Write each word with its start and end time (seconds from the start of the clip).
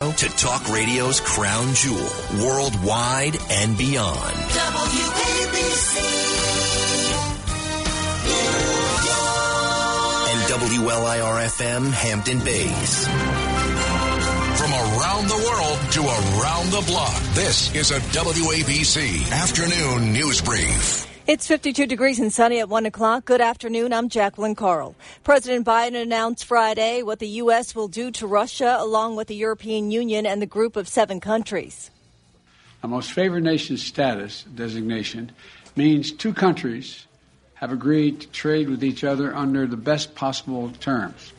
to 0.00 0.28
Talk 0.30 0.66
Radio's 0.70 1.20
crown 1.20 1.74
jewel, 1.74 2.08
worldwide 2.42 3.36
and 3.50 3.76
beyond. 3.76 4.34
WABC. 4.56 6.00
And 10.30 10.40
WLIR-FM 10.48 11.90
Hampton 11.90 12.38
Bays. 12.38 13.06
From 14.56 14.72
around 14.72 15.28
the 15.28 15.36
world 15.36 15.78
to 15.92 16.00
around 16.00 16.70
the 16.70 16.82
block, 16.86 17.20
this 17.34 17.74
is 17.74 17.90
a 17.90 18.00
WABC 18.00 19.30
Afternoon 19.32 20.14
News 20.14 20.40
Brief. 20.40 21.06
It's 21.30 21.46
52 21.46 21.86
degrees 21.86 22.18
and 22.18 22.32
sunny 22.32 22.58
at 22.58 22.68
1 22.68 22.86
o'clock. 22.86 23.24
Good 23.24 23.40
afternoon. 23.40 23.92
I'm 23.92 24.08
Jacqueline 24.08 24.56
Carl. 24.56 24.96
President 25.22 25.64
Biden 25.64 25.94
announced 25.94 26.44
Friday 26.44 27.04
what 27.04 27.20
the 27.20 27.28
U.S. 27.44 27.72
will 27.72 27.86
do 27.86 28.10
to 28.10 28.26
Russia 28.26 28.76
along 28.80 29.14
with 29.14 29.28
the 29.28 29.36
European 29.36 29.92
Union 29.92 30.26
and 30.26 30.42
the 30.42 30.46
group 30.46 30.74
of 30.74 30.88
seven 30.88 31.20
countries. 31.20 31.92
A 32.82 32.88
most 32.88 33.12
favored 33.12 33.44
nation 33.44 33.76
status 33.76 34.42
designation 34.42 35.30
means 35.76 36.10
two 36.10 36.34
countries 36.34 37.06
have 37.54 37.70
agreed 37.70 38.22
to 38.22 38.26
trade 38.30 38.68
with 38.68 38.82
each 38.82 39.04
other 39.04 39.32
under 39.32 39.68
the 39.68 39.76
best 39.76 40.16
possible 40.16 40.68
terms 40.80 41.32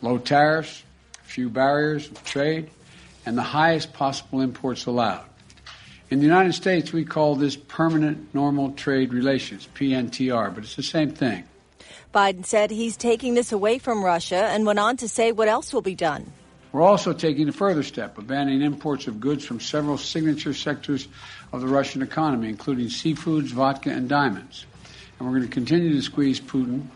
low 0.00 0.16
tariffs, 0.16 0.82
few 1.24 1.50
barriers 1.50 2.10
of 2.10 2.24
trade, 2.24 2.70
and 3.26 3.36
the 3.36 3.42
highest 3.42 3.92
possible 3.92 4.40
imports 4.40 4.86
allowed. 4.86 5.26
In 6.08 6.20
the 6.20 6.24
United 6.24 6.52
States, 6.52 6.92
we 6.92 7.04
call 7.04 7.34
this 7.34 7.56
permanent 7.56 8.32
normal 8.32 8.70
trade 8.72 9.12
relations, 9.12 9.68
PNTR, 9.74 10.54
but 10.54 10.62
it's 10.62 10.76
the 10.76 10.82
same 10.84 11.10
thing. 11.10 11.42
Biden 12.14 12.46
said 12.46 12.70
he's 12.70 12.96
taking 12.96 13.34
this 13.34 13.50
away 13.50 13.78
from 13.78 14.04
Russia 14.04 14.46
and 14.46 14.64
went 14.64 14.78
on 14.78 14.96
to 14.98 15.08
say 15.08 15.32
what 15.32 15.48
else 15.48 15.74
will 15.74 15.82
be 15.82 15.96
done. 15.96 16.32
We're 16.70 16.82
also 16.82 17.12
taking 17.12 17.48
a 17.48 17.52
further 17.52 17.82
step 17.82 18.18
of 18.18 18.28
banning 18.28 18.62
imports 18.62 19.08
of 19.08 19.18
goods 19.18 19.44
from 19.44 19.58
several 19.58 19.98
signature 19.98 20.54
sectors 20.54 21.08
of 21.52 21.60
the 21.60 21.66
Russian 21.66 22.02
economy, 22.02 22.50
including 22.50 22.86
seafoods, 22.86 23.48
vodka, 23.48 23.90
and 23.90 24.08
diamonds. 24.08 24.64
And 25.18 25.26
we're 25.26 25.38
going 25.38 25.48
to 25.48 25.54
continue 25.54 25.92
to 25.92 26.02
squeeze 26.02 26.40
Putin. 26.40 26.86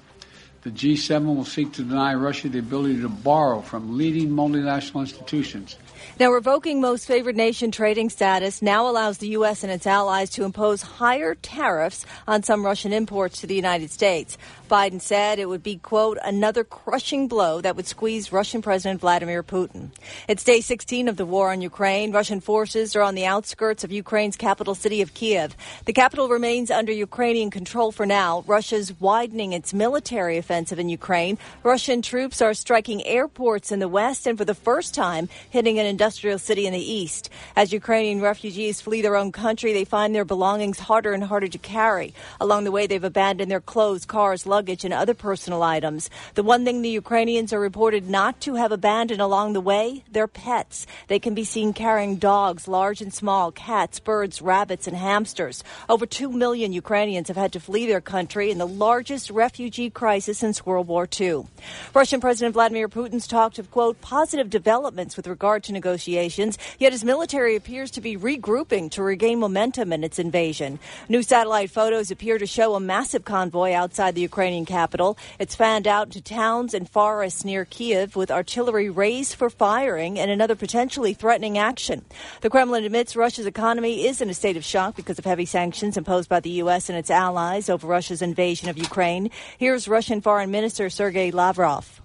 The 0.62 0.70
G7 0.70 1.34
will 1.34 1.44
seek 1.44 1.72
to 1.72 1.82
deny 1.82 2.14
Russia 2.14 2.48
the 2.48 2.60
ability 2.60 3.00
to 3.00 3.08
borrow 3.08 3.60
from 3.60 3.98
leading 3.98 4.28
multinational 4.28 5.00
institutions 5.00 5.76
now, 6.18 6.30
revoking 6.30 6.80
most 6.80 7.06
favored 7.06 7.36
nation 7.36 7.70
trading 7.70 8.10
status 8.10 8.60
now 8.60 8.88
allows 8.88 9.18
the 9.18 9.28
U.S. 9.28 9.62
and 9.62 9.72
its 9.72 9.86
allies 9.86 10.28
to 10.30 10.44
impose 10.44 10.82
higher 10.82 11.34
tariffs 11.34 12.04
on 12.26 12.42
some 12.42 12.64
Russian 12.64 12.92
imports 12.92 13.40
to 13.40 13.46
the 13.46 13.54
United 13.54 13.90
States. 13.90 14.36
Biden 14.70 15.00
said 15.00 15.40
it 15.40 15.48
would 15.48 15.64
be, 15.64 15.78
quote, 15.78 16.16
another 16.22 16.62
crushing 16.62 17.26
blow 17.26 17.60
that 17.60 17.74
would 17.74 17.88
squeeze 17.88 18.30
Russian 18.30 18.62
President 18.62 19.00
Vladimir 19.00 19.42
Putin. 19.42 19.90
It's 20.28 20.44
day 20.44 20.60
16 20.60 21.08
of 21.08 21.16
the 21.16 21.26
war 21.26 21.50
on 21.50 21.60
Ukraine. 21.60 22.12
Russian 22.12 22.40
forces 22.40 22.94
are 22.94 23.02
on 23.02 23.16
the 23.16 23.26
outskirts 23.26 23.82
of 23.82 23.90
Ukraine's 23.90 24.36
capital 24.36 24.76
city 24.76 25.02
of 25.02 25.12
Kiev. 25.12 25.56
The 25.86 25.92
capital 25.92 26.28
remains 26.28 26.70
under 26.70 26.92
Ukrainian 26.92 27.50
control 27.50 27.90
for 27.90 28.06
now. 28.06 28.44
Russia's 28.46 28.94
widening 29.00 29.52
its 29.52 29.74
military 29.74 30.38
offensive 30.38 30.78
in 30.78 30.88
Ukraine. 30.88 31.36
Russian 31.64 32.00
troops 32.00 32.40
are 32.40 32.54
striking 32.54 33.04
airports 33.04 33.72
in 33.72 33.80
the 33.80 33.88
west 33.88 34.24
and 34.28 34.38
for 34.38 34.44
the 34.44 34.54
first 34.54 34.94
time 34.94 35.28
hitting 35.50 35.80
an 35.80 35.86
industrial 35.86 36.38
city 36.38 36.68
in 36.68 36.72
the 36.72 36.92
east. 37.00 37.28
As 37.56 37.72
Ukrainian 37.72 38.20
refugees 38.20 38.80
flee 38.80 39.02
their 39.02 39.16
own 39.16 39.32
country, 39.32 39.72
they 39.72 39.84
find 39.84 40.14
their 40.14 40.24
belongings 40.24 40.78
harder 40.78 41.12
and 41.12 41.24
harder 41.24 41.48
to 41.48 41.58
carry. 41.58 42.14
Along 42.40 42.62
the 42.62 42.70
way, 42.70 42.86
they've 42.86 43.02
abandoned 43.02 43.50
their 43.50 43.60
clothes, 43.60 44.06
cars, 44.06 44.46
luggage, 44.46 44.59
luggage 44.60 44.84
and 44.84 44.92
other 44.92 45.14
personal 45.14 45.62
items. 45.62 46.10
The 46.34 46.42
one 46.42 46.66
thing 46.66 46.82
the 46.82 46.90
Ukrainians 46.90 47.50
are 47.54 47.58
reported 47.58 48.10
not 48.10 48.42
to 48.42 48.56
have 48.56 48.72
abandoned 48.72 49.22
along 49.22 49.54
the 49.54 49.60
way, 49.72 50.04
their 50.12 50.28
pets. 50.28 50.86
They 51.08 51.18
can 51.18 51.34
be 51.34 51.44
seen 51.44 51.72
carrying 51.72 52.16
dogs, 52.16 52.68
large 52.68 53.00
and 53.00 53.10
small, 53.10 53.52
cats, 53.52 53.98
birds, 54.00 54.42
rabbits, 54.42 54.86
and 54.86 54.94
hamsters. 54.94 55.64
Over 55.88 56.04
2 56.04 56.30
million 56.30 56.74
Ukrainians 56.74 57.28
have 57.28 57.38
had 57.38 57.54
to 57.54 57.60
flee 57.60 57.86
their 57.86 58.02
country 58.02 58.50
in 58.50 58.58
the 58.58 58.66
largest 58.66 59.30
refugee 59.30 59.88
crisis 59.88 60.36
since 60.36 60.66
World 60.66 60.88
War 60.88 61.08
II. 61.18 61.46
Russian 61.94 62.20
President 62.20 62.52
Vladimir 62.52 62.90
Putin's 62.90 63.26
talked 63.26 63.58
of, 63.58 63.70
quote, 63.70 63.98
positive 64.02 64.50
developments 64.50 65.16
with 65.16 65.26
regard 65.26 65.64
to 65.64 65.72
negotiations, 65.72 66.58
yet 66.78 66.92
his 66.92 67.02
military 67.02 67.56
appears 67.56 67.90
to 67.92 68.02
be 68.02 68.14
regrouping 68.18 68.90
to 68.90 69.02
regain 69.02 69.38
momentum 69.38 69.90
in 69.90 70.04
its 70.04 70.18
invasion. 70.18 70.78
New 71.08 71.22
satellite 71.22 71.70
photos 71.70 72.10
appear 72.10 72.36
to 72.36 72.46
show 72.46 72.74
a 72.74 72.80
massive 72.80 73.24
convoy 73.24 73.72
outside 73.72 74.14
the 74.14 74.20
Ukrainian 74.20 74.49
Ukrainian 74.50 74.66
capital. 74.66 75.16
It's 75.38 75.54
fanned 75.54 75.86
out 75.86 76.10
to 76.10 76.20
towns 76.20 76.74
and 76.74 76.90
forests 76.90 77.44
near 77.44 77.64
Kiev 77.64 78.16
with 78.16 78.32
artillery 78.32 78.90
raised 78.90 79.36
for 79.36 79.48
firing 79.48 80.18
and 80.18 80.28
another 80.28 80.56
potentially 80.56 81.14
threatening 81.14 81.56
action. 81.56 82.04
The 82.40 82.50
Kremlin 82.50 82.84
admits 82.84 83.14
Russia's 83.14 83.46
economy 83.46 84.06
is 84.08 84.20
in 84.20 84.28
a 84.28 84.34
state 84.34 84.56
of 84.56 84.64
shock 84.64 84.96
because 84.96 85.20
of 85.20 85.24
heavy 85.24 85.44
sanctions 85.44 85.96
imposed 85.96 86.28
by 86.28 86.40
the 86.40 86.50
U.S. 86.62 86.88
and 86.88 86.98
its 86.98 87.10
allies 87.10 87.70
over 87.70 87.86
Russia's 87.86 88.22
invasion 88.22 88.68
of 88.68 88.76
Ukraine. 88.76 89.30
Here's 89.56 89.86
Russian 89.86 90.20
Foreign 90.20 90.50
Minister 90.50 90.90
Sergei 90.90 91.30
Lavrov. 91.30 92.00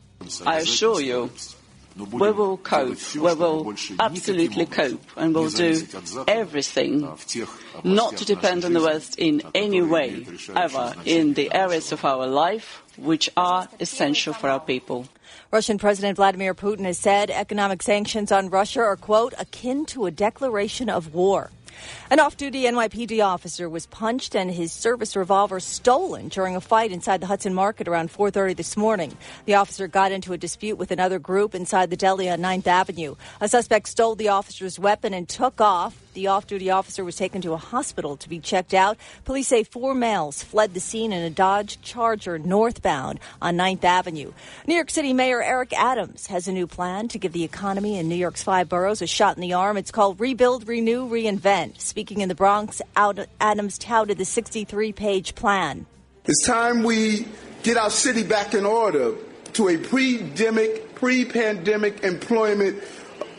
I 0.45 0.57
assure 0.59 1.01
you, 1.01 1.31
we 1.95 2.31
will 2.31 2.57
cope. 2.57 3.15
We 3.15 3.21
will 3.21 3.73
absolutely 3.99 4.65
cope 4.65 5.03
and 5.15 5.33
we'll 5.33 5.49
do 5.49 5.81
everything 6.27 7.07
not 7.83 8.17
to 8.17 8.25
depend 8.25 8.65
on 8.65 8.73
the 8.73 8.81
West 8.81 9.17
in 9.17 9.41
any 9.53 9.81
way, 9.81 10.25
ever, 10.55 10.93
in 11.05 11.33
the 11.33 11.53
areas 11.53 11.91
of 11.91 12.03
our 12.03 12.27
life 12.27 12.83
which 12.97 13.29
are 13.37 13.67
essential 13.79 14.33
for 14.33 14.49
our 14.49 14.59
people. 14.59 15.07
Russian 15.51 15.77
President 15.77 16.17
Vladimir 16.17 16.53
Putin 16.53 16.85
has 16.85 16.97
said 16.97 17.29
economic 17.29 17.81
sanctions 17.81 18.31
on 18.31 18.49
Russia 18.49 18.81
are, 18.81 18.95
quote, 18.97 19.33
akin 19.37 19.85
to 19.85 20.05
a 20.05 20.11
declaration 20.11 20.89
of 20.89 21.13
war. 21.13 21.51
An 22.07 22.19
off-duty 22.19 22.65
NYPD 22.65 23.25
officer 23.25 23.67
was 23.67 23.87
punched 23.87 24.35
and 24.35 24.51
his 24.51 24.71
service 24.71 25.15
revolver 25.15 25.59
stolen 25.59 26.27
during 26.27 26.55
a 26.55 26.61
fight 26.61 26.91
inside 26.91 27.19
the 27.19 27.25
Hudson 27.25 27.55
Market 27.55 27.87
around 27.87 28.11
4:30 28.11 28.53
this 28.53 28.77
morning. 28.77 29.17
The 29.45 29.55
officer 29.55 29.87
got 29.87 30.11
into 30.11 30.31
a 30.31 30.37
dispute 30.37 30.77
with 30.77 30.91
another 30.91 31.17
group 31.17 31.55
inside 31.55 31.89
the 31.89 31.97
deli 31.97 32.29
on 32.29 32.41
9th 32.41 32.67
Avenue. 32.67 33.15
A 33.41 33.47
suspect 33.47 33.89
stole 33.89 34.13
the 34.13 34.27
officer's 34.27 34.77
weapon 34.77 35.15
and 35.15 35.27
took 35.27 35.59
off. 35.59 35.99
The 36.13 36.27
off-duty 36.27 36.69
officer 36.69 37.03
was 37.03 37.17
taken 37.17 37.41
to 37.41 37.53
a 37.53 37.57
hospital 37.57 38.15
to 38.17 38.29
be 38.29 38.39
checked 38.39 38.73
out. 38.73 38.97
Police 39.25 39.47
say 39.47 39.63
four 39.63 39.93
males 39.93 40.43
fled 40.43 40.73
the 40.73 40.79
scene 40.79 41.11
in 41.11 41.23
a 41.23 41.29
Dodge 41.29 41.81
Charger 41.81 42.37
northbound 42.39 43.19
on 43.41 43.57
9th 43.57 43.83
Avenue. 43.83 44.31
New 44.65 44.75
York 44.75 44.91
City 44.91 45.11
Mayor 45.11 45.41
Eric 45.41 45.73
Adams 45.73 46.27
has 46.27 46.47
a 46.47 46.53
new 46.53 46.67
plan 46.67 47.09
to 47.09 47.19
give 47.19 47.33
the 47.33 47.43
economy 47.43 47.97
in 47.97 48.07
New 48.07 48.15
York's 48.15 48.43
five 48.43 48.69
boroughs 48.69 49.01
a 49.01 49.07
shot 49.07 49.35
in 49.35 49.41
the 49.41 49.53
arm. 49.53 49.75
It's 49.75 49.91
called 49.91 50.19
Rebuild, 50.21 50.67
Renew, 50.67 51.09
Reinvent. 51.09 51.81
In 52.11 52.29
the 52.29 52.35
Bronx, 52.35 52.81
Adams 52.95 53.77
touted 53.77 54.17
the 54.17 54.23
63-page 54.23 55.35
plan. 55.35 55.85
It's 56.25 56.45
time 56.45 56.83
we 56.83 57.27
get 57.63 57.77
our 57.77 57.89
city 57.89 58.23
back 58.23 58.53
in 58.53 58.65
order 58.65 59.15
to 59.53 59.69
a 59.69 59.77
pre-pandemic, 59.77 60.95
pre-pandemic 60.95 62.03
employment 62.03 62.83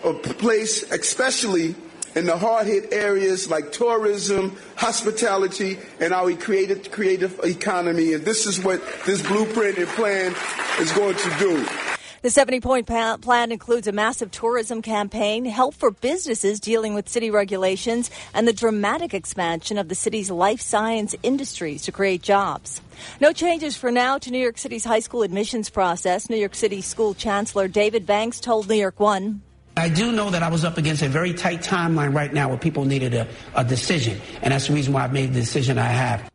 uh, 0.05 0.13
place, 0.15 0.83
especially 0.91 1.75
in 2.15 2.25
the 2.25 2.37
hard 2.37 2.67
hit 2.67 2.93
areas 2.93 3.51
like 3.51 3.73
tourism, 3.73 4.57
hospitality, 4.77 5.79
and 6.01 6.13
our 6.15 6.33
creative, 6.35 6.91
creative 6.91 7.39
economy. 7.45 8.15
And 8.15 8.25
this 8.25 8.47
is 8.47 8.63
what 8.63 8.81
this 9.05 9.21
blueprint 9.27 9.79
and 9.79 9.89
plan 9.89 10.35
is 10.81 10.91
going 10.93 11.17
to 11.17 11.39
do. 11.39 11.96
The 12.27 12.31
70 12.33 12.59
point 12.59 12.89
plan 12.89 13.53
includes 13.53 13.87
a 13.87 13.93
massive 13.93 14.33
tourism 14.33 14.83
campaign, 14.83 15.45
help 15.45 15.77
for 15.77 15.93
businesses 15.93 16.59
dealing 16.59 16.93
with 16.93 17.09
city 17.09 17.31
regulations, 17.31 18.11
and 18.35 18.49
the 18.49 18.53
dramatic 18.53 19.15
expansion 19.15 19.79
of 19.79 19.89
the 19.89 19.95
city's 19.95 20.29
life 20.29 20.61
science 20.61 21.15
industries 21.23 21.83
to 21.83 21.93
create 21.93 22.23
jobs. 22.23 22.81
No 23.21 23.33
changes 23.33 23.77
for 23.77 23.93
now 23.93 24.19
to 24.19 24.33
New 24.33 24.41
York 24.41 24.59
City's 24.59 24.85
high 24.85 24.99
school 24.99 25.23
admissions 25.23 25.71
process. 25.71 26.29
New 26.29 26.35
York 26.35 26.57
City 26.57 26.81
School 26.81 27.15
Chancellor 27.15 27.69
David 27.69 28.07
Banks 28.07 28.41
told 28.41 28.69
New 28.69 28.75
York 28.75 28.99
One. 28.99 29.41
I 29.77 29.89
do 29.89 30.11
know 30.11 30.31
that 30.31 30.43
I 30.43 30.49
was 30.49 30.65
up 30.65 30.79
against 30.79 31.03
a 31.03 31.09
very 31.09 31.33
tight 31.33 31.61
timeline 31.61 32.13
right 32.13 32.35
now 32.35 32.49
where 32.49 32.59
people 32.59 32.87
needed 32.87 33.15
a, 33.15 33.29
a 33.55 33.63
decision, 33.63 34.21
and 34.43 34.51
that's 34.51 34.67
the 34.67 34.75
reason 34.75 34.93
why 34.93 35.05
I 35.05 35.07
made 35.07 35.33
the 35.33 35.39
decision 35.39 35.79
I 35.79 35.87
have. 35.87 36.29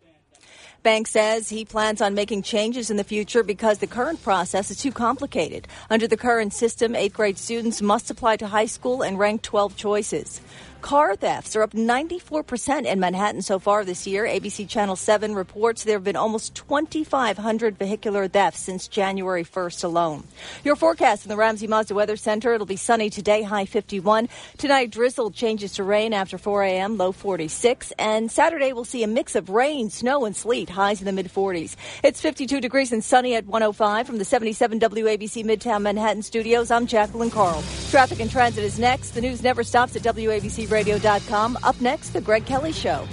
Banks 0.83 1.11
says 1.11 1.47
he 1.47 1.63
plans 1.63 2.01
on 2.01 2.15
making 2.15 2.41
changes 2.41 2.89
in 2.89 2.97
the 2.97 3.03
future 3.03 3.43
because 3.43 3.77
the 3.77 3.85
current 3.85 4.23
process 4.23 4.71
is 4.71 4.77
too 4.77 4.91
complicated. 4.91 5.67
Under 5.91 6.07
the 6.07 6.17
current 6.17 6.53
system, 6.53 6.95
eighth 6.95 7.13
grade 7.13 7.37
students 7.37 7.83
must 7.83 8.09
apply 8.09 8.37
to 8.37 8.47
high 8.47 8.65
school 8.65 9.03
and 9.03 9.19
rank 9.19 9.43
12 9.43 9.75
choices. 9.75 10.41
Car 10.81 11.15
thefts 11.15 11.55
are 11.55 11.61
up 11.61 11.73
94% 11.73 12.85
in 12.85 12.99
Manhattan 12.99 13.43
so 13.43 13.59
far 13.59 13.85
this 13.85 14.07
year. 14.07 14.25
ABC 14.25 14.67
Channel 14.67 14.95
7 14.95 15.35
reports 15.35 15.83
there 15.83 15.95
have 15.95 16.03
been 16.03 16.15
almost 16.15 16.55
2,500 16.55 17.77
vehicular 17.77 18.27
thefts 18.27 18.61
since 18.61 18.87
January 18.87 19.43
1st 19.43 19.83
alone. 19.83 20.23
Your 20.63 20.75
forecast 20.75 21.23
in 21.23 21.29
the 21.29 21.37
Ramsey 21.37 21.67
Mazda 21.67 21.93
Weather 21.93 22.15
Center. 22.15 22.53
It'll 22.53 22.65
be 22.65 22.77
sunny 22.77 23.11
today, 23.11 23.43
high 23.43 23.65
51. 23.65 24.27
Tonight, 24.57 24.89
drizzle 24.89 25.29
changes 25.29 25.73
to 25.73 25.83
rain 25.83 26.13
after 26.13 26.39
4 26.39 26.63
a.m., 26.63 26.97
low 26.97 27.11
46. 27.11 27.93
And 27.99 28.31
Saturday, 28.31 28.73
we'll 28.73 28.83
see 28.83 29.03
a 29.03 29.07
mix 29.07 29.35
of 29.35 29.49
rain, 29.49 29.91
snow, 29.91 30.25
and 30.25 30.35
sleet, 30.35 30.69
highs 30.69 30.99
in 30.99 31.05
the 31.05 31.11
mid 31.11 31.31
40s. 31.31 31.75
It's 32.03 32.19
52 32.21 32.59
degrees 32.59 32.91
and 32.91 33.03
sunny 33.03 33.35
at 33.35 33.45
105 33.45 34.07
from 34.07 34.17
the 34.17 34.25
77 34.25 34.79
WABC 34.79 35.45
Midtown 35.45 35.83
Manhattan 35.83 36.23
studios. 36.23 36.71
I'm 36.71 36.87
Jacqueline 36.87 37.29
Carl. 37.29 37.63
Traffic 37.91 38.19
and 38.19 38.31
transit 38.31 38.63
is 38.63 38.79
next. 38.79 39.11
The 39.11 39.21
news 39.21 39.43
never 39.43 39.63
stops 39.63 39.95
at 39.95 40.01
WABC 40.01 40.70
WABCRadio.com. 40.71 41.57
Up 41.63 41.79
next, 41.81 42.09
The 42.11 42.21
Greg 42.21 42.45
Kelly 42.45 42.71
Show. 42.71 43.05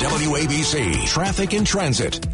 WABC 0.00 1.06
Traffic 1.06 1.52
and 1.52 1.66
Transit. 1.66 2.26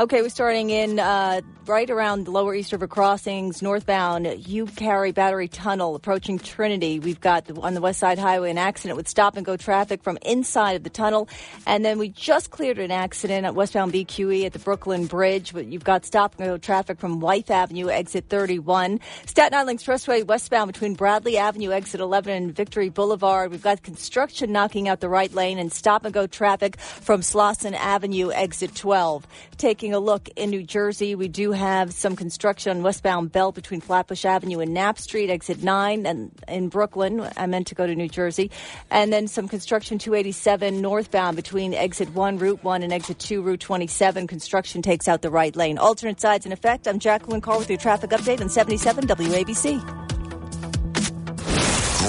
Okay, 0.00 0.22
we're 0.22 0.28
starting 0.28 0.70
in 0.70 1.00
uh, 1.00 1.40
right 1.66 1.90
around 1.90 2.24
the 2.24 2.30
lower 2.30 2.54
East 2.54 2.70
River 2.70 2.86
crossings, 2.86 3.60
northbound, 3.60 4.26
Hugh 4.26 4.66
Carey 4.66 5.10
Battery 5.10 5.48
Tunnel, 5.48 5.96
approaching 5.96 6.38
Trinity. 6.38 7.00
We've 7.00 7.20
got 7.20 7.46
the, 7.46 7.60
on 7.60 7.74
the 7.74 7.80
West 7.80 7.98
Side 7.98 8.18
Highway 8.18 8.50
an 8.50 8.58
accident 8.58 8.96
with 8.96 9.08
stop 9.08 9.36
and 9.36 9.44
go 9.44 9.56
traffic 9.56 10.04
from 10.04 10.16
inside 10.22 10.74
of 10.74 10.84
the 10.84 10.90
tunnel. 10.90 11.28
And 11.66 11.84
then 11.84 11.98
we 11.98 12.10
just 12.10 12.50
cleared 12.50 12.78
an 12.78 12.92
accident 12.92 13.44
at 13.44 13.56
westbound 13.56 13.92
BQE 13.92 14.46
at 14.46 14.52
the 14.52 14.60
Brooklyn 14.60 15.06
Bridge, 15.06 15.52
but 15.52 15.66
you've 15.66 15.82
got 15.82 16.06
stop 16.06 16.36
and 16.38 16.48
go 16.48 16.58
traffic 16.58 17.00
from 17.00 17.18
Wythe 17.18 17.50
Avenue, 17.50 17.90
exit 17.90 18.26
31. 18.28 19.00
Staten 19.26 19.58
Island 19.58 19.80
Expressway 19.80 20.24
westbound 20.24 20.72
between 20.72 20.94
Bradley 20.94 21.38
Avenue, 21.38 21.72
exit 21.72 22.00
11, 22.00 22.32
and 22.32 22.54
Victory 22.54 22.88
Boulevard. 22.88 23.50
We've 23.50 23.62
got 23.62 23.82
construction 23.82 24.52
knocking 24.52 24.88
out 24.88 25.00
the 25.00 25.08
right 25.08 25.34
lane 25.34 25.58
and 25.58 25.72
stop 25.72 26.04
and 26.04 26.14
go 26.14 26.28
traffic 26.28 26.78
from 26.78 27.20
Slosson 27.20 27.74
Avenue, 27.74 28.30
exit 28.30 28.76
12. 28.76 29.26
Taking 29.58 29.87
taking 29.88 29.94
a 29.94 30.04
look 30.04 30.28
in 30.36 30.50
New 30.50 30.62
Jersey, 30.62 31.14
we 31.14 31.28
do 31.28 31.52
have 31.52 31.94
some 31.94 32.14
construction 32.14 32.76
on 32.76 32.82
westbound 32.82 33.32
belt 33.32 33.54
between 33.54 33.80
Flatbush 33.80 34.26
Avenue 34.26 34.58
and 34.60 34.74
Knapp 34.74 34.98
Street, 34.98 35.30
exit 35.30 35.62
9, 35.62 36.04
and 36.04 36.30
in 36.46 36.68
Brooklyn. 36.68 37.26
I 37.38 37.46
meant 37.46 37.68
to 37.68 37.74
go 37.74 37.86
to 37.86 37.94
New 37.94 38.08
Jersey. 38.08 38.50
And 38.90 39.10
then 39.10 39.28
some 39.28 39.48
construction 39.48 39.98
287 39.98 40.82
northbound 40.82 41.36
between 41.36 41.72
exit 41.72 42.12
1, 42.12 42.36
Route 42.36 42.62
1, 42.62 42.82
and 42.82 42.92
exit 42.92 43.18
2, 43.18 43.40
Route 43.40 43.60
27. 43.60 44.26
Construction 44.26 44.82
takes 44.82 45.08
out 45.08 45.22
the 45.22 45.30
right 45.30 45.56
lane. 45.56 45.78
Alternate 45.78 46.20
sides 46.20 46.44
in 46.44 46.52
effect. 46.52 46.86
I'm 46.86 46.98
Jacqueline 46.98 47.40
Carr 47.40 47.58
with 47.58 47.70
your 47.70 47.78
traffic 47.78 48.10
update 48.10 48.42
on 48.42 48.50
77 48.50 49.06
WABC. 49.06 49.80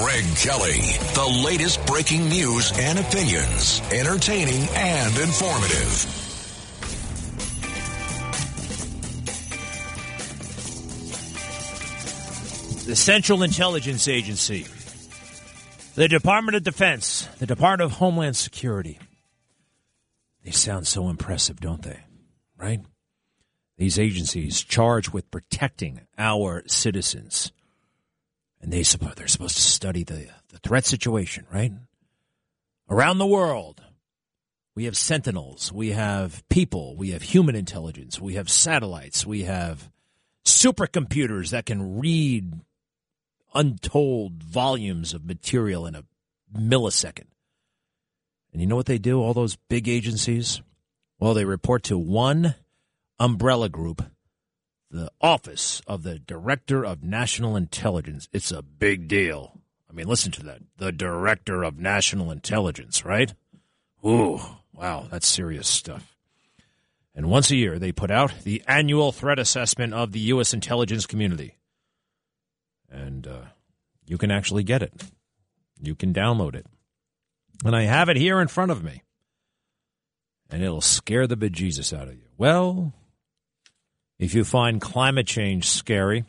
Greg 0.02 0.24
Kelly. 0.36 0.80
The 1.14 1.42
latest 1.46 1.86
breaking 1.86 2.28
news 2.28 2.72
and 2.76 2.98
opinions. 2.98 3.80
Entertaining 3.90 4.68
and 4.74 5.16
informative. 5.16 6.19
The 12.90 12.96
Central 12.96 13.44
Intelligence 13.44 14.08
Agency, 14.08 14.66
the 15.94 16.08
Department 16.08 16.56
of 16.56 16.64
Defense, 16.64 17.28
the 17.38 17.46
Department 17.46 17.82
of 17.82 17.98
Homeland 17.98 18.34
Security. 18.34 18.98
They 20.44 20.50
sound 20.50 20.88
so 20.88 21.08
impressive, 21.08 21.60
don't 21.60 21.82
they? 21.82 22.00
Right? 22.56 22.80
These 23.78 23.96
agencies 23.96 24.64
charged 24.64 25.10
with 25.10 25.30
protecting 25.30 26.00
our 26.18 26.64
citizens. 26.66 27.52
And 28.60 28.72
they, 28.72 28.82
they're 28.82 29.28
supposed 29.28 29.54
to 29.54 29.62
study 29.62 30.02
the, 30.02 30.26
the 30.48 30.58
threat 30.58 30.84
situation, 30.84 31.46
right? 31.52 31.70
Around 32.88 33.18
the 33.18 33.26
world, 33.26 33.80
we 34.74 34.86
have 34.86 34.96
sentinels, 34.96 35.72
we 35.72 35.90
have 35.92 36.42
people, 36.48 36.96
we 36.96 37.10
have 37.10 37.22
human 37.22 37.54
intelligence, 37.54 38.20
we 38.20 38.34
have 38.34 38.50
satellites, 38.50 39.24
we 39.24 39.44
have 39.44 39.88
supercomputers 40.44 41.50
that 41.50 41.66
can 41.66 42.00
read 42.00 42.52
untold 43.54 44.42
volumes 44.42 45.14
of 45.14 45.24
material 45.24 45.86
in 45.86 45.94
a 45.94 46.04
millisecond. 46.56 47.26
And 48.52 48.60
you 48.60 48.66
know 48.66 48.76
what 48.76 48.86
they 48.86 48.98
do, 48.98 49.20
all 49.20 49.34
those 49.34 49.56
big 49.68 49.88
agencies? 49.88 50.60
Well, 51.18 51.34
they 51.34 51.44
report 51.44 51.82
to 51.84 51.98
one 51.98 52.54
umbrella 53.18 53.68
group, 53.68 54.02
the 54.90 55.10
Office 55.20 55.82
of 55.86 56.02
the 56.02 56.18
Director 56.18 56.84
of 56.84 57.04
National 57.04 57.56
Intelligence. 57.56 58.28
It's 58.32 58.50
a 58.50 58.62
big 58.62 59.06
deal. 59.06 59.60
I 59.88 59.92
mean, 59.92 60.08
listen 60.08 60.32
to 60.32 60.42
that. 60.44 60.62
The 60.78 60.92
Director 60.92 61.62
of 61.62 61.78
National 61.78 62.30
Intelligence, 62.30 63.04
right? 63.04 63.34
Ooh, 64.04 64.40
wow, 64.72 65.06
that's 65.10 65.28
serious 65.28 65.68
stuff. 65.68 66.16
And 67.14 67.28
once 67.28 67.50
a 67.50 67.56
year, 67.56 67.78
they 67.78 67.92
put 67.92 68.10
out 68.10 68.32
the 68.44 68.62
annual 68.66 69.12
threat 69.12 69.38
assessment 69.38 69.92
of 69.94 70.12
the 70.12 70.20
U.S. 70.20 70.54
intelligence 70.54 71.06
community 71.06 71.56
and 72.90 73.26
uh, 73.26 73.44
you 74.06 74.18
can 74.18 74.30
actually 74.30 74.64
get 74.64 74.82
it. 74.82 74.92
You 75.80 75.94
can 75.94 76.12
download 76.12 76.54
it. 76.54 76.66
And 77.64 77.76
I 77.76 77.82
have 77.82 78.08
it 78.08 78.16
here 78.16 78.40
in 78.40 78.48
front 78.48 78.70
of 78.70 78.82
me. 78.82 79.02
And 80.50 80.62
it'll 80.62 80.80
scare 80.80 81.26
the 81.26 81.36
bejesus 81.36 81.96
out 81.96 82.08
of 82.08 82.14
you. 82.14 82.24
Well, 82.36 82.92
if 84.18 84.34
you 84.34 84.44
find 84.44 84.80
climate 84.80 85.26
change 85.26 85.68
scary, 85.68 86.24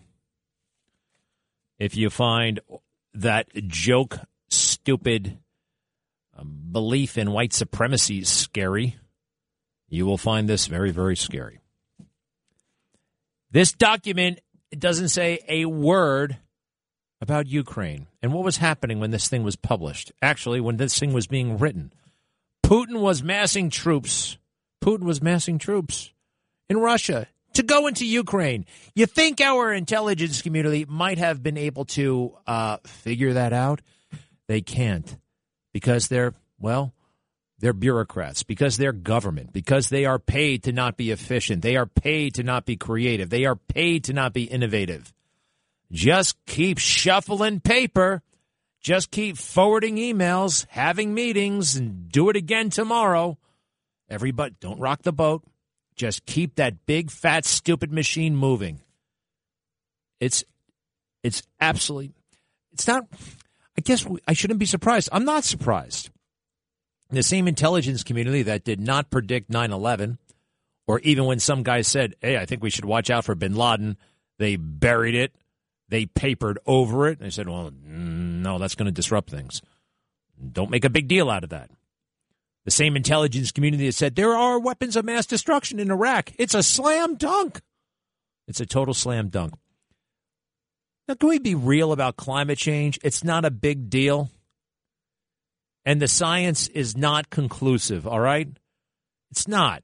if 1.80 1.98
you 1.98 2.10
find 2.10 2.60
that 3.16 3.48
joke, 3.68 4.20
stupid 4.50 5.40
um, 6.38 6.60
belief 6.72 7.18
in 7.18 7.32
white 7.32 7.54
supremacy 7.54 8.24
scary, 8.24 8.98
you 9.90 10.06
will 10.06 10.18
find 10.18 10.48
this 10.48 10.68
very, 10.68 10.92
very 10.92 11.16
scary. 11.16 11.60
This 13.52 13.74
document 13.74 14.40
doesn't 14.78 15.10
say 15.10 15.40
a 15.48 15.66
word 15.66 16.38
about 17.22 17.48
Ukraine 17.48 18.08
and 18.22 18.34
what 18.34 18.44
was 18.44 18.58
happening 18.58 19.00
when 19.00 19.12
this 19.12 19.28
thing 19.28 19.44
was 19.44 19.56
published. 19.56 20.12
Actually, 20.22 20.60
when 20.60 20.78
this 20.78 20.98
thing 21.00 21.14
was 21.14 21.28
being 21.28 21.58
written, 21.58 21.94
Putin 22.66 23.00
was 23.00 23.22
massing 23.24 23.70
troops. 23.70 24.38
Putin 24.84 25.04
was 25.04 25.22
massing 25.22 25.60
troops 25.60 26.12
in 26.70 26.78
Russia 26.78 27.28
to 27.54 27.64
go 27.64 27.88
into 27.88 28.06
Ukraine. 28.06 28.66
You 28.96 29.06
think 29.06 29.40
our 29.40 29.72
intelligence 29.72 30.42
community 30.42 30.86
might 30.88 31.20
have 31.20 31.44
been 31.44 31.58
able 31.58 31.86
to 31.86 32.36
uh, 32.48 32.78
figure 32.86 33.34
that 33.34 33.54
out? 33.54 33.82
They 34.48 34.62
can't 34.62 35.18
because 35.74 36.08
they're, 36.08 36.34
well, 36.60 36.94
they're 37.60 37.74
bureaucrats, 37.74 38.42
because 38.42 38.78
they're 38.78 38.92
government, 38.92 39.54
because 39.54 39.90
they 39.90 40.06
are 40.06 40.18
paid 40.18 40.64
to 40.64 40.72
not 40.72 40.98
be 40.98 41.12
efficient. 41.12 41.62
They 41.62 41.76
are 41.76 41.86
paid 41.86 42.36
to 42.36 42.44
not 42.44 42.66
be 42.66 42.76
creative. 42.76 43.30
They 43.30 43.46
are 43.46 43.56
paid 43.56 44.06
to 44.06 44.14
not 44.14 44.34
be 44.34 44.44
innovative. 44.46 45.14
Just 45.92 46.38
keep 46.46 46.78
shuffling 46.78 47.60
paper. 47.60 48.22
Just 48.80 49.12
keep 49.12 49.38
forwarding 49.38 49.98
emails, 49.98 50.66
having 50.70 51.14
meetings, 51.14 51.76
and 51.76 52.10
do 52.10 52.30
it 52.30 52.36
again 52.36 52.70
tomorrow. 52.70 53.38
Everybody, 54.10 54.56
don't 54.60 54.80
rock 54.80 55.04
the 55.04 55.14
boat. 55.14 55.44
Just 55.96 56.26
keep 56.26 56.56
that 56.56 56.86
big, 56.86 57.12
fat, 57.12 57.46
stupid 57.46 57.92
machine 57.92 58.36
moving. 58.36 58.82
It's, 60.20 60.44
it's 61.22 61.44
absolutely, 61.60 62.14
it's 62.74 62.88
not, 62.88 63.06
I 63.78 63.82
guess 63.82 64.08
I 64.28 64.34
shouldn't 64.34 64.60
be 64.60 64.66
surprised. 64.66 65.10
I'm 65.12 65.26
not 65.26 65.44
surprised. 65.44 66.10
The 67.12 67.22
same 67.22 67.48
intelligence 67.48 68.04
community 68.04 68.44
that 68.44 68.64
did 68.64 68.80
not 68.80 69.12
predict 69.12 69.50
9 69.50 69.72
11, 69.72 70.18
or 70.88 71.00
even 71.02 71.26
when 71.26 71.40
some 71.40 71.62
guy 71.62 71.82
said, 71.82 72.16
hey, 72.22 72.38
I 72.38 72.46
think 72.46 72.64
we 72.64 72.70
should 72.70 72.86
watch 72.86 73.10
out 73.10 73.26
for 73.26 73.36
bin 73.36 73.56
Laden, 73.56 73.98
they 74.40 74.56
buried 74.56 75.16
it 75.16 75.36
they 75.92 76.06
papered 76.06 76.58
over 76.66 77.08
it. 77.08 77.20
They 77.20 77.30
said, 77.30 77.48
well, 77.48 77.72
no, 77.84 78.58
that's 78.58 78.76
going 78.76 78.86
to 78.86 78.92
disrupt 78.92 79.30
things. 79.30 79.62
Don't 80.52 80.72
make 80.72 80.86
a 80.86 80.90
big 80.90 81.08
deal 81.08 81.30
out 81.30 81.44
of 81.44 81.52
that. 81.52 81.70
The 82.64 82.72
same 82.72 82.96
intelligence 82.96 83.52
community 83.52 83.86
that 83.88 83.94
said 83.94 84.16
there 84.16 84.36
are 84.36 84.58
weapons 84.58 84.96
of 84.96 85.04
mass 85.04 85.26
destruction 85.26 85.80
in 85.80 85.92
Iraq. 85.92 86.32
It's 86.38 86.56
a 86.56 86.64
slam 86.64 87.16
dunk. 87.16 87.62
It's 88.48 88.62
a 88.62 88.66
total 88.66 88.94
slam 88.94 89.28
dunk. 89.28 89.54
Now, 91.08 91.16
can 91.16 91.28
we 91.28 91.40
be 91.40 91.56
real 91.56 91.92
about 91.92 92.16
climate 92.16 92.58
change? 92.58 92.98
It's 93.04 93.24
not 93.24 93.44
a 93.44 93.52
big 93.52 93.90
deal. 93.90 94.30
And 95.84 96.02
the 96.02 96.08
science 96.08 96.68
is 96.70 96.96
not 96.96 97.30
conclusive, 97.30 98.08
all 98.08 98.20
right? 98.20 98.48
It's 99.32 99.48
not. 99.48 99.84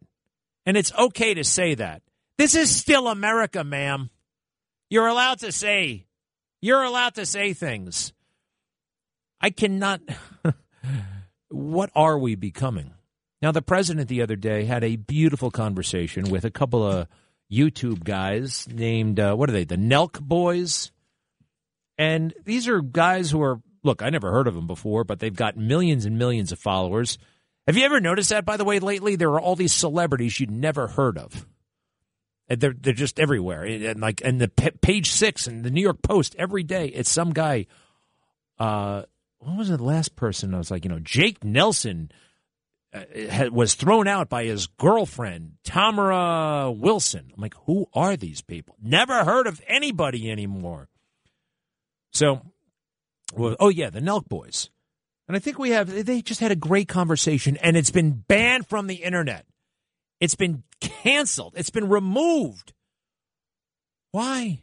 And 0.66 0.78
it's 0.78 0.94
okay 0.94 1.34
to 1.34 1.44
say 1.44 1.76
that. 1.76 2.02
This 2.38 2.56
is 2.56 2.74
still 2.74 3.08
America, 3.08 3.64
ma'am. 3.64 4.10
You're 4.90 5.08
allowed 5.08 5.40
to 5.40 5.52
say, 5.52 6.06
you're 6.62 6.84
allowed 6.84 7.16
to 7.16 7.26
say 7.26 7.54
things. 7.54 8.14
I 9.42 9.50
cannot. 9.50 10.02
what 11.50 11.92
are 11.96 12.18
we 12.18 12.36
becoming? 12.36 12.94
Now, 13.42 13.52
the 13.52 13.62
president 13.62 14.08
the 14.08 14.22
other 14.22 14.36
day 14.36 14.66
had 14.66 14.84
a 14.84 14.96
beautiful 14.96 15.52
conversation 15.52 16.30
with 16.30 16.44
a 16.44 16.52
couple 16.52 16.84
of 16.84 17.08
YouTube 17.52 18.04
guys 18.04 18.68
named, 18.68 19.20
uh, 19.20 19.36
what 19.36 19.50
are 19.50 19.54
they, 19.54 19.64
the 19.64 19.76
Nelk 19.76 20.20
Boys? 20.20 20.92
And 21.98 22.34
these 22.46 22.68
are 22.68 22.82
guys 22.82 23.30
who 23.30 23.42
are, 23.42 23.62
look, 23.84 24.02
I 24.02 24.10
never 24.10 24.32
heard 24.32 24.48
of 24.48 24.56
them 24.56 24.68
before, 24.68 25.04
but 25.04 25.20
they've 25.20 25.36
got 25.36 25.58
millions 25.58 26.06
and 26.06 26.18
millions 26.18 26.52
of 26.52 26.60
followers. 26.60 27.18
Have 27.68 27.78
you 27.78 27.86
ever 27.86 28.00
noticed 28.00 28.30
that, 28.30 28.46
by 28.46 28.58
the 28.58 28.66
way, 28.66 28.80
lately? 28.80 29.16
There 29.16 29.32
are 29.32 29.42
all 29.42 29.56
these 29.56 29.74
celebrities 29.74 30.40
you'd 30.40 30.52
never 30.52 30.88
heard 30.88 31.18
of. 31.18 31.46
They're, 32.50 32.76
they're 32.80 32.94
just 32.94 33.20
everywhere. 33.20 33.64
And 33.64 34.00
like, 34.00 34.22
and 34.24 34.40
the 34.40 34.48
page 34.48 35.12
six 35.12 35.48
and 35.48 35.64
the 35.64 35.72
New 35.72 35.82
York 35.82 36.02
Post 36.02 36.36
every 36.40 36.64
day, 36.64 36.88
it's 36.88 37.10
some 37.10 37.34
guy, 37.34 37.66
uh, 38.58 39.04
what 39.40 39.58
was 39.58 39.70
the 39.70 39.84
last 39.84 40.16
person? 40.16 40.54
I 40.54 40.58
was 40.58 40.72
like, 40.72 40.86
you 40.86 40.90
know, 40.90 41.00
Jake 41.00 41.44
Nelson 41.44 42.12
uh, 42.94 43.50
was 43.52 43.76
thrown 43.76 44.08
out 44.08 44.30
by 44.30 44.46
his 44.46 44.68
girlfriend, 44.68 45.54
Tamara 45.64 46.72
Wilson. 46.72 47.32
I'm 47.36 47.42
like, 47.42 47.56
who 47.66 47.88
are 47.94 48.16
these 48.16 48.42
people? 48.42 48.78
Never 48.82 49.26
heard 49.26 49.46
of 49.46 49.62
anybody 49.68 50.32
anymore. 50.32 50.88
So, 52.14 52.42
well, 53.36 53.58
oh 53.60 53.70
yeah, 53.70 53.90
the 53.90 54.00
Nelk 54.00 54.28
Boys. 54.30 54.70
And 55.28 55.36
I 55.36 55.40
think 55.40 55.60
we 55.60 55.72
have, 55.72 56.06
they 56.06 56.22
just 56.22 56.40
had 56.40 56.52
a 56.52 56.56
great 56.56 56.88
conversation 56.88 57.58
and 57.58 57.76
it's 57.76 57.92
been 57.92 58.12
banned 58.12 58.68
from 58.68 58.88
the 58.88 58.96
internet. 58.96 59.46
It's 60.20 60.36
been 60.36 60.64
canceled. 60.80 61.54
It's 61.56 61.70
been 61.70 61.90
removed. 61.90 62.74
Why? 64.12 64.62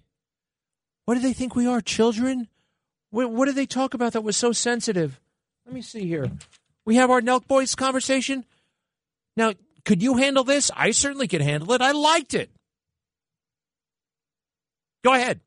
What 1.04 1.14
do 1.14 1.20
they 1.20 1.32
think 1.32 1.54
we 1.54 1.66
are, 1.66 1.80
children? 1.80 2.49
What, 3.11 3.30
what 3.30 3.46
did 3.46 3.54
they 3.54 3.66
talk 3.66 3.94
about 3.94 4.14
that 4.14 4.23
was 4.23 4.37
so 4.37 4.52
sensitive? 4.52 5.20
Let 5.66 5.75
me 5.75 5.82
see 5.82 6.06
here. 6.06 6.30
We 6.84 6.96
have 6.96 7.11
our 7.11 7.20
Nelk 7.20 7.46
Boys 7.46 7.75
conversation. 7.75 8.44
Now, 9.37 9.52
could 9.84 10.02
you 10.02 10.16
handle 10.16 10.44
this? 10.44 10.70
I 10.75 10.90
certainly 10.90 11.28
could 11.28 11.42
handle 11.42 11.73
it. 11.73 11.80
I 11.80 11.92
liked 11.92 12.34
it. 12.34 12.50
Go 15.02 15.12
ahead. 15.12 15.40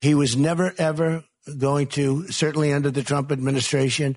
He 0.00 0.14
was 0.14 0.36
never, 0.36 0.72
ever 0.78 1.24
going 1.58 1.88
to, 1.88 2.28
certainly 2.28 2.72
under 2.72 2.90
the 2.90 3.02
Trump 3.02 3.32
administration. 3.32 4.16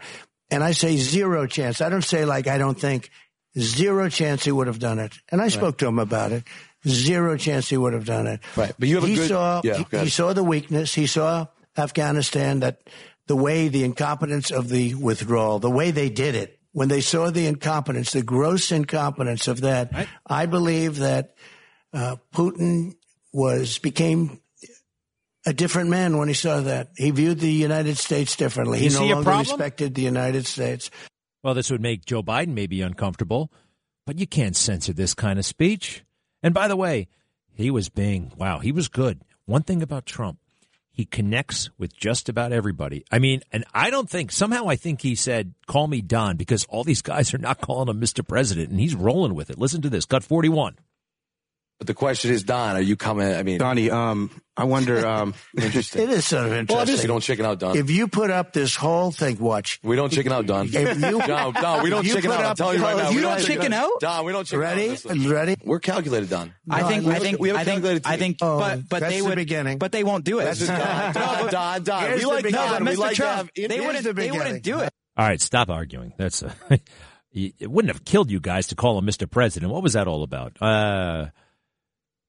And 0.51 0.63
I 0.63 0.71
say 0.71 0.97
zero 0.97 1.45
chance. 1.47 1.81
I 1.81 1.89
don't 1.89 2.03
say 2.03 2.25
like 2.25 2.47
I 2.47 2.57
don't 2.57 2.79
think, 2.79 3.09
zero 3.57 4.09
chance 4.09 4.45
he 4.45 4.51
would 4.51 4.67
have 4.67 4.79
done 4.79 4.99
it. 4.99 5.13
And 5.29 5.41
I 5.41 5.45
right. 5.45 5.51
spoke 5.51 5.77
to 5.79 5.87
him 5.87 5.99
about 5.99 6.31
it. 6.31 6.43
Zero 6.87 7.37
chance 7.37 7.69
he 7.69 7.77
would 7.77 7.93
have 7.93 8.05
done 8.05 8.27
it. 8.27 8.39
Right. 8.55 8.73
But 8.77 8.87
you 8.87 8.95
have 8.95 9.05
he 9.05 9.13
a 9.13 9.17
good, 9.17 9.27
saw, 9.29 9.61
yeah, 9.63 9.83
he, 9.91 9.97
he 9.97 10.09
saw 10.09 10.33
the 10.33 10.43
weakness. 10.43 10.93
He 10.93 11.07
saw 11.07 11.47
Afghanistan 11.77 12.61
that 12.61 12.81
the 13.27 13.35
way 13.35 13.67
the 13.67 13.83
incompetence 13.83 14.49
of 14.51 14.69
the 14.69 14.95
withdrawal, 14.95 15.59
the 15.59 15.69
way 15.69 15.91
they 15.91 16.09
did 16.09 16.35
it, 16.35 16.59
when 16.71 16.87
they 16.87 17.01
saw 17.01 17.31
the 17.31 17.47
incompetence, 17.47 18.11
the 18.11 18.23
gross 18.23 18.71
incompetence 18.71 19.47
of 19.47 19.61
that, 19.61 19.91
right. 19.91 20.07
I 20.25 20.45
believe 20.45 20.99
that 20.99 21.35
uh, 21.93 22.15
Putin 22.33 22.95
was 23.33 23.77
became 23.79 24.39
a 25.49 25.53
different 25.53 25.89
man 25.89 26.17
when 26.17 26.27
he 26.27 26.35
saw 26.35 26.61
that. 26.61 26.91
He 26.95 27.09
viewed 27.09 27.39
the 27.39 27.51
United 27.51 27.97
States 27.97 28.35
differently. 28.35 28.77
he 28.77 28.89
no 28.89 29.05
longer 29.05 29.31
respected 29.31 29.95
the 29.95 30.03
United 30.03 30.45
States. 30.45 30.91
Well, 31.43 31.55
this 31.55 31.71
would 31.71 31.81
make 31.81 32.05
Joe 32.05 32.21
Biden 32.21 32.49
maybe 32.49 32.81
uncomfortable, 32.81 33.51
but 34.05 34.19
you 34.19 34.27
can't 34.27 34.55
censor 34.55 34.93
this 34.93 35.15
kind 35.15 35.39
of 35.39 35.45
speech. 35.45 36.03
And 36.43 36.53
by 36.53 36.67
the 36.67 36.75
way, 36.75 37.07
he 37.55 37.71
was 37.71 37.89
being 37.89 38.31
wow, 38.37 38.59
he 38.59 38.71
was 38.71 38.87
good. 38.87 39.21
One 39.45 39.63
thing 39.63 39.81
about 39.81 40.05
Trump, 40.05 40.37
he 40.91 41.05
connects 41.05 41.71
with 41.79 41.95
just 41.97 42.29
about 42.29 42.51
everybody. 42.51 43.03
I 43.11 43.17
mean, 43.17 43.41
and 43.51 43.65
I 43.73 43.89
don't 43.89 44.09
think, 44.09 44.31
somehow 44.31 44.67
I 44.67 44.75
think 44.75 45.01
he 45.01 45.15
said, 45.15 45.55
call 45.65 45.87
me 45.87 46.01
Don, 46.01 46.35
because 46.35 46.65
all 46.65 46.83
these 46.83 47.01
guys 47.01 47.33
are 47.33 47.39
not 47.39 47.61
calling 47.61 47.87
him 47.87 47.99
Mr. 47.99 48.25
President, 48.25 48.69
and 48.69 48.79
he's 48.79 48.93
rolling 48.93 49.33
with 49.33 49.49
it. 49.49 49.57
Listen 49.57 49.81
to 49.81 49.89
this, 49.89 50.05
cut 50.05 50.23
41. 50.23 50.77
But 51.79 51.88
the 51.88 51.93
question 51.93 52.31
is, 52.31 52.43
Don, 52.43 52.75
are 52.75 52.81
you 52.81 52.98
coming? 52.98 53.33
I 53.33 53.41
mean, 53.43 53.57
Donnie, 53.57 53.89
um, 53.89 54.29
I 54.57 54.65
wonder. 54.65 55.07
Um, 55.07 55.33
interesting. 55.57 56.03
it 56.03 56.09
is 56.09 56.25
sort 56.25 56.48
of 56.48 56.51
interesting. 56.51 56.75
Well, 56.75 57.01
you 57.01 57.07
don't 57.07 57.21
chicken 57.21 57.45
out, 57.45 57.57
Don. 57.57 57.77
If 57.77 57.89
you 57.89 58.09
put 58.09 58.29
up 58.29 58.51
this 58.51 58.75
whole 58.75 59.12
thing, 59.12 59.39
watch. 59.39 59.79
We 59.81 59.95
don't 59.95 60.12
chicken 60.12 60.33
out, 60.33 60.45
Don. 60.45 60.65
If 60.65 60.74
you, 60.74 61.19
Don, 61.27 61.53
Don, 61.53 61.81
we 61.81 61.89
don't 61.89 62.03
chicken 62.03 62.31
out. 62.31 62.41
Up, 62.41 62.50
I'm 62.50 62.55
telling 62.57 62.79
you 62.79 62.83
right 62.83 62.98
now. 62.98 63.09
You 63.12 63.21
don't 63.21 63.41
chicken 63.41 63.71
out, 63.71 63.91
Don. 64.01 64.25
We 64.25 64.33
don't 64.33 64.43
chicken 64.43 64.59
ready? 64.59 64.89
out. 64.89 65.05
Ready? 65.05 65.27
Ready? 65.29 65.55
We're 65.63 65.79
calculated, 65.79 66.29
Don. 66.29 66.53
No, 66.65 66.75
I 66.75 66.83
think. 66.83 67.07
I 67.07 67.19
think. 67.19 67.39
We 67.39 67.48
have 67.48 67.57
I 67.57 67.63
think. 67.63 67.86
I 68.05 68.17
think. 68.17 68.39
Oh, 68.41 68.59
but 68.59 68.89
but 68.89 69.00
they 69.00 69.21
would. 69.21 69.31
The 69.31 69.36
beginning. 69.38 69.77
But 69.77 69.93
they 69.93 70.03
won't 70.03 70.25
do 70.25 70.39
it. 70.39 70.43
That's 70.43 70.67
Don. 70.67 71.13
Don. 71.13 71.50
Don. 71.50 71.83
Don. 71.83 72.15
We 72.15 72.25
like 72.25 72.50
Don. 72.50 72.83
We 72.83 72.95
like 72.98 73.15
Trump. 73.15 73.51
They 73.55 73.79
wouldn't. 73.79 74.15
They 74.17 74.31
wouldn't 74.31 74.63
do 74.63 74.79
it. 74.79 74.91
All 75.15 75.25
right, 75.25 75.39
stop 75.39 75.69
arguing. 75.69 76.12
That's. 76.17 76.43
Uh, 76.43 76.51
it 77.31 77.71
wouldn't 77.71 77.93
have 77.93 78.03
killed 78.03 78.29
you 78.31 78.41
guys 78.41 78.67
to 78.67 78.75
call 78.75 78.98
him 78.98 79.05
Mr. 79.05 79.29
President. 79.29 79.71
What 79.71 79.81
was 79.81 79.93
that 79.93 80.09
all 80.09 80.24
about? 80.24 80.62
Uh. 80.62 81.27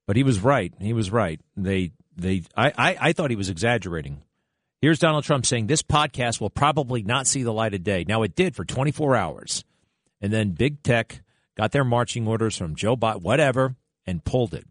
But 0.07 0.17
he 0.17 0.23
was 0.23 0.41
right. 0.41 0.73
He 0.81 0.93
was 0.93 1.11
right. 1.11 1.41
They 1.57 1.93
they 2.17 2.43
I, 2.57 2.73
I, 2.77 2.97
I 3.01 3.13
thought 3.13 3.31
he 3.31 3.37
was 3.37 3.49
exaggerating. 3.49 4.23
Here's 4.81 4.99
Donald 4.99 5.25
Trump 5.25 5.45
saying 5.45 5.67
this 5.67 5.83
podcast 5.83 6.41
will 6.41 6.51
probably 6.51 7.03
not 7.03 7.27
see 7.27 7.43
the 7.43 7.53
light 7.53 7.75
of 7.75 7.85
day. 7.85 8.05
Now 8.09 8.23
it 8.23 8.35
did 8.35 8.57
for 8.57 8.65
24 8.65 9.15
hours. 9.15 9.65
And 10.23 10.33
then 10.33 10.51
big 10.51 10.83
tech 10.83 11.23
got 11.57 11.73
their 11.73 11.85
marching 11.85 12.27
orders 12.27 12.57
from 12.57 12.75
Joe 12.75 12.97
Biden, 12.97 13.23
whatever, 13.23 13.77
and 14.07 14.25
pulled 14.25 14.55
it. 14.55 14.67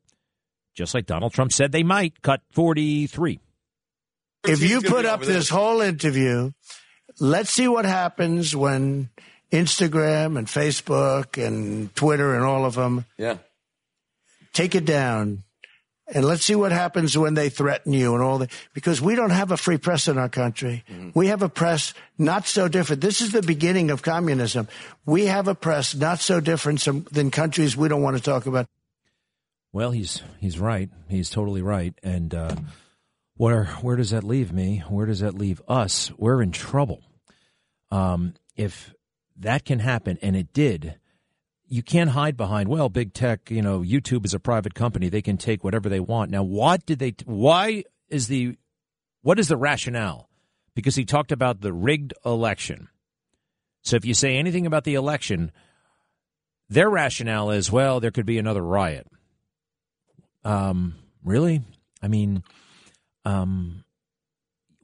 Just 0.73 0.93
like 0.93 1.05
Donald 1.05 1.33
Trump 1.33 1.51
said 1.51 1.71
they 1.71 1.83
might 1.83 2.21
cut 2.21 2.41
43. 2.51 3.39
If 4.45 4.61
you 4.61 4.81
put 4.81 5.05
up 5.05 5.21
this 5.21 5.49
whole 5.49 5.81
interview, 5.81 6.51
let's 7.19 7.51
see 7.51 7.67
what 7.67 7.85
happens 7.85 8.55
when 8.55 9.09
Instagram 9.51 10.37
and 10.37 10.47
Facebook 10.47 11.43
and 11.43 11.93
Twitter 11.95 12.35
and 12.35 12.43
all 12.43 12.65
of 12.65 12.75
them 12.75 13.05
yeah 13.17 13.37
take 14.59 14.75
it 14.75 14.85
down 14.85 15.43
and 16.11 16.25
let's 16.25 16.43
see 16.43 16.55
what 16.55 16.71
happens 16.71 17.17
when 17.17 17.33
they 17.35 17.49
threaten 17.49 17.93
you 17.93 18.13
and 18.15 18.23
all 18.23 18.39
that 18.39 18.51
because 18.73 18.99
we 18.99 19.15
don't 19.15 19.29
have 19.29 19.51
a 19.51 19.57
free 19.57 19.77
press 19.77 20.07
in 20.07 20.17
our 20.17 20.29
country. 20.29 20.83
Mm-hmm. 20.89 21.11
we 21.13 21.27
have 21.27 21.43
a 21.43 21.49
press 21.49 21.93
not 22.17 22.47
so 22.47 22.67
different. 22.67 23.01
This 23.01 23.21
is 23.21 23.31
the 23.31 23.43
beginning 23.43 23.91
of 23.91 24.01
communism. 24.01 24.67
We 25.05 25.27
have 25.27 25.47
a 25.47 25.55
press 25.55 25.95
not 25.95 26.19
so 26.19 26.39
different 26.39 26.85
than 27.11 27.31
countries 27.31 27.77
we 27.77 27.87
don't 27.87 28.01
want 28.01 28.17
to 28.17 28.23
talk 28.23 28.47
about. 28.47 28.65
Well 29.71 29.91
he's 29.91 30.23
he's 30.39 30.59
right. 30.59 30.89
He's 31.07 31.29
totally 31.29 31.61
right. 31.61 31.93
And 32.01 32.33
uh, 32.33 32.55
where 33.37 33.65
where 33.81 33.95
does 33.95 34.09
that 34.09 34.23
leave 34.23 34.51
me? 34.51 34.83
Where 34.89 35.05
does 35.05 35.19
that 35.19 35.35
leave 35.35 35.61
us? 35.67 36.11
We're 36.17 36.41
in 36.41 36.51
trouble. 36.51 37.01
Um, 37.91 38.33
if 38.55 38.93
that 39.37 39.63
can 39.63 39.79
happen 39.79 40.17
and 40.21 40.35
it 40.35 40.53
did 40.53 40.99
you 41.69 41.83
can't 41.83 42.09
hide 42.09 42.35
behind 42.35 42.67
well 42.67 42.89
big 42.89 43.13
tech 43.13 43.51
you 43.51 43.61
know 43.61 43.79
youtube 43.81 44.25
is 44.25 44.33
a 44.33 44.39
private 44.39 44.73
company. 44.73 45.07
They 45.07 45.21
can 45.21 45.37
take 45.37 45.63
whatever 45.63 45.87
they 45.87 45.99
want. 45.99 46.31
Now 46.31 46.43
what 46.43 46.85
did 46.85 46.99
they 46.99 47.13
why 47.25 47.83
is 48.09 48.27
the 48.27 48.57
what 49.21 49.39
is 49.39 49.47
the 49.47 49.57
rationale? 49.57 50.29
Because 50.75 50.95
he 50.95 51.05
talked 51.05 51.31
about 51.31 51.61
the 51.61 51.73
rigged 51.73 52.13
election. 52.25 52.89
So 53.81 53.95
if 53.95 54.05
you 54.05 54.13
say 54.13 54.35
anything 54.35 54.65
about 54.65 54.83
the 54.83 54.95
election 54.95 55.51
their 56.69 56.89
rationale 56.89 57.51
is 57.51 57.71
well 57.71 57.99
there 57.99 58.11
could 58.11 58.25
be 58.25 58.37
another 58.37 58.63
riot. 58.63 59.07
Um 60.43 60.95
really? 61.23 61.61
I 62.01 62.07
mean 62.07 62.43
um 63.25 63.83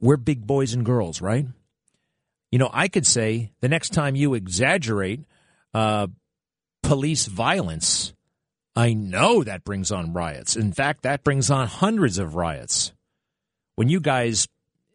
we're 0.00 0.16
big 0.16 0.46
boys 0.46 0.72
and 0.72 0.84
girls 0.84 1.20
right? 1.20 1.46
You 2.52 2.60
know 2.60 2.70
i 2.72 2.86
could 2.88 3.06
say 3.06 3.50
the 3.60 3.68
next 3.68 3.90
time 3.90 4.14
you 4.14 4.34
exaggerate 4.34 5.24
uh 5.74 6.06
police 6.86 7.26
violence, 7.26 8.14
I 8.76 8.94
know 8.94 9.42
that 9.42 9.64
brings 9.64 9.90
on 9.90 10.12
riots. 10.12 10.54
In 10.54 10.72
fact, 10.72 11.02
that 11.02 11.24
brings 11.24 11.50
on 11.50 11.66
hundreds 11.66 12.18
of 12.18 12.36
riots. 12.36 12.92
When 13.74 13.88
you 13.88 14.00
guys 14.00 14.46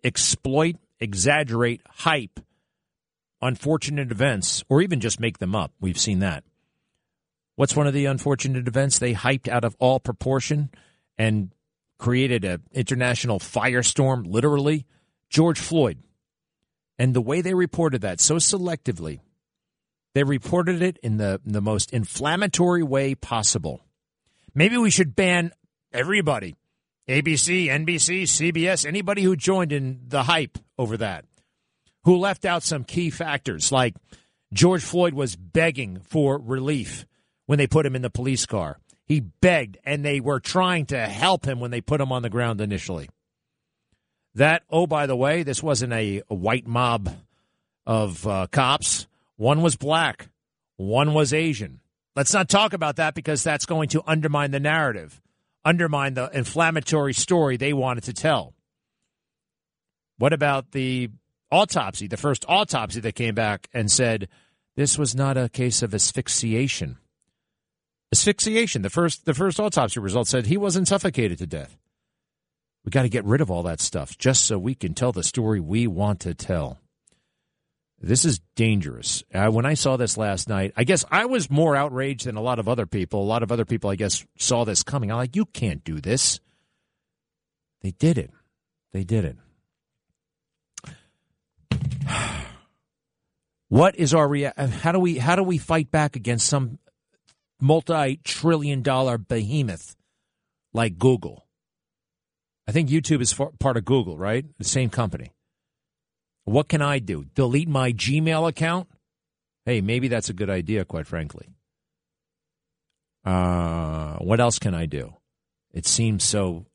exploit, 0.04 0.78
exaggerate, 1.00 1.82
hype 1.90 2.40
unfortunate 3.42 4.12
events, 4.12 4.64
or 4.70 4.82
even 4.82 5.00
just 5.00 5.20
make 5.20 5.40
them 5.40 5.56
up, 5.56 5.72
we've 5.82 6.00
seen 6.00 6.20
that. 6.20 6.44
What's 7.56 7.76
one 7.76 7.88
of 7.88 7.94
the 7.94 8.06
unfortunate 8.06 8.68
events 8.68 9.00
they 9.00 9.14
hyped 9.14 9.48
out 9.48 9.66
of 9.66 9.76
all 9.80 10.00
proportion 10.00 10.70
and 11.18 11.52
created 11.98 12.46
an 12.46 12.62
international 12.72 13.40
firestorm, 13.40 14.26
literally? 14.32 14.86
George 15.30 15.60
Floyd. 15.60 15.98
And 16.98 17.14
the 17.14 17.22
way 17.22 17.42
they 17.42 17.54
reported 17.54 18.02
that 18.02 18.20
so 18.20 18.36
selectively 18.36 19.20
they 20.14 20.24
reported 20.24 20.82
it 20.82 20.98
in 21.04 21.18
the, 21.18 21.40
in 21.46 21.54
the 21.54 21.62
most 21.62 21.94
inflammatory 21.94 22.84
way 22.84 23.16
possible. 23.16 23.82
Maybe 24.54 24.78
we 24.78 24.90
should 24.90 25.16
ban 25.16 25.52
everybody 25.94 26.56
ABC, 27.08 27.66
NBC, 27.68 28.24
CBS, 28.24 28.86
anybody 28.86 29.24
who 29.24 29.36
joined 29.36 29.72
in 29.72 30.02
the 30.08 30.24
hype 30.24 30.58
over 30.78 30.98
that, 30.98 31.26
who 32.04 32.16
left 32.16 32.46
out 32.46 32.64
some 32.64 32.84
key 32.84 33.10
factors 33.10 33.72
like 33.72 33.96
George 34.54 34.84
Floyd 34.84 35.14
was 35.14 35.36
begging 35.36 36.00
for 36.00 36.38
relief 36.38 37.06
when 37.48 37.58
they 37.58 37.68
put 37.68 37.86
him 37.86 37.96
in 37.96 38.02
the 38.02 38.10
police 38.10 38.46
car. 38.46 38.78
He 39.06 39.20
begged, 39.20 39.78
and 39.84 40.06
they 40.06 40.22
were 40.22 40.40
trying 40.40 40.86
to 40.88 41.08
help 41.08 41.46
him 41.46 41.60
when 41.60 41.72
they 41.72 41.82
put 41.82 42.00
him 42.00 42.14
on 42.14 42.22
the 42.22 42.30
ground 42.30 42.62
initially. 42.62 43.10
That, 44.36 44.64
oh, 44.70 44.88
by 44.88 45.06
the 45.06 45.16
way, 45.18 45.44
this 45.44 45.62
wasn't 45.62 45.92
a, 45.92 46.22
a 46.30 46.36
white 46.36 46.66
mob 46.66 47.14
of 47.86 48.26
uh, 48.26 48.48
cops 48.52 49.08
one 49.42 49.64
was 49.64 49.76
black, 49.76 50.30
one 50.78 51.16
was 51.16 51.34
Asian. 51.34 51.80
Let's 52.16 52.32
not 52.32 52.48
talk 52.48 52.74
about 52.74 52.98
that 52.98 53.16
because 53.16 53.44
that's 53.44 53.66
going 53.66 53.90
to 53.90 54.04
undermine 54.06 54.52
the 54.52 54.60
narrative, 54.60 55.20
undermine 55.66 56.14
the 56.14 56.30
inflammatory 56.32 57.16
story 57.16 57.58
they 57.58 57.74
wanted 57.74 58.04
to 58.04 58.14
tell. 58.14 58.54
What 60.20 60.32
about 60.32 60.74
the 60.74 61.10
autopsy, 61.52 62.06
the 62.06 62.18
first 62.18 62.46
autopsy 62.48 63.00
that 63.00 63.16
came 63.16 63.34
back 63.34 63.68
and 63.74 63.92
said 63.92 64.28
this 64.76 65.00
was 65.00 65.16
not 65.16 65.38
a 65.38 65.50
case 65.50 65.82
of 65.82 65.96
asphyxiation? 65.96 66.98
Asphyxiation. 68.14 68.84
The 68.84 68.92
first 68.92 69.26
the 69.26 69.34
first 69.34 69.60
autopsy 69.60 70.00
result 70.00 70.28
said 70.28 70.46
he 70.46 70.58
wasn't 70.58 70.88
suffocated 70.88 71.40
to 71.40 71.48
death. 71.48 71.80
We 72.86 72.92
got 72.92 73.04
to 73.04 73.10
get 73.10 73.26
rid 73.26 73.42
of 73.42 73.50
all 73.50 73.64
that 73.64 73.80
stuff 73.80 74.20
just 74.20 74.46
so 74.46 74.60
we 74.60 74.76
can 74.76 74.94
tell 74.94 75.12
the 75.12 75.24
story 75.24 75.60
we 75.60 75.88
want 75.88 76.20
to 76.20 76.36
tell. 76.36 76.81
This 78.04 78.26
is 78.26 78.40
dangerous. 78.56 79.24
Uh, 79.32 79.50
when 79.50 79.66
I 79.66 79.76
saw 79.76 79.96
this 79.96 80.18
last 80.18 80.50
night, 80.50 80.74
I 80.76 80.84
guess 80.84 81.06
I 81.12 81.26
was 81.26 81.52
more 81.52 81.76
outraged 81.76 82.26
than 82.26 82.36
a 82.36 82.42
lot 82.42 82.58
of 82.58 82.68
other 82.68 82.88
people. 82.88 83.22
A 83.22 83.24
lot 83.24 83.44
of 83.44 83.52
other 83.52 83.66
people, 83.66 83.92
I 83.92 83.96
guess, 83.96 84.26
saw 84.38 84.66
this 84.66 84.82
coming. 84.82 85.12
I'm 85.12 85.18
like, 85.18 85.36
you 85.36 85.46
can't 85.46 85.84
do 85.84 86.02
this. 86.02 86.40
They 87.82 87.92
did 87.92 88.18
it. 88.18 88.32
They 88.92 89.04
did 89.04 89.26
it. 89.26 89.38
What 93.70 93.96
is 93.96 94.14
our 94.14 94.28
rea- 94.28 94.52
how 94.58 94.92
do 94.92 95.00
we 95.00 95.18
how 95.18 95.38
do 95.38 95.44
we 95.44 95.58
fight 95.58 95.92
back 95.92 96.18
against 96.18 96.46
some 96.46 96.78
multi-trillion 97.62 98.82
dollar 98.82 99.18
behemoth 99.18 99.96
like 100.74 100.98
Google? 100.98 101.48
I 102.68 102.74
think 102.74 102.90
YouTube 102.90 103.22
is 103.22 103.34
part 103.34 103.78
of 103.78 103.86
Google, 103.86 104.18
right? 104.18 104.44
The 104.58 104.66
same 104.66 104.90
company. 104.90 105.32
What 106.46 106.70
can 106.70 106.82
I 106.82 107.00
do? 107.00 107.26
Delete 107.36 107.70
my 107.70 107.92
Gmail 107.92 108.48
account? 108.48 108.88
Hey, 109.66 109.82
maybe 109.82 110.08
that's 110.08 110.30
a 110.30 110.34
good 110.34 110.50
idea, 110.50 110.86
quite 110.86 111.08
frankly. 111.08 111.48
Uh, 113.24 114.16
what 114.18 114.40
else 114.40 114.58
can 114.58 114.74
I 114.74 114.88
do? 114.88 115.14
It 115.74 115.86
seems 115.86 116.24
so 116.24 116.66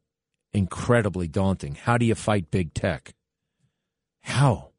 incredibly 0.52 1.28
daunting. 1.28 1.74
How 1.74 1.98
do 1.98 2.06
you 2.06 2.14
fight 2.14 2.50
big 2.50 2.72
tech? 2.72 3.14
How? 4.20 4.70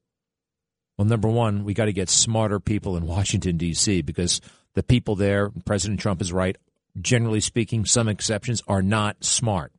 Well, 0.98 1.06
number 1.06 1.27
one, 1.27 1.63
we 1.63 1.74
got 1.74 1.86
to 1.86 1.94
get 1.94 2.10
smarter 2.10 2.60
people 2.60 2.98
in 2.98 3.06
Washington, 3.06 3.58
D.C., 3.58 4.01
because 4.01 4.41
the 4.74 4.84
people 4.84 5.15
there, 5.15 5.51
President 5.65 6.00
Trump 6.00 6.22
is 6.22 6.34
right, 6.34 6.58
generally 7.00 7.39
speaking, 7.39 7.86
some 7.86 8.08
exceptions, 8.08 8.63
are 8.67 8.82
not 8.82 9.24
smart. 9.24 9.72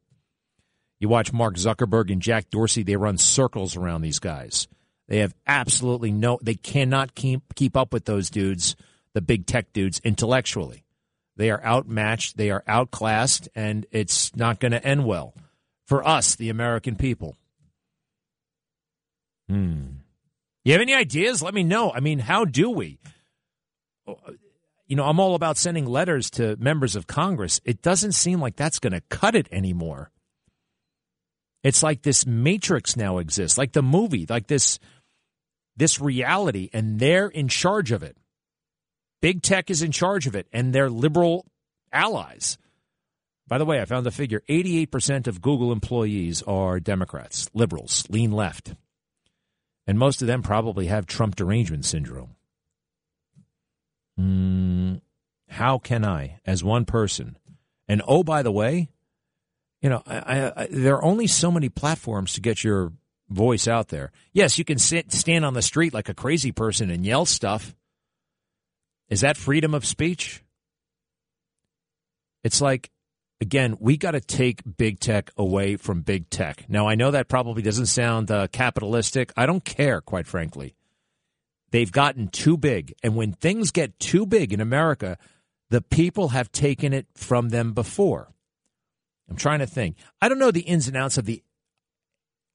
You 1.01 1.09
watch 1.09 1.33
Mark 1.33 1.57
Zuckerberg 1.57 2.13
and 2.13 2.23
Jack 2.23 2.51
Dorsey, 2.51 2.83
they 2.83 2.97
run 2.97 3.19
circles 3.19 3.77
around 3.77 4.03
these 4.03 4.19
guys. 4.19 4.69
They 5.09 5.19
have 5.19 5.35
absolutely 5.47 6.13
no, 6.13 6.39
they 6.43 6.55
cannot 6.55 7.15
keep, 7.15 7.55
keep 7.55 7.77
up 7.77 7.93
with 7.93 8.05
those 8.05 8.31
dudes, 8.31 8.77
the 9.15 9.23
big 9.23 9.47
tech 9.47 9.73
dudes, 9.73 10.01
intellectually. 10.05 10.85
They 11.37 11.51
are 11.51 11.65
outmatched, 11.65 12.37
they 12.37 12.51
are 12.51 12.63
outclassed, 12.67 13.49
and 13.55 13.87
it's 13.91 14.37
not 14.37 14.61
going 14.61 14.73
to 14.73 14.85
end 14.85 15.07
well 15.07 15.35
for 15.87 16.07
us, 16.07 16.37
the 16.37 16.51
American 16.51 16.97
people. 16.97 17.37
Hmm. 19.49 19.87
You 20.65 20.73
have 20.73 20.83
any 20.83 20.93
ideas? 20.93 21.43
Let 21.43 21.55
me 21.55 21.63
know. 21.63 21.91
I 21.91 22.01
mean, 22.01 22.19
how 22.19 22.45
do 22.45 22.69
we? 22.69 22.99
You 24.87 24.97
know, 24.97 25.05
I'm 25.05 25.21
all 25.21 25.35
about 25.35 25.57
sending 25.57 25.87
letters 25.87 26.29
to 26.33 26.57
members 26.57 26.97
of 26.97 27.07
Congress. 27.07 27.61
It 27.65 27.81
doesn't 27.81 28.13
seem 28.13 28.41
like 28.41 28.57
that's 28.57 28.79
going 28.79 28.93
to 28.93 29.01
cut 29.09 29.35
it 29.35 29.49
anymore. 29.51 30.11
It's 31.63 31.83
like 31.83 32.03
this 32.03 32.27
matrix 32.27 32.97
now 32.97 33.19
exists, 33.19 33.57
like 33.57 33.73
the 33.73 33.83
movie, 33.83 34.27
like 34.29 34.47
this 34.47 34.79
this 35.79 36.01
reality, 36.01 36.69
and 36.73 36.99
they're 36.99 37.29
in 37.29 37.49
charge 37.49 37.93
of 37.93 38.03
it. 38.03 38.17
Big 39.21 39.43
tech 39.43 39.71
is 39.71 39.83
in 39.83 39.93
charge 39.93 40.27
of 40.27 40.37
it, 40.37 40.47
and 40.53 40.73
they're 40.73 40.91
liberal 40.91 41.47
allies. 41.93 42.59
By 43.47 43.59
the 43.59 43.65
way, 43.65 43.81
I 43.81 43.87
found 43.87 44.05
the 44.05 44.11
figure 44.11 44.43
88% 44.49 45.27
of 45.27 45.41
Google 45.41 45.73
employees 45.73 46.43
are 46.43 46.79
Democrats, 46.81 47.49
liberals, 47.55 48.05
lean 48.11 48.31
left. 48.31 48.75
And 49.87 49.99
most 49.99 50.21
of 50.21 50.29
them 50.29 50.43
probably 50.43 50.87
have 50.87 51.07
Trump 51.07 51.35
derangement 51.35 51.87
syndrome. 51.87 52.37
Mm, 54.21 55.01
how 55.49 55.79
can 55.79 56.05
I, 56.05 56.41
as 56.45 56.63
one 56.63 56.85
person, 56.85 57.39
and 57.89 58.03
oh, 58.07 58.23
by 58.23 58.43
the 58.43 58.53
way, 58.53 58.91
you 59.81 59.89
know, 59.89 60.03
I, 60.07 60.53
I, 60.55 60.69
there 60.71 60.97
are 60.97 61.05
only 61.05 61.27
so 61.27 61.51
many 61.51 61.69
platforms 61.69 62.35
to 62.35 62.41
get 62.41 62.65
your 62.65 62.93
voice 63.29 63.69
out 63.69 63.89
there. 63.89 64.13
Yes, 64.33 64.59
you 64.59 64.65
can 64.65 64.79
sit, 64.79 65.13
stand 65.13 65.45
on 65.45 65.55
the 65.55 65.63
street 65.63 65.95
like 65.95 66.09
a 66.09 66.15
crazy 66.15 66.53
person 66.53 66.91
and 66.91 67.05
yell 67.05 67.27
stuff. 67.27 67.75
Is 69.09 69.23
that 69.23 69.37
freedom 69.37 69.75
of 69.75 69.87
speech? 69.87 70.43
It's 72.45 72.61
like 72.61 72.91
again, 73.41 73.77
we 73.81 73.97
got 73.97 74.13
to 74.13 74.21
take 74.21 74.63
big 74.77 75.01
tech 75.01 75.31
away 75.37 75.77
from 75.77 76.03
big 76.03 76.31
tech. 76.31 76.65
Now, 76.69 76.89
I 76.89 76.95
know 76.95 77.11
that 77.11 77.29
probably 77.29 77.63
doesn't 77.63 77.87
sound 77.87 78.31
uh, 78.31 78.49
capitalistic. 78.49 79.33
I 79.37 79.47
don't 79.47 79.65
care, 79.65 80.01
quite 80.01 80.27
frankly. 80.27 80.75
They've 81.71 81.91
gotten 81.91 82.29
too 82.29 82.57
big. 82.57 82.95
And 83.03 83.15
when 83.15 83.33
things 83.33 83.71
get 83.71 83.99
too 83.99 84.27
big 84.27 84.53
in 84.53 84.61
America, 84.61 85.19
the 85.71 85.83
people 85.83 86.29
have 86.29 86.51
taken 86.51 86.93
it 86.93 87.07
from 87.15 87.51
them 87.51 87.73
before. 87.73 88.33
I'm 89.29 89.37
trying 89.37 89.59
to 89.59 89.67
think. 89.67 89.97
I 90.23 90.29
don't 90.29 90.39
know 90.39 90.51
the 90.51 90.61
ins 90.61 90.89
and 90.89 90.97
outs 90.97 91.19
of 91.19 91.27
the 91.27 91.43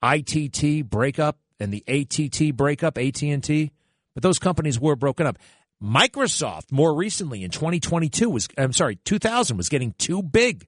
ITT 0.03 0.89
breakup 0.89 1.37
and 1.59 1.73
the 1.73 1.83
ATT 1.87 2.55
breakup, 2.55 2.97
AT&T, 2.97 3.71
but 4.13 4.23
those 4.23 4.39
companies 4.39 4.79
were 4.79 4.95
broken 4.95 5.25
up. 5.25 5.37
Microsoft 5.81 6.71
more 6.71 6.93
recently 6.93 7.43
in 7.43 7.51
2022 7.51 8.29
was 8.29 8.47
I'm 8.57 8.73
sorry, 8.73 8.97
2000 9.03 9.57
was 9.57 9.69
getting 9.69 9.93
too 9.97 10.21
big. 10.21 10.67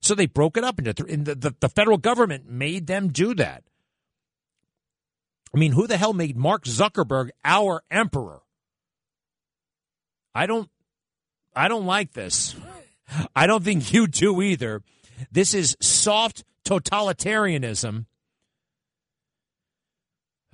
So 0.00 0.14
they 0.14 0.26
broke 0.26 0.56
it 0.56 0.64
up 0.64 0.78
into 0.78 0.94
th- 0.94 1.24
the, 1.24 1.34
the, 1.34 1.54
the 1.60 1.68
federal 1.68 1.98
government 1.98 2.48
made 2.48 2.86
them 2.86 3.08
do 3.08 3.34
that. 3.34 3.64
I 5.54 5.58
mean, 5.58 5.72
who 5.72 5.86
the 5.86 5.96
hell 5.96 6.12
made 6.12 6.36
Mark 6.36 6.64
Zuckerberg 6.64 7.30
our 7.44 7.82
emperor? 7.90 8.42
I 10.34 10.46
don't 10.46 10.70
I 11.54 11.68
don't 11.68 11.86
like 11.86 12.12
this. 12.12 12.54
I 13.34 13.46
don't 13.46 13.64
think 13.64 13.92
you 13.92 14.06
do 14.06 14.42
either. 14.42 14.82
This 15.32 15.54
is 15.54 15.76
soft 15.80 16.44
totalitarianism. 16.64 18.04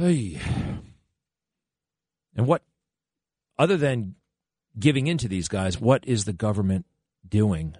Hey. 0.02 0.40
And 2.34 2.48
what 2.48 2.62
other 3.56 3.76
than 3.76 4.16
giving 4.76 5.06
in 5.06 5.16
to 5.18 5.28
these 5.28 5.46
guys, 5.46 5.80
what 5.80 6.04
is 6.04 6.24
the 6.24 6.32
government 6.32 6.86
doing 7.28 7.76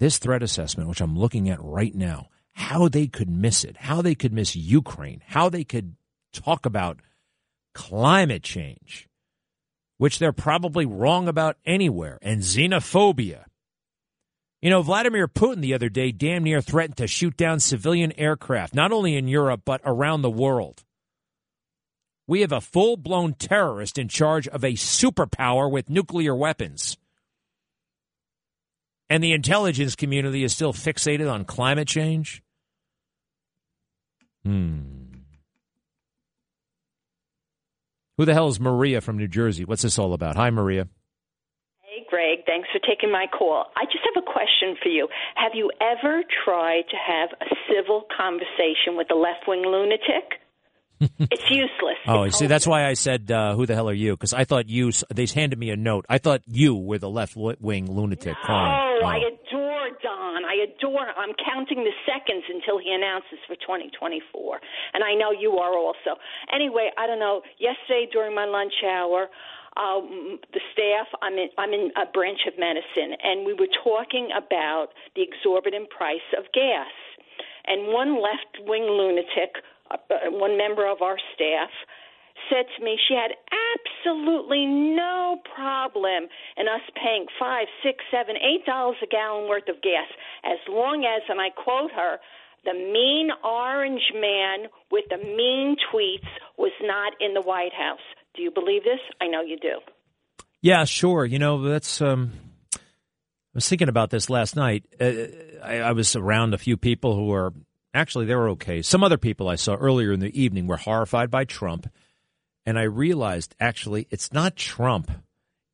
this 0.00 0.18
threat 0.18 0.42
assessment, 0.42 0.88
which 0.88 1.00
I'm 1.00 1.16
looking 1.16 1.48
at 1.48 1.62
right 1.62 1.94
now, 1.94 2.30
how 2.54 2.88
they 2.88 3.06
could 3.06 3.30
miss 3.30 3.62
it, 3.62 3.76
how 3.76 4.02
they 4.02 4.16
could 4.16 4.32
miss 4.32 4.56
Ukraine, 4.56 5.22
how 5.24 5.48
they 5.48 5.62
could 5.62 5.94
talk 6.32 6.66
about 6.66 6.98
climate 7.74 8.42
change, 8.42 9.08
which 9.98 10.18
they're 10.18 10.32
probably 10.32 10.84
wrong 10.84 11.28
about 11.28 11.58
anywhere, 11.64 12.18
and 12.22 12.40
xenophobia. 12.40 13.44
You 14.60 14.70
know, 14.70 14.82
Vladimir 14.82 15.28
Putin 15.28 15.60
the 15.60 15.74
other 15.74 15.90
day 15.90 16.10
damn 16.10 16.42
near 16.42 16.60
threatened 16.60 16.96
to 16.96 17.06
shoot 17.06 17.36
down 17.36 17.60
civilian 17.60 18.10
aircraft, 18.18 18.74
not 18.74 18.90
only 18.90 19.14
in 19.14 19.28
Europe, 19.28 19.60
but 19.64 19.80
around 19.84 20.22
the 20.22 20.28
world. 20.30 20.82
We 22.30 22.42
have 22.42 22.52
a 22.52 22.60
full 22.60 22.96
blown 22.96 23.34
terrorist 23.34 23.98
in 23.98 24.06
charge 24.06 24.46
of 24.46 24.62
a 24.62 24.74
superpower 24.74 25.68
with 25.68 25.90
nuclear 25.90 26.32
weapons. 26.32 26.96
And 29.08 29.20
the 29.20 29.32
intelligence 29.32 29.96
community 29.96 30.44
is 30.44 30.54
still 30.54 30.72
fixated 30.72 31.28
on 31.28 31.44
climate 31.44 31.88
change? 31.88 32.40
Hmm. 34.44 34.78
Who 38.16 38.24
the 38.24 38.32
hell 38.32 38.46
is 38.46 38.60
Maria 38.60 39.00
from 39.00 39.18
New 39.18 39.26
Jersey? 39.26 39.64
What's 39.64 39.82
this 39.82 39.98
all 39.98 40.12
about? 40.12 40.36
Hi, 40.36 40.50
Maria. 40.50 40.86
Hey, 41.80 42.06
Greg. 42.08 42.46
Thanks 42.46 42.68
for 42.70 42.78
taking 42.78 43.10
my 43.10 43.26
call. 43.26 43.72
I 43.74 43.86
just 43.86 44.06
have 44.14 44.22
a 44.22 44.32
question 44.32 44.76
for 44.80 44.88
you. 44.88 45.08
Have 45.34 45.52
you 45.54 45.72
ever 45.80 46.22
tried 46.44 46.84
to 46.90 46.96
have 46.96 47.30
a 47.40 47.56
civil 47.66 48.04
conversation 48.16 48.94
with 48.96 49.10
a 49.10 49.16
left 49.16 49.48
wing 49.48 49.64
lunatic? 49.66 50.38
it's 51.18 51.50
useless. 51.50 51.96
Oh, 52.06 52.24
it's 52.24 52.36
see, 52.36 52.46
that's 52.46 52.66
why 52.66 52.86
I 52.86 52.92
said, 52.92 53.30
uh, 53.30 53.54
"Who 53.54 53.64
the 53.64 53.74
hell 53.74 53.88
are 53.88 53.94
you?" 53.94 54.12
Because 54.12 54.34
I 54.34 54.44
thought 54.44 54.68
you. 54.68 54.92
They 55.08 55.24
handed 55.24 55.58
me 55.58 55.70
a 55.70 55.76
note. 55.76 56.04
I 56.10 56.18
thought 56.18 56.42
you 56.46 56.74
were 56.74 56.98
the 56.98 57.08
left 57.08 57.36
wing 57.36 57.90
lunatic. 57.90 58.36
No, 58.46 58.54
oh, 58.54 59.00
I 59.06 59.16
adore 59.16 59.88
Don. 60.02 60.44
I 60.44 60.66
adore. 60.68 61.08
I'm 61.16 61.32
counting 61.40 61.84
the 61.84 61.96
seconds 62.04 62.44
until 62.52 62.78
he 62.78 62.92
announces 62.92 63.40
for 63.46 63.56
2024, 63.56 64.60
and 64.92 65.02
I 65.02 65.14
know 65.14 65.32
you 65.32 65.56
are 65.56 65.72
also. 65.72 66.20
Anyway, 66.52 66.90
I 66.98 67.06
don't 67.06 67.20
know. 67.20 67.40
Yesterday 67.58 68.06
during 68.12 68.34
my 68.34 68.44
lunch 68.44 68.74
hour. 68.84 69.28
Um, 69.76 70.40
the 70.52 70.60
staff, 70.74 71.06
I'm 71.22 71.34
in, 71.34 71.48
I'm 71.56 71.70
in 71.70 71.92
a 71.94 72.04
branch 72.10 72.40
of 72.48 72.58
medicine, 72.58 73.14
and 73.22 73.46
we 73.46 73.54
were 73.54 73.70
talking 73.84 74.28
about 74.36 74.88
the 75.14 75.22
exorbitant 75.22 75.88
price 75.90 76.26
of 76.36 76.44
gas. 76.52 76.90
And 77.66 77.94
one 77.94 78.20
left 78.20 78.66
wing 78.66 78.82
lunatic 78.82 79.62
one 80.30 80.56
member 80.56 80.90
of 80.90 81.02
our 81.02 81.16
staff 81.34 81.70
said 82.48 82.64
to 82.76 82.84
me 82.84 82.96
she 83.08 83.14
had 83.14 83.32
absolutely 83.52 84.66
no 84.66 85.38
problem 85.54 86.28
in 86.56 86.66
us 86.68 86.82
paying 86.96 87.26
five, 87.38 87.66
six, 87.82 88.04
seven, 88.10 88.36
eight 88.36 88.64
dollars 88.64 88.96
a 89.02 89.06
gallon 89.06 89.48
worth 89.48 89.68
of 89.68 89.82
gas, 89.82 90.08
as 90.44 90.58
long 90.68 91.04
as, 91.04 91.22
and 91.28 91.40
I 91.40 91.50
quote 91.50 91.90
her, 91.92 92.18
the 92.64 92.74
mean 92.74 93.30
orange 93.44 94.12
man 94.14 94.68
with 94.90 95.04
the 95.08 95.18
mean 95.18 95.76
tweets 95.92 96.28
was 96.58 96.72
not 96.82 97.12
in 97.20 97.34
the 97.34 97.40
White 97.40 97.72
House. 97.72 98.04
Do 98.34 98.42
you 98.42 98.50
believe 98.50 98.84
this? 98.84 99.00
I 99.20 99.26
know 99.26 99.42
you 99.42 99.58
do. 99.58 99.80
Yeah, 100.62 100.84
sure. 100.84 101.24
You 101.24 101.38
know, 101.38 101.62
that's. 101.68 102.00
Um, 102.00 102.32
I 102.74 102.78
was 103.54 103.68
thinking 103.68 103.88
about 103.88 104.10
this 104.10 104.30
last 104.30 104.54
night. 104.54 104.84
Uh, 105.00 105.12
I, 105.64 105.78
I 105.78 105.92
was 105.92 106.14
around 106.14 106.54
a 106.54 106.58
few 106.58 106.76
people 106.76 107.16
who 107.16 107.26
were 107.26 107.52
actually 107.94 108.26
they 108.26 108.34
were 108.34 108.50
okay. 108.50 108.82
Some 108.82 109.02
other 109.02 109.18
people 109.18 109.48
I 109.48 109.56
saw 109.56 109.74
earlier 109.74 110.12
in 110.12 110.20
the 110.20 110.40
evening 110.40 110.66
were 110.66 110.76
horrified 110.76 111.30
by 111.30 111.44
Trump, 111.44 111.90
and 112.66 112.78
I 112.78 112.82
realized 112.82 113.54
actually 113.60 114.06
it's 114.10 114.32
not 114.32 114.56
Trump, 114.56 115.10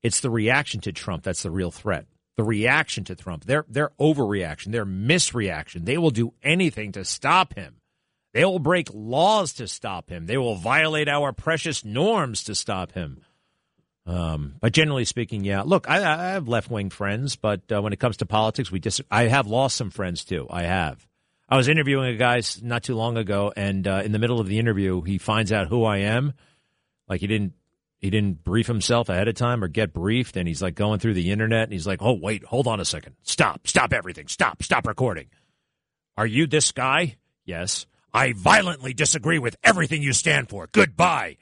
it's 0.02 0.20
the 0.20 0.30
reaction 0.30 0.80
to 0.82 0.92
Trump 0.92 1.22
that's 1.22 1.42
the 1.42 1.50
real 1.50 1.70
threat. 1.70 2.06
The 2.36 2.44
reaction 2.44 3.04
to 3.04 3.14
Trump, 3.14 3.46
their 3.46 3.64
their 3.66 3.92
overreaction, 3.98 4.70
their 4.70 4.84
misreaction. 4.84 5.86
They 5.86 5.96
will 5.96 6.10
do 6.10 6.34
anything 6.42 6.92
to 6.92 7.04
stop 7.04 7.54
him. 7.54 7.76
They 8.34 8.44
will 8.44 8.58
break 8.58 8.88
laws 8.92 9.54
to 9.54 9.66
stop 9.66 10.10
him. 10.10 10.26
They 10.26 10.36
will 10.36 10.56
violate 10.56 11.08
our 11.08 11.32
precious 11.32 11.82
norms 11.82 12.44
to 12.44 12.54
stop 12.54 12.92
him. 12.92 13.22
Um, 14.04 14.56
but 14.60 14.72
generally 14.72 15.06
speaking, 15.06 15.44
yeah. 15.44 15.62
Look, 15.62 15.88
I, 15.88 15.96
I 15.96 16.32
have 16.32 16.46
left 16.46 16.70
wing 16.70 16.90
friends, 16.90 17.36
but 17.36 17.62
uh, 17.72 17.80
when 17.80 17.94
it 17.94 17.98
comes 17.98 18.18
to 18.18 18.26
politics, 18.26 18.70
we 18.70 18.78
dis- 18.78 19.00
I 19.10 19.24
have 19.24 19.46
lost 19.46 19.76
some 19.76 19.90
friends 19.90 20.22
too. 20.24 20.46
I 20.50 20.64
have. 20.64 21.06
I 21.48 21.56
was 21.56 21.68
interviewing 21.68 22.08
a 22.08 22.16
guy 22.16 22.42
not 22.62 22.82
too 22.82 22.96
long 22.96 23.16
ago, 23.16 23.52
and 23.56 23.86
uh, 23.86 24.02
in 24.04 24.12
the 24.12 24.18
middle 24.18 24.40
of 24.40 24.48
the 24.48 24.58
interview, 24.58 25.02
he 25.02 25.18
finds 25.18 25.52
out 25.52 25.68
who 25.68 25.84
I 25.84 25.98
am. 25.98 26.32
Like 27.08 27.20
he 27.20 27.26
didn't 27.26 27.52
he 27.98 28.10
didn't 28.10 28.44
brief 28.44 28.66
himself 28.66 29.08
ahead 29.08 29.28
of 29.28 29.34
time 29.36 29.62
or 29.62 29.68
get 29.68 29.92
briefed, 29.92 30.36
and 30.36 30.48
he's 30.48 30.60
like 30.60 30.74
going 30.74 30.98
through 30.98 31.14
the 31.14 31.30
internet, 31.30 31.64
and 31.64 31.72
he's 31.72 31.86
like, 31.86 32.02
"Oh 32.02 32.14
wait, 32.14 32.44
hold 32.44 32.66
on 32.66 32.80
a 32.80 32.84
second, 32.84 33.14
stop, 33.22 33.66
stop 33.66 33.92
everything, 33.92 34.28
stop, 34.28 34.62
stop 34.62 34.86
recording." 34.86 35.28
Are 36.16 36.26
you 36.26 36.46
this 36.46 36.72
guy? 36.72 37.16
Yes. 37.44 37.86
I 38.12 38.32
violently 38.32 38.94
disagree 38.94 39.38
with 39.38 39.56
everything 39.62 40.02
you 40.02 40.14
stand 40.14 40.48
for. 40.48 40.68
Goodbye. 40.72 41.36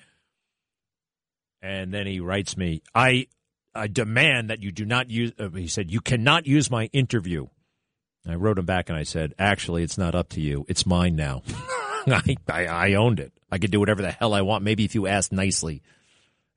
And 1.62 1.94
then 1.94 2.06
he 2.06 2.20
writes 2.20 2.56
me, 2.56 2.82
I, 2.94 3.28
I 3.74 3.86
demand 3.86 4.50
that 4.50 4.62
you 4.62 4.72
do 4.72 4.84
not 4.84 5.08
use, 5.10 5.32
uh, 5.38 5.50
he 5.50 5.68
said, 5.68 5.90
you 5.90 6.00
cannot 6.00 6.46
use 6.46 6.70
my 6.70 6.86
interview. 6.86 7.46
I 8.26 8.34
wrote 8.36 8.58
him 8.58 8.64
back 8.64 8.88
and 8.88 8.98
I 8.98 9.02
said, 9.02 9.34
actually, 9.38 9.82
it's 9.82 9.98
not 9.98 10.14
up 10.14 10.30
to 10.30 10.40
you. 10.40 10.64
It's 10.68 10.86
mine 10.86 11.16
now. 11.16 11.42
I, 12.06 12.36
I, 12.48 12.66
I 12.66 12.94
owned 12.94 13.20
it. 13.20 13.32
I 13.50 13.58
could 13.58 13.70
do 13.70 13.80
whatever 13.80 14.02
the 14.02 14.10
hell 14.10 14.34
I 14.34 14.42
want. 14.42 14.64
Maybe 14.64 14.84
if 14.84 14.94
you 14.94 15.06
ask 15.06 15.32
nicely. 15.32 15.82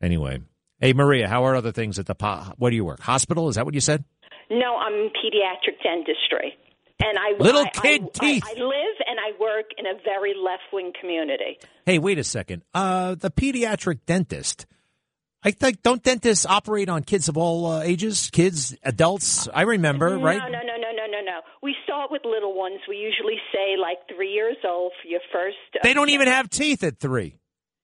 Anyway. 0.01 0.41
Hey, 0.79 0.93
Maria, 0.93 1.27
how 1.27 1.45
are 1.45 1.55
other 1.55 1.71
things 1.71 1.99
at 1.99 2.05
the, 2.05 2.15
po- 2.15 2.53
what 2.57 2.69
do 2.69 2.75
you 2.75 2.85
work? 2.85 2.99
Hospital? 3.01 3.49
Is 3.49 3.55
that 3.55 3.65
what 3.65 3.73
you 3.73 3.81
said? 3.81 4.03
No, 4.49 4.77
I'm 4.77 4.93
in 4.93 5.09
pediatric 5.09 5.81
dentistry. 5.83 6.55
And 6.99 7.17
I 7.17 7.41
little 7.41 7.61
I, 7.61 7.69
kid 7.69 8.03
I, 8.03 8.19
teeth. 8.19 8.43
I, 8.45 8.51
I 8.51 8.63
live 8.63 8.95
and 9.05 9.19
I 9.19 9.39
work 9.39 9.65
in 9.77 9.85
a 9.85 9.93
very 10.03 10.33
left 10.35 10.63
wing 10.71 10.93
community. 10.99 11.59
Hey, 11.85 11.99
wait 11.99 12.17
a 12.17 12.23
second. 12.23 12.63
Uh, 12.73 13.15
the 13.15 13.29
pediatric 13.29 13.99
dentist. 14.05 14.65
I 15.43 15.51
think 15.51 15.83
don't 15.83 16.01
dentists 16.01 16.45
operate 16.45 16.89
on 16.89 17.03
kids 17.03 17.29
of 17.29 17.37
all 17.37 17.67
uh, 17.67 17.81
ages, 17.81 18.29
kids, 18.31 18.75
adults? 18.83 19.47
I 19.53 19.61
remember, 19.61 20.17
no, 20.17 20.23
right? 20.23 20.39
No, 20.39 20.47
no, 20.47 20.76
no, 21.37 21.43
no, 21.43 21.45
no, 21.45 21.45
no, 21.45 21.45
no. 21.45 21.57
We 21.61 21.75
start 21.83 22.11
with 22.11 22.21
little 22.25 22.57
ones. 22.57 22.79
We 22.87 22.97
usually 22.97 23.37
say 23.53 23.75
like 23.79 23.97
three 24.13 24.31
years 24.31 24.57
old 24.65 24.93
for 25.01 25.07
your 25.07 25.21
first. 25.31 25.57
Uh, 25.75 25.79
they 25.83 25.93
don't 25.93 26.09
even 26.09 26.27
have 26.27 26.49
teeth 26.49 26.83
at 26.83 26.99
three. 26.99 27.35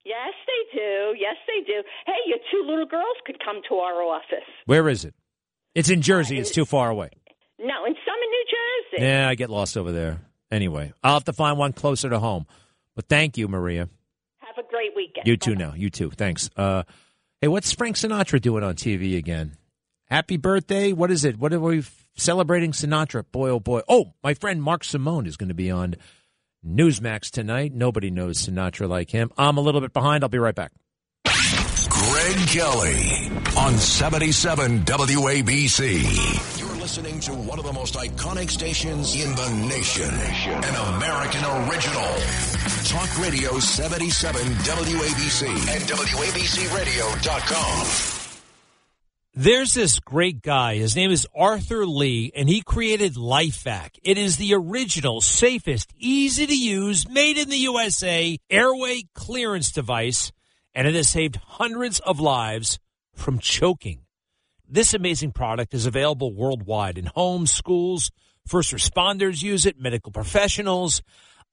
Yes, 0.05 0.33
they 0.47 0.77
do. 0.77 1.15
Yes, 1.17 1.35
they 1.47 1.63
do. 1.65 1.81
Hey, 2.05 2.19
your 2.27 2.39
two 2.51 2.67
little 2.69 2.85
girls 2.85 3.15
could 3.25 3.37
come 3.43 3.61
to 3.69 3.75
our 3.75 4.01
office. 4.01 4.47
Where 4.65 4.89
is 4.89 5.05
it? 5.05 5.13
It's 5.75 5.89
in 5.89 6.01
Jersey. 6.01 6.37
It's 6.37 6.51
too 6.51 6.65
far 6.65 6.89
away. 6.89 7.09
No, 7.59 7.85
in 7.85 7.95
some 8.05 8.15
in 8.21 8.29
New 8.29 8.45
Jersey. 8.45 9.03
Yeah, 9.05 9.29
I 9.29 9.35
get 9.35 9.49
lost 9.49 9.77
over 9.77 9.91
there. 9.91 10.19
Anyway, 10.51 10.93
I'll 11.03 11.13
have 11.13 11.23
to 11.25 11.33
find 11.33 11.57
one 11.57 11.73
closer 11.73 12.09
to 12.09 12.19
home. 12.19 12.45
But 12.95 13.07
thank 13.07 13.37
you, 13.37 13.47
Maria. 13.47 13.89
Have 14.39 14.63
a 14.63 14.69
great 14.69 14.91
weekend. 14.95 15.25
You 15.25 15.37
too 15.37 15.55
now. 15.55 15.73
You 15.73 15.89
too. 15.89 16.11
Thanks. 16.11 16.49
Uh, 16.55 16.83
hey, 17.41 17.47
what's 17.47 17.71
Frank 17.71 17.95
Sinatra 17.95 18.39
doing 18.41 18.63
on 18.63 18.75
TV 18.75 19.17
again? 19.17 19.55
Happy 20.05 20.37
birthday. 20.37 20.93
What 20.93 21.09
is 21.09 21.25
it? 21.25 21.39
What 21.39 21.53
are 21.53 21.59
we 21.59 21.83
celebrating 22.15 22.71
Sinatra? 22.71 23.23
Boy, 23.31 23.49
oh 23.49 23.59
boy. 23.59 23.81
Oh, 23.87 24.13
my 24.23 24.33
friend 24.33 24.61
Mark 24.61 24.83
Simone 24.83 25.25
is 25.25 25.37
going 25.37 25.49
to 25.49 25.55
be 25.55 25.71
on 25.71 25.95
Newsmax 26.65 27.29
tonight. 27.31 27.73
Nobody 27.73 28.09
knows 28.09 28.37
Sinatra 28.37 28.87
like 28.87 29.09
him. 29.09 29.31
I'm 29.37 29.57
a 29.57 29.61
little 29.61 29.81
bit 29.81 29.93
behind. 29.93 30.23
I'll 30.23 30.29
be 30.29 30.39
right 30.39 30.55
back. 30.55 30.71
Greg 31.89 32.47
Kelly 32.47 33.29
on 33.57 33.77
77 33.77 34.79
WABC. 34.81 36.59
You're 36.59 36.75
listening 36.81 37.19
to 37.21 37.33
one 37.33 37.59
of 37.59 37.65
the 37.65 37.73
most 37.73 37.95
iconic 37.95 38.49
stations 38.49 39.15
in 39.15 39.35
the 39.35 39.49
nation. 39.67 40.09
An 40.09 40.95
American 40.95 41.43
original. 41.69 42.15
Talk 42.85 43.19
Radio 43.19 43.59
77 43.59 44.41
WABC 44.41 45.47
and 45.73 45.83
WABCRadio.com. 45.83 48.22
There's 49.35 49.73
this 49.73 49.99
great 49.99 50.43
guy. 50.43 50.75
His 50.75 50.95
name 50.95 51.09
is 51.09 51.25
Arthur 51.35 51.87
Lee, 51.87 52.31
and 52.35 52.47
he 52.47 52.61
created 52.61 53.15
LifeVac. 53.15 53.97
It 54.03 54.15
is 54.15 54.37
the 54.37 54.53
original, 54.53 55.21
safest, 55.21 55.91
easy 55.97 56.45
to 56.45 56.55
use, 56.55 57.09
made 57.09 57.39
in 57.39 57.49
the 57.49 57.57
USA 57.57 58.37
airway 58.51 59.05
clearance 59.15 59.71
device, 59.71 60.31
and 60.75 60.87
it 60.87 60.93
has 60.93 61.09
saved 61.09 61.37
hundreds 61.37 61.99
of 62.01 62.19
lives 62.19 62.77
from 63.15 63.39
choking. 63.39 64.01
This 64.69 64.93
amazing 64.93 65.31
product 65.31 65.73
is 65.73 65.87
available 65.87 66.31
worldwide 66.31 66.99
in 66.99 67.07
homes, 67.07 67.51
schools, 67.51 68.11
first 68.45 68.71
responders 68.71 69.41
use 69.41 69.65
it, 69.65 69.79
medical 69.79 70.11
professionals. 70.11 71.01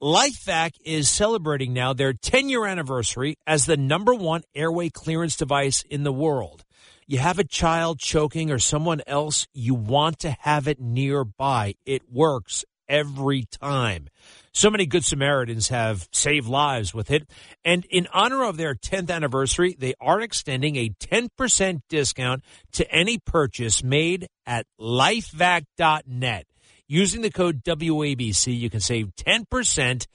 LifeVac 0.02 0.72
is 0.84 1.08
celebrating 1.08 1.72
now 1.72 1.94
their 1.94 2.12
10 2.12 2.50
year 2.50 2.66
anniversary 2.66 3.38
as 3.46 3.64
the 3.64 3.78
number 3.78 4.12
one 4.12 4.42
airway 4.54 4.90
clearance 4.90 5.34
device 5.34 5.82
in 5.88 6.02
the 6.02 6.12
world 6.12 6.66
you 7.10 7.18
have 7.18 7.40
a 7.40 7.44
child 7.44 7.98
choking 7.98 8.52
or 8.52 8.60
someone 8.60 9.02
else, 9.04 9.48
you 9.52 9.74
want 9.74 10.20
to 10.20 10.30
have 10.30 10.68
it 10.68 10.78
nearby. 10.78 11.74
It 11.84 12.02
works 12.08 12.64
every 12.88 13.46
time. 13.50 14.06
So 14.52 14.70
many 14.70 14.86
Good 14.86 15.04
Samaritans 15.04 15.70
have 15.70 16.08
saved 16.12 16.46
lives 16.46 16.94
with 16.94 17.10
it. 17.10 17.28
And 17.64 17.84
in 17.86 18.06
honor 18.12 18.44
of 18.44 18.56
their 18.56 18.76
10th 18.76 19.10
anniversary, 19.10 19.74
they 19.76 19.94
are 20.00 20.20
extending 20.20 20.76
a 20.76 20.90
10% 20.90 21.80
discount 21.88 22.44
to 22.74 22.88
any 22.92 23.18
purchase 23.18 23.82
made 23.82 24.28
at 24.46 24.66
lifevac.net. 24.80 26.46
Using 26.86 27.22
the 27.22 27.30
code 27.30 27.64
WABC, 27.64 28.56
you 28.56 28.70
can 28.70 28.78
save 28.78 29.16
10%. 29.16 30.06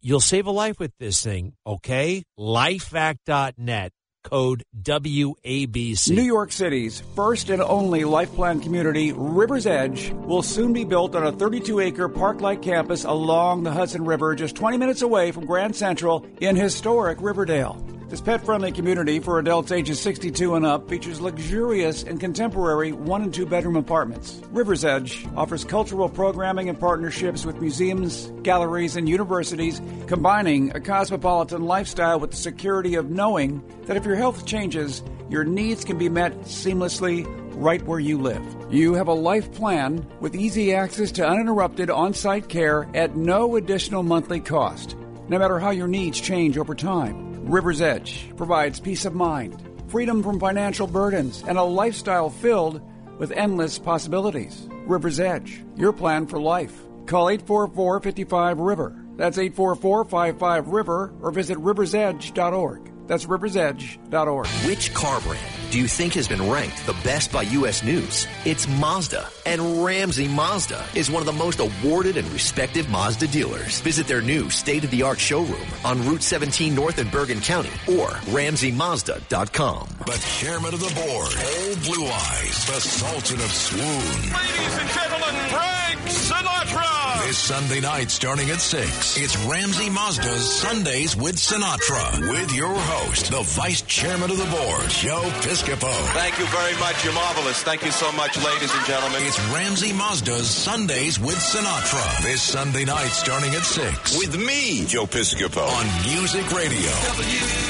You'll 0.00 0.20
save 0.20 0.46
a 0.46 0.52
life 0.52 0.78
with 0.78 0.92
this 0.98 1.22
thing, 1.22 1.52
okay? 1.66 2.24
Lifevac.net 2.38 3.92
code 4.22 4.64
WABC. 4.82 6.10
New 6.10 6.22
York 6.22 6.52
City's 6.52 7.00
first 7.14 7.50
and 7.50 7.62
only 7.62 8.04
life 8.04 8.32
plan 8.34 8.60
community, 8.60 9.12
River's 9.12 9.66
Edge, 9.66 10.10
will 10.10 10.42
soon 10.42 10.72
be 10.72 10.84
built 10.84 11.14
on 11.14 11.26
a 11.26 11.32
32 11.32 11.80
acre 11.80 12.08
park 12.08 12.40
like 12.40 12.62
campus 12.62 13.04
along 13.04 13.62
the 13.62 13.72
Hudson 13.72 14.04
River, 14.04 14.34
just 14.34 14.56
20 14.56 14.76
minutes 14.76 15.02
away 15.02 15.32
from 15.32 15.46
Grand 15.46 15.74
Central 15.74 16.26
in 16.40 16.56
historic 16.56 17.18
Riverdale. 17.20 17.97
This 18.08 18.22
pet 18.22 18.42
friendly 18.42 18.72
community 18.72 19.18
for 19.18 19.38
adults 19.38 19.70
ages 19.70 20.00
62 20.00 20.54
and 20.54 20.64
up 20.64 20.88
features 20.88 21.20
luxurious 21.20 22.04
and 22.04 22.18
contemporary 22.18 22.90
one 22.90 23.20
and 23.20 23.34
two 23.34 23.44
bedroom 23.44 23.76
apartments. 23.76 24.40
River's 24.50 24.82
Edge 24.82 25.26
offers 25.36 25.62
cultural 25.62 26.08
programming 26.08 26.70
and 26.70 26.80
partnerships 26.80 27.44
with 27.44 27.60
museums, 27.60 28.32
galleries, 28.42 28.96
and 28.96 29.06
universities, 29.06 29.82
combining 30.06 30.74
a 30.74 30.80
cosmopolitan 30.80 31.64
lifestyle 31.64 32.18
with 32.18 32.30
the 32.30 32.38
security 32.38 32.94
of 32.94 33.10
knowing 33.10 33.62
that 33.84 33.98
if 33.98 34.06
your 34.06 34.16
health 34.16 34.46
changes, 34.46 35.02
your 35.28 35.44
needs 35.44 35.84
can 35.84 35.98
be 35.98 36.08
met 36.08 36.32
seamlessly 36.44 37.26
right 37.56 37.82
where 37.82 38.00
you 38.00 38.16
live. 38.16 38.42
You 38.70 38.94
have 38.94 39.08
a 39.08 39.12
life 39.12 39.52
plan 39.52 40.06
with 40.20 40.34
easy 40.34 40.72
access 40.72 41.12
to 41.12 41.28
uninterrupted 41.28 41.90
on 41.90 42.14
site 42.14 42.48
care 42.48 42.88
at 42.94 43.16
no 43.16 43.56
additional 43.56 44.02
monthly 44.02 44.40
cost, 44.40 44.96
no 45.28 45.38
matter 45.38 45.58
how 45.58 45.72
your 45.72 45.88
needs 45.88 46.18
change 46.18 46.56
over 46.56 46.74
time. 46.74 47.28
River's 47.48 47.80
Edge 47.80 48.28
provides 48.36 48.78
peace 48.78 49.06
of 49.06 49.14
mind, 49.14 49.62
freedom 49.88 50.22
from 50.22 50.38
financial 50.38 50.86
burdens, 50.86 51.42
and 51.48 51.56
a 51.56 51.62
lifestyle 51.62 52.28
filled 52.28 52.82
with 53.16 53.32
endless 53.32 53.78
possibilities. 53.78 54.68
River's 54.84 55.18
Edge, 55.18 55.64
your 55.74 55.94
plan 55.94 56.26
for 56.26 56.38
life. 56.38 56.78
Call 57.06 57.30
844 57.30 58.00
55 58.00 58.60
River. 58.60 58.94
That's 59.16 59.38
844 59.38 60.04
55 60.04 60.68
River 60.68 61.14
or 61.22 61.30
visit 61.30 61.56
riversedge.org. 61.56 62.92
That's 63.08 63.24
riversedge.org. 63.24 64.46
Which 64.68 64.92
car 64.94 65.20
brand 65.22 65.40
do 65.70 65.78
you 65.78 65.88
think 65.88 66.12
has 66.14 66.28
been 66.28 66.48
ranked 66.48 66.86
the 66.86 66.92
best 67.02 67.32
by 67.32 67.42
U.S. 67.42 67.82
News? 67.82 68.26
It's 68.44 68.68
Mazda. 68.68 69.26
And 69.46 69.82
Ramsey 69.82 70.28
Mazda 70.28 70.84
is 70.94 71.10
one 71.10 71.22
of 71.22 71.26
the 71.26 71.32
most 71.32 71.58
awarded 71.58 72.18
and 72.18 72.30
respected 72.30 72.88
Mazda 72.90 73.28
dealers. 73.28 73.80
Visit 73.80 74.06
their 74.06 74.20
new 74.20 74.50
state-of-the-art 74.50 75.18
showroom 75.18 75.66
on 75.84 76.06
Route 76.06 76.22
17 76.22 76.74
North 76.74 76.98
in 76.98 77.08
Bergen 77.08 77.40
County 77.40 77.70
or 77.88 78.08
RamseyMazda.com. 78.28 79.88
The 80.04 80.26
chairman 80.38 80.74
of 80.74 80.80
the 80.80 80.94
board, 80.94 81.32
Old 81.66 81.82
Blue 81.84 82.06
Eyes, 82.06 82.66
the 82.66 82.80
Sultan 82.80 83.40
of 83.40 83.50
Swoon. 83.50 84.32
Ladies 84.34 84.78
and 84.78 84.90
gentlemen, 84.90 85.34
Frank 85.48 86.00
Sinatra! 86.08 87.26
This 87.26 87.38
Sunday 87.38 87.80
night 87.80 88.10
starting 88.10 88.48
at 88.50 88.60
6, 88.60 89.18
it's 89.18 89.36
Ramsey 89.44 89.90
Mazda's 89.90 90.50
Sundays 90.50 91.14
with 91.14 91.36
Sinatra 91.36 92.20
with 92.30 92.54
your 92.54 92.74
host, 92.74 92.97
the 93.06 93.42
vice 93.44 93.82
chairman 93.82 94.30
of 94.30 94.38
the 94.38 94.44
board, 94.44 94.88
Joe 94.90 95.22
Piscopo. 95.40 95.92
Thank 96.14 96.38
you 96.38 96.46
very 96.46 96.74
much. 96.80 97.04
You're 97.04 97.14
marvelous. 97.14 97.62
Thank 97.62 97.84
you 97.84 97.90
so 97.90 98.10
much, 98.12 98.36
ladies 98.42 98.74
and 98.74 98.86
gentlemen. 98.86 99.22
It's 99.22 99.38
Ramsey 99.50 99.92
Mazda's 99.92 100.48
Sundays 100.48 101.20
with 101.20 101.36
Sinatra. 101.36 102.22
This 102.22 102.42
Sunday 102.42 102.84
night 102.84 103.08
starting 103.08 103.54
at 103.54 103.62
6. 103.62 104.18
With 104.18 104.36
me, 104.38 104.84
Joe 104.86 105.06
Piscopo. 105.06 105.62
On 105.66 105.86
Music 106.12 106.50
Radio. 106.52 106.90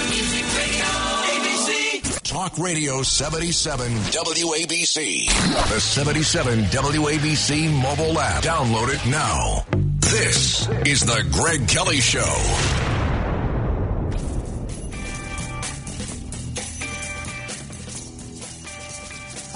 Music 0.09 0.45
Radio, 0.57 0.87
ABC. 1.37 2.23
Talk 2.23 2.59
Radio 2.59 3.03
77 3.03 3.93
WABC. 3.93 5.27
The 5.69 5.81
77 5.81 6.65
WABC 6.65 7.71
mobile 7.83 8.19
app. 8.19 8.43
Download 8.43 8.89
it 8.89 9.11
now. 9.11 9.67
This 10.01 10.69
is 10.87 11.05
the 11.05 11.27
Greg 11.33 11.69
Kelly 11.69 12.01
Show. 12.01 12.98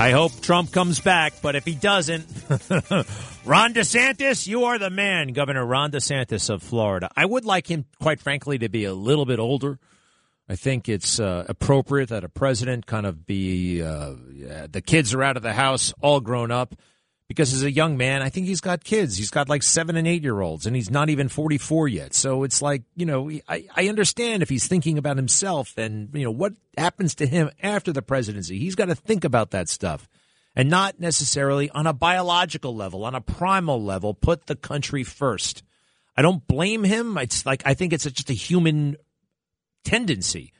I 0.03 0.11
hope 0.11 0.41
Trump 0.41 0.73
comes 0.73 0.99
back, 0.99 1.35
but 1.43 1.55
if 1.55 1.65
he 1.65 1.77
doesn't, 1.77 2.27
Ron 3.45 3.73
DeSantis, 3.73 4.49
you 4.49 4.65
are 4.65 4.77
the 4.77 4.91
man, 4.91 5.29
Governor 5.29 5.65
Ron 5.65 5.93
DeSantis 5.93 6.51
of 6.51 6.61
Florida. 6.61 7.09
I 7.17 7.25
would 7.25 7.45
like 7.45 7.69
him, 7.71 7.85
quite 8.01 8.19
frankly, 8.19 8.59
to 8.59 8.69
be 8.69 8.85
a 8.85 8.95
little 8.95 9.25
bit 9.25 9.38
older. 9.38 9.79
I 10.49 10.57
think 10.57 10.88
it's 10.88 11.21
uh, 11.21 11.45
appropriate 11.49 12.09
that 12.09 12.25
a 12.25 12.29
president 12.29 12.85
kind 12.85 13.07
of 13.07 13.25
be, 13.25 13.81
uh, 13.81 14.15
the 14.69 14.83
kids 14.85 15.15
are 15.15 15.23
out 15.23 15.37
of 15.37 15.45
the 15.45 15.53
house, 15.53 15.95
all 16.01 16.19
grown 16.19 16.51
up. 16.51 16.75
Because 17.33 17.55
as 17.55 17.62
a 17.62 17.71
young 17.71 17.97
man, 17.97 18.21
I 18.21 18.29
think 18.29 18.47
he's 18.47 18.61
got 18.61 18.85
kids. 18.85 19.16
He's 19.16 19.31
got 19.31 19.49
like 19.49 19.62
seven 19.62 19.97
and 19.97 20.07
eight 20.07 20.23
year 20.23 20.40
olds, 20.40 20.66
and 20.66 20.77
he's 20.77 20.90
not 20.90 21.09
even 21.09 21.29
44 21.29 21.88
yet. 21.88 22.14
So 22.14 22.45
it's 22.45 22.61
like, 22.61 22.83
you 22.95 23.07
know, 23.07 23.31
I, 23.49 23.66
I 23.75 23.88
understand 23.88 24.42
if 24.42 24.49
he's 24.49 24.66
thinking 24.66 24.99
about 24.99 25.16
himself 25.16 25.77
and, 25.79 26.11
you 26.12 26.25
know, 26.25 26.31
what 26.31 26.53
happens 26.77 27.14
to 27.16 27.27
him 27.27 27.51
after 27.62 27.92
the 27.92 28.03
presidency. 28.03 28.59
He's 28.59 28.75
got 28.75 28.87
to 28.87 28.95
think 28.95 29.25
about 29.25 29.51
that 29.53 29.68
stuff 29.68 30.09
and 30.55 30.68
not 30.68 31.01
necessarily 31.01 31.71
on 31.71 31.87
a 31.87 31.92
biological 31.92 32.77
level, 32.77 33.05
on 33.05 33.14
a 33.14 33.21
primal 33.21 33.83
level, 33.83 34.14
put 34.14 34.47
the 34.47 34.57
country 34.57 35.03
first. 35.03 35.62
I 36.16 36.23
don't 36.23 36.47
blame 36.47 36.85
him. 36.85 37.16
It's 37.16 37.47
like, 37.47 37.62
I 37.64 37.75
think 37.75 37.92
it's 37.92 38.05
just 38.05 38.31
a 38.31 38.35
human 38.35 38.97
tendency. 39.85 40.53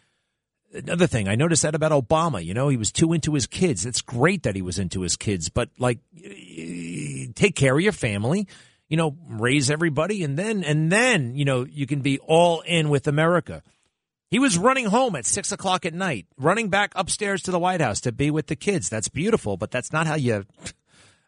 Another 0.75 1.07
thing, 1.07 1.29
I 1.29 1.35
noticed 1.35 1.63
that 1.63 1.75
about 1.75 1.93
Obama. 1.93 2.43
You 2.45 2.55
know, 2.55 2.69
he 2.69 2.77
was 2.77 2.91
too 2.91 3.13
into 3.13 3.35
his 3.35 3.47
kids. 3.47 3.85
It's 3.85 4.01
great 4.01 4.45
that 4.45 4.57
he 4.57 4.63
was 4.63 4.79
into 4.79 5.03
his 5.03 5.17
kids, 5.17 5.49
but 5.49 5.69
like, 5.79 5.99
eh, 6.25 7.27
take 7.35 7.57
care 7.57 7.75
of 7.77 7.83
your 7.83 7.93
family, 7.93 8.49
you 8.89 8.97
know, 8.97 9.17
raise 9.29 9.71
everybody, 9.71 10.25
and 10.25 10.39
then, 10.39 10.65
and 10.65 10.91
then, 10.91 11.35
you 11.35 11.45
know, 11.45 11.65
you 11.65 11.87
can 11.87 12.01
be 12.01 12.19
all 12.21 12.63
in 12.63 12.89
with 12.89 13.07
America. 13.07 13.63
He 14.31 14.39
was 14.39 14.57
running 14.57 14.87
home 14.87 15.15
at 15.15 15.27
six 15.27 15.53
o'clock 15.53 15.85
at 15.85 15.93
night, 15.93 16.27
running 16.39 16.71
back 16.71 16.93
upstairs 16.97 17.43
to 17.43 17.51
the 17.51 17.59
White 17.59 17.83
House 17.83 18.01
to 18.03 18.13
be 18.13 18.31
with 18.31 18.47
the 18.47 18.57
kids. 18.57 18.89
That's 18.89 19.09
beautiful, 19.09 19.59
but 19.59 19.71
that's 19.71 19.93
not 19.93 20.07
how 20.07 20.15
you. 20.15 20.47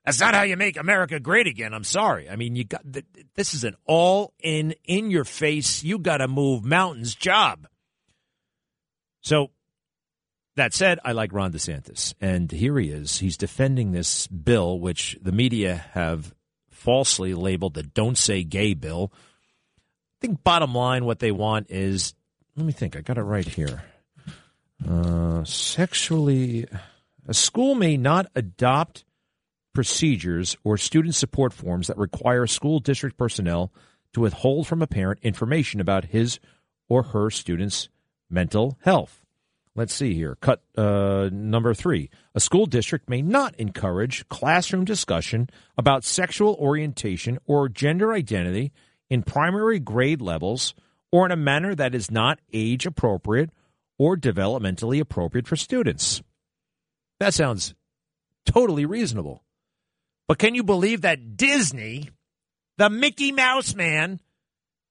That's 0.06 0.20
not 0.20 0.34
how 0.34 0.42
you 0.42 0.56
make 0.56 0.78
America 0.78 1.20
great 1.20 1.46
again. 1.46 1.72
I'm 1.72 1.84
sorry. 1.84 2.28
I 2.28 2.36
mean, 2.36 2.56
you 2.56 2.64
got 2.64 2.82
this 3.34 3.54
is 3.54 3.64
an 3.64 3.74
all 3.86 4.32
in, 4.42 4.74
in 4.84 5.10
your 5.10 5.24
face. 5.24 5.82
You 5.82 5.98
got 5.98 6.18
to 6.18 6.28
move 6.28 6.64
mountains 6.64 7.14
job. 7.14 7.66
So 9.24 9.50
that 10.56 10.74
said, 10.74 11.00
I 11.04 11.12
like 11.12 11.32
Ron 11.32 11.52
DeSantis, 11.52 12.14
and 12.20 12.52
here 12.52 12.78
he 12.78 12.90
is. 12.90 13.18
He's 13.18 13.36
defending 13.36 13.90
this 13.90 14.26
bill, 14.26 14.78
which 14.78 15.18
the 15.20 15.32
media 15.32 15.86
have 15.92 16.34
falsely 16.70 17.34
labeled 17.34 17.74
the 17.74 17.82
"Don't 17.82 18.18
Say 18.18 18.44
Gay" 18.44 18.74
bill. 18.74 19.12
I 19.16 20.26
think 20.26 20.44
bottom 20.44 20.74
line, 20.74 21.04
what 21.06 21.18
they 21.18 21.32
want 21.32 21.70
is 21.70 22.14
let 22.56 22.66
me 22.66 22.72
think. 22.72 22.96
I 22.96 23.00
got 23.00 23.18
it 23.18 23.22
right 23.22 23.48
here. 23.48 23.82
Uh, 24.86 25.42
sexually, 25.44 26.66
a 27.26 27.34
school 27.34 27.74
may 27.74 27.96
not 27.96 28.26
adopt 28.34 29.04
procedures 29.74 30.56
or 30.62 30.76
student 30.76 31.14
support 31.14 31.52
forms 31.52 31.88
that 31.88 31.96
require 31.96 32.46
school 32.46 32.78
district 32.78 33.16
personnel 33.16 33.72
to 34.12 34.20
withhold 34.20 34.66
from 34.66 34.82
a 34.82 34.86
parent 34.86 35.18
information 35.22 35.80
about 35.80 36.04
his 36.04 36.38
or 36.88 37.02
her 37.02 37.30
student's 37.30 37.88
mental 38.30 38.78
health. 38.82 39.24
Let's 39.76 39.94
see 39.94 40.14
here. 40.14 40.36
Cut 40.40 40.62
uh, 40.76 41.30
number 41.32 41.74
three. 41.74 42.08
A 42.34 42.40
school 42.40 42.66
district 42.66 43.08
may 43.08 43.22
not 43.22 43.56
encourage 43.56 44.28
classroom 44.28 44.84
discussion 44.84 45.50
about 45.76 46.04
sexual 46.04 46.54
orientation 46.60 47.38
or 47.46 47.68
gender 47.68 48.12
identity 48.12 48.72
in 49.10 49.22
primary 49.22 49.80
grade 49.80 50.22
levels 50.22 50.74
or 51.10 51.26
in 51.26 51.32
a 51.32 51.36
manner 51.36 51.74
that 51.74 51.94
is 51.94 52.10
not 52.10 52.38
age 52.52 52.86
appropriate 52.86 53.50
or 53.98 54.16
developmentally 54.16 55.00
appropriate 55.00 55.48
for 55.48 55.56
students. 55.56 56.22
That 57.18 57.34
sounds 57.34 57.74
totally 58.46 58.86
reasonable. 58.86 59.42
But 60.28 60.38
can 60.38 60.54
you 60.54 60.62
believe 60.62 61.02
that 61.02 61.36
Disney, 61.36 62.10
the 62.78 62.90
Mickey 62.90 63.32
Mouse 63.32 63.74
man, 63.74 64.20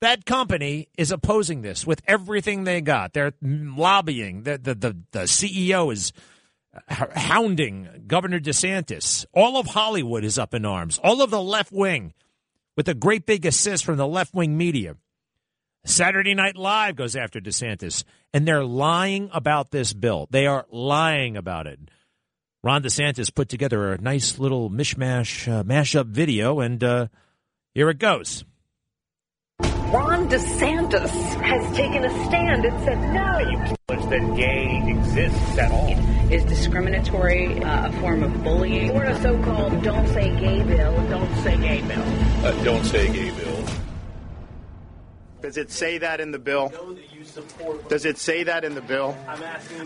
that 0.03 0.25
company 0.25 0.89
is 0.97 1.11
opposing 1.11 1.61
this 1.61 1.87
with 1.87 2.01
everything 2.05 2.63
they 2.63 2.81
got. 2.81 3.13
They're 3.13 3.33
lobbying. 3.41 4.43
The, 4.43 4.57
the, 4.57 4.75
the, 4.75 4.97
the 5.11 5.19
CEO 5.21 5.91
is 5.93 6.11
hounding 6.87 8.03
Governor 8.05 8.39
DeSantis. 8.39 9.25
All 9.33 9.57
of 9.57 9.67
Hollywood 9.67 10.25
is 10.25 10.37
up 10.37 10.53
in 10.53 10.65
arms. 10.65 10.99
All 11.03 11.21
of 11.21 11.31
the 11.31 11.41
left 11.41 11.71
wing, 11.71 12.13
with 12.75 12.89
a 12.89 12.93
great 12.93 13.25
big 13.25 13.45
assist 13.45 13.85
from 13.85 13.97
the 13.97 14.07
left 14.07 14.33
wing 14.33 14.57
media. 14.57 14.97
Saturday 15.85 16.33
Night 16.33 16.57
Live 16.57 16.95
goes 16.95 17.15
after 17.15 17.39
DeSantis, 17.39 18.03
and 18.33 18.45
they're 18.47 18.65
lying 18.65 19.29
about 19.33 19.71
this 19.71 19.93
bill. 19.93 20.27
They 20.31 20.47
are 20.47 20.65
lying 20.69 21.37
about 21.37 21.67
it. 21.67 21.79
Ron 22.61 22.83
DeSantis 22.83 23.33
put 23.33 23.47
together 23.49 23.93
a 23.93 24.01
nice 24.01 24.37
little 24.37 24.69
mishmash, 24.69 25.51
uh, 25.51 25.63
mashup 25.63 26.07
video, 26.07 26.59
and 26.59 26.83
uh, 26.83 27.07
here 27.73 27.89
it 27.89 27.99
goes. 27.99 28.43
Ron 30.23 30.31
DeSantis 30.31 31.41
has 31.41 31.75
taken 31.75 32.05
a 32.05 32.25
stand 32.25 32.63
and 32.63 32.83
said 32.85 32.97
no. 33.13 33.39
You 33.39 33.75
that 34.09 34.35
gay 34.37 34.81
exists 34.87 35.57
at 35.57 35.69
all. 35.71 35.89
Is 36.31 36.45
discriminatory 36.45 37.61
uh, 37.61 37.89
a 37.89 37.91
form 37.99 38.23
of 38.23 38.41
bullying? 38.41 38.91
Or 38.91 39.03
a 39.03 39.21
so-called 39.21 39.83
"Don't 39.83 40.07
Say 40.07 40.29
Gay" 40.39 40.63
bill. 40.63 40.93
Don't 41.09 41.35
say 41.43 41.57
gay 41.57 41.81
bill. 41.81 42.03
Uh, 42.45 42.63
don't 42.63 42.85
say 42.85 43.11
gay 43.11 43.31
bill. 43.31 43.62
Does 45.43 45.57
it 45.57 45.71
say 45.71 45.97
that 45.97 46.21
in 46.21 46.31
the 46.31 46.39
bill? 46.39 46.71
Does 47.89 48.05
it 48.05 48.17
say 48.17 48.43
that 48.43 48.63
in 48.63 48.75
the 48.75 48.81
bill? 48.81 49.13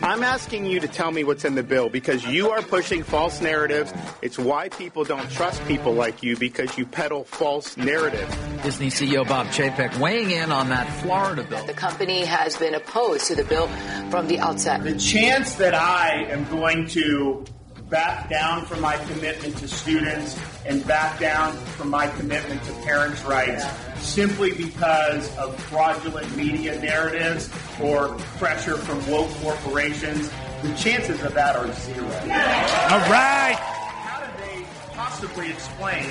I'm 0.03 0.23
asking, 0.23 0.67
you 0.67 0.79
to 0.79 0.87
tell 0.87 1.11
me 1.11 1.23
what's 1.23 1.45
in 1.45 1.55
the 1.55 1.63
bill 1.63 1.89
because 1.89 2.23
you 2.27 2.51
are 2.51 2.61
pushing 2.61 3.01
false 3.01 3.41
narratives. 3.41 3.91
It's 4.21 4.37
why 4.37 4.69
people 4.69 5.03
don't 5.03 5.27
trust 5.31 5.65
people 5.65 5.93
like 5.93 6.21
you 6.21 6.37
because 6.37 6.77
you 6.77 6.85
peddle 6.85 7.23
false 7.23 7.75
narratives. 7.75 8.35
Disney 8.61 8.89
CEO 8.89 9.27
Bob 9.27 9.47
Chapek 9.47 9.97
weighing 9.97 10.29
in 10.29 10.51
on 10.51 10.69
that 10.69 10.87
Florida 11.01 11.41
bill. 11.41 11.65
The 11.65 11.73
company 11.73 12.23
has 12.23 12.55
been 12.55 12.75
opposed 12.75 13.25
to 13.25 13.35
the 13.35 13.43
bill 13.43 13.67
from 14.11 14.27
the 14.27 14.39
outset. 14.39 14.83
The 14.83 14.99
chance 14.99 15.55
that 15.55 15.73
I 15.73 16.25
am 16.25 16.47
going 16.49 16.85
to 16.89 17.43
back 17.89 18.29
down 18.29 18.65
from 18.65 18.81
my 18.81 18.97
commitment 19.05 19.55
to 19.57 19.67
students 19.67 20.37
and 20.65 20.85
back 20.85 21.19
down 21.19 21.55
from 21.77 21.89
my 21.89 22.07
commitment 22.07 22.61
to 22.63 22.73
parents' 22.83 23.23
rights 23.23 23.65
simply 23.99 24.51
because 24.51 25.35
of 25.37 25.57
fraudulent 25.65 26.35
media 26.35 26.79
narratives 26.81 27.49
or 27.81 28.09
pressure 28.37 28.77
from 28.77 28.97
woke 29.09 29.29
corporations, 29.41 30.29
the 30.61 30.73
chances 30.73 31.21
of 31.23 31.33
that 31.33 31.55
are 31.55 31.71
zero. 31.73 32.05
All 32.07 32.99
right. 33.09 33.55
How 33.57 34.25
do 34.25 34.31
they 34.43 34.65
possibly 34.93 35.49
explain 35.49 36.09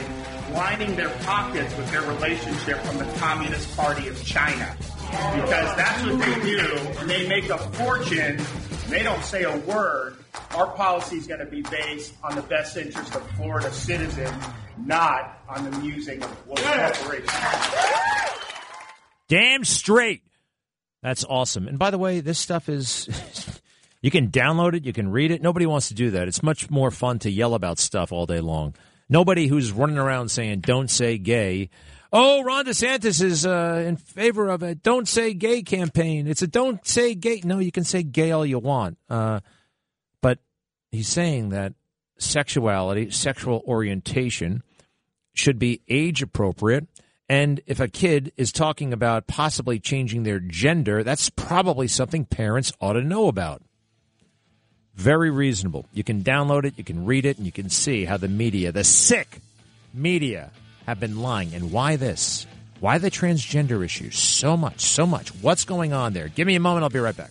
lining 0.52 0.96
their 0.96 1.10
pockets 1.20 1.76
with 1.76 1.90
their 1.90 2.02
relationship 2.02 2.78
from 2.80 2.98
the 2.98 3.12
Communist 3.18 3.76
Party 3.76 4.08
of 4.08 4.24
China? 4.24 4.74
Because 5.10 5.76
that's 5.76 6.04
what 6.04 6.18
they 6.18 6.40
do, 6.42 6.60
and 6.98 7.10
they 7.10 7.28
make 7.28 7.48
a 7.48 7.58
fortune. 7.58 8.40
They 8.88 9.02
don't 9.02 9.22
say 9.22 9.42
a 9.42 9.56
word. 9.58 10.16
Our 10.54 10.68
policy 10.68 11.16
is 11.16 11.26
going 11.26 11.40
to 11.40 11.46
be 11.46 11.62
based 11.62 12.14
on 12.22 12.36
the 12.36 12.42
best 12.42 12.76
interest 12.76 13.14
of 13.14 13.28
Florida 13.32 13.70
citizens, 13.72 14.44
not 14.78 15.42
on 15.48 15.70
the 15.70 15.78
musing 15.78 16.22
of 16.22 16.46
woke 16.46 16.58
corporations. 16.58 17.30
Damn 19.28 19.64
straight. 19.64 20.22
That's 21.02 21.24
awesome. 21.24 21.68
And 21.68 21.78
by 21.78 21.90
the 21.90 21.98
way, 21.98 22.20
this 22.20 22.38
stuff 22.38 22.68
is 22.68 23.08
You 24.06 24.10
can 24.12 24.30
download 24.30 24.74
it, 24.74 24.84
you 24.84 24.92
can 24.92 25.10
read 25.10 25.32
it. 25.32 25.42
Nobody 25.42 25.66
wants 25.66 25.88
to 25.88 25.94
do 25.94 26.12
that. 26.12 26.28
It's 26.28 26.40
much 26.40 26.70
more 26.70 26.92
fun 26.92 27.18
to 27.20 27.30
yell 27.30 27.54
about 27.54 27.80
stuff 27.80 28.12
all 28.12 28.24
day 28.24 28.40
long. 28.40 28.74
Nobody 29.08 29.48
who's 29.48 29.72
running 29.72 29.98
around 29.98 30.28
saying 30.28 30.60
"Don't 30.60 30.88
say 30.88 31.18
gay." 31.18 31.70
Oh, 32.18 32.42
Ron 32.42 32.64
DeSantis 32.64 33.22
is 33.22 33.44
uh, 33.44 33.84
in 33.86 33.98
favor 33.98 34.48
of 34.48 34.62
a 34.62 34.74
"Don't 34.74 35.06
say 35.06 35.34
gay" 35.34 35.60
campaign. 35.60 36.26
It's 36.26 36.40
a 36.40 36.46
"Don't 36.46 36.84
say 36.86 37.14
gay." 37.14 37.42
No, 37.44 37.58
you 37.58 37.70
can 37.70 37.84
say 37.84 38.02
gay 38.02 38.30
all 38.30 38.46
you 38.46 38.58
want, 38.58 38.96
uh, 39.10 39.40
but 40.22 40.38
he's 40.90 41.08
saying 41.08 41.50
that 41.50 41.74
sexuality, 42.16 43.10
sexual 43.10 43.62
orientation, 43.66 44.62
should 45.34 45.58
be 45.58 45.82
age 45.90 46.22
appropriate. 46.22 46.86
And 47.28 47.60
if 47.66 47.80
a 47.80 47.88
kid 47.88 48.32
is 48.38 48.50
talking 48.50 48.94
about 48.94 49.26
possibly 49.26 49.78
changing 49.78 50.22
their 50.22 50.40
gender, 50.40 51.04
that's 51.04 51.28
probably 51.28 51.86
something 51.86 52.24
parents 52.24 52.72
ought 52.80 52.94
to 52.94 53.02
know 53.02 53.28
about. 53.28 53.60
Very 54.94 55.28
reasonable. 55.30 55.84
You 55.92 56.02
can 56.02 56.22
download 56.22 56.64
it, 56.64 56.78
you 56.78 56.84
can 56.84 57.04
read 57.04 57.26
it, 57.26 57.36
and 57.36 57.44
you 57.44 57.52
can 57.52 57.68
see 57.68 58.06
how 58.06 58.16
the 58.16 58.26
media, 58.26 58.72
the 58.72 58.84
sick 58.84 59.40
media, 59.92 60.50
have 60.86 61.00
been 61.00 61.20
lying. 61.20 61.54
And 61.54 61.72
why 61.72 61.96
this? 61.96 62.46
Why 62.80 62.98
the 62.98 63.10
transgender 63.10 63.84
issue? 63.84 64.10
So 64.10 64.56
much, 64.56 64.80
so 64.80 65.06
much. 65.06 65.28
What's 65.36 65.64
going 65.64 65.92
on 65.92 66.12
there? 66.12 66.28
Give 66.28 66.46
me 66.46 66.54
a 66.54 66.60
moment, 66.60 66.84
I'll 66.84 66.90
be 66.90 66.98
right 66.98 67.16
back. 67.16 67.30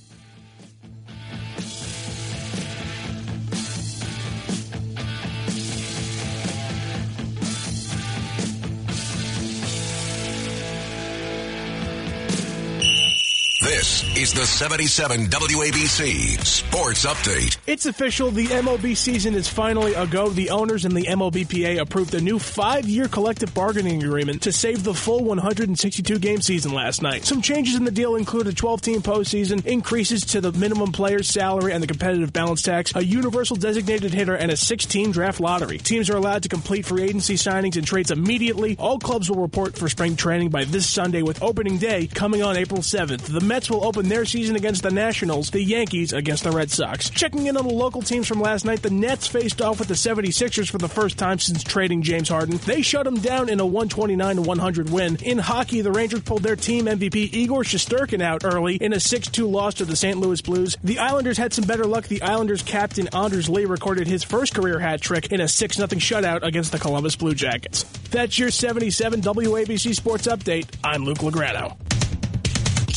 Is 14.25 14.33
the 14.33 14.43
77 14.43 15.27
WABC 15.27 16.43
Sports 16.43 17.05
Update. 17.05 17.57
It's 17.67 17.85
official. 17.85 18.31
The 18.31 18.47
MLB 18.47 18.97
season 18.97 19.35
is 19.35 19.47
finally 19.47 19.93
a 19.93 20.07
go. 20.07 20.29
The 20.29 20.49
owners 20.49 20.83
and 20.83 20.97
the 20.97 21.03
MLBPA 21.03 21.79
approved 21.79 22.15
a 22.15 22.21
new 22.21 22.39
five-year 22.39 23.07
collective 23.07 23.53
bargaining 23.53 24.01
agreement 24.01 24.41
to 24.41 24.51
save 24.51 24.83
the 24.83 24.95
full 24.95 25.23
162 25.25 26.17
game 26.17 26.41
season 26.41 26.73
last 26.73 27.03
night. 27.03 27.23
Some 27.23 27.43
changes 27.43 27.75
in 27.75 27.83
the 27.83 27.91
deal 27.91 28.15
include 28.15 28.47
a 28.47 28.51
12-team 28.51 29.03
postseason, 29.03 29.63
increases 29.63 30.25
to 30.27 30.41
the 30.41 30.51
minimum 30.53 30.91
player's 30.91 31.29
salary 31.29 31.71
and 31.71 31.83
the 31.83 31.87
competitive 31.87 32.33
balance 32.33 32.63
tax, 32.63 32.95
a 32.95 33.05
universal 33.05 33.55
designated 33.55 34.11
hitter, 34.11 34.33
and 34.33 34.49
a 34.49 34.57
six-team 34.57 35.11
draft 35.11 35.39
lottery. 35.39 35.77
Teams 35.77 36.09
are 36.09 36.17
allowed 36.17 36.41
to 36.41 36.49
complete 36.49 36.87
free 36.87 37.03
agency 37.03 37.35
signings 37.35 37.77
and 37.77 37.85
trades 37.85 38.09
immediately. 38.09 38.75
All 38.79 38.97
clubs 38.97 39.29
will 39.29 39.41
report 39.41 39.77
for 39.77 39.87
spring 39.87 40.15
training 40.15 40.49
by 40.49 40.63
this 40.63 40.89
Sunday, 40.89 41.21
with 41.21 41.43
opening 41.43 41.77
day 41.77 42.07
coming 42.07 42.41
on 42.41 42.57
April 42.57 42.81
7th. 42.81 43.21
The 43.21 43.41
Mets 43.41 43.69
will 43.69 43.85
open 43.85 44.09
their 44.09 44.14
season 44.23 44.55
against 44.55 44.83
the 44.83 44.91
Nationals, 44.91 45.49
the 45.49 45.61
Yankees 45.61 46.13
against 46.13 46.43
the 46.43 46.51
Red 46.51 46.71
Sox. 46.71 47.09
Checking 47.09 47.47
in 47.47 47.57
on 47.57 47.67
the 47.67 47.73
local 47.73 48.01
teams 48.01 48.27
from 48.27 48.39
last 48.39 48.63
night, 48.63 48.81
the 48.81 48.89
Nets 48.89 49.27
faced 49.27 49.61
off 49.61 49.79
with 49.79 49.87
the 49.87 49.95
76ers 49.95 50.69
for 50.69 50.77
the 50.77 50.87
first 50.87 51.17
time 51.17 51.39
since 51.39 51.63
trading 51.63 52.03
James 52.03 52.29
Harden. 52.29 52.57
They 52.65 52.81
shut 52.81 53.03
them 53.03 53.19
down 53.19 53.49
in 53.49 53.59
a 53.59 53.65
129 53.65 54.43
100 54.43 54.89
win. 54.89 55.17
In 55.23 55.39
hockey, 55.39 55.81
the 55.81 55.91
Rangers 55.91 56.21
pulled 56.21 56.43
their 56.43 56.55
team 56.55 56.85
MVP 56.85 57.33
Igor 57.33 57.63
Shesterkin 57.63 58.21
out 58.21 58.45
early 58.45 58.75
in 58.75 58.93
a 58.93 58.99
6 58.99 59.27
2 59.29 59.47
loss 59.47 59.73
to 59.75 59.85
the 59.85 59.95
St. 59.95 60.17
Louis 60.17 60.41
Blues. 60.41 60.77
The 60.83 60.99
Islanders 60.99 61.37
had 61.37 61.53
some 61.53 61.65
better 61.65 61.85
luck. 61.85 62.07
The 62.07 62.21
Islanders 62.21 62.61
captain 62.61 63.07
Anders 63.07 63.49
Lee 63.49 63.65
recorded 63.65 64.07
his 64.07 64.23
first 64.23 64.53
career 64.53 64.79
hat 64.79 65.01
trick 65.01 65.31
in 65.31 65.41
a 65.41 65.47
6 65.47 65.77
0 65.77 65.87
shutout 65.87 66.43
against 66.43 66.71
the 66.71 66.79
Columbus 66.79 67.15
Blue 67.15 67.33
Jackets. 67.33 67.83
That's 68.11 68.37
your 68.37 68.51
77 68.51 69.21
WABC 69.21 69.95
Sports 69.95 70.27
Update. 70.27 70.67
I'm 70.83 71.03
Luke 71.03 71.17
Legrano. 71.17 71.75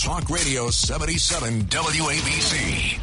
Talk 0.03 0.31
Radio 0.31 0.71
77 0.71 1.63
WABC. 1.63 3.01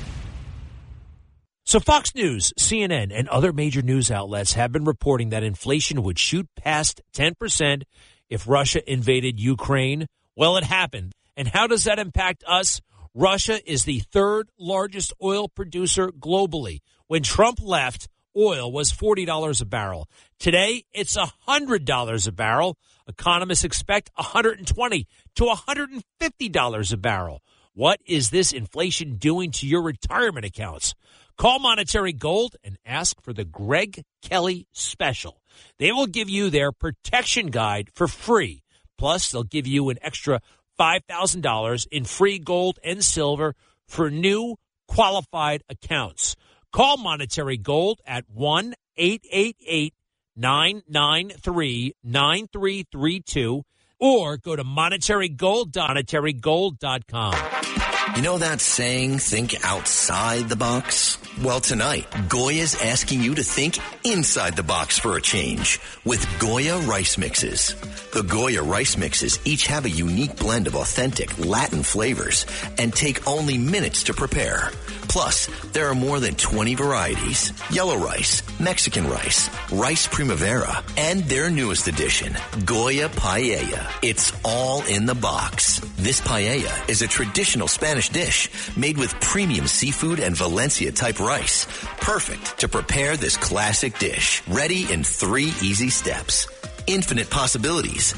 So, 1.66 1.82
Fox 1.82 2.16
News, 2.16 2.54
CNN, 2.58 3.12
and 3.14 3.28
other 3.28 3.52
major 3.52 3.82
news 3.82 4.10
outlets 4.10 4.54
have 4.54 4.72
been 4.72 4.86
reporting 4.86 5.28
that 5.30 5.44
inflation 5.44 6.04
would 6.04 6.18
shoot 6.18 6.48
past 6.56 7.02
10% 7.14 7.84
if 8.30 8.48
Russia 8.48 8.90
invaded 8.90 9.42
Ukraine. 9.42 10.06
Well, 10.38 10.56
it 10.56 10.64
happened. 10.64 11.12
And 11.36 11.50
how 11.50 11.68
does 11.68 11.84
that 11.84 12.00
impact 12.00 12.46
us? 12.48 12.80
Russia 13.14 13.60
is 13.70 13.84
the 13.84 14.00
third 14.00 14.48
largest 14.58 15.12
oil 15.22 15.50
producer 15.50 16.08
globally. 16.08 16.80
When 17.08 17.24
Trump 17.24 17.60
left, 17.62 18.08
oil 18.38 18.72
was 18.72 18.94
$40 18.94 19.62
a 19.62 19.66
barrel. 19.66 20.10
Today, 20.40 20.86
it's 20.94 21.18
$100 21.18 22.28
a 22.28 22.32
barrel. 22.32 22.78
Economists 23.08 23.64
expect 23.64 24.12
$120 24.18 25.06
to 25.36 25.44
$150 25.44 26.94
a 26.94 26.98
barrel. 26.98 27.42
What 27.74 28.00
is 28.06 28.30
this 28.30 28.54
inflation 28.54 29.18
doing 29.18 29.52
to 29.52 29.68
your 29.68 29.82
retirement 29.82 30.46
accounts? 30.46 30.96
Call 31.38 31.60
Monetary 31.60 32.14
Gold 32.14 32.56
and 32.64 32.78
ask 32.86 33.22
for 33.22 33.34
the 33.34 33.44
Greg 33.44 34.04
Kelly 34.22 34.68
special. 34.72 35.42
They 35.78 35.92
will 35.92 36.08
give 36.08 36.30
you 36.30 36.50
their 36.50 36.72
protection 36.72 37.48
guide 37.48 37.90
for 37.94 38.08
free. 38.08 38.64
Plus, 38.98 39.30
they'll 39.30 39.44
give 39.44 39.68
you 39.68 39.90
an 39.90 39.98
extra 40.02 40.40
$5,000 40.80 41.88
in 41.92 42.06
free 42.06 42.40
gold 42.40 42.80
and 42.84 43.04
silver 43.04 43.56
for 43.88 44.10
new 44.10 44.56
qualified 44.88 45.64
accounts. 45.68 46.38
Call 46.72 46.98
Monetary 46.98 47.58
Gold 47.58 48.00
at 48.06 48.24
1 48.30 48.74
888 48.98 49.94
993 50.38 51.94
9332 52.04 53.64
or 54.00 54.38
go 54.38 54.56
to 54.56 54.64
monetarygold, 54.64 55.72
monetarygold.com. 55.72 57.75
You 58.14 58.22
know 58.22 58.38
that 58.38 58.62
saying, 58.62 59.18
think 59.18 59.66
outside 59.66 60.48
the 60.48 60.56
box? 60.56 61.18
Well, 61.44 61.60
tonight, 61.60 62.06
Goya's 62.30 62.76
asking 62.82 63.24
you 63.24 63.36
to 63.36 63.44
think 63.44 63.78
inside 64.06 64.56
the 64.56 64.64
box 64.64 65.00
for 65.00 65.18
a 65.18 65.22
change 65.22 65.82
with 66.06 66.26
Goya 66.40 66.78
rice 66.82 67.18
mixes. 67.18 67.76
The 68.14 68.22
Goya 68.22 68.62
rice 68.62 68.96
mixes 68.96 69.40
each 69.44 69.68
have 69.68 69.86
a 69.86 69.90
unique 69.90 70.38
blend 70.38 70.68
of 70.68 70.76
authentic 70.76 71.38
Latin 71.40 71.84
flavors 71.84 72.46
and 72.78 72.94
take 72.94 73.28
only 73.28 73.58
minutes 73.58 74.04
to 74.04 74.14
prepare. 74.14 74.72
Plus, 75.10 75.48
there 75.72 75.88
are 75.90 75.96
more 75.96 76.20
than 76.20 76.36
20 76.36 76.76
varieties. 76.76 77.54
Yellow 77.70 77.98
rice, 77.98 78.44
Mexican 78.60 79.08
rice, 79.10 79.50
rice 79.72 80.08
primavera, 80.08 80.84
and 80.98 81.24
their 81.24 81.50
newest 81.50 81.88
addition, 81.88 82.36
Goya 82.66 83.10
paella. 83.10 83.92
It's 84.02 84.32
all 84.44 84.84
in 84.86 85.06
the 85.06 85.16
box. 85.16 85.80
This 85.98 86.22
paella 86.22 86.90
is 86.90 87.02
a 87.02 87.08
traditional 87.08 87.68
Spanish 87.68 87.95
dish 88.00 88.50
made 88.78 88.98
with 88.98 89.20
premium 89.20 89.68
seafood 89.68 90.20
and 90.20 90.36
Valencia 90.36 90.92
type 90.92 91.20
rice. 91.20 91.66
Perfect 92.00 92.60
to 92.60 92.68
prepare 92.68 93.18
this 93.18 93.38
classic 93.38 93.98
dish. 94.00 94.42
Ready 94.48 94.92
in 94.92 95.04
three 95.04 95.54
easy 95.62 95.90
steps. 95.90 96.48
Infinite 96.88 97.30
possibilities. 97.30 98.14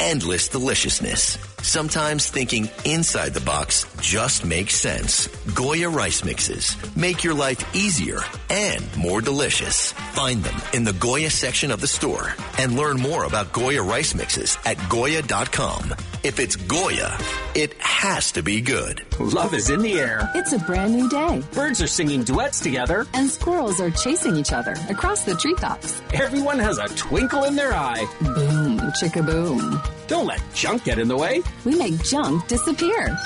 Endless 0.00 0.48
deliciousness. 0.48 1.49
Sometimes 1.62 2.28
thinking 2.28 2.68
inside 2.84 3.34
the 3.34 3.40
box 3.40 3.86
just 4.00 4.44
makes 4.44 4.74
sense. 4.74 5.28
Goya 5.54 5.88
rice 5.88 6.24
mixes 6.24 6.76
make 6.96 7.22
your 7.22 7.34
life 7.34 7.62
easier 7.76 8.20
and 8.48 8.84
more 8.96 9.20
delicious. 9.20 9.92
Find 9.92 10.42
them 10.42 10.60
in 10.72 10.84
the 10.84 10.94
Goya 10.94 11.30
section 11.30 11.70
of 11.70 11.80
the 11.80 11.86
store 11.86 12.34
and 12.58 12.76
learn 12.76 12.98
more 12.98 13.24
about 13.24 13.52
Goya 13.52 13.82
rice 13.82 14.14
mixes 14.14 14.56
at 14.64 14.76
Goya.com. 14.88 15.94
If 16.22 16.38
it's 16.38 16.56
Goya, 16.56 17.16
it 17.54 17.74
has 17.80 18.32
to 18.32 18.42
be 18.42 18.60
good. 18.60 19.02
Love 19.18 19.54
is 19.54 19.70
in 19.70 19.80
the 19.80 19.98
air. 19.98 20.30
It's 20.34 20.52
a 20.52 20.58
brand 20.58 20.94
new 20.94 21.08
day. 21.08 21.42
Birds 21.52 21.80
are 21.80 21.86
singing 21.86 22.24
duets 22.24 22.60
together. 22.60 23.06
And 23.14 23.30
squirrels 23.30 23.80
are 23.80 23.90
chasing 23.90 24.36
each 24.36 24.52
other 24.52 24.76
across 24.90 25.24
the 25.24 25.34
treetops. 25.34 26.02
Everyone 26.12 26.58
has 26.58 26.78
a 26.78 26.88
twinkle 26.88 27.44
in 27.44 27.56
their 27.56 27.72
eye. 27.72 28.06
Boom, 28.20 28.78
chicka 29.00 29.24
boom. 29.24 29.80
Don't 30.08 30.26
let 30.26 30.42
junk 30.54 30.84
get 30.84 30.98
in 30.98 31.08
the 31.08 31.16
way. 31.16 31.42
We 31.64 31.76
make 31.76 32.02
junk 32.04 32.46
disappear. 32.48 33.16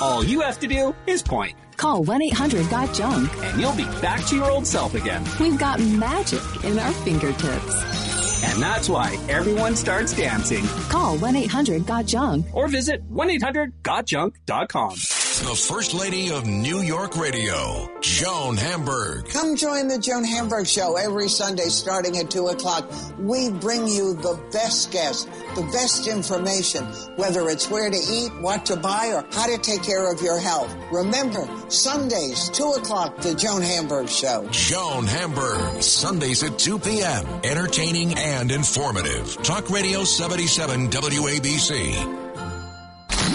All 0.00 0.24
you 0.24 0.40
have 0.40 0.58
to 0.60 0.66
do 0.66 0.94
is 1.06 1.22
point. 1.22 1.54
Call 1.76 2.02
1 2.04 2.22
800 2.22 2.68
Got 2.70 2.94
Junk. 2.94 3.30
And 3.44 3.60
you'll 3.60 3.76
be 3.76 3.84
back 4.00 4.24
to 4.26 4.36
your 4.36 4.50
old 4.50 4.66
self 4.66 4.94
again. 4.94 5.24
We've 5.38 5.58
got 5.58 5.80
magic 5.80 6.42
in 6.64 6.78
our 6.78 6.92
fingertips. 6.92 8.42
And 8.44 8.62
that's 8.62 8.88
why 8.88 9.16
everyone 9.28 9.76
starts 9.76 10.14
dancing. 10.14 10.64
Call 10.88 11.16
1 11.18 11.36
800 11.36 11.86
Got 11.86 12.06
Junk. 12.06 12.46
Or 12.54 12.68
visit 12.68 13.02
1 13.04 13.30
800 13.30 13.82
GotJunk.com. 13.82 14.96
The 15.36 15.54
First 15.54 15.92
Lady 15.92 16.32
of 16.32 16.46
New 16.46 16.80
York 16.80 17.14
Radio, 17.14 17.90
Joan 18.00 18.56
Hamburg. 18.56 19.28
Come 19.28 19.54
join 19.54 19.86
the 19.86 19.98
Joan 19.98 20.24
Hamburg 20.24 20.66
Show 20.66 20.96
every 20.96 21.28
Sunday 21.28 21.66
starting 21.66 22.16
at 22.16 22.30
2 22.30 22.48
o'clock. 22.48 22.90
We 23.18 23.50
bring 23.50 23.86
you 23.86 24.14
the 24.14 24.40
best 24.50 24.90
guests, 24.90 25.26
the 25.54 25.62
best 25.72 26.08
information, 26.08 26.84
whether 27.16 27.48
it's 27.50 27.70
where 27.70 27.90
to 27.90 27.96
eat, 27.96 28.32
what 28.40 28.64
to 28.66 28.76
buy, 28.76 29.12
or 29.14 29.24
how 29.32 29.46
to 29.46 29.58
take 29.58 29.82
care 29.82 30.10
of 30.10 30.22
your 30.22 30.40
health. 30.40 30.74
Remember, 30.90 31.46
Sundays, 31.68 32.48
2 32.50 32.64
o'clock, 32.78 33.18
the 33.18 33.34
Joan 33.34 33.60
Hamburg 33.60 34.08
Show. 34.08 34.48
Joan 34.50 35.04
Hamburg, 35.04 35.82
Sundays 35.82 36.42
at 36.42 36.58
2 36.58 36.78
p.m. 36.78 37.26
Entertaining 37.44 38.14
and 38.14 38.50
informative. 38.50 39.36
Talk 39.42 39.68
Radio 39.70 40.02
77 40.02 40.88
WABC. 40.88 42.25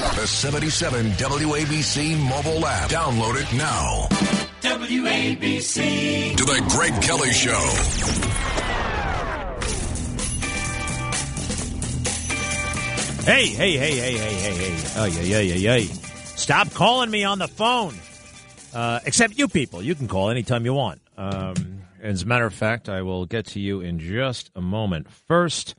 The 0.02 0.26
77 0.28 1.12
WABC 1.12 2.18
mobile 2.18 2.66
app. 2.66 2.89
Download 2.89 3.36
it 3.39 3.56
now. 3.56 4.08
WABC. 4.62 6.36
To 6.38 6.43
the 6.43 6.66
Greg 6.70 7.02
Kelly 7.02 7.32
Show. 7.32 7.52
Hey, 13.24 13.45
hey, 13.45 13.78
hey, 13.78 13.91
hey, 13.91 14.18
hey, 14.18 14.34
hey, 14.34 14.56
hey. 14.56 14.84
Oh, 14.97 15.06
yeah, 15.06 15.22
yeah, 15.22 15.54
yeah, 15.54 15.76
yeah. 15.76 15.93
Stop 16.36 16.74
calling 16.74 17.12
me 17.12 17.24
on 17.24 17.38
the 17.38 17.47
phone. 17.47 17.93
Uh, 18.74 18.99
except 19.06 19.38
you 19.38 19.47
people. 19.47 19.84
You 19.84 19.93
can 19.93 20.08
call 20.08 20.32
anytime 20.32 20.66
you 20.66 20.74
want. 20.74 20.99
Um, 21.16 21.84
as 22.02 22.24
a 22.24 22.26
matter 22.26 22.47
of 22.47 22.54
fact, 22.56 22.89
I 22.89 23.04
will 23.04 23.28
get 23.28 23.45
to 23.47 23.60
you 23.60 23.82
in 23.82 23.99
just 23.99 24.49
a 24.56 24.62
moment. 24.62 25.08
First, 25.28 25.76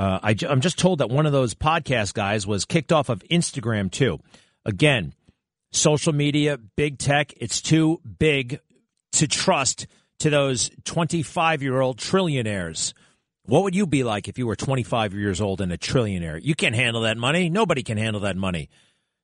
uh, 0.00 0.18
I, 0.22 0.34
am 0.48 0.62
just 0.62 0.78
told 0.78 1.00
that 1.00 1.10
one 1.10 1.26
of 1.26 1.32
those 1.32 1.52
podcast 1.52 2.14
guys 2.14 2.46
was 2.46 2.64
kicked 2.64 2.90
off 2.90 3.10
of 3.10 3.22
Instagram, 3.30 3.90
too. 3.90 4.18
Again, 4.64 5.12
social 5.72 6.14
media, 6.14 6.56
big 6.56 6.96
tech, 6.96 7.34
it's 7.36 7.60
too 7.60 8.00
big 8.18 8.60
to 9.12 9.28
trust 9.28 9.86
to 10.20 10.30
those 10.30 10.70
25 10.84 11.62
year 11.62 11.82
old 11.82 11.98
trillionaires. 11.98 12.94
What 13.44 13.62
would 13.64 13.74
you 13.74 13.86
be 13.86 14.02
like 14.02 14.26
if 14.26 14.38
you 14.38 14.46
were 14.46 14.56
25 14.56 15.12
years 15.12 15.38
old 15.38 15.60
and 15.60 15.70
a 15.70 15.76
trillionaire? 15.76 16.40
You 16.42 16.54
can't 16.54 16.74
handle 16.74 17.02
that 17.02 17.18
money. 17.18 17.50
Nobody 17.50 17.82
can 17.82 17.98
handle 17.98 18.22
that 18.22 18.38
money. 18.38 18.70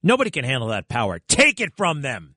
Nobody 0.03 0.31
can 0.31 0.45
handle 0.45 0.69
that 0.69 0.89
power. 0.89 1.21
Take 1.27 1.59
it 1.59 1.75
from 1.75 2.03
them. 2.03 2.36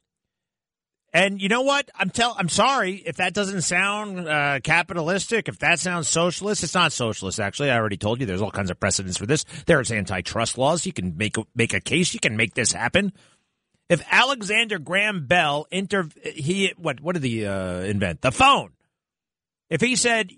And 1.11 1.41
you 1.41 1.49
know 1.49 1.61
what? 1.61 1.89
I'm 1.95 2.11
tell. 2.11 2.35
I'm 2.37 2.49
sorry 2.49 2.95
if 2.95 3.15
that 3.17 3.33
doesn't 3.33 3.63
sound 3.63 4.27
uh, 4.27 4.59
capitalistic. 4.63 5.47
If 5.47 5.59
that 5.59 5.79
sounds 5.79 6.07
socialist, 6.07 6.63
it's 6.63 6.75
not 6.75 6.91
socialist. 6.91 7.39
Actually, 7.39 7.71
I 7.71 7.77
already 7.77 7.97
told 7.97 8.19
you. 8.19 8.27
There's 8.27 8.43
all 8.43 8.51
kinds 8.51 8.69
of 8.69 8.79
precedents 8.79 9.17
for 9.17 9.25
this. 9.25 9.43
There's 9.65 9.91
antitrust 9.91 10.57
laws. 10.57 10.85
You 10.85 10.93
can 10.93 11.17
make 11.17 11.37
a, 11.37 11.45
make 11.55 11.73
a 11.73 11.79
case. 11.79 12.13
You 12.13 12.19
can 12.19 12.37
make 12.37 12.53
this 12.53 12.73
happen. 12.73 13.11
If 13.89 14.03
Alexander 14.11 14.77
Graham 14.77 15.25
Bell 15.25 15.65
inter 15.71 16.07
he 16.23 16.73
what 16.77 17.01
what 17.01 17.13
did 17.13 17.23
he 17.23 17.43
uh, 17.43 17.79
invent? 17.79 18.21
The 18.21 18.31
phone. 18.31 18.73
If 19.69 19.81
he 19.81 19.95
said 19.95 20.31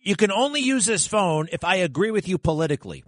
you 0.00 0.14
can 0.14 0.30
only 0.30 0.60
use 0.60 0.84
this 0.84 1.06
phone 1.06 1.48
if 1.52 1.64
I 1.64 1.76
agree 1.76 2.10
with 2.10 2.28
you 2.28 2.36
politically. 2.36 3.02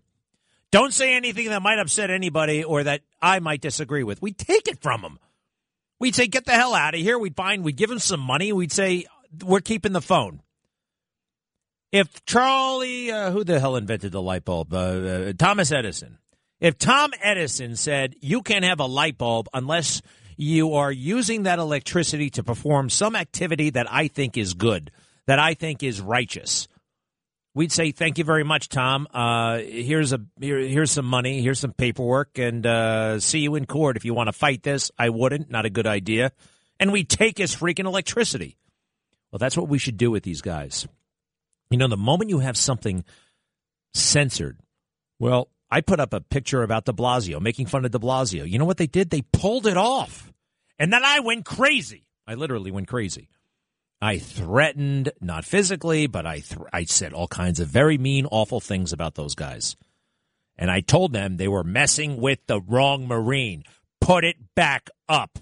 Don't 0.71 0.95
say 0.95 1.15
anything 1.15 1.49
that 1.49 1.63
might 1.63 1.79
upset 1.79 2.11
anybody 2.11 2.65
or 2.65 2.85
that 2.85 3.03
I 3.21 3.41
might 3.41 3.61
disagree 3.61 4.05
with. 4.05 4.23
We 4.23 4.33
take 4.33 4.69
it 4.69 4.81
from 4.81 5.03
him. 5.03 5.19
We'd 6.01 6.15
say, 6.15 6.27
get 6.27 6.47
the 6.47 6.53
hell 6.53 6.75
out 6.75 6.95
of 6.95 7.01
here. 7.01 7.19
We'd 7.19 7.37
find, 7.37 7.63
we'd 7.63 7.77
give 7.77 7.91
him 7.91 7.99
some 7.99 8.21
money. 8.21 8.53
We'd 8.53 8.73
say, 8.73 9.05
we're 9.45 9.61
keeping 9.61 9.93
the 9.93 10.01
phone. 10.01 10.41
If 11.93 12.25
Charlie, 12.25 13.11
uh, 13.11 13.31
who 13.31 13.45
the 13.45 13.61
hell 13.61 13.77
invented 13.77 14.13
the 14.13 14.23
light 14.23 14.45
bulb? 14.45 14.73
Uh, 14.73 14.77
uh, 14.77 15.33
Thomas 15.37 15.71
Edison. 15.71 16.19
If 16.61 16.79
Tom 16.79 17.13
Edison 17.21 17.77
said, 17.77 18.15
you 18.21 18.43
can't 18.43 18.65
have 18.65 18.81
a 18.81 18.87
light 18.87 19.19
bulb 19.19 19.49
unless 19.53 20.03
you 20.37 20.75
are 20.75 20.93
using 20.93 21.43
that 21.43 21.59
electricity 21.59 22.31
to 22.31 22.43
perform 22.43 22.91
some 22.91 23.15
activity 23.15 23.71
that 23.71 23.87
I 23.91 24.09
think 24.09 24.37
is 24.37 24.55
good, 24.55 24.91
that 25.27 25.39
I 25.39 25.55
think 25.55 25.83
is 25.83 26.01
righteous, 26.01 26.69
we'd 27.55 27.73
say 27.73 27.93
thank 27.93 28.19
you 28.19 28.25
very 28.25 28.45
much, 28.45 28.69
Tom. 28.69 29.07
Uh, 29.13 29.59
here's 29.59 30.13
a 30.13 30.21
here, 30.41 30.59
here's 30.59 30.91
some 30.91 31.07
money, 31.07 31.43
here's 31.43 31.61
some 31.61 31.73
paperwork, 31.73 32.39
and 32.39 32.65
uh, 32.67 33.21
see 33.21 33.41
you 33.41 33.55
in 33.55 33.67
court 33.67 33.97
if 33.97 34.05
you 34.05 34.15
want 34.15 34.29
to 34.29 34.33
fight 34.33 34.63
this. 34.63 34.91
I 34.99 35.09
wouldn't, 35.11 35.51
not 35.51 35.65
a 35.65 35.71
good 35.71 35.87
idea. 35.87 36.33
And 36.79 36.93
we 36.93 37.05
take 37.05 37.39
his 37.39 37.55
freaking 37.55 37.85
electricity. 37.85 38.57
Well, 39.31 39.39
that's 39.39 39.57
what 39.57 39.69
we 39.69 39.79
should 39.79 39.97
do 39.97 40.11
with 40.11 40.23
these 40.23 40.41
guys. 40.41 40.89
You 41.71 41.79
know, 41.79 41.89
the 41.89 41.97
moment 41.97 42.31
you 42.31 42.41
have 42.41 42.57
something 42.57 43.05
censored, 43.95 44.59
well, 45.19 45.49
I 45.71 45.83
put 45.83 46.01
up 46.01 46.13
a 46.13 46.21
picture 46.21 46.63
about 46.63 46.85
De 46.85 46.93
Blasio, 46.93 47.41
making 47.41 47.67
fun 47.67 47.85
of 47.85 47.93
De 47.93 47.99
Blasio. 47.99 48.49
You 48.49 48.59
know 48.59 48.65
what 48.65 48.77
they 48.77 48.89
did? 48.89 49.11
They 49.11 49.23
pulled 49.23 49.67
it 49.67 49.77
off, 49.77 50.33
and 50.79 50.93
then 50.93 51.05
I 51.05 51.21
went 51.21 51.45
crazy. 51.45 52.07
I 52.27 52.35
literally 52.35 52.71
went 52.71 52.89
crazy. 52.89 53.29
I 54.03 54.19
threatened, 54.19 55.13
not 55.21 55.45
physically, 55.45 56.07
but 56.07 56.27
I 56.27 56.41
th- 56.41 56.61
I 56.73 56.85
said 56.85 57.13
all 57.13 57.29
kinds 57.29 57.61
of 57.61 57.69
very 57.69 57.99
mean, 57.99 58.27
awful 58.27 58.61
things 58.61 58.93
about 58.93 59.15
those 59.15 59.35
guys. 59.35 59.77
And 60.57 60.71
I 60.71 60.81
told 60.81 61.13
them 61.13 61.37
they 61.37 61.49
were 61.49 61.65
messing 61.65 62.19
with 62.19 62.39
the 62.47 62.61
wrong 62.61 63.07
Marine. 63.07 63.65
Put 64.01 64.25
it 64.25 64.37
back 64.55 64.89
up. 65.09 65.39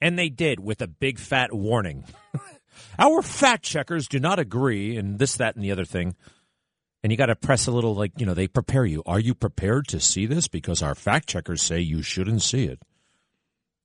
And 0.00 0.18
they 0.18 0.28
did 0.28 0.60
with 0.60 0.80
a 0.80 0.86
big 0.86 1.18
fat 1.18 1.52
warning. 1.52 2.04
Our 2.98 3.22
fact 3.22 3.64
checkers 3.64 4.08
do 4.08 4.18
not 4.18 4.38
agree, 4.38 4.96
and 4.96 5.18
this, 5.18 5.36
that, 5.36 5.54
and 5.54 5.64
the 5.64 5.72
other 5.72 5.84
thing. 5.84 6.16
And 7.02 7.10
you 7.10 7.18
got 7.18 7.26
to 7.26 7.36
press 7.36 7.66
a 7.66 7.72
little, 7.72 7.94
like, 7.94 8.12
you 8.18 8.26
know, 8.26 8.34
they 8.34 8.46
prepare 8.46 8.84
you. 8.84 9.02
Are 9.06 9.20
you 9.20 9.34
prepared 9.34 9.88
to 9.88 10.00
see 10.00 10.26
this? 10.26 10.48
Because 10.48 10.82
our 10.82 10.94
fact 10.94 11.28
checkers 11.28 11.62
say 11.62 11.80
you 11.80 12.02
shouldn't 12.02 12.42
see 12.42 12.64
it. 12.64 12.80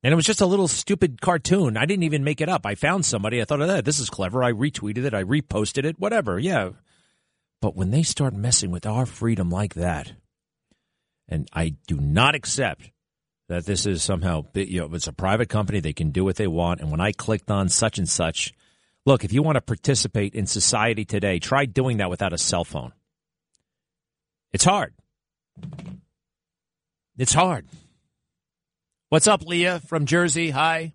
And 0.02 0.12
it 0.12 0.16
was 0.16 0.26
just 0.26 0.40
a 0.40 0.46
little 0.46 0.68
stupid 0.68 1.20
cartoon. 1.20 1.76
I 1.76 1.86
didn't 1.86 2.04
even 2.04 2.22
make 2.22 2.40
it 2.40 2.48
up. 2.48 2.64
I 2.64 2.74
found 2.74 3.04
somebody. 3.04 3.40
I 3.40 3.44
thought, 3.44 3.60
oh, 3.60 3.80
this 3.80 3.98
is 3.98 4.10
clever. 4.10 4.44
I 4.44 4.52
retweeted 4.52 5.04
it. 5.04 5.14
I 5.14 5.24
reposted 5.24 5.84
it. 5.84 5.98
Whatever. 5.98 6.38
Yeah. 6.38 6.70
But 7.60 7.74
when 7.74 7.90
they 7.90 8.02
start 8.02 8.34
messing 8.34 8.70
with 8.70 8.86
our 8.86 9.06
freedom 9.06 9.50
like 9.50 9.74
that, 9.74 10.12
and 11.28 11.48
I 11.52 11.74
do 11.86 11.96
not 11.96 12.34
accept 12.34 12.90
that 13.48 13.64
this 13.64 13.86
is 13.86 14.02
somehow, 14.02 14.44
you 14.54 14.80
know, 14.80 14.94
it's 14.94 15.06
a 15.06 15.12
private 15.12 15.48
company. 15.48 15.80
They 15.80 15.92
can 15.92 16.10
do 16.10 16.24
what 16.24 16.36
they 16.36 16.46
want. 16.46 16.80
And 16.80 16.90
when 16.90 17.00
I 17.00 17.12
clicked 17.12 17.50
on 17.50 17.68
such 17.68 17.98
and 17.98 18.08
such, 18.08 18.52
look, 19.04 19.24
if 19.24 19.32
you 19.32 19.42
want 19.42 19.56
to 19.56 19.60
participate 19.60 20.34
in 20.34 20.46
society 20.46 21.04
today, 21.04 21.38
try 21.38 21.64
doing 21.64 21.96
that 21.96 22.10
without 22.10 22.32
a 22.32 22.38
cell 22.38 22.64
phone. 22.64 22.92
It's 24.52 24.64
hard. 24.64 24.94
It's 27.16 27.32
hard. 27.32 27.66
What's 29.08 29.28
up, 29.28 29.42
Leah 29.42 29.80
from 29.86 30.04
Jersey? 30.04 30.50
Hi. 30.50 30.92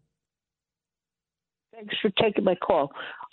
Thanks 1.74 1.96
for 2.02 2.10
taking 2.22 2.44
my 2.44 2.56
call. 2.56 2.92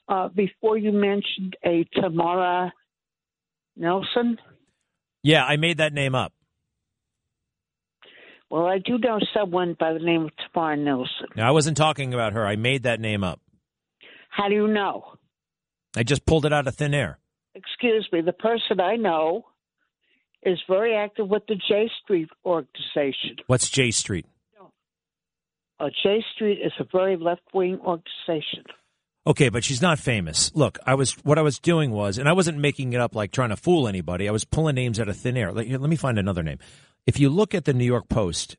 Uh, 0.08 0.28
before 0.28 0.78
you 0.78 0.92
mentioned 0.92 1.56
a 1.66 1.84
Tamara 1.94 2.72
Nelson. 3.76 4.38
Yeah, 5.24 5.44
I 5.44 5.56
made 5.56 5.78
that 5.78 5.92
name 5.92 6.14
up. 6.14 6.32
Well, 8.50 8.66
I 8.66 8.78
do 8.78 8.98
know 8.98 9.18
someone 9.34 9.76
by 9.78 9.92
the 9.92 9.98
name 9.98 10.26
of 10.26 10.30
Tamara 10.54 10.76
Nelson. 10.76 11.26
No, 11.36 11.42
I 11.42 11.50
wasn't 11.50 11.76
talking 11.76 12.14
about 12.14 12.32
her. 12.32 12.46
I 12.46 12.54
made 12.54 12.84
that 12.84 13.00
name 13.00 13.24
up. 13.24 13.40
How 14.30 14.48
do 14.48 14.54
you 14.54 14.68
know? 14.68 15.14
I 15.96 16.04
just 16.04 16.24
pulled 16.24 16.46
it 16.46 16.52
out 16.52 16.68
of 16.68 16.76
thin 16.76 16.94
air. 16.94 17.18
Excuse 17.56 18.08
me. 18.12 18.20
The 18.20 18.32
person 18.32 18.80
I 18.80 18.94
know 18.94 19.46
is 20.44 20.58
very 20.68 20.94
active 20.94 21.28
with 21.28 21.42
the 21.48 21.56
J 21.68 21.90
Street 22.02 22.28
organization. 22.44 23.38
What's 23.48 23.68
J 23.68 23.90
Street? 23.90 24.24
Uh, 25.80 25.90
J 26.02 26.24
Street 26.34 26.58
is 26.64 26.72
a 26.80 26.84
very 26.90 27.16
left 27.16 27.42
wing 27.54 27.78
organization. 27.84 28.64
Okay, 29.26 29.48
but 29.50 29.62
she's 29.62 29.82
not 29.82 29.98
famous. 29.98 30.50
Look, 30.54 30.78
I 30.86 30.94
was 30.94 31.12
what 31.24 31.38
I 31.38 31.42
was 31.42 31.58
doing 31.58 31.90
was, 31.90 32.18
and 32.18 32.28
I 32.28 32.32
wasn't 32.32 32.58
making 32.58 32.94
it 32.94 33.00
up 33.00 33.14
like 33.14 33.30
trying 33.30 33.50
to 33.50 33.56
fool 33.56 33.86
anybody. 33.86 34.28
I 34.28 34.32
was 34.32 34.44
pulling 34.44 34.74
names 34.74 34.98
out 34.98 35.08
of 35.08 35.16
thin 35.16 35.36
air. 35.36 35.52
Let, 35.52 35.68
let 35.68 35.90
me 35.90 35.96
find 35.96 36.18
another 36.18 36.42
name. 36.42 36.58
If 37.06 37.20
you 37.20 37.28
look 37.28 37.54
at 37.54 37.64
the 37.64 37.74
New 37.74 37.84
York 37.84 38.08
Post 38.08 38.56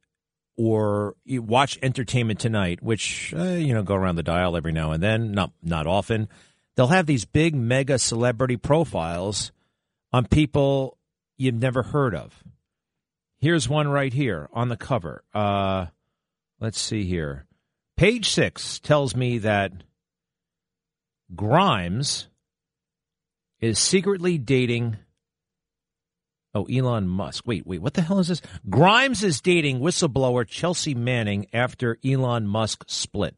or 0.56 1.16
you 1.26 1.42
watch 1.42 1.80
Entertainment 1.82 2.40
Tonight, 2.40 2.84
which 2.84 3.34
uh, 3.36 3.44
you 3.44 3.74
know 3.74 3.82
go 3.82 3.96
around 3.96 4.16
the 4.16 4.24
dial 4.24 4.56
every 4.56 4.72
now 4.72 4.92
and 4.92 5.02
then, 5.02 5.32
not 5.32 5.52
not 5.64 5.88
often, 5.88 6.30
they'll 6.76 6.88
have 6.88 7.08
these 7.08 7.26
big 7.26 7.56
mega 7.56 7.98
celebrity 7.98 8.56
profiles 8.56 9.52
on 10.14 10.26
people 10.26 10.98
you've 11.38 11.56
never 11.56 11.82
heard 11.82 12.14
of. 12.14 12.44
Here's 13.40 13.68
one 13.68 13.88
right 13.88 14.14
here 14.14 14.50
on 14.54 14.70
the 14.70 14.78
cover. 14.78 15.24
Uh, 15.34 15.88
Let's 16.60 16.80
see 16.80 17.06
here. 17.06 17.46
Page 17.96 18.30
six 18.30 18.80
tells 18.80 19.16
me 19.16 19.40
that 19.40 19.72
Grimes 21.36 22.28
is 23.60 23.80
secretly 23.80 24.38
dating. 24.38 24.98
Oh, 26.54 26.66
Elon 26.66 27.08
Musk. 27.08 27.46
Wait, 27.46 27.66
wait, 27.66 27.82
what 27.82 27.94
the 27.94 28.02
hell 28.02 28.20
is 28.20 28.28
this? 28.28 28.42
Grimes 28.70 29.24
is 29.24 29.42
dating 29.42 29.80
whistleblower 29.80 30.48
Chelsea 30.48 30.96
Manning 30.96 31.48
after 31.54 31.98
Elon 32.04 32.48
Musk 32.48 32.84
split. 32.88 33.36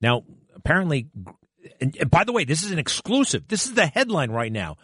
Now, 0.00 0.24
apparently, 0.54 1.08
and 1.80 2.10
by 2.10 2.24
the 2.24 2.32
way, 2.32 2.44
this 2.44 2.62
is 2.62 2.70
an 2.70 2.78
exclusive. 2.78 3.46
This 3.48 3.66
is 3.66 3.74
the 3.74 3.86
headline 3.86 4.30
right 4.30 4.52
now. 4.52 4.76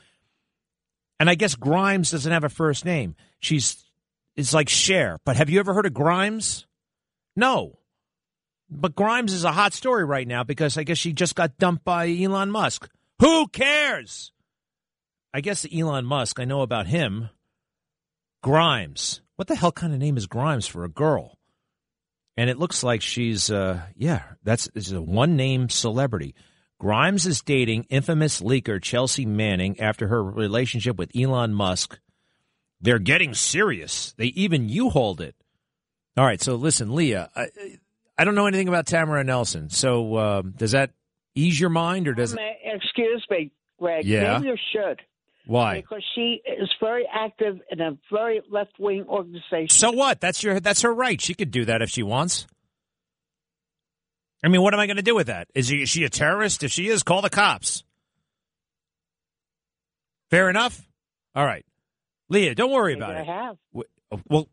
And 1.18 1.30
I 1.30 1.36
guess 1.36 1.54
Grimes 1.54 2.10
doesn't 2.10 2.32
have 2.32 2.44
a 2.44 2.48
first 2.48 2.84
name. 2.84 3.14
She's 3.40 3.84
it's 4.36 4.52
like 4.52 4.68
Cher. 4.68 5.18
But 5.24 5.36
have 5.36 5.48
you 5.48 5.60
ever 5.60 5.74
heard 5.74 5.86
of 5.86 5.94
Grimes? 5.94 6.66
No. 7.36 7.78
But 8.70 8.96
Grimes 8.96 9.32
is 9.32 9.44
a 9.44 9.52
hot 9.52 9.72
story 9.72 10.04
right 10.04 10.26
now 10.26 10.44
because 10.44 10.78
I 10.78 10.84
guess 10.84 10.98
she 10.98 11.12
just 11.12 11.34
got 11.34 11.58
dumped 11.58 11.84
by 11.84 12.08
Elon 12.10 12.50
Musk. 12.50 12.88
Who 13.20 13.46
cares? 13.48 14.32
I 15.32 15.40
guess 15.40 15.66
Elon 15.72 16.04
Musk, 16.04 16.40
I 16.40 16.44
know 16.44 16.62
about 16.62 16.86
him. 16.86 17.30
Grimes. 18.42 19.20
What 19.36 19.48
the 19.48 19.56
hell 19.56 19.72
kind 19.72 19.92
of 19.92 19.98
name 19.98 20.16
is 20.16 20.26
Grimes 20.26 20.66
for 20.66 20.84
a 20.84 20.88
girl? 20.88 21.38
And 22.36 22.50
it 22.50 22.58
looks 22.58 22.82
like 22.82 23.02
she's, 23.02 23.50
uh, 23.50 23.82
yeah, 23.96 24.22
that's 24.42 24.68
is 24.74 24.92
a 24.92 25.00
one 25.00 25.36
name 25.36 25.68
celebrity. 25.68 26.34
Grimes 26.78 27.26
is 27.26 27.42
dating 27.42 27.86
infamous 27.88 28.40
leaker 28.40 28.82
Chelsea 28.82 29.24
Manning 29.24 29.78
after 29.80 30.08
her 30.08 30.22
relationship 30.22 30.96
with 30.96 31.10
Elon 31.16 31.54
Musk. 31.54 31.98
They're 32.80 32.98
getting 32.98 33.34
serious. 33.34 34.14
They 34.18 34.26
even 34.26 34.68
you 34.68 34.90
hold 34.90 35.20
it. 35.20 35.36
All 36.16 36.24
right, 36.24 36.40
so 36.40 36.54
listen, 36.54 36.94
Leah, 36.94 37.30
I, 37.34 37.48
I 38.16 38.24
don't 38.24 38.34
know 38.34 38.46
anything 38.46 38.68
about 38.68 38.86
Tamara 38.86 39.24
Nelson. 39.24 39.68
So 39.68 40.16
um, 40.18 40.54
does 40.56 40.72
that 40.72 40.90
ease 41.34 41.58
your 41.58 41.70
mind, 41.70 42.06
or 42.06 42.14
does 42.14 42.32
um, 42.32 42.38
it? 42.38 42.56
Uh, 42.66 42.76
excuse 42.76 43.24
me, 43.30 43.50
Greg. 43.78 44.04
Yeah? 44.04 44.38
Maybe 44.38 44.48
you 44.48 44.56
should. 44.72 45.00
Why? 45.46 45.80
Because 45.82 46.04
she 46.14 46.40
is 46.46 46.72
very 46.80 47.06
active 47.12 47.60
in 47.70 47.80
a 47.80 47.98
very 48.10 48.40
left 48.50 48.78
wing 48.78 49.04
organization. 49.08 49.68
So 49.68 49.90
what? 49.90 50.20
That's 50.20 50.42
your 50.42 50.58
that's 50.58 50.82
her 50.82 50.94
right. 50.94 51.20
She 51.20 51.34
could 51.34 51.50
do 51.50 51.66
that 51.66 51.82
if 51.82 51.90
she 51.90 52.02
wants. 52.02 52.46
I 54.42 54.48
mean, 54.48 54.62
what 54.62 54.72
am 54.72 54.80
I 54.80 54.86
going 54.86 54.96
to 54.96 55.02
do 55.02 55.14
with 55.14 55.26
that? 55.26 55.48
Is, 55.54 55.68
he, 55.68 55.82
is 55.82 55.88
she 55.88 56.04
a 56.04 56.10
terrorist? 56.10 56.62
If 56.62 56.70
she 56.70 56.88
is, 56.88 57.02
call 57.02 57.22
the 57.22 57.30
cops. 57.30 57.82
Fair 60.30 60.50
enough. 60.50 60.86
All 61.34 61.44
right, 61.44 61.64
Leah, 62.28 62.54
don't 62.54 62.70
worry 62.70 62.94
about 62.94 63.16
I 63.16 63.20
it. 63.20 63.26
have. 63.26 63.56
Uh, 64.10 64.16
well, 64.28 64.48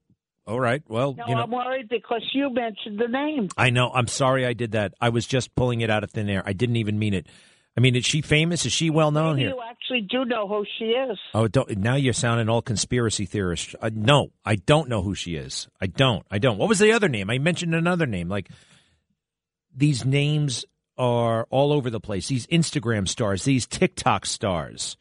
all 0.48 0.60
right. 0.60 0.82
Well, 0.88 1.14
No, 1.14 1.26
you 1.28 1.36
know, 1.36 1.44
I'm 1.44 1.52
worried 1.52 1.90
because 1.90 2.24
you 2.34 2.50
mentioned 2.54 3.00
the 3.00 3.08
name. 3.08 3.50
I 3.58 3.70
know. 3.70 3.92
I'm 3.94 4.08
sorry 4.08 4.46
I 4.46 4.54
did 4.54 4.72
that. 4.72 4.94
I 5.00 5.10
was 5.10 5.26
just 5.28 5.54
pulling 5.56 5.82
it 5.82 5.90
out 5.90 6.04
of 6.04 6.12
thin 6.12 6.30
air. 6.30 6.44
I 6.46 6.54
didn't 6.54 6.78
even 6.78 6.98
mean 7.00 7.14
it. 7.14 7.28
I 7.78 7.80
mean, 7.80 7.96
is 7.96 8.06
she 8.06 8.22
famous? 8.22 8.66
Is 8.66 8.74
she 8.74 8.90
well 8.90 9.12
known 9.12 9.38
here? 9.38 9.50
you 9.50 9.62
actually 9.70 10.02
do 10.02 10.26
know 10.26 10.48
who 10.48 10.66
she 10.78 10.86
is. 10.86 11.18
Oh, 11.34 11.48
don't, 11.48 11.78
now 11.78 11.96
you're 11.96 12.12
sounding 12.12 12.50
all 12.50 12.62
conspiracy 12.62 13.26
theorist. 13.26 13.76
Uh, 13.82 13.90
no, 13.94 14.32
I 14.44 14.56
don't 14.56 14.90
know 14.90 15.02
who 15.02 15.16
she 15.16 15.36
is. 15.36 15.70
I 15.80 15.88
don't. 15.88 16.26
I 16.30 16.38
don't. 16.38 16.58
What 16.58 16.68
was 16.68 16.80
the 16.80 16.92
other 16.92 17.08
name? 17.08 17.30
I 17.30 17.38
mentioned 17.38 17.74
another 17.74 18.06
name. 18.06 18.28
Like 18.28 18.50
these 19.74 20.04
names 20.06 20.66
are 20.98 21.48
all 21.50 21.72
over 21.72 21.90
the 21.90 22.02
place. 22.02 22.28
These 22.28 22.46
Instagram 22.48 23.08
stars, 23.08 23.46
these 23.46 23.66
TikTok 23.66 24.26
stars. 24.26 24.98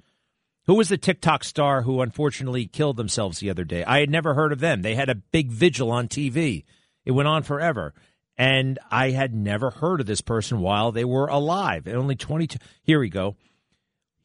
Who 0.66 0.74
was 0.74 0.88
the 0.88 0.98
TikTok 0.98 1.44
star 1.44 1.82
who 1.82 2.00
unfortunately 2.00 2.66
killed 2.66 2.96
themselves 2.96 3.40
the 3.40 3.50
other 3.50 3.64
day? 3.64 3.82
I 3.84 4.00
had 4.00 4.10
never 4.10 4.34
heard 4.34 4.52
of 4.52 4.60
them. 4.60 4.82
They 4.82 4.94
had 4.94 5.08
a 5.08 5.14
big 5.14 5.50
vigil 5.50 5.90
on 5.90 6.08
TV. 6.08 6.64
It 7.04 7.12
went 7.12 7.28
on 7.28 7.42
forever. 7.42 7.94
And 8.36 8.78
I 8.90 9.10
had 9.10 9.34
never 9.34 9.70
heard 9.70 10.00
of 10.00 10.06
this 10.06 10.20
person 10.20 10.60
while 10.60 10.92
they 10.92 11.04
were 11.04 11.26
alive. 11.26 11.86
At 11.86 11.96
only 11.96 12.14
22. 12.14 12.58
Here 12.82 13.00
we 13.00 13.08
go. 13.08 13.36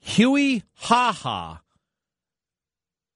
Huey 0.06 0.62
Ha 0.76 1.12
Ha, 1.12 1.62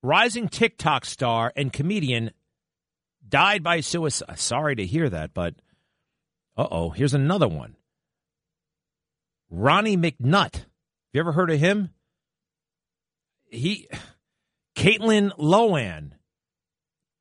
rising 0.01 0.49
TikTok 0.49 1.05
star 1.05 1.53
and 1.55 1.71
comedian, 1.71 2.31
died 3.27 3.61
by 3.61 3.81
suicide. 3.81 4.39
Sorry 4.39 4.75
to 4.75 4.85
hear 4.87 5.07
that, 5.07 5.35
but 5.35 5.53
uh 6.57 6.67
oh, 6.71 6.89
here's 6.89 7.13
another 7.13 7.47
one. 7.47 7.75
Ronnie 9.51 9.97
McNutt. 9.97 10.55
Have 10.55 10.65
you 11.13 11.19
ever 11.19 11.33
heard 11.33 11.51
of 11.51 11.59
him? 11.59 11.91
He, 13.49 13.87
Caitlin 14.75 15.31
Lohan 15.37 16.11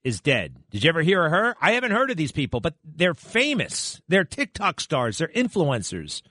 is 0.05 0.21
dead. 0.21 0.57
Did 0.71 0.85
you 0.85 0.89
ever 0.89 1.03
hear 1.03 1.25
of 1.25 1.31
her? 1.31 1.57
I 1.61 1.73
haven't 1.73 1.91
heard 1.91 2.11
of 2.11 2.17
these 2.17 2.33
people, 2.33 2.61
but 2.61 2.75
they're 2.85 3.15
famous. 3.15 4.01
They're 4.09 4.25
TikTok 4.25 4.81
stars. 4.81 5.19
They're 5.19 5.29
influencers. 5.29 6.23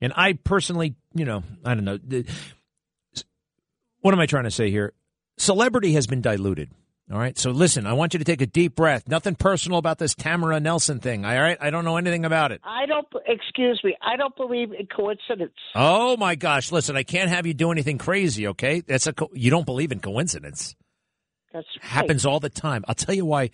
And 0.00 0.12
I 0.16 0.34
personally, 0.34 0.94
you 1.14 1.24
know, 1.24 1.42
I 1.64 1.74
don't 1.74 1.84
know. 1.84 1.98
What 4.00 4.14
am 4.14 4.20
I 4.20 4.26
trying 4.26 4.44
to 4.44 4.50
say 4.50 4.70
here? 4.70 4.92
Celebrity 5.38 5.92
has 5.92 6.06
been 6.06 6.20
diluted. 6.20 6.70
All 7.10 7.18
right. 7.18 7.38
So 7.38 7.52
listen, 7.52 7.86
I 7.86 7.92
want 7.92 8.14
you 8.14 8.18
to 8.18 8.24
take 8.24 8.40
a 8.40 8.46
deep 8.46 8.74
breath. 8.74 9.06
Nothing 9.06 9.36
personal 9.36 9.78
about 9.78 9.98
this 9.98 10.14
Tamara 10.14 10.58
Nelson 10.58 10.98
thing. 10.98 11.24
All 11.24 11.40
right. 11.40 11.56
I 11.60 11.70
don't 11.70 11.84
know 11.84 11.98
anything 11.98 12.24
about 12.24 12.50
it. 12.50 12.60
I 12.64 12.86
don't. 12.86 13.06
Excuse 13.26 13.80
me. 13.84 13.96
I 14.02 14.16
don't 14.16 14.34
believe 14.36 14.72
in 14.72 14.86
coincidence. 14.86 15.54
Oh 15.74 16.16
my 16.16 16.34
gosh! 16.34 16.72
Listen, 16.72 16.96
I 16.96 17.04
can't 17.04 17.30
have 17.30 17.46
you 17.46 17.54
do 17.54 17.70
anything 17.70 17.98
crazy. 17.98 18.48
Okay, 18.48 18.80
that's 18.80 19.06
a 19.06 19.12
co- 19.12 19.30
you 19.32 19.50
don't 19.50 19.66
believe 19.66 19.92
in 19.92 20.00
coincidence. 20.00 20.74
That's 21.52 21.66
right. 21.76 21.84
Happens 21.84 22.26
all 22.26 22.40
the 22.40 22.50
time. 22.50 22.84
I'll 22.88 22.94
tell 22.94 23.14
you 23.14 23.24
why. 23.24 23.50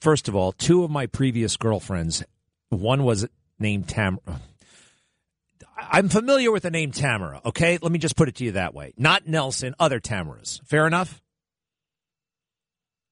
First 0.00 0.28
of 0.28 0.34
all, 0.34 0.52
two 0.52 0.82
of 0.82 0.90
my 0.90 1.06
previous 1.06 1.56
girlfriends, 1.56 2.24
one 2.68 3.04
was 3.04 3.26
named 3.60 3.88
Tamara. 3.88 4.40
I'm 5.78 6.08
familiar 6.08 6.50
with 6.50 6.64
the 6.64 6.70
name 6.70 6.90
Tamara. 6.90 7.40
Okay, 7.46 7.78
let 7.80 7.92
me 7.92 7.98
just 7.98 8.16
put 8.16 8.28
it 8.28 8.34
to 8.36 8.44
you 8.44 8.52
that 8.52 8.74
way. 8.74 8.92
Not 8.96 9.26
Nelson, 9.28 9.74
other 9.78 10.00
Tamaras. 10.00 10.60
Fair 10.66 10.86
enough. 10.86 11.22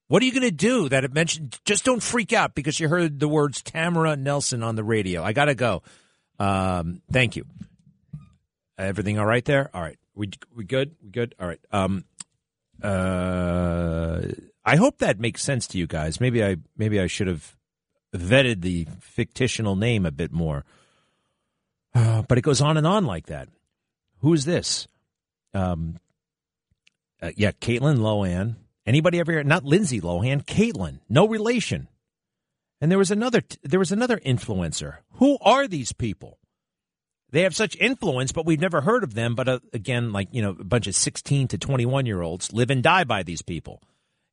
What 0.08 0.22
are 0.22 0.26
you 0.26 0.32
going 0.32 0.42
to 0.42 0.50
do 0.52 0.88
that 0.88 1.04
it 1.04 1.12
mentioned? 1.12 1.58
Just 1.64 1.84
don't 1.84 2.02
freak 2.02 2.32
out 2.32 2.54
because 2.54 2.78
you 2.78 2.88
heard 2.88 3.18
the 3.18 3.28
words 3.28 3.60
Tamara 3.62 4.16
Nelson 4.16 4.62
on 4.62 4.76
the 4.76 4.84
radio. 4.84 5.22
I 5.22 5.32
got 5.32 5.46
to 5.46 5.54
go. 5.54 5.82
Um, 6.38 7.02
thank 7.10 7.34
you. 7.36 7.44
Everything 8.78 9.18
all 9.18 9.26
right 9.26 9.44
there? 9.44 9.70
All 9.72 9.80
right. 9.80 9.98
We 10.14 10.30
we 10.54 10.64
good? 10.64 10.96
We 11.02 11.10
good? 11.10 11.34
All 11.40 11.46
right. 11.46 11.60
Um 11.72 12.04
uh 12.82 14.20
I 14.64 14.76
hope 14.76 14.98
that 14.98 15.18
makes 15.20 15.42
sense 15.42 15.66
to 15.68 15.78
you 15.78 15.86
guys. 15.86 16.20
Maybe 16.20 16.44
I 16.44 16.56
maybe 16.76 17.00
I 17.00 17.06
should 17.06 17.26
have 17.26 17.56
vetted 18.14 18.60
the 18.60 18.86
fictional 19.00 19.76
name 19.76 20.04
a 20.04 20.10
bit 20.10 20.32
more. 20.32 20.64
Uh, 21.94 22.22
but 22.22 22.36
it 22.36 22.42
goes 22.42 22.60
on 22.60 22.76
and 22.76 22.86
on 22.86 23.06
like 23.06 23.26
that. 23.26 23.48
Who 24.20 24.34
is 24.34 24.44
this? 24.44 24.88
Um 25.54 25.98
uh, 27.22 27.30
yeah, 27.34 27.52
Caitlin 27.52 27.98
Lohan. 27.98 28.56
Anybody 28.86 29.18
ever 29.18 29.32
hear? 29.32 29.42
Not 29.44 29.64
Lindsay 29.64 30.00
Lohan, 30.00 30.44
Caitlin. 30.44 31.00
No 31.08 31.26
relation. 31.26 31.88
And 32.80 32.90
there 32.90 32.98
was 32.98 33.10
another 33.10 33.42
there 33.62 33.80
was 33.80 33.92
another 33.92 34.18
influencer. 34.18 34.98
Who 35.14 35.38
are 35.40 35.66
these 35.66 35.92
people? 35.92 36.38
They 37.30 37.42
have 37.42 37.56
such 37.56 37.76
influence, 37.76 38.30
but 38.32 38.46
we've 38.46 38.60
never 38.60 38.82
heard 38.82 39.02
of 39.02 39.14
them. 39.14 39.34
But 39.34 39.48
uh, 39.48 39.58
again, 39.72 40.12
like 40.12 40.28
you 40.30 40.42
know, 40.42 40.50
a 40.50 40.64
bunch 40.64 40.86
of 40.86 40.94
sixteen 40.94 41.48
to 41.48 41.58
twenty-one 41.58 42.06
year 42.06 42.22
olds 42.22 42.52
live 42.52 42.70
and 42.70 42.82
die 42.82 43.04
by 43.04 43.22
these 43.22 43.42
people. 43.42 43.82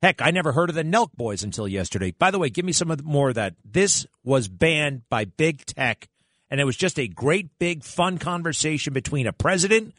Heck, 0.02 0.20
I 0.20 0.30
never 0.30 0.52
heard 0.52 0.68
of 0.68 0.76
the 0.76 0.84
Nelk 0.84 1.12
Boys 1.14 1.42
until 1.42 1.66
yesterday. 1.66 2.12
By 2.12 2.30
the 2.30 2.38
way, 2.38 2.50
give 2.50 2.64
me 2.64 2.72
some 2.72 2.94
more 3.02 3.30
of 3.30 3.36
that. 3.36 3.54
This 3.64 4.06
was 4.22 4.48
banned 4.48 5.08
by 5.08 5.24
big 5.24 5.64
tech, 5.64 6.08
and 6.50 6.60
it 6.60 6.64
was 6.64 6.76
just 6.76 7.00
a 7.00 7.08
great, 7.08 7.58
big, 7.58 7.82
fun 7.82 8.18
conversation 8.18 8.92
between 8.92 9.26
a 9.26 9.32
president 9.32 9.94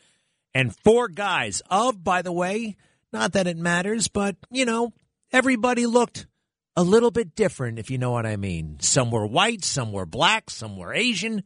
and 0.53 0.76
four 0.76 1.08
guys. 1.08 1.64
Of, 1.72 2.03
by 2.03 2.22
the 2.22 2.32
way, 2.32 2.78
not 3.16 3.32
that 3.34 3.47
it 3.47 3.57
matters, 3.57 4.07
but 4.07 4.36
you 4.51 4.66
know, 4.66 4.93
everybody 5.32 5.86
looked 5.86 6.28
a 6.76 6.84
little 6.84 7.11
bit 7.11 7.34
different, 7.36 7.80
if 7.80 7.89
you 7.89 7.97
know 7.97 8.11
what 8.11 8.26
I 8.26 8.36
mean. 8.36 8.78
Some 8.82 9.09
were 9.09 9.26
white, 9.26 9.63
some 9.63 9.91
were 9.93 10.05
black, 10.05 10.49
some 10.49 10.76
were 10.78 10.93
Asian. 10.93 11.43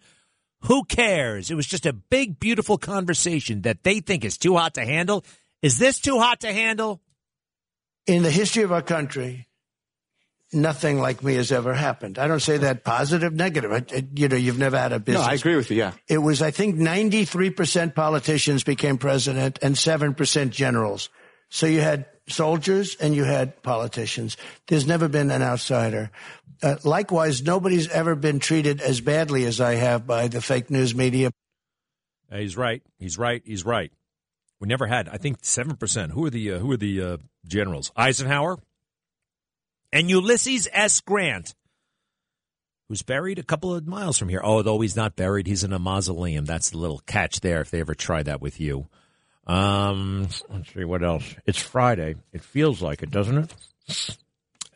Who 0.64 0.84
cares? 0.84 1.52
It 1.52 1.56
was 1.56 1.68
just 1.68 1.86
a 1.86 1.94
big, 1.94 2.40
beautiful 2.40 2.78
conversation 2.78 3.62
that 3.62 3.84
they 3.84 4.00
think 4.00 4.26
is 4.26 4.38
too 4.38 4.58
hot 4.58 4.74
to 4.74 4.84
handle. 4.84 5.24
Is 5.62 5.78
this 5.78 6.00
too 6.00 6.20
hot 6.20 6.40
to 6.42 6.52
handle? 6.52 7.02
In 8.08 8.24
the 8.24 8.32
history 8.32 8.64
of 8.64 8.72
our 8.72 8.82
country, 8.82 9.48
nothing 10.52 11.00
like 11.00 11.24
me 11.24 11.36
has 11.36 11.52
ever 11.52 11.74
happened. 11.76 12.18
I 12.18 12.28
don't 12.28 12.40
say 12.42 12.58
that 12.58 12.84
positive, 12.84 13.32
negative. 13.34 13.72
I, 13.72 13.86
I- 13.96 14.08
you 14.16 14.28
know, 14.28 14.36
you've 14.36 14.58
never 14.58 14.78
had 14.80 14.92
a 14.94 15.00
business. 15.00 15.26
No, 15.26 15.32
I 15.32 15.36
agree 15.36 15.56
with 15.56 15.70
you, 15.70 15.78
yeah. 15.78 15.94
It 16.08 16.18
was, 16.18 16.42
I 16.42 16.50
think, 16.52 16.76
93% 16.76 17.94
politicians 17.94 18.64
became 18.64 18.98
president 18.98 19.60
and 19.62 19.76
7% 19.76 20.50
generals. 20.50 21.10
So 21.50 21.66
you 21.66 21.82
had 21.82 22.06
soldiers 22.28 22.96
and 23.00 23.16
you 23.16 23.24
had 23.24 23.62
politicians. 23.64 24.38
There's 24.68 24.88
never 24.88 25.08
been 25.08 25.32
an 25.32 25.42
outsider. 25.42 26.12
Uh, 26.62 26.76
likewise, 26.84 27.42
nobody's 27.42 27.90
ever 27.90 28.16
been 28.16 28.40
treated 28.40 28.82
as 28.82 29.02
badly 29.02 29.46
as 29.46 29.62
I 29.62 29.76
have 29.76 30.06
by 30.06 30.28
the 30.28 30.42
fake 30.42 30.70
news 30.70 30.94
media. 30.94 31.32
Uh, 32.32 32.38
he's 32.38 32.58
right. 32.58 32.84
He's 33.00 33.18
right. 33.18 33.42
He's 33.46 33.66
right. 33.66 33.92
We 34.60 34.68
never 34.68 34.86
had. 34.86 35.08
I 35.08 35.18
think 35.18 35.38
seven 35.42 35.78
percent. 35.78 36.12
Who 36.12 36.26
are 36.26 36.30
the 36.30 36.54
uh, 36.54 36.60
Who 36.60 36.72
are 36.72 36.78
the 36.78 37.02
uh, 37.02 37.18
generals? 37.48 37.92
Eisenhower 37.96 38.58
and 39.92 40.10
Ulysses 40.10 40.68
S. 40.74 41.00
Grant, 41.00 41.56
who's 42.90 43.02
buried 43.02 43.40
a 43.40 43.44
couple 43.44 43.74
of 43.74 43.88
miles 43.88 44.18
from 44.18 44.28
here. 44.30 44.42
Oh, 44.44 44.62
though 44.62 44.82
he's 44.82 44.98
not 44.98 45.16
buried, 45.16 45.48
he's 45.48 45.64
in 45.64 45.74
a 45.74 45.80
mausoleum. 45.80 46.46
That's 46.46 46.72
the 46.72 46.78
little 46.78 47.02
catch 47.08 47.40
there. 47.40 47.62
If 47.62 47.72
they 47.72 47.80
ever 47.80 47.96
try 47.96 48.22
that 48.24 48.42
with 48.42 48.60
you. 48.60 48.90
Um, 49.50 50.28
let's 50.50 50.72
see 50.72 50.84
what 50.84 51.04
else. 51.04 51.36
It's 51.48 51.60
Friday. 51.60 52.16
It 52.32 52.44
feels 52.44 52.84
like 52.84 53.02
it, 53.02 53.10
doesn't 53.10 53.38
it? 53.40 54.18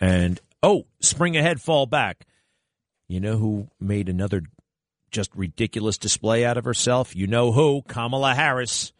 And 0.02 0.42
oh, 0.64 0.88
spring 1.00 1.38
ahead, 1.38 1.62
fall 1.62 1.86
back. 1.86 2.26
You 3.08 3.20
know 3.20 3.38
who 3.38 3.68
made 3.80 4.10
another 4.10 4.42
just 5.12 5.30
ridiculous 5.36 6.00
display 6.00 6.44
out 6.44 6.58
of 6.58 6.66
herself? 6.66 7.16
You 7.16 7.28
know 7.28 7.52
who? 7.52 7.84
Kamala 7.84 8.34
Harris. 8.34 8.92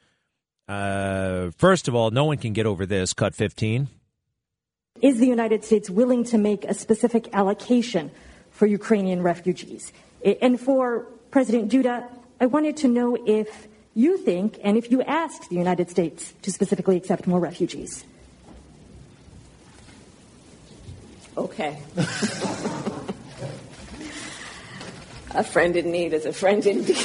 Uh, 0.68 1.50
first 1.58 1.88
of 1.88 1.96
all, 1.96 2.12
no 2.12 2.26
one 2.26 2.38
can 2.38 2.54
get 2.54 2.68
over 2.68 2.86
this. 2.86 3.14
Cut 3.14 3.34
15. 3.34 3.88
Is 5.02 5.20
the 5.20 5.26
United 5.26 5.66
States 5.66 5.90
willing 5.90 6.24
to 6.26 6.38
make 6.38 6.66
a 6.66 6.76
specific 6.76 7.34
allocation 7.34 8.12
for 8.52 8.68
Ukrainian 8.68 9.24
refugees? 9.24 9.92
And 10.40 10.62
for 10.62 11.08
President 11.32 11.72
Duda, 11.72 12.08
I 12.40 12.46
wanted 12.46 12.78
to 12.78 12.88
know 12.88 13.18
if 13.26 13.68
you 13.94 14.18
think 14.18 14.60
and 14.64 14.78
if 14.78 14.92
you 14.92 15.02
asked 15.04 15.50
the 15.50 15.56
United 15.56 15.90
States 15.90 16.34
to 16.42 16.52
specifically 16.52 16.98
accept 16.98 17.28
more 17.28 17.40
refugees. 17.40 18.04
Okay. 21.36 21.80
a 25.32 25.44
friend 25.44 25.76
in 25.76 25.92
need 25.92 26.14
is 26.14 26.26
a 26.26 26.34
friend 26.34 26.66
indeed. 26.66 26.94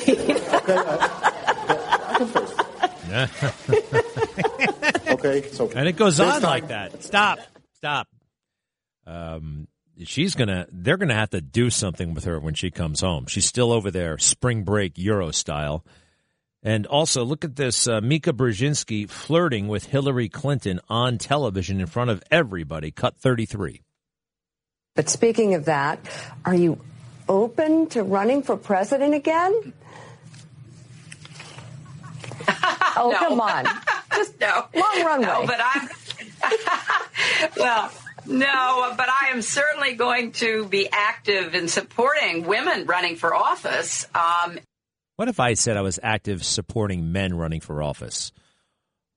okay, 5.09 5.49
so 5.51 5.71
and 5.75 5.89
it 5.89 5.97
goes 5.97 6.21
on 6.21 6.33
time- 6.33 6.43
like 6.43 6.69
that. 6.69 7.03
Stop. 7.03 7.39
Stop. 7.77 8.09
Um, 9.07 9.69
she's 10.05 10.35
gonna 10.35 10.67
they're 10.71 10.99
gonna 10.99 11.15
have 11.15 11.31
to 11.31 11.41
do 11.41 11.71
something 11.71 12.13
with 12.13 12.25
her 12.25 12.39
when 12.39 12.55
she 12.55 12.71
comes 12.71 13.01
home. 13.01 13.27
She's 13.27 13.47
still 13.47 13.73
over 13.73 13.91
there, 13.91 14.19
spring 14.19 14.63
break 14.63 14.99
Euro 14.99 15.31
style. 15.31 15.85
And 16.63 16.87
also, 16.87 17.25
look 17.25 17.45
at 17.45 17.55
this 17.57 17.87
uh, 17.87 18.01
Mika 18.01 18.33
Brzezinski 18.33 19.09
flirting 19.09 19.69
with 19.69 19.87
Hillary 19.87 20.29
Clinton 20.29 20.81
on 20.89 21.17
television 21.19 21.81
in 21.81 21.87
front 21.87 22.11
of 22.11 22.23
everybody. 22.31 22.91
Cut 22.91 23.17
33. 23.17 23.83
But 24.97 25.09
speaking 25.09 25.55
of 25.55 25.67
that, 25.67 26.01
are 26.45 26.55
you 26.55 26.81
open 27.29 27.87
to 27.91 28.03
running 28.03 28.43
for 28.43 28.57
president 28.57 29.15
again? 29.15 29.73
oh, 32.97 33.11
No. 33.13 33.19
come 33.19 33.41
on. 33.41 33.67
Just 34.17 34.41
no. 34.41 34.65
long 34.75 35.05
runway. 35.05 35.27
No, 35.27 35.47
but 35.47 35.61
I'm. 35.63 35.89
well, 37.57 37.93
no, 38.27 38.95
but 38.97 39.09
I 39.09 39.29
am 39.31 39.43
certainly 39.43 39.95
going 39.95 40.33
to 40.33 40.67
be 40.67 40.89
active 40.91 41.55
in 41.55 41.69
supporting 41.69 42.47
women 42.47 42.87
running 42.87 43.15
for 43.17 43.35
office. 43.35 44.07
Um, 44.15 44.59
What 45.19 45.27
if 45.27 45.41
I 45.41 45.55
said 45.55 45.77
I 45.77 45.81
was 45.81 45.99
active 46.01 46.45
supporting 46.45 47.11
men 47.11 47.35
running 47.35 47.61
for 47.61 47.83
office? 47.83 48.31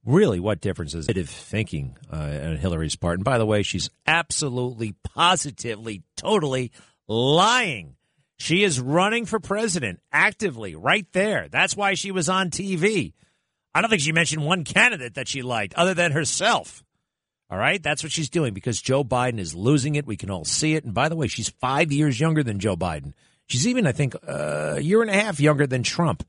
Really, 0.04 0.40
what 0.40 0.60
difference 0.60 0.96
is 0.96 1.08
it? 1.08 1.30
Thinking 1.30 1.96
uh, 2.12 2.16
on 2.16 2.58
Hillary's 2.58 2.96
part. 2.96 3.20
And 3.20 3.24
by 3.24 3.38
the 3.38 3.46
way, 3.46 3.62
she's 3.62 3.88
absolutely, 4.08 4.96
positively, 5.04 6.02
totally 6.18 6.72
lying. 7.08 7.98
She 8.40 8.64
is 8.64 8.80
running 8.80 9.28
for 9.28 9.40
president 9.40 10.00
actively 10.12 10.74
right 10.76 11.06
there. 11.12 11.48
That's 11.52 11.78
why 11.78 11.94
she 11.94 12.10
was 12.10 12.30
on 12.30 12.50
TV. 12.50 13.14
I 13.76 13.82
don't 13.82 13.92
think 13.92 14.02
she 14.02 14.12
mentioned 14.12 14.44
one 14.44 14.64
candidate 14.64 15.14
that 15.14 15.28
she 15.28 15.44
liked 15.44 15.76
other 15.76 15.94
than 15.94 16.14
herself. 16.14 16.84
All 17.52 17.60
right, 17.60 17.84
that's 17.84 18.02
what 18.02 18.12
she's 18.12 18.32
doing 18.32 18.56
because 18.56 18.82
Joe 18.82 19.04
Biden 19.04 19.38
is 19.38 19.54
losing 19.54 19.94
it. 19.94 20.08
We 20.08 20.18
can 20.18 20.32
all 20.32 20.46
see 20.46 20.74
it. 20.74 20.84
And 20.84 20.96
by 20.96 21.10
the 21.10 21.16
way, 21.16 21.28
she's 21.28 21.50
five 21.50 21.92
years 21.92 22.20
younger 22.20 22.42
than 22.42 22.60
Joe 22.60 22.76
Biden. 22.76 23.14
She's 23.52 23.68
even, 23.68 23.86
I 23.86 23.92
think, 23.92 24.16
uh, 24.16 24.76
a 24.78 24.80
year 24.80 25.02
and 25.02 25.12
a 25.12 25.14
half 25.14 25.40
younger 25.40 25.68
than 25.68 25.84
Trump. 25.84 26.24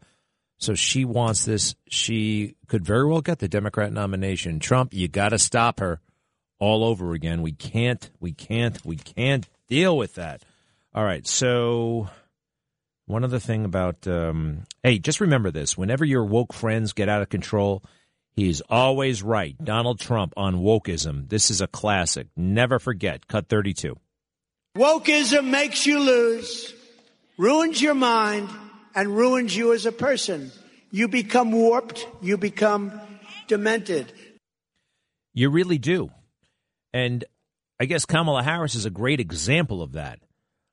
So 0.59 0.75
she 0.75 1.05
wants 1.05 1.45
this. 1.45 1.77
She 1.89 2.57
could 2.67 2.85
very 2.85 3.07
well 3.07 3.21
get 3.21 3.39
the 3.39 3.49
Democrat 3.49 3.93
nomination. 3.93 4.59
Trump, 4.59 4.93
you 4.93 5.07
got 5.07 5.29
to 5.29 5.39
stop 5.39 5.79
her 5.79 6.01
all 6.59 6.85
over 6.85 7.15
again. 7.15 7.43
We 7.43 7.53
can't, 7.53 8.11
we 8.21 8.33
can't, 8.33 8.85
we 8.85 8.97
can't 8.97 9.49
deal 9.69 9.97
with 9.97 10.17
that. 10.17 10.43
All 10.95 11.05
right. 11.05 11.27
So 11.27 12.09
one 13.07 13.25
other 13.25 13.39
thing 13.39 13.65
about, 13.65 14.07
um, 14.07 14.65
hey, 14.83 14.99
just 14.99 15.21
remember 15.21 15.51
this: 15.51 15.79
whenever 15.79 16.05
your 16.05 16.25
woke 16.25 16.53
friends 16.53 16.93
get 16.93 17.09
out 17.09 17.23
of 17.23 17.29
control, 17.29 17.83
he's 18.31 18.61
always 18.63 19.23
right. 19.23 19.57
Donald 19.63 20.01
Trump 20.01 20.33
on 20.37 20.57
wokeism. 20.57 21.29
This 21.29 21.51
is 21.51 21.61
a 21.61 21.67
classic. 21.67 22.29
Never 22.37 22.79
forget. 22.79 23.27
Cut 23.27 23.49
thirty-two. 23.49 23.97
Wokeism 24.77 25.51
makes 25.51 25.85
you 25.87 25.99
lose, 25.99 26.73
ruins 27.43 27.83
your 27.83 27.95
mind, 27.95 28.49
and 28.95 29.17
ruins 29.17 29.57
you 29.57 29.73
as 29.73 29.85
a 29.85 29.91
person. 29.91 30.53
You 30.93 31.09
become 31.09 31.51
warped, 31.51 32.07
you 32.21 32.39
become 32.39 33.01
demented. 33.49 34.13
You 35.35 35.51
really 35.51 35.79
do. 35.79 36.11
And 36.93 37.25
I 37.81 37.87
guess 37.87 38.05
Kamala 38.05 38.45
Harris 38.45 38.77
is 38.77 38.85
a 38.85 38.91
great 38.91 39.19
example 39.19 39.83
of 39.83 39.93
that. 39.93 40.21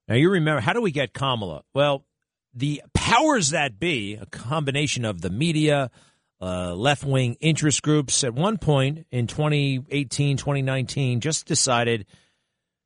Now, 0.08 0.14
you 0.14 0.30
remember, 0.30 0.62
how 0.62 0.74
do 0.74 0.82
we 0.82 0.92
get 0.92 1.12
Kamala? 1.12 1.64
Well, 1.74 2.06
the 2.54 2.84
powers 2.94 3.50
that 3.50 3.80
be, 3.80 4.20
a 4.22 4.28
combination 4.28 5.06
of 5.06 5.22
the 5.22 5.32
media, 5.32 5.90
uh, 6.40 6.76
left 6.76 7.04
wing 7.04 7.36
interest 7.40 7.82
groups, 7.82 8.24
at 8.24 8.36
one 8.36 8.60
point 8.60 9.08
in 9.10 9.26
2018, 9.26 10.38
2019, 10.38 11.20
just 11.20 11.48
decided 11.48 12.06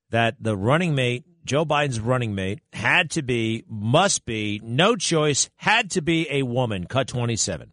that 0.10 0.36
the 0.40 0.56
running 0.56 0.96
mate, 0.96 1.26
Joe 1.46 1.66
Biden's 1.66 2.00
running 2.00 2.36
mate, 2.36 2.60
had 2.72 3.12
to 3.12 3.22
be, 3.22 3.66
must 3.68 4.26
be, 4.26 4.62
no 4.64 4.96
choice, 4.96 5.50
had 5.58 5.92
to 5.92 6.02
be 6.02 6.28
a 6.30 6.44
woman. 6.44 6.86
Cut 6.86 7.08
27. 7.08 7.72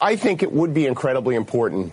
I 0.00 0.16
think 0.16 0.42
it 0.42 0.52
would 0.52 0.74
be 0.74 0.86
incredibly 0.86 1.34
important 1.34 1.92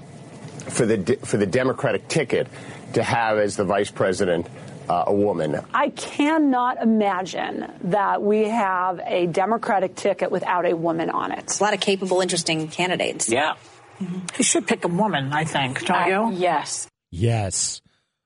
for 0.70 0.86
the 0.86 1.18
for 1.24 1.38
the 1.38 1.46
Democratic 1.46 2.08
ticket 2.08 2.48
to 2.94 3.04
have 3.04 3.38
as 3.38 3.56
the 3.56 3.64
vice 3.64 3.90
president 3.90 4.48
uh, 4.90 5.06
a 5.08 5.14
woman. 5.14 5.60
I 5.74 5.90
cannot 5.90 6.82
imagine 6.82 7.72
that 7.86 8.22
we 8.22 8.50
have 8.50 9.00
a 9.06 9.28
Democratic 9.28 9.96
ticket 9.96 10.32
without 10.32 10.66
a 10.66 10.76
woman 10.76 11.10
on 11.10 11.32
it. 11.32 11.60
A 11.60 11.64
lot 11.64 11.74
of 11.74 11.80
capable, 11.80 12.22
interesting 12.22 12.68
candidates. 12.68 13.30
Yeah. 13.30 13.54
He 14.36 14.44
should 14.44 14.68
pick 14.68 14.84
a 14.84 14.88
woman, 14.88 15.32
I 15.32 15.44
think, 15.46 15.86
don't 15.86 16.08
you? 16.08 16.38
Yes. 16.38 16.88
Yes. 17.12 17.82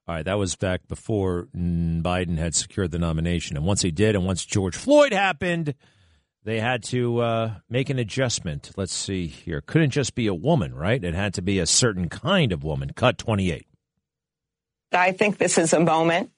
All 0.07 0.13
right, 0.13 0.25
that 0.25 0.37
was 0.37 0.55
back 0.55 0.87
before 0.87 1.47
mm, 1.55 2.03
Biden 2.03 2.37
had 2.37 2.53
secured 2.53 2.91
the 2.91 2.99
nomination. 2.99 3.57
And 3.57 3.65
once 3.65 3.81
he 3.81 3.89
did, 3.89 4.15
and 4.15 4.23
once 4.23 4.45
George 4.45 4.75
Floyd 4.75 5.13
happened, 5.13 5.73
they 6.43 6.59
had 6.59 6.83
to 6.83 7.21
uh, 7.21 7.53
make 7.71 7.89
an 7.89 7.97
adjustment. 7.97 8.69
Let's 8.77 8.93
see 8.93 9.25
here. 9.25 9.61
Couldn't 9.61 9.89
just 9.89 10.13
be 10.13 10.27
a 10.27 10.33
woman, 10.33 10.75
right? 10.75 11.03
It 11.03 11.15
had 11.15 11.33
to 11.35 11.41
be 11.41 11.57
a 11.57 11.65
certain 11.65 12.07
kind 12.07 12.51
of 12.51 12.63
woman. 12.63 12.91
Cut 12.95 13.17
28. 13.17 13.65
I 14.91 15.11
think 15.11 15.39
this 15.39 15.57
is 15.57 15.73
a 15.73 15.79
moment 15.79 16.29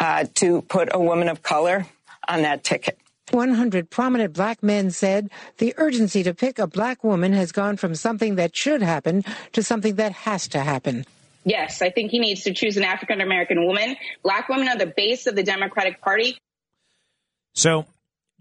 uh, 0.00 0.24
to 0.34 0.62
put 0.62 0.88
a 0.92 0.98
woman 0.98 1.28
of 1.28 1.42
color 1.42 1.86
on 2.28 2.42
that 2.42 2.64
ticket. 2.64 2.98
100 3.30 3.90
prominent 3.90 4.34
black 4.34 4.60
men 4.62 4.90
said 4.90 5.30
the 5.58 5.72
urgency 5.76 6.24
to 6.24 6.34
pick 6.34 6.58
a 6.58 6.66
black 6.66 7.04
woman 7.04 7.32
has 7.32 7.52
gone 7.52 7.76
from 7.76 7.94
something 7.94 8.34
that 8.34 8.56
should 8.56 8.82
happen 8.82 9.24
to 9.52 9.62
something 9.62 9.94
that 9.94 10.12
has 10.12 10.48
to 10.48 10.60
happen. 10.60 11.04
Yes, 11.44 11.82
I 11.82 11.90
think 11.90 12.10
he 12.10 12.18
needs 12.18 12.44
to 12.44 12.54
choose 12.54 12.76
an 12.76 12.84
African 12.84 13.20
American 13.20 13.66
woman. 13.66 13.96
Black 14.22 14.48
women 14.48 14.68
are 14.68 14.78
the 14.78 14.92
base 14.96 15.26
of 15.26 15.36
the 15.36 15.42
Democratic 15.42 16.00
Party. 16.00 16.38
So 17.52 17.86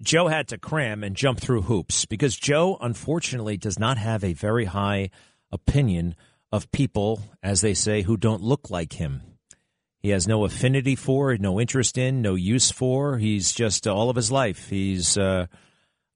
Joe 0.02 0.28
had 0.28 0.48
to 0.50 0.58
cram 0.58 1.04
and 1.04 1.16
jump 1.16 1.40
through 1.40 1.64
hoops 1.64 2.06
because 2.06 2.36
Joe, 2.36 2.78
unfortunately, 2.80 3.58
does 3.58 3.78
not 3.78 3.98
have 3.98 4.24
a 4.24 4.34
very 4.34 4.66
high 4.66 5.10
opinion 5.52 6.16
of 6.52 6.72
people, 6.72 7.22
as 7.42 7.62
they 7.62 7.74
say, 7.74 8.02
who 8.04 8.16
don't 8.16 8.42
look 8.42 8.70
like 8.70 8.94
him. 8.94 9.22
He 10.00 10.10
has 10.10 10.28
no 10.28 10.44
affinity 10.44 10.96
for, 10.96 11.36
no 11.38 11.60
interest 11.60 11.98
in, 11.98 12.22
no 12.22 12.36
use 12.36 12.72
for. 12.72 13.18
He's 13.18 13.54
just 13.54 13.88
uh, 13.88 13.96
all 13.96 14.10
of 14.10 14.18
his 14.18 14.32
life. 14.32 14.70
He's, 14.70 15.18
uh, 15.18 15.48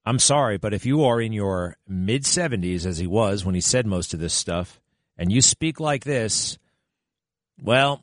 I'm 0.06 0.20
sorry, 0.20 0.58
but 0.58 0.74
if 0.74 0.86
you 0.86 1.06
are 1.06 1.22
in 1.22 1.32
your 1.32 1.78
mid 1.88 2.24
70s, 2.24 2.86
as 2.86 2.98
he 2.98 3.08
was 3.08 3.46
when 3.46 3.56
he 3.56 3.62
said 3.62 3.88
most 3.88 4.14
of 4.14 4.20
this 4.20 4.34
stuff, 4.34 4.82
and 5.18 5.32
you 5.32 5.42
speak 5.42 5.80
like 5.80 6.04
this, 6.04 6.58
well, 7.62 8.02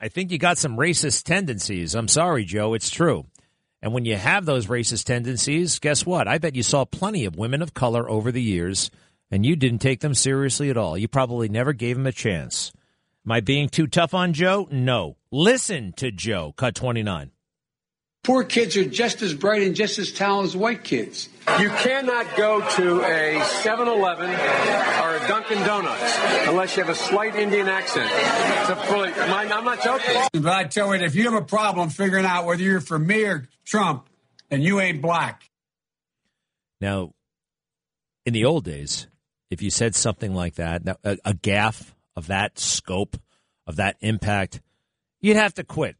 I 0.00 0.08
think 0.08 0.30
you 0.30 0.38
got 0.38 0.58
some 0.58 0.76
racist 0.76 1.24
tendencies. 1.24 1.94
I'm 1.94 2.08
sorry, 2.08 2.44
Joe. 2.44 2.74
It's 2.74 2.90
true. 2.90 3.26
And 3.82 3.92
when 3.92 4.04
you 4.04 4.16
have 4.16 4.44
those 4.46 4.66
racist 4.66 5.04
tendencies, 5.04 5.78
guess 5.78 6.06
what? 6.06 6.28
I 6.28 6.38
bet 6.38 6.54
you 6.54 6.62
saw 6.62 6.84
plenty 6.84 7.24
of 7.24 7.36
women 7.36 7.62
of 7.62 7.74
color 7.74 8.08
over 8.08 8.30
the 8.30 8.42
years, 8.42 8.90
and 9.30 9.44
you 9.44 9.56
didn't 9.56 9.80
take 9.80 10.00
them 10.00 10.14
seriously 10.14 10.70
at 10.70 10.76
all. 10.76 10.96
You 10.96 11.08
probably 11.08 11.48
never 11.48 11.72
gave 11.72 11.96
them 11.96 12.06
a 12.06 12.12
chance. 12.12 12.72
Am 13.26 13.32
I 13.32 13.40
being 13.40 13.68
too 13.68 13.86
tough 13.86 14.14
on 14.14 14.32
Joe? 14.32 14.68
No. 14.70 15.16
Listen 15.30 15.92
to 15.94 16.10
Joe. 16.12 16.52
Cut 16.56 16.74
29. 16.74 17.30
Poor 18.24 18.44
kids 18.44 18.76
are 18.76 18.84
just 18.84 19.20
as 19.22 19.34
bright 19.34 19.62
and 19.62 19.74
just 19.74 19.98
as 19.98 20.12
talented 20.12 20.50
as 20.50 20.56
white 20.56 20.84
kids. 20.84 21.28
You 21.58 21.68
cannot 21.70 22.36
go 22.36 22.60
to 22.76 23.02
a 23.02 23.42
7 23.44 23.88
Eleven 23.88 24.30
or 24.30 25.16
a 25.16 25.24
Dunkin' 25.26 25.58
Donuts 25.66 26.18
unless 26.46 26.76
you 26.76 26.84
have 26.84 26.92
a 26.92 26.94
slight 26.94 27.34
Indian 27.34 27.66
accent. 27.66 28.08
It's 28.12 28.70
a 28.70 28.76
fully, 28.76 29.12
I'm 29.12 29.64
not 29.64 29.82
joking. 29.82 30.22
But 30.34 30.52
I 30.52 30.64
tell 30.64 30.94
you, 30.94 31.04
if 31.04 31.16
you 31.16 31.24
have 31.24 31.42
a 31.42 31.44
problem 31.44 31.90
figuring 31.90 32.24
out 32.24 32.46
whether 32.46 32.62
you're 32.62 32.80
for 32.80 32.96
me 32.96 33.24
or 33.24 33.48
Trump, 33.64 34.08
then 34.50 34.62
you 34.62 34.78
ain't 34.78 35.02
black. 35.02 35.50
Now, 36.80 37.14
in 38.24 38.34
the 38.34 38.44
old 38.44 38.64
days, 38.64 39.08
if 39.50 39.62
you 39.62 39.70
said 39.70 39.96
something 39.96 40.32
like 40.32 40.54
that, 40.54 40.86
a, 41.02 41.18
a 41.24 41.34
gaffe 41.34 41.92
of 42.14 42.28
that 42.28 42.56
scope, 42.56 43.16
of 43.66 43.74
that 43.76 43.96
impact, 44.00 44.60
you'd 45.20 45.36
have 45.36 45.54
to 45.54 45.64
quit. 45.64 45.96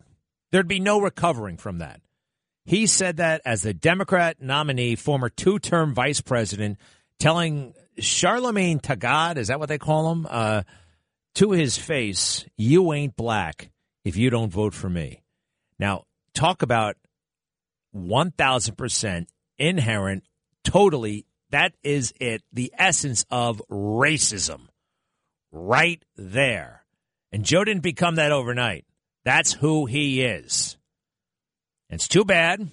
There'd 0.53 0.69
be 0.69 0.79
no 0.79 1.01
recovering 1.01 1.57
from 1.57 1.79
that. 1.79 2.01
He 2.65 2.87
said 2.87 3.17
that 3.17 3.43
as 3.45 3.63
the 3.63 3.75
Democrat 3.75 4.41
nominee, 4.41 4.97
former 4.97 5.29
two 5.29 5.59
term 5.59 5.95
vice 5.95 6.21
president, 6.21 6.79
telling 7.19 7.75
Charlemagne 7.99 8.81
tha 8.83 8.97
God, 8.97 9.39
is 9.39 9.49
that 9.49 9.59
what 9.59 9.69
they 9.69 9.79
call 9.79 10.13
him? 10.13 10.27
Uh, 10.29 10.63
to 11.37 11.53
his 11.53 11.79
face, 11.79 12.45
you 12.57 12.93
ain't 12.93 13.17
black 13.17 13.71
if 14.05 14.17
you 14.17 14.31
don't 14.31 14.53
vote 14.53 14.75
for 14.75 14.89
me. 14.89 15.23
Now, 15.79 16.05
talk 16.35 16.63
about 16.63 16.97
1000% 17.95 19.27
inherent, 19.59 20.25
totally, 20.65 21.27
that 21.51 21.75
is 21.83 22.13
it, 22.21 22.43
the 22.53 22.73
essence 22.79 23.25
of 23.31 23.63
racism. 23.71 24.69
Right 25.51 26.03
there. 26.17 26.85
And 27.31 27.45
Joe 27.45 27.65
didn't 27.65 27.83
become 27.83 28.17
that 28.17 28.33
overnight. 28.33 28.85
That's 29.25 29.53
who 29.53 29.87
he 29.87 30.23
is. 30.23 30.72
It's 31.93 32.09
too 32.09 32.25
bad, 32.25 32.69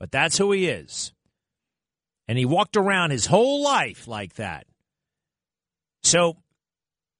but 0.00 0.10
that's 0.10 0.38
who 0.38 0.50
he 0.52 0.66
is. 0.66 1.12
And 2.26 2.38
he 2.38 2.44
walked 2.46 2.76
around 2.76 3.10
his 3.10 3.26
whole 3.26 3.62
life 3.62 4.08
like 4.08 4.34
that. 4.34 4.66
So 6.02 6.36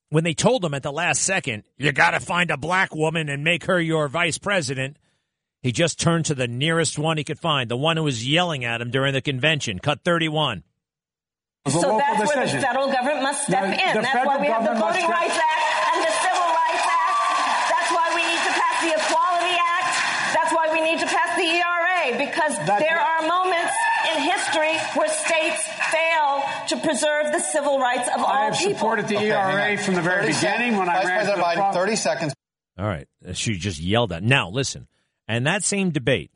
when 0.08 0.24
they 0.24 0.34
told 0.34 0.64
him 0.64 0.74
at 0.74 0.82
the 0.82 0.92
last 0.92 1.22
second, 1.22 1.64
you 1.76 1.92
got 1.92 2.12
to 2.12 2.20
find 2.20 2.50
a 2.50 2.56
black 2.56 2.94
woman 2.94 3.28
and 3.28 3.44
make 3.44 3.64
her 3.64 3.78
your 3.80 4.08
vice 4.08 4.38
president, 4.38 4.96
He 5.62 5.72
just 5.72 6.00
turned 6.00 6.26
to 6.26 6.34
the 6.34 6.48
nearest 6.48 6.98
one 6.98 7.16
he 7.18 7.24
could 7.24 7.38
find, 7.38 7.70
the 7.70 7.76
one 7.76 7.96
who 7.96 8.04
was 8.04 8.26
yelling 8.28 8.64
at 8.64 8.80
him 8.80 8.90
during 8.90 9.12
the 9.14 9.22
convention. 9.22 9.78
Cut 9.78 10.00
31. 10.04 10.62
So 11.68 11.96
that's 11.96 12.34
where 12.34 12.44
the 12.46 12.60
federal 12.60 12.92
government 12.92 13.22
must 13.22 13.44
step 13.44 13.64
No, 13.64 13.72
in. 13.72 13.96
the 13.96 14.02
That's 14.02 14.26
why 14.26 14.36
we 14.40 14.46
have 14.48 14.64
the 14.64 14.76
Voting 14.76 15.08
Rights 15.08 15.36
Act 15.40 15.60
and 15.96 16.04
the 16.04 16.12
Civil 16.20 16.48
Rights 16.52 16.84
Act. 16.84 17.16
That's 17.72 17.90
why 17.96 18.06
we 18.12 18.20
need 18.28 18.42
to 18.44 18.52
pass 18.52 18.76
the 18.84 18.92
Equality 19.00 19.56
Act. 19.56 19.92
That's 20.36 20.52
why 20.52 20.63
we 20.74 20.82
need 20.82 20.98
to 21.00 21.06
pass 21.06 21.36
the 21.38 21.46
ERA 21.46 22.18
because 22.18 22.54
That's 22.66 22.82
there 22.82 22.98
what- 22.98 23.24
are 23.24 23.28
moments 23.28 23.72
in 24.12 24.20
history 24.20 24.74
where 24.98 25.08
states 25.08 25.62
fail 25.90 26.42
to 26.68 26.76
preserve 26.84 27.32
the 27.32 27.40
civil 27.40 27.78
rights 27.78 28.08
of 28.08 28.18
all 28.20 28.26
people. 28.26 28.32
I 28.32 28.44
have 28.46 28.58
people. 28.58 28.74
supported 28.74 29.08
the 29.08 29.16
Okay, 29.16 29.30
ERA 29.30 29.78
from 29.78 29.94
the 29.94 30.02
very 30.02 30.22
30 30.22 30.32
sec- 30.32 30.52
beginning 30.58 30.78
when 30.78 30.88
I 30.88 30.94
Vice 30.96 31.06
ran 31.06 31.16
President 31.24 31.38
for 31.46 31.54
the 31.54 31.60
Biden, 31.60 31.72
pro- 31.72 31.80
30 31.80 31.96
seconds. 31.96 32.34
All 32.76 32.86
right. 32.86 33.06
She 33.34 33.54
just 33.56 33.80
yelled 33.80 34.12
at. 34.12 34.22
Now, 34.24 34.50
listen. 34.50 34.88
And 35.28 35.46
that 35.46 35.62
same 35.62 35.90
debate, 35.90 36.32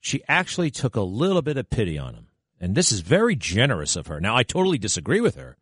she 0.00 0.22
actually 0.28 0.70
took 0.70 0.96
a 0.96 1.00
little 1.02 1.40
bit 1.42 1.56
of 1.56 1.70
pity 1.70 1.96
on 1.98 2.14
him. 2.14 2.26
And 2.60 2.74
this 2.74 2.90
is 2.92 3.00
very 3.00 3.36
generous 3.36 3.94
of 3.96 4.08
her. 4.08 4.20
Now, 4.20 4.36
I 4.36 4.42
totally 4.42 4.78
disagree 4.78 5.20
with 5.20 5.36
her, 5.36 5.56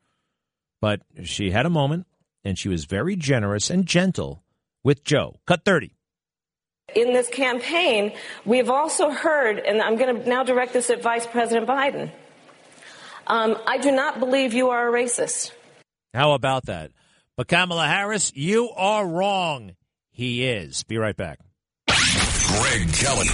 but 0.80 1.02
she 1.24 1.50
had 1.50 1.66
a 1.66 1.70
moment 1.70 2.06
and 2.42 2.58
she 2.58 2.68
was 2.70 2.86
very 2.86 3.14
generous 3.16 3.68
and 3.70 3.84
gentle 3.86 4.42
with 4.82 5.04
Joe. 5.04 5.40
Cut 5.46 5.64
30. 5.64 5.92
In 6.94 7.12
this 7.12 7.28
campaign, 7.28 8.12
we've 8.44 8.70
also 8.70 9.10
heard, 9.10 9.58
and 9.58 9.82
I'm 9.82 9.96
going 9.96 10.22
to 10.22 10.28
now 10.28 10.44
direct 10.44 10.72
this 10.72 10.88
at 10.88 11.02
Vice 11.02 11.26
President 11.26 11.66
Biden. 11.66 12.10
Um, 13.26 13.56
I 13.66 13.78
do 13.78 13.90
not 13.90 14.20
believe 14.20 14.54
you 14.54 14.70
are 14.70 14.88
a 14.88 14.92
racist. 14.92 15.50
How 16.14 16.32
about 16.32 16.66
that? 16.66 16.92
But 17.36 17.48
Kamala 17.48 17.88
Harris, 17.88 18.32
you 18.36 18.70
are 18.70 19.06
wrong. 19.06 19.74
He 20.12 20.46
is. 20.46 20.84
Be 20.84 20.96
right 20.96 21.16
back. 21.16 21.40
Greg 21.88 22.92
Kelly 22.92 23.28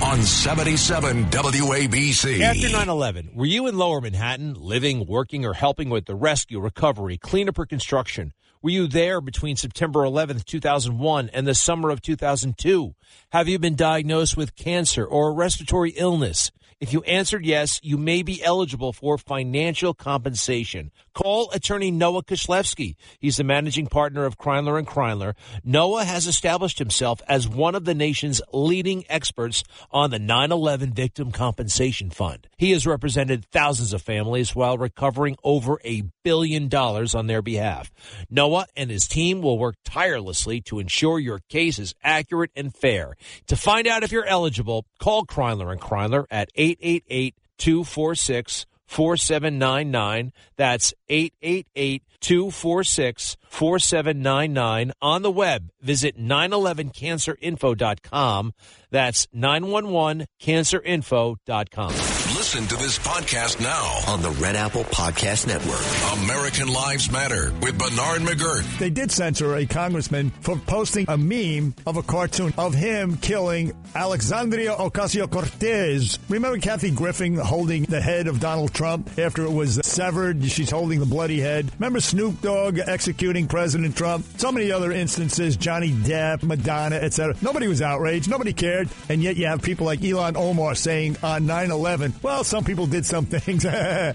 on 0.00 0.22
77 0.22 1.24
WABC. 1.26 2.40
After 2.40 2.70
9 2.70 2.88
11, 2.88 3.30
were 3.34 3.44
you 3.44 3.66
in 3.66 3.76
lower 3.76 4.00
Manhattan, 4.00 4.54
living, 4.54 5.04
working, 5.04 5.44
or 5.44 5.52
helping 5.52 5.90
with 5.90 6.06
the 6.06 6.14
rescue, 6.14 6.60
recovery, 6.60 7.18
cleanup, 7.18 7.58
or 7.58 7.66
construction? 7.66 8.32
Were 8.60 8.70
you 8.70 8.88
there 8.88 9.20
between 9.20 9.54
September 9.54 10.00
11th, 10.00 10.44
2001 10.44 11.30
and 11.32 11.46
the 11.46 11.54
summer 11.54 11.90
of 11.90 12.02
2002? 12.02 12.92
Have 13.30 13.46
you 13.46 13.56
been 13.60 13.76
diagnosed 13.76 14.36
with 14.36 14.56
cancer 14.56 15.04
or 15.04 15.28
a 15.28 15.32
respiratory 15.32 15.90
illness? 15.90 16.50
If 16.80 16.92
you 16.92 17.02
answered 17.02 17.44
yes, 17.44 17.80
you 17.82 17.98
may 17.98 18.22
be 18.22 18.40
eligible 18.40 18.92
for 18.92 19.18
financial 19.18 19.94
compensation. 19.94 20.92
Call 21.12 21.50
attorney 21.50 21.90
Noah 21.90 22.22
Kushlefsky. 22.22 22.94
He's 23.18 23.36
the 23.36 23.42
managing 23.42 23.88
partner 23.88 24.24
of 24.24 24.38
Kreindler 24.38 24.78
and 24.78 24.86
Kreindler. 24.86 25.34
Noah 25.64 26.04
has 26.04 26.28
established 26.28 26.78
himself 26.78 27.20
as 27.26 27.48
one 27.48 27.74
of 27.74 27.84
the 27.84 27.96
nation's 27.96 28.40
leading 28.52 29.04
experts 29.08 29.64
on 29.90 30.10
the 30.10 30.20
9/11 30.20 30.94
Victim 30.94 31.32
Compensation 31.32 32.10
Fund. 32.10 32.46
He 32.56 32.70
has 32.70 32.86
represented 32.86 33.46
thousands 33.46 33.92
of 33.92 34.00
families 34.00 34.54
while 34.54 34.78
recovering 34.78 35.36
over 35.42 35.80
a 35.84 36.04
billion 36.22 36.68
dollars 36.68 37.12
on 37.12 37.26
their 37.26 37.42
behalf. 37.42 37.90
Noah 38.30 38.66
and 38.76 38.88
his 38.88 39.08
team 39.08 39.42
will 39.42 39.58
work 39.58 39.74
tirelessly 39.84 40.60
to 40.60 40.78
ensure 40.78 41.18
your 41.18 41.40
case 41.48 41.80
is 41.80 41.96
accurate 42.04 42.52
and 42.54 42.72
fair. 42.72 43.16
To 43.48 43.56
find 43.56 43.88
out 43.88 44.04
if 44.04 44.12
you're 44.12 44.24
eligible, 44.24 44.86
call 45.00 45.24
Kreindler 45.24 45.72
and 45.72 45.80
Kreindler 45.80 46.26
at 46.30 46.50
888 46.80 47.34
246 47.58 48.66
4799. 48.86 50.32
That's 50.56 50.94
888 51.08 52.02
246 52.20 53.36
4799. 53.48 54.92
On 55.02 55.22
the 55.22 55.30
web, 55.30 55.70
visit 55.80 56.18
911cancerinfo.com. 56.18 58.54
That's 58.90 59.26
911cancerinfo.com. 59.26 62.17
Listen 62.48 62.66
to 62.68 62.76
this 62.82 62.98
podcast 62.98 63.60
now 63.60 64.10
on 64.10 64.22
the 64.22 64.30
Red 64.30 64.56
Apple 64.56 64.84
Podcast 64.84 65.46
Network. 65.46 66.22
American 66.24 66.68
Lives 66.68 67.12
Matter 67.12 67.52
with 67.60 67.78
Bernard 67.78 68.22
McGuirk. 68.22 68.78
They 68.78 68.88
did 68.88 69.12
censor 69.12 69.54
a 69.54 69.66
congressman 69.66 70.30
for 70.40 70.56
posting 70.56 71.04
a 71.08 71.18
meme 71.18 71.74
of 71.86 71.98
a 71.98 72.02
cartoon 72.02 72.54
of 72.56 72.72
him 72.72 73.18
killing 73.18 73.74
Alexandria 73.94 74.74
Ocasio 74.74 75.30
Cortez. 75.30 76.18
Remember 76.30 76.58
Kathy 76.58 76.90
Griffin 76.90 77.36
holding 77.36 77.82
the 77.82 78.00
head 78.00 78.28
of 78.28 78.40
Donald 78.40 78.72
Trump 78.72 79.10
after 79.18 79.44
it 79.44 79.52
was 79.52 79.78
severed? 79.84 80.42
She's 80.46 80.70
holding 80.70 81.00
the 81.00 81.06
bloody 81.06 81.40
head. 81.40 81.70
Remember 81.78 82.00
Snoop 82.00 82.40
Dogg 82.40 82.78
executing 82.78 83.46
President 83.46 83.94
Trump? 83.94 84.24
So 84.38 84.50
many 84.50 84.72
other 84.72 84.90
instances, 84.90 85.54
Johnny 85.58 85.90
Depp, 85.90 86.42
Madonna, 86.42 86.96
etc. 86.96 87.34
Nobody 87.42 87.68
was 87.68 87.82
outraged. 87.82 88.30
Nobody 88.30 88.54
cared. 88.54 88.88
And 89.10 89.22
yet 89.22 89.36
you 89.36 89.44
have 89.48 89.60
people 89.60 89.84
like 89.84 90.00
Ilhan 90.00 90.36
Omar 90.36 90.74
saying 90.76 91.18
on 91.22 91.44
9 91.44 91.70
11, 91.70 92.14
well, 92.22 92.37
some 92.46 92.64
people 92.64 92.86
did 92.86 93.04
some 93.06 93.26
things. 93.26 93.66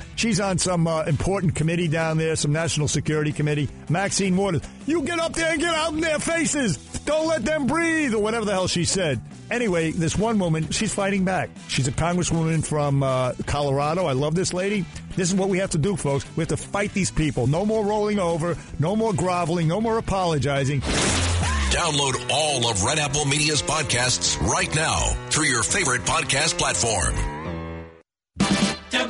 She's 0.15 0.39
on 0.39 0.57
some 0.57 0.87
uh, 0.87 1.03
important 1.03 1.55
committee 1.55 1.87
down 1.87 2.17
there, 2.17 2.35
some 2.35 2.51
national 2.51 2.87
security 2.87 3.31
committee. 3.31 3.69
Maxine 3.89 4.35
Waters, 4.35 4.61
you 4.85 5.01
get 5.03 5.19
up 5.19 5.33
there 5.33 5.51
and 5.51 5.61
get 5.61 5.73
out 5.73 5.93
in 5.93 6.01
their 6.01 6.19
faces. 6.19 6.77
Don't 7.05 7.27
let 7.27 7.43
them 7.43 7.67
breathe, 7.67 8.13
or 8.13 8.21
whatever 8.21 8.45
the 8.45 8.51
hell 8.51 8.67
she 8.67 8.85
said. 8.85 9.19
Anyway, 9.51 9.91
this 9.91 10.17
one 10.17 10.39
woman, 10.39 10.69
she's 10.71 10.93
fighting 10.93 11.25
back. 11.25 11.49
She's 11.67 11.87
a 11.87 11.91
congresswoman 11.91 12.65
from 12.65 13.03
uh, 13.03 13.33
Colorado. 13.45 14.05
I 14.05 14.13
love 14.13 14.35
this 14.35 14.53
lady. 14.53 14.85
This 15.15 15.29
is 15.29 15.35
what 15.35 15.49
we 15.49 15.59
have 15.59 15.71
to 15.71 15.77
do, 15.77 15.95
folks. 15.95 16.25
We 16.35 16.41
have 16.41 16.49
to 16.49 16.57
fight 16.57 16.93
these 16.93 17.11
people. 17.11 17.45
No 17.47 17.65
more 17.65 17.85
rolling 17.85 18.19
over, 18.19 18.57
no 18.79 18.95
more 18.95 19.13
groveling, 19.13 19.67
no 19.67 19.79
more 19.81 19.97
apologizing. 19.97 20.81
Download 20.81 22.29
all 22.31 22.69
of 22.69 22.83
Red 22.83 22.99
Apple 22.99 23.25
Media's 23.25 23.61
podcasts 23.61 24.39
right 24.41 24.73
now 24.75 24.99
through 25.29 25.45
your 25.47 25.63
favorite 25.63 26.03
podcast 26.03 26.57
platform. 26.57 27.42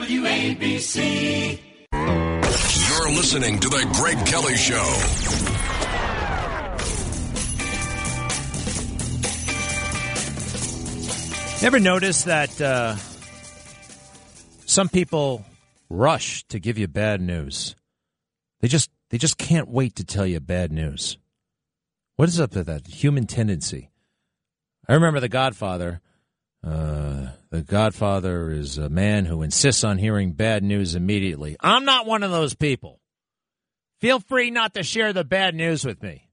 WABC. 0.04 1.60
You're 1.94 3.12
listening 3.16 3.58
to 3.60 3.70
The 3.70 3.90
Greg 3.94 4.26
Kelly 4.26 4.58
Show. 4.58 4.84
Ever 11.66 11.80
notice 11.80 12.24
that 12.24 12.60
uh, 12.60 12.98
some 14.66 14.90
people 14.90 15.46
rush 15.90 16.44
to 16.50 16.60
give 16.60 16.78
you 16.78 16.90
bad 16.90 17.22
news? 17.22 17.78
They 18.60 18.68
just 18.68 18.90
they 19.10 19.18
just 19.18 19.38
can't 19.38 19.70
wait 19.70 19.96
to 19.96 20.04
tell 20.04 20.26
you 20.28 20.42
bad 20.42 20.74
news. 20.74 21.18
What 22.18 22.28
is 22.28 22.42
up 22.42 22.56
with 22.56 22.66
that 22.66 22.88
human 22.88 23.26
tendency? 23.26 23.90
I 24.86 24.96
remember 24.96 25.22
The 25.22 25.30
Godfather. 25.30 26.02
Uh, 26.64 27.28
the 27.50 27.62
Godfather 27.62 28.52
is 28.52 28.78
a 28.78 28.90
man 28.90 29.26
who 29.26 29.42
insists 29.42 29.84
on 29.84 29.98
hearing 29.98 30.32
bad 30.32 30.64
news 30.64 30.96
immediately. 30.96 31.58
I'm 31.60 31.84
not 31.86 32.06
one 32.06 32.24
of 32.24 32.32
those 32.32 32.56
people. 32.56 33.02
Feel 34.00 34.20
free 34.20 34.50
not 34.50 34.74
to 34.74 34.84
share 34.84 35.14
the 35.14 35.24
bad 35.24 35.56
news 35.56 35.86
with 35.86 36.02
me. 36.02 36.30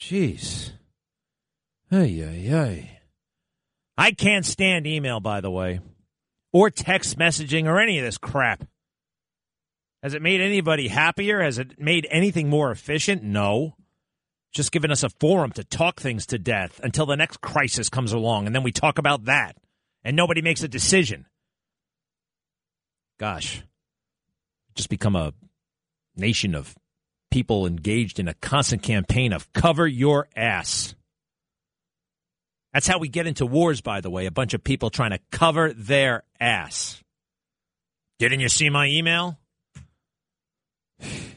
Jeez. 0.00 0.72
Ay, 1.90 2.22
ay, 2.24 2.54
ay. 2.54 3.00
I 3.96 4.12
can't 4.12 4.44
stand 4.44 4.86
email, 4.86 5.20
by 5.20 5.40
the 5.40 5.50
way, 5.50 5.80
or 6.52 6.70
text 6.70 7.18
messaging 7.18 7.66
or 7.66 7.80
any 7.80 7.98
of 7.98 8.04
this 8.04 8.18
crap. 8.18 8.64
Has 10.02 10.14
it 10.14 10.22
made 10.22 10.40
anybody 10.40 10.88
happier? 10.88 11.42
Has 11.42 11.58
it 11.58 11.80
made 11.80 12.06
anything 12.10 12.48
more 12.48 12.70
efficient? 12.70 13.22
No. 13.22 13.76
Just 14.54 14.70
giving 14.70 14.92
us 14.92 15.02
a 15.02 15.10
forum 15.10 15.50
to 15.52 15.64
talk 15.64 16.00
things 16.00 16.26
to 16.26 16.38
death 16.38 16.80
until 16.82 17.06
the 17.06 17.16
next 17.16 17.40
crisis 17.40 17.88
comes 17.88 18.12
along, 18.12 18.46
and 18.46 18.54
then 18.54 18.62
we 18.62 18.72
talk 18.72 18.98
about 18.98 19.24
that, 19.24 19.56
and 20.04 20.16
nobody 20.16 20.42
makes 20.42 20.62
a 20.62 20.68
decision. 20.68 21.26
Gosh, 23.18 23.62
just 24.76 24.88
become 24.88 25.16
a 25.16 25.32
nation 26.16 26.54
of 26.54 26.74
people 27.32 27.66
engaged 27.66 28.20
in 28.20 28.28
a 28.28 28.34
constant 28.34 28.82
campaign 28.82 29.32
of 29.32 29.52
cover 29.52 29.88
your 29.88 30.28
ass. 30.36 30.94
That's 32.72 32.86
how 32.86 32.98
we 32.98 33.08
get 33.08 33.26
into 33.26 33.46
wars, 33.46 33.80
by 33.80 34.00
the 34.00 34.10
way. 34.10 34.26
A 34.26 34.32
bunch 34.32 34.54
of 34.54 34.62
people 34.62 34.90
trying 34.90 35.10
to 35.10 35.20
cover 35.30 35.72
their 35.72 36.22
ass. 36.40 37.02
Didn't 38.20 38.40
you 38.40 38.48
see 38.48 38.68
my 38.68 38.86
email? 38.86 39.38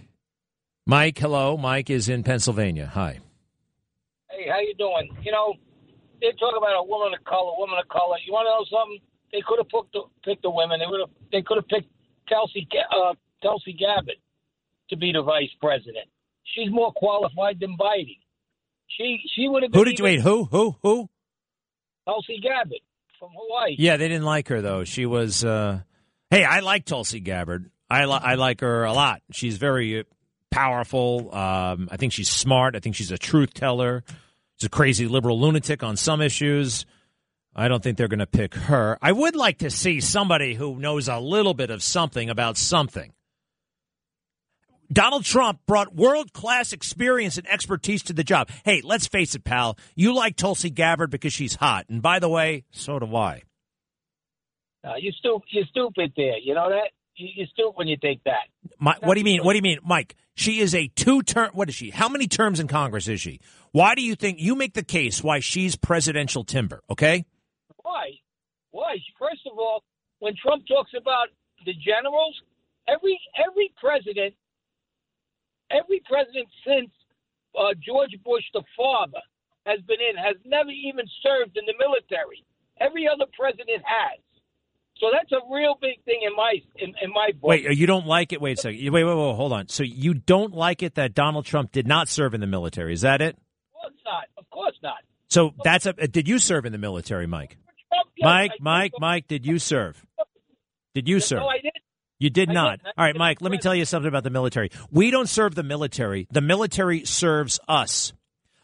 Mike, 0.88 1.20
hello. 1.20 1.58
Mike 1.58 1.90
is 1.90 2.08
in 2.08 2.24
Pennsylvania. 2.24 2.90
Hi. 2.94 3.20
Hey, 4.32 4.48
how 4.50 4.60
you 4.62 4.74
doing? 4.78 5.10
You 5.22 5.34
know, 5.34 5.54
they 6.22 6.32
talk 6.40 6.56
about 6.58 6.80
a 6.80 6.84
woman 6.84 7.14
of 7.14 7.26
color, 7.26 7.52
woman 7.58 7.78
of 7.78 7.90
color. 7.90 8.16
You 8.26 8.32
want 8.32 8.48
to 8.48 8.56
know 8.56 8.80
something? 8.80 9.00
They 9.34 9.44
could 9.46 9.60
have 9.60 9.68
picked 9.68 9.92
the, 9.92 10.04
picked 10.24 10.44
the 10.44 10.50
women. 10.50 10.80
They 10.80 10.86
would 10.88 11.02
have. 11.02 11.10
They 11.30 11.42
could 11.42 11.58
have 11.58 11.68
picked 11.68 11.92
Kelsey 12.30 12.66
uh, 12.90 13.16
Kelsey 13.44 13.74
Gabbard 13.74 14.16
to 14.90 14.96
be 14.96 15.12
the 15.12 15.22
vice 15.24 15.52
president. 15.60 16.08
She's 16.56 16.72
more 16.72 16.94
qualified 16.94 17.60
than 17.60 17.76
Biden. 17.78 18.16
She 18.88 19.20
she 19.36 19.50
would 19.50 19.64
have. 19.64 19.74
Who 19.74 19.84
did 19.84 20.00
you 20.00 20.06
wait? 20.06 20.22
Who? 20.22 20.46
Who? 20.46 20.78
Who? 20.82 21.10
Tulsi 22.08 22.40
Gabbard 22.42 22.80
from 23.20 23.32
Hawaii. 23.36 23.76
Yeah, 23.78 23.98
they 23.98 24.08
didn't 24.08 24.24
like 24.24 24.48
her 24.48 24.62
though. 24.62 24.86
She 24.86 25.06
was. 25.06 25.44
Uh, 25.44 25.82
hey, 26.32 26.46
I 26.46 26.62
like 26.62 26.86
Tulsi 26.86 27.20
Gabbard. 27.20 27.70
I 27.90 28.06
li- 28.06 28.22
I 28.24 28.36
like 28.36 28.62
her 28.62 28.86
a 28.86 28.94
lot. 28.94 29.22
She's 29.34 29.58
very 29.58 30.06
powerful. 30.52 31.34
Um, 31.36 31.90
I 31.92 31.98
think 31.98 32.14
she's 32.14 32.30
smart. 32.30 32.76
I 32.76 32.80
think 32.80 32.96
she's 32.96 33.12
a 33.12 33.18
truth 33.18 33.54
teller. 33.54 34.04
She's 34.58 34.68
a 34.68 34.70
crazy 34.70 35.08
liberal 35.08 35.40
lunatic 35.40 35.84
on 35.84 35.98
some 35.98 36.22
issues. 36.22 36.86
I 37.56 37.68
don't 37.68 37.82
think 37.82 37.98
they're 37.98 38.08
going 38.08 38.20
to 38.20 38.28
pick 38.28 38.54
her. 38.54 38.98
I 39.02 39.12
would 39.12 39.36
like 39.36 39.60
to 39.60 39.72
see 39.72 40.00
somebody 40.00 40.54
who 40.54 40.78
knows 40.78 41.08
a 41.08 41.20
little 41.20 41.54
bit 41.54 41.72
of 41.72 41.82
something 41.82 42.30
about 42.30 42.58
something. 42.58 43.14
Donald 44.92 45.26
Trump 45.26 45.60
brought 45.66 45.94
world 45.94 46.34
class 46.34 46.72
experience 46.72 47.38
and 47.38 47.48
expertise 47.48 48.04
to 48.04 48.14
the 48.14 48.24
job. 48.24 48.50
Hey, 48.64 48.82
let's 48.84 49.08
face 49.08 49.36
it, 49.36 49.44
pal. 49.44 49.78
You 49.96 50.14
like 50.14 50.36
Tulsi 50.36 50.70
Gabbard 50.70 51.10
because 51.10 51.34
she's 51.34 51.56
hot. 51.56 51.88
And 51.90 52.02
by 52.02 52.20
the 52.20 52.30
way, 52.30 52.64
so 52.72 53.00
do 53.00 53.16
I. 53.16 53.44
Uh, 54.84 54.94
you 54.98 55.12
stu- 55.12 55.42
you're 55.50 55.66
stupid 55.66 56.14
there. 56.16 56.38
You 56.38 56.54
know 56.54 56.70
that? 56.70 56.92
You, 57.18 57.46
stupid 57.48 57.74
when 57.76 57.88
you 57.88 57.98
take 57.98 58.24
that. 58.26 58.48
My, 58.80 58.96
what 59.02 59.16
do 59.16 59.20
you 59.20 59.26
mean? 59.26 59.44
What 59.44 59.54
do 59.54 59.58
you 59.58 59.64
mean, 59.64 59.80
Mike? 59.84 60.16
She 60.36 60.60
is 60.60 60.76
a 60.76 60.88
two 60.88 61.24
term. 61.24 61.50
What 61.54 61.68
is 61.68 61.76
she? 61.76 61.90
How 61.90 62.10
many 62.10 62.28
terms 62.28 62.60
in 62.60 62.68
Congress 62.68 63.08
is 63.08 63.20
she? 63.20 63.40
Why 63.72 63.96
do 63.96 64.04
you 64.04 64.16
think 64.16 64.40
you 64.40 64.56
make 64.56 64.74
the 64.74 64.84
case 64.84 65.24
why 65.24 65.40
she's 65.40 65.76
presidential 65.76 66.44
timber? 66.44 66.84
Okay. 66.90 67.26
Why? 67.82 68.12
Why? 68.70 68.98
First 69.18 69.42
of 69.52 69.58
all, 69.58 69.84
when 70.20 70.36
Trump 70.42 70.68
talks 70.68 70.92
about 70.96 71.30
the 71.66 71.74
generals, 71.74 72.40
every 72.88 73.20
every 73.36 73.74
president, 73.82 74.36
every 75.72 76.02
president 76.08 76.48
since 76.66 76.92
uh, 77.58 77.74
George 77.84 78.14
Bush 78.24 78.44
the 78.54 78.64
father 78.78 79.22
has 79.66 79.82
been 79.82 79.98
in 80.00 80.16
has 80.22 80.36
never 80.46 80.70
even 80.70 81.06
served 81.24 81.58
in 81.58 81.66
the 81.66 81.74
military. 81.80 82.46
Every 82.80 83.08
other 83.08 83.26
president 83.34 83.82
has. 83.82 84.22
So 85.00 85.08
that's 85.12 85.32
a 85.32 85.40
real 85.54 85.78
big 85.80 86.04
thing 86.06 86.22
in 86.26 86.36
my 86.36 86.56
in, 86.78 86.94
in 87.02 87.12
my 87.12 87.32
book. 87.34 87.50
Wait, 87.50 87.78
you 87.78 87.86
don't 87.86 88.08
like 88.08 88.34
it? 88.34 88.42
Wait 88.42 88.58
a 88.58 88.62
second. 88.62 88.80
Wait, 88.80 88.90
wait, 88.90 89.04
wait, 89.04 89.36
hold 89.36 89.54
on. 89.54 89.68
So 89.68 89.84
you 89.84 90.14
don't 90.14 90.54
like 90.54 90.82
it 90.82 90.96
that 90.96 91.14
Donald 91.14 91.46
Trump 91.46 91.72
did 91.72 91.88
not 91.88 92.08
serve 92.10 92.34
in 92.34 92.42
the 92.42 92.48
military? 92.48 92.94
Is 92.94 93.02
that 93.02 93.22
it? 93.22 93.36
Of 93.36 93.82
course 93.82 94.02
not. 94.06 94.24
Of 94.38 94.50
course 94.50 94.76
not. 94.82 94.98
So 95.30 95.54
that's 95.64 95.86
a. 95.86 95.94
Did 95.94 96.28
you 96.28 96.40
serve 96.40 96.66
in 96.66 96.72
the 96.72 96.78
military, 96.78 97.28
Mike? 97.28 97.58
Trump, 97.92 98.10
yes, 98.18 98.26
Mike, 98.26 98.52
Mike, 98.60 98.94
Mike, 99.00 99.28
did 99.28 99.46
you 99.46 99.60
serve? 99.60 100.04
Did 100.96 101.08
you 101.08 101.20
serve? 101.20 101.40
No, 101.40 101.48
I 101.48 101.58
didn't. 101.58 101.74
You 102.20 102.30
did 102.32 102.50
I 102.50 102.54
not. 102.54 102.80
didn't. 102.80 102.94
All 102.98 103.06
right, 103.06 103.16
Mike, 103.16 103.42
let 103.42 103.52
me 103.52 103.60
tell 103.60 103.76
you 103.76 103.86
something 103.86 104.08
about 104.08 104.24
the 104.24 104.32
military. 104.32 104.72
We 104.92 105.12
don't 105.12 105.30
serve 105.30 105.54
the 105.54 105.64
military. 105.64 106.28
The 106.32 106.42
military 106.42 107.06
serves 107.06 107.60
us. 107.68 108.14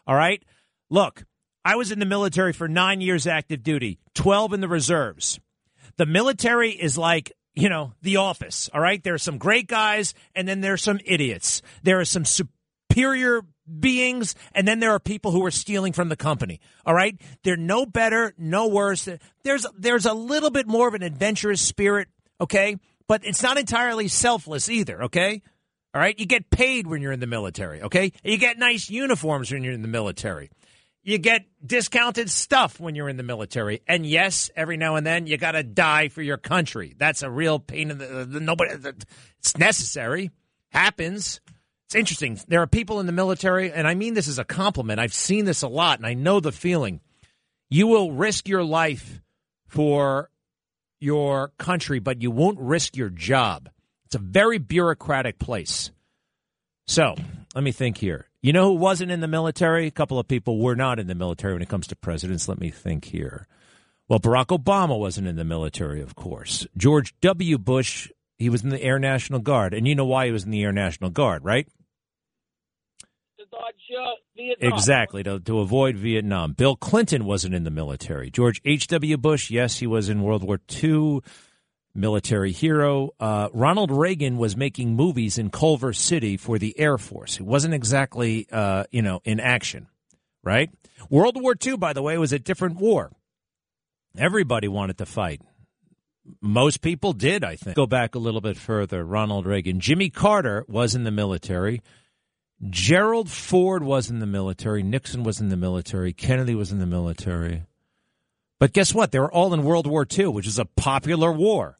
All 0.06 0.16
right? 0.16 0.42
Look, 0.90 1.24
I 1.64 1.76
was 1.76 1.92
in 1.92 2.00
the 2.00 2.06
military 2.06 2.52
for 2.52 2.66
nine 2.66 3.00
years 3.00 3.26
active 3.26 3.62
duty, 3.62 3.98
12 4.14 4.54
in 4.54 4.60
the 4.60 4.68
reserves. 4.68 5.38
The 5.96 6.06
military 6.06 6.70
is 6.70 6.98
like, 6.98 7.32
you 7.54 7.68
know, 7.68 7.92
the 8.02 8.16
office. 8.16 8.68
All 8.72 8.80
right? 8.80 9.02
There 9.02 9.14
are 9.14 9.18
some 9.18 9.38
great 9.38 9.68
guys, 9.68 10.14
and 10.34 10.48
then 10.48 10.60
there 10.60 10.72
are 10.72 10.78
some 10.78 11.00
idiots. 11.04 11.62
There 11.82 12.00
are 12.00 12.04
some 12.04 12.24
superior 12.24 13.42
beings, 13.80 14.34
and 14.54 14.68
then 14.68 14.80
there 14.80 14.90
are 14.90 15.00
people 15.00 15.30
who 15.30 15.44
are 15.46 15.50
stealing 15.50 15.92
from 15.92 16.08
the 16.08 16.16
company. 16.16 16.60
All 16.84 16.94
right? 16.94 17.18
They're 17.42 17.56
no 17.56 17.86
better, 17.86 18.34
no 18.36 18.68
worse. 18.68 19.08
There's 19.42 19.66
there's 19.78 20.06
a 20.06 20.14
little 20.14 20.50
bit 20.50 20.66
more 20.66 20.88
of 20.88 20.94
an 20.94 21.02
adventurous 21.02 21.60
spirit, 21.60 22.08
okay? 22.40 22.76
But 23.06 23.24
it's 23.24 23.42
not 23.42 23.58
entirely 23.58 24.08
selfless 24.08 24.68
either, 24.68 25.04
okay? 25.04 25.42
All 25.94 26.00
right? 26.00 26.18
You 26.18 26.26
get 26.26 26.50
paid 26.50 26.86
when 26.86 27.02
you're 27.02 27.12
in 27.12 27.20
the 27.20 27.26
military, 27.26 27.82
okay? 27.82 28.12
You 28.22 28.36
get 28.36 28.58
nice 28.58 28.90
uniforms 28.90 29.52
when 29.52 29.62
you're 29.62 29.74
in 29.74 29.82
the 29.82 29.88
military. 29.88 30.50
You 31.04 31.18
get 31.18 31.44
discounted 31.64 32.30
stuff 32.30 32.80
when 32.80 32.94
you're 32.94 33.10
in 33.10 33.18
the 33.18 33.22
military. 33.22 33.82
And 33.86 34.06
yes, 34.06 34.50
every 34.56 34.78
now 34.78 34.96
and 34.96 35.06
then 35.06 35.26
you 35.26 35.36
got 35.36 35.52
to 35.52 35.62
die 35.62 36.08
for 36.08 36.22
your 36.22 36.38
country. 36.38 36.94
That's 36.96 37.22
a 37.22 37.30
real 37.30 37.58
pain 37.58 37.90
in 37.90 37.98
the, 37.98 38.20
uh, 38.20 38.24
the 38.24 38.40
nobody 38.40 38.72
uh, 38.72 38.92
it's 39.38 39.56
necessary. 39.58 40.30
Happens. 40.70 41.42
It's 41.86 41.94
interesting. 41.94 42.40
There 42.48 42.62
are 42.62 42.66
people 42.66 43.00
in 43.00 43.06
the 43.06 43.12
military 43.12 43.70
and 43.70 43.86
I 43.86 43.94
mean 43.94 44.14
this 44.14 44.28
as 44.28 44.38
a 44.38 44.44
compliment. 44.44 44.98
I've 44.98 45.12
seen 45.12 45.44
this 45.44 45.60
a 45.60 45.68
lot 45.68 45.98
and 45.98 46.06
I 46.06 46.14
know 46.14 46.40
the 46.40 46.52
feeling. 46.52 47.00
You 47.68 47.86
will 47.86 48.12
risk 48.12 48.48
your 48.48 48.64
life 48.64 49.20
for 49.66 50.30
your 51.00 51.52
country, 51.58 51.98
but 51.98 52.22
you 52.22 52.30
won't 52.30 52.58
risk 52.58 52.96
your 52.96 53.10
job. 53.10 53.68
It's 54.06 54.14
a 54.14 54.18
very 54.18 54.58
bureaucratic 54.58 55.38
place. 55.38 55.90
So 56.86 57.14
let 57.54 57.62
me 57.62 57.72
think 57.72 57.98
here. 57.98 58.26
You 58.44 58.52
know 58.52 58.72
who 58.72 58.74
wasn't 58.74 59.10
in 59.10 59.20
the 59.20 59.26
military? 59.26 59.86
A 59.86 59.90
couple 59.90 60.18
of 60.18 60.28
people 60.28 60.58
were 60.58 60.76
not 60.76 60.98
in 60.98 61.06
the 61.06 61.14
military 61.14 61.54
when 61.54 61.62
it 61.62 61.70
comes 61.70 61.86
to 61.86 61.96
presidents. 61.96 62.46
Let 62.46 62.60
me 62.60 62.68
think 62.68 63.06
here. 63.06 63.46
Well, 64.06 64.20
Barack 64.20 64.48
Obama 64.48 64.98
wasn't 64.98 65.28
in 65.28 65.36
the 65.36 65.44
military, 65.44 66.02
of 66.02 66.14
course. 66.14 66.66
George 66.76 67.14
W. 67.22 67.56
Bush, 67.56 68.10
he 68.36 68.50
was 68.50 68.62
in 68.62 68.68
the 68.68 68.82
Air 68.82 68.98
National 68.98 69.40
Guard. 69.40 69.72
And 69.72 69.88
you 69.88 69.94
know 69.94 70.04
why 70.04 70.26
he 70.26 70.30
was 70.30 70.44
in 70.44 70.50
the 70.50 70.62
Air 70.62 70.72
National 70.72 71.08
Guard, 71.08 71.42
right? 71.42 71.66
To 73.38 73.46
dodge 73.50 73.62
uh, 73.98 74.10
Vietnam. 74.36 74.72
Exactly, 74.74 75.22
to, 75.22 75.40
to 75.40 75.60
avoid 75.60 75.96
Vietnam. 75.96 76.52
Bill 76.52 76.76
Clinton 76.76 77.24
wasn't 77.24 77.54
in 77.54 77.64
the 77.64 77.70
military. 77.70 78.30
George 78.30 78.60
H.W. 78.66 79.16
Bush, 79.16 79.50
yes, 79.50 79.78
he 79.78 79.86
was 79.86 80.10
in 80.10 80.20
World 80.20 80.44
War 80.44 80.60
II, 80.82 81.22
military 81.94 82.52
hero. 82.52 83.10
Uh, 83.20 83.48
Ronald 83.52 83.90
Reagan 83.90 84.36
was 84.36 84.56
making 84.56 84.96
movies 84.96 85.38
in 85.38 85.50
Culver 85.50 85.92
City 85.92 86.36
for 86.36 86.58
the 86.58 86.78
Air 86.78 86.98
Force. 86.98 87.36
He 87.36 87.42
wasn't 87.42 87.74
exactly, 87.74 88.46
uh, 88.50 88.84
you 88.90 89.02
know, 89.02 89.20
in 89.24 89.40
action, 89.40 89.88
right? 90.42 90.70
World 91.08 91.40
War 91.40 91.54
II, 91.64 91.76
by 91.76 91.92
the 91.92 92.02
way, 92.02 92.18
was 92.18 92.32
a 92.32 92.38
different 92.38 92.76
war. 92.76 93.12
Everybody 94.16 94.68
wanted 94.68 94.98
to 94.98 95.06
fight. 95.06 95.42
Most 96.40 96.80
people 96.80 97.12
did, 97.12 97.44
I 97.44 97.56
think. 97.56 97.76
Go 97.76 97.86
back 97.86 98.14
a 98.14 98.18
little 98.18 98.40
bit 98.40 98.56
further. 98.56 99.04
Ronald 99.04 99.46
Reagan. 99.46 99.80
Jimmy 99.80 100.08
Carter 100.08 100.64
was 100.68 100.94
in 100.94 101.04
the 101.04 101.10
military. 101.10 101.82
Gerald 102.70 103.28
Ford 103.28 103.82
was 103.82 104.08
in 104.08 104.20
the 104.20 104.26
military. 104.26 104.82
Nixon 104.82 105.22
was 105.22 105.40
in 105.40 105.48
the 105.48 105.56
military. 105.56 106.12
Kennedy 106.12 106.54
was 106.54 106.72
in 106.72 106.78
the 106.78 106.86
military. 106.86 107.64
But 108.58 108.72
guess 108.72 108.94
what? 108.94 109.12
They 109.12 109.18
were 109.18 109.32
all 109.32 109.52
in 109.52 109.64
World 109.64 109.86
War 109.86 110.06
II, 110.10 110.28
which 110.28 110.46
is 110.46 110.58
a 110.58 110.64
popular 110.64 111.32
war, 111.32 111.78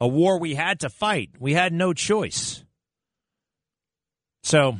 a 0.00 0.08
war 0.08 0.38
we 0.38 0.54
had 0.54 0.80
to 0.80 0.90
fight. 0.90 1.30
We 1.38 1.54
had 1.54 1.72
no 1.72 1.92
choice. 1.92 2.64
So 4.42 4.76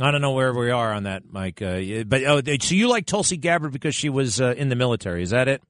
I 0.00 0.10
don't 0.10 0.20
know 0.20 0.32
where 0.32 0.52
we 0.52 0.70
are 0.70 0.92
on 0.92 1.04
that, 1.04 1.22
Mike. 1.30 1.62
Uh, 1.62 2.04
but 2.06 2.24
oh, 2.24 2.40
so 2.60 2.74
you 2.74 2.88
like 2.88 3.06
Tulsi 3.06 3.36
Gabbard 3.36 3.72
because 3.72 3.94
she 3.94 4.08
was 4.08 4.40
uh, 4.40 4.54
in 4.56 4.68
the 4.68 4.76
military? 4.76 5.22
Is 5.22 5.30
that 5.30 5.48
it? 5.48 5.62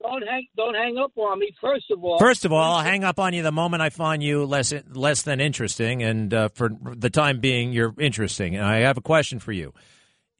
Don't 0.00 0.26
hang, 0.26 0.46
don't 0.56 0.74
hang 0.74 0.98
up 0.98 1.16
on 1.16 1.38
me. 1.38 1.54
First 1.60 1.90
of 1.90 2.02
all, 2.02 2.18
First 2.18 2.44
of 2.44 2.52
all, 2.52 2.60
I'll 2.60 2.82
hang 2.84 3.04
up 3.04 3.20
on 3.20 3.34
you 3.34 3.42
the 3.42 3.52
moment 3.52 3.82
I 3.82 3.90
find 3.90 4.22
you 4.22 4.44
less 4.44 4.74
less 4.90 5.22
than 5.22 5.40
interesting, 5.40 6.02
and 6.02 6.34
uh, 6.34 6.48
for 6.54 6.70
the 6.96 7.10
time 7.10 7.40
being, 7.40 7.72
you're 7.72 7.94
interesting. 7.98 8.56
And 8.56 8.64
I 8.64 8.80
have 8.80 8.98
a 8.98 9.00
question 9.00 9.38
for 9.38 9.52
you: 9.52 9.72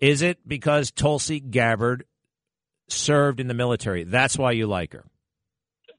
Is 0.00 0.22
it 0.22 0.38
because 0.46 0.90
Tulsi 0.90 1.38
Gabbard 1.38 2.04
served 2.88 3.38
in 3.38 3.46
the 3.46 3.54
military? 3.54 4.02
That's 4.02 4.36
why 4.36 4.52
you 4.52 4.66
like 4.66 4.92
her. 4.94 5.04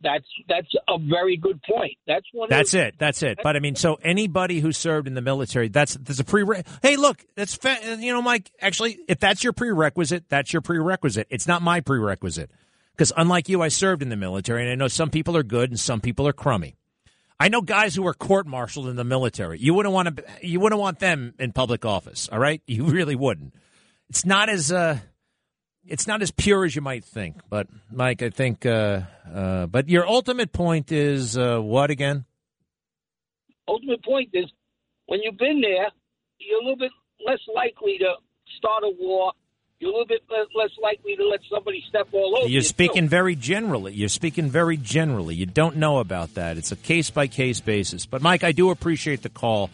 That's 0.03 0.27
that's 0.47 0.67
a 0.87 0.99
very 0.99 1.37
good 1.37 1.61
point. 1.63 1.93
That's 2.05 2.25
one. 2.33 2.49
That's 2.49 2.73
it. 2.73 2.95
That's 2.97 3.23
it. 3.23 3.39
But 3.41 3.55
I 3.55 3.59
mean, 3.59 3.75
so 3.75 3.97
anybody 4.03 4.59
who 4.59 4.71
served 4.71 5.07
in 5.07 5.13
the 5.13 5.21
military, 5.21 5.69
that's 5.69 5.95
that's 5.95 6.19
a 6.19 6.23
pre. 6.23 6.43
Hey, 6.81 6.97
look, 6.97 7.25
that's 7.35 7.55
fa- 7.55 7.97
you 7.99 8.13
know, 8.13 8.21
Mike. 8.21 8.51
Actually, 8.61 8.99
if 9.07 9.19
that's 9.19 9.43
your 9.43 9.53
prerequisite, 9.53 10.25
that's 10.29 10.53
your 10.53 10.61
prerequisite. 10.61 11.27
It's 11.29 11.47
not 11.47 11.61
my 11.61 11.81
prerequisite 11.81 12.51
because 12.91 13.11
unlike 13.15 13.49
you, 13.49 13.61
I 13.61 13.69
served 13.69 14.01
in 14.01 14.09
the 14.09 14.15
military, 14.15 14.61
and 14.63 14.71
I 14.71 14.75
know 14.75 14.87
some 14.87 15.09
people 15.09 15.35
are 15.37 15.43
good 15.43 15.69
and 15.69 15.79
some 15.79 16.01
people 16.01 16.27
are 16.27 16.33
crummy. 16.33 16.75
I 17.39 17.47
know 17.47 17.61
guys 17.61 17.95
who 17.95 18.03
were 18.03 18.13
court-martialed 18.13 18.87
in 18.87 18.95
the 18.95 19.03
military. 19.03 19.59
You 19.59 19.73
wouldn't 19.73 19.93
want 19.93 20.17
to. 20.17 20.23
You 20.41 20.59
wouldn't 20.59 20.79
want 20.79 20.99
them 20.99 21.33
in 21.39 21.51
public 21.51 21.85
office. 21.85 22.29
All 22.31 22.39
right, 22.39 22.61
you 22.67 22.85
really 22.85 23.15
wouldn't. 23.15 23.53
It's 24.09 24.25
not 24.25 24.49
as. 24.49 24.71
Uh, 24.71 24.99
it's 25.87 26.07
not 26.07 26.21
as 26.21 26.31
pure 26.31 26.65
as 26.65 26.75
you 26.75 26.81
might 26.81 27.03
think. 27.03 27.37
But 27.49 27.67
Mike, 27.91 28.21
I 28.21 28.29
think. 28.29 28.65
Uh, 28.65 29.01
uh, 29.33 29.65
but 29.67 29.89
your 29.89 30.07
ultimate 30.07 30.51
point 30.51 30.91
is 30.91 31.37
uh, 31.37 31.59
what 31.59 31.89
again? 31.91 32.25
ultimate 33.67 34.03
point 34.03 34.29
is 34.33 34.45
when 35.05 35.21
you've 35.21 35.37
been 35.37 35.61
there, 35.61 35.87
you're 36.39 36.59
a 36.59 36.63
little 36.63 36.77
bit 36.77 36.91
less 37.25 37.39
likely 37.53 37.97
to 37.99 38.13
start 38.57 38.83
a 38.83 38.91
war. 38.99 39.31
You're 39.79 39.89
a 39.89 39.93
little 39.93 40.07
bit 40.07 40.21
less, 40.29 40.47
less 40.55 40.69
likely 40.81 41.15
to 41.17 41.27
let 41.27 41.41
somebody 41.51 41.83
step 41.89 42.07
all 42.13 42.37
over 42.37 42.47
you. 42.47 42.53
You're 42.53 42.61
too. 42.61 42.67
speaking 42.67 43.09
very 43.09 43.35
generally. 43.35 43.93
You're 43.93 44.09
speaking 44.09 44.49
very 44.49 44.77
generally. 44.77 45.35
You 45.35 45.45
don't 45.45 45.77
know 45.77 45.99
about 45.99 46.35
that. 46.35 46.57
It's 46.57 46.71
a 46.71 46.77
case 46.77 47.09
by 47.09 47.27
case 47.27 47.59
basis. 47.59 48.05
But 48.05 48.21
Mike, 48.21 48.43
I 48.43 48.53
do 48.53 48.69
appreciate 48.69 49.23
the 49.23 49.29
call. 49.29 49.69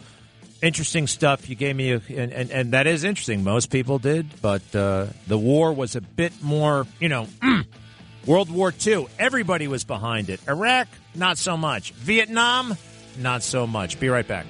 Interesting 0.62 1.06
stuff 1.06 1.48
you 1.48 1.56
gave 1.56 1.74
me, 1.74 1.92
a, 1.92 2.02
and, 2.08 2.32
and 2.32 2.50
and 2.50 2.72
that 2.72 2.86
is 2.86 3.04
interesting. 3.04 3.42
Most 3.42 3.70
people 3.70 3.98
did, 3.98 4.28
but 4.42 4.62
uh, 4.74 5.06
the 5.26 5.38
war 5.38 5.72
was 5.72 5.96
a 5.96 6.00
bit 6.00 6.42
more, 6.42 6.86
you 6.98 7.08
know. 7.08 7.26
World 8.26 8.50
War 8.50 8.72
II, 8.86 9.06
everybody 9.18 9.66
was 9.66 9.84
behind 9.84 10.28
it. 10.28 10.40
Iraq, 10.46 10.88
not 11.14 11.38
so 11.38 11.56
much. 11.56 11.92
Vietnam, 11.92 12.76
not 13.18 13.42
so 13.42 13.66
much. 13.66 13.98
Be 13.98 14.10
right 14.10 14.28
back. 14.28 14.44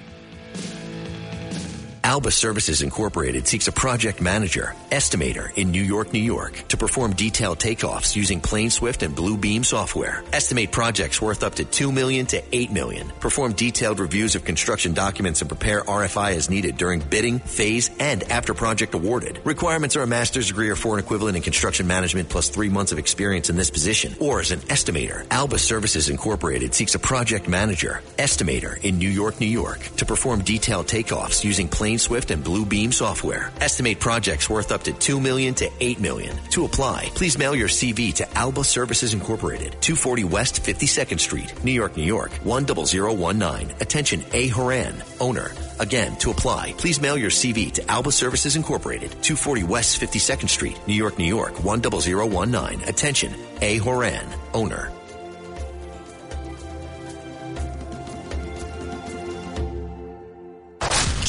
Alba 2.02 2.30
Services 2.30 2.80
Incorporated 2.82 3.46
seeks 3.46 3.68
a 3.68 3.72
project 3.72 4.20
manager, 4.20 4.74
estimator 4.90 5.56
in 5.56 5.70
New 5.70 5.82
York, 5.82 6.12
New 6.12 6.18
York 6.20 6.52
to 6.68 6.76
perform 6.76 7.12
detailed 7.12 7.58
takeoffs 7.58 8.16
using 8.16 8.40
PlanSwift 8.40 9.02
and 9.02 9.14
Bluebeam 9.14 9.64
software. 9.64 10.24
Estimate 10.32 10.72
projects 10.72 11.20
worth 11.20 11.42
up 11.42 11.56
to 11.56 11.64
2 11.64 11.92
million 11.92 12.26
to 12.26 12.42
8 12.52 12.72
million. 12.72 13.10
Perform 13.20 13.52
detailed 13.52 14.00
reviews 14.00 14.34
of 14.34 14.44
construction 14.44 14.94
documents 14.94 15.42
and 15.42 15.50
prepare 15.50 15.82
RFI 15.82 16.36
as 16.36 16.48
needed 16.48 16.78
during 16.78 17.00
bidding, 17.00 17.38
phase, 17.38 17.90
and 18.00 18.22
after 18.24 18.54
project 18.54 18.94
awarded. 18.94 19.38
Requirements 19.44 19.94
are 19.96 20.02
a 20.02 20.06
master's 20.06 20.48
degree 20.48 20.70
or 20.70 20.76
foreign 20.76 21.04
equivalent 21.04 21.36
in 21.36 21.42
construction 21.42 21.86
management 21.86 22.28
plus 22.30 22.48
3 22.48 22.70
months 22.70 22.92
of 22.92 22.98
experience 22.98 23.50
in 23.50 23.56
this 23.56 23.70
position 23.70 24.14
or 24.20 24.40
as 24.40 24.52
an 24.52 24.60
estimator. 24.60 25.26
Alba 25.30 25.58
Services 25.58 26.08
Incorporated 26.08 26.74
seeks 26.74 26.94
a 26.94 26.98
project 26.98 27.46
manager, 27.46 28.00
estimator 28.18 28.82
in 28.82 28.98
New 28.98 29.08
York, 29.08 29.38
New 29.40 29.46
York 29.46 29.80
to 29.96 30.06
perform 30.06 30.42
detailed 30.42 30.86
takeoffs 30.86 31.44
using 31.44 31.68
PlanSwift 31.68 31.89
and 31.90 32.44
Bluebeam 32.44 32.92
software. 32.92 33.50
Estimate 33.60 33.98
projects 33.98 34.48
worth 34.48 34.70
up 34.72 34.82
to 34.84 34.92
2 34.92 35.20
million 35.20 35.54
to 35.54 35.70
8 35.80 35.98
million. 36.00 36.36
To 36.50 36.64
apply, 36.64 37.10
please 37.14 37.36
mail 37.38 37.54
your 37.54 37.68
CV 37.68 38.14
to 38.14 38.38
Alba 38.38 38.64
Services 38.64 39.12
Incorporated, 39.14 39.72
240 39.80 40.24
West 40.24 40.62
52nd 40.62 41.18
Street, 41.18 41.52
New 41.64 41.72
York, 41.72 41.96
New 41.96 42.04
York, 42.04 42.32
10019. 42.44 43.70
Attention 43.80 44.24
A. 44.32 44.48
Horan, 44.48 44.94
owner. 45.20 45.50
Again, 45.78 46.14
to 46.16 46.30
apply, 46.30 46.74
please 46.78 47.00
mail 47.00 47.16
your 47.16 47.30
CV 47.30 47.72
to 47.72 47.90
Alba 47.90 48.12
Services 48.12 48.56
Incorporated, 48.56 49.10
240 49.22 49.64
West 49.64 50.00
52nd 50.00 50.48
Street, 50.48 50.78
New 50.86 50.94
York, 50.94 51.18
New 51.18 51.24
York, 51.24 51.54
10019. 51.54 52.82
Attention 52.88 53.34
A. 53.62 53.78
Horan, 53.78 54.24
owner. 54.54 54.92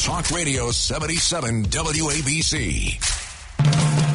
Talk 0.02 0.30
Radio 0.32 0.72
77 0.72 1.66
WABC. 1.66 2.98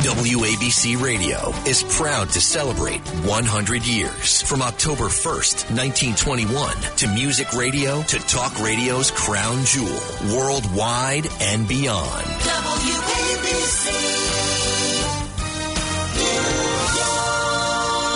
WABC 0.04 1.02
Radio 1.02 1.54
is 1.66 1.82
proud 1.98 2.30
to 2.32 2.42
celebrate 2.42 3.00
100 3.00 3.86
years 3.86 4.42
from 4.42 4.62
October 4.62 5.06
1st, 5.06 5.72
1921 5.72 6.76
to 6.98 7.08
music 7.08 7.54
radio 7.54 8.02
to 8.02 8.20
talk 8.20 8.60
radio's 8.60 9.12
crown 9.12 9.64
jewel 9.64 9.88
worldwide 10.36 11.26
and 11.40 11.66
beyond. 11.70 12.26
WABC. 12.26 13.88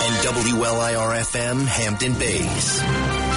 And 0.03 0.15
WLIR 0.27 1.21
FM 1.23 1.65
Hampton 1.65 2.13
Bays. 2.15 3.30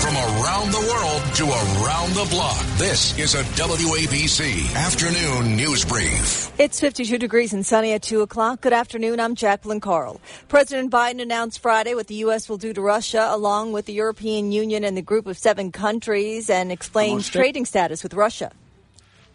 From 0.00 0.16
around 0.16 0.72
the 0.72 0.80
world 0.80 1.34
to 1.34 1.44
around 1.44 2.14
the 2.14 2.26
block, 2.30 2.64
this 2.78 3.18
is 3.18 3.34
a 3.34 3.42
WABC 3.42 4.74
Afternoon 4.74 5.56
News 5.56 5.84
Brief. 5.84 6.50
It's 6.58 6.80
52 6.80 7.18
degrees 7.18 7.52
and 7.52 7.66
sunny 7.66 7.92
at 7.92 8.00
2 8.00 8.22
o'clock. 8.22 8.62
Good 8.62 8.72
afternoon. 8.72 9.20
I'm 9.20 9.34
Jacqueline 9.34 9.80
Carl. 9.80 10.18
President 10.48 10.90
Biden 10.90 11.20
announced 11.20 11.60
Friday 11.60 11.94
what 11.94 12.06
the 12.06 12.14
U.S. 12.14 12.48
will 12.48 12.56
do 12.56 12.72
to 12.72 12.80
Russia, 12.80 13.28
along 13.30 13.72
with 13.72 13.84
the 13.84 13.92
European 13.92 14.52
Union 14.52 14.84
and 14.84 14.96
the 14.96 15.02
group 15.02 15.26
of 15.26 15.36
seven 15.36 15.70
countries, 15.70 16.48
and 16.48 16.72
explains 16.72 17.10
Almost 17.10 17.32
trading 17.32 17.66
status 17.66 18.02
with 18.02 18.14
Russia. 18.14 18.52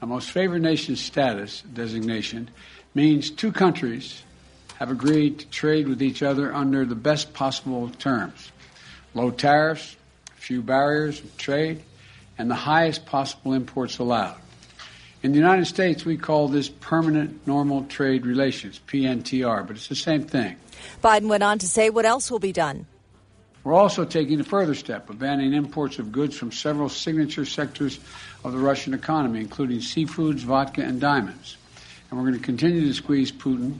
A 0.01 0.07
most 0.07 0.31
favored 0.31 0.63
nation 0.63 0.95
status 0.95 1.61
designation 1.61 2.49
means 2.95 3.29
two 3.29 3.51
countries 3.51 4.23
have 4.79 4.89
agreed 4.89 5.37
to 5.39 5.45
trade 5.49 5.87
with 5.87 6.01
each 6.01 6.23
other 6.23 6.51
under 6.51 6.85
the 6.85 6.95
best 6.95 7.35
possible 7.35 7.87
terms 7.89 8.51
low 9.13 9.29
tariffs, 9.29 9.95
few 10.45 10.61
barriers 10.61 11.19
of 11.21 11.37
trade, 11.37 11.81
and 12.37 12.51
the 12.51 12.55
highest 12.55 13.07
possible 13.07 13.53
imports 13.53 13.97
allowed. 13.97 14.37
In 15.23 15.31
the 15.31 15.39
United 15.39 15.65
States, 15.65 16.05
we 16.05 16.17
call 16.17 16.49
this 16.49 16.69
permanent 16.69 17.47
normal 17.47 17.85
trade 17.85 18.27
relations, 18.27 18.79
PNTR, 18.87 19.65
but 19.65 19.75
it's 19.75 19.87
the 19.87 19.95
same 19.95 20.23
thing. 20.23 20.55
Biden 21.03 21.29
went 21.29 21.41
on 21.41 21.57
to 21.57 21.67
say 21.67 21.89
what 21.89 22.05
else 22.05 22.29
will 22.29 22.37
be 22.37 22.51
done. 22.51 22.85
We're 23.63 23.73
also 23.73 24.05
taking 24.05 24.39
a 24.39 24.43
further 24.43 24.75
step 24.75 25.09
of 25.09 25.17
banning 25.17 25.53
imports 25.53 25.97
of 25.97 26.11
goods 26.11 26.37
from 26.37 26.51
several 26.51 26.89
signature 26.89 27.45
sectors 27.45 27.99
of 28.43 28.51
the 28.51 28.59
Russian 28.59 28.93
economy, 28.93 29.39
including 29.39 29.79
seafoods, 29.79 30.41
vodka, 30.41 30.83
and 30.83 31.01
diamonds. 31.01 31.57
And 32.11 32.19
we're 32.19 32.27
going 32.27 32.39
to 32.39 32.45
continue 32.45 32.81
to 32.81 32.93
squeeze 32.93 33.31
Putin. 33.31 33.79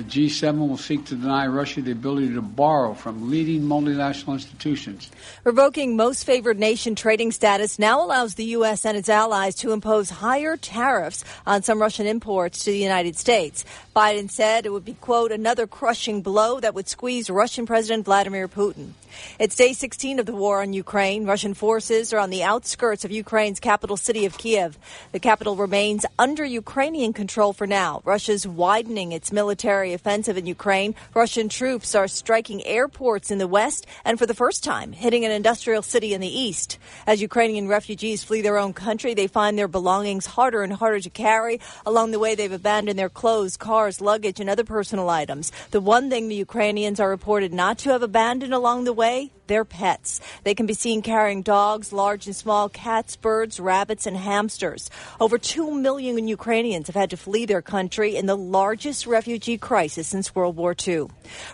The 0.00 0.28
G7 0.28 0.66
will 0.66 0.78
seek 0.78 1.04
to 1.06 1.14
deny 1.14 1.46
Russia 1.46 1.82
the 1.82 1.92
ability 1.92 2.32
to 2.32 2.40
borrow 2.40 2.94
from 2.94 3.30
leading 3.30 3.60
multinational 3.60 4.32
institutions. 4.32 5.10
Revoking 5.44 5.94
most 5.94 6.24
favored 6.24 6.58
nation 6.58 6.94
trading 6.94 7.32
status 7.32 7.78
now 7.78 8.02
allows 8.02 8.36
the 8.36 8.46
U.S. 8.56 8.86
and 8.86 8.96
its 8.96 9.10
allies 9.10 9.56
to 9.56 9.72
impose 9.72 10.08
higher 10.08 10.56
tariffs 10.56 11.22
on 11.46 11.62
some 11.62 11.82
Russian 11.82 12.06
imports 12.06 12.64
to 12.64 12.70
the 12.70 12.78
United 12.78 13.14
States. 13.14 13.66
Biden 13.94 14.30
said 14.30 14.66
it 14.66 14.72
would 14.72 14.84
be, 14.84 14.94
quote, 14.94 15.32
another 15.32 15.66
crushing 15.66 16.22
blow 16.22 16.60
that 16.60 16.74
would 16.74 16.88
squeeze 16.88 17.28
Russian 17.28 17.66
President 17.66 18.04
Vladimir 18.04 18.46
Putin. 18.46 18.92
It's 19.40 19.56
day 19.56 19.72
16 19.72 20.20
of 20.20 20.26
the 20.26 20.34
war 20.34 20.62
on 20.62 20.72
Ukraine. 20.72 21.26
Russian 21.26 21.54
forces 21.54 22.12
are 22.12 22.20
on 22.20 22.30
the 22.30 22.44
outskirts 22.44 23.04
of 23.04 23.10
Ukraine's 23.10 23.58
capital 23.58 23.96
city 23.96 24.24
of 24.26 24.38
Kiev. 24.38 24.78
The 25.10 25.18
capital 25.18 25.56
remains 25.56 26.06
under 26.20 26.44
Ukrainian 26.44 27.12
control 27.12 27.52
for 27.52 27.66
now. 27.66 28.00
Russia's 28.04 28.46
widening 28.46 29.10
its 29.10 29.32
military 29.32 29.92
offensive 29.92 30.38
in 30.38 30.46
Ukraine. 30.46 30.94
Russian 31.12 31.48
troops 31.48 31.96
are 31.96 32.06
striking 32.06 32.64
airports 32.64 33.32
in 33.32 33.38
the 33.38 33.48
west 33.48 33.86
and 34.04 34.18
for 34.18 34.26
the 34.26 34.34
first 34.34 34.62
time 34.62 34.92
hitting 34.92 35.24
an 35.24 35.32
industrial 35.32 35.82
city 35.82 36.14
in 36.14 36.20
the 36.20 36.28
east. 36.28 36.78
As 37.08 37.20
Ukrainian 37.20 37.66
refugees 37.66 38.22
flee 38.22 38.42
their 38.42 38.58
own 38.58 38.72
country, 38.72 39.14
they 39.14 39.26
find 39.26 39.58
their 39.58 39.68
belongings 39.68 40.26
harder 40.26 40.62
and 40.62 40.72
harder 40.72 41.00
to 41.00 41.10
carry. 41.10 41.60
Along 41.84 42.12
the 42.12 42.20
way, 42.20 42.36
they've 42.36 42.52
abandoned 42.52 42.98
their 42.98 43.08
clothes, 43.08 43.56
cars, 43.56 43.79
luggage, 44.00 44.40
and 44.40 44.50
other 44.50 44.64
personal 44.64 45.08
items. 45.08 45.52
The 45.70 45.80
one 45.80 46.10
thing 46.10 46.28
the 46.28 46.34
Ukrainians 46.34 47.00
are 47.00 47.08
reported 47.08 47.52
not 47.54 47.78
to 47.78 47.90
have 47.90 48.02
abandoned 48.02 48.52
along 48.52 48.84
the 48.84 48.92
way 48.92 49.32
their 49.50 49.66
pets. 49.66 50.20
They 50.44 50.54
can 50.54 50.64
be 50.64 50.74
seen 50.74 51.02
carrying 51.02 51.42
dogs, 51.42 51.92
large 51.92 52.26
and 52.26 52.34
small, 52.34 52.70
cats, 52.70 53.16
birds, 53.16 53.60
rabbits, 53.60 54.06
and 54.06 54.16
hamsters. 54.16 54.88
Over 55.20 55.36
2 55.36 55.72
million 55.72 56.28
Ukrainians 56.28 56.86
have 56.86 56.94
had 56.94 57.10
to 57.10 57.16
flee 57.18 57.44
their 57.44 57.60
country 57.60 58.16
in 58.16 58.26
the 58.26 58.36
largest 58.36 59.06
refugee 59.06 59.58
crisis 59.58 60.06
since 60.06 60.34
World 60.34 60.56
War 60.56 60.74
II. 60.86 61.08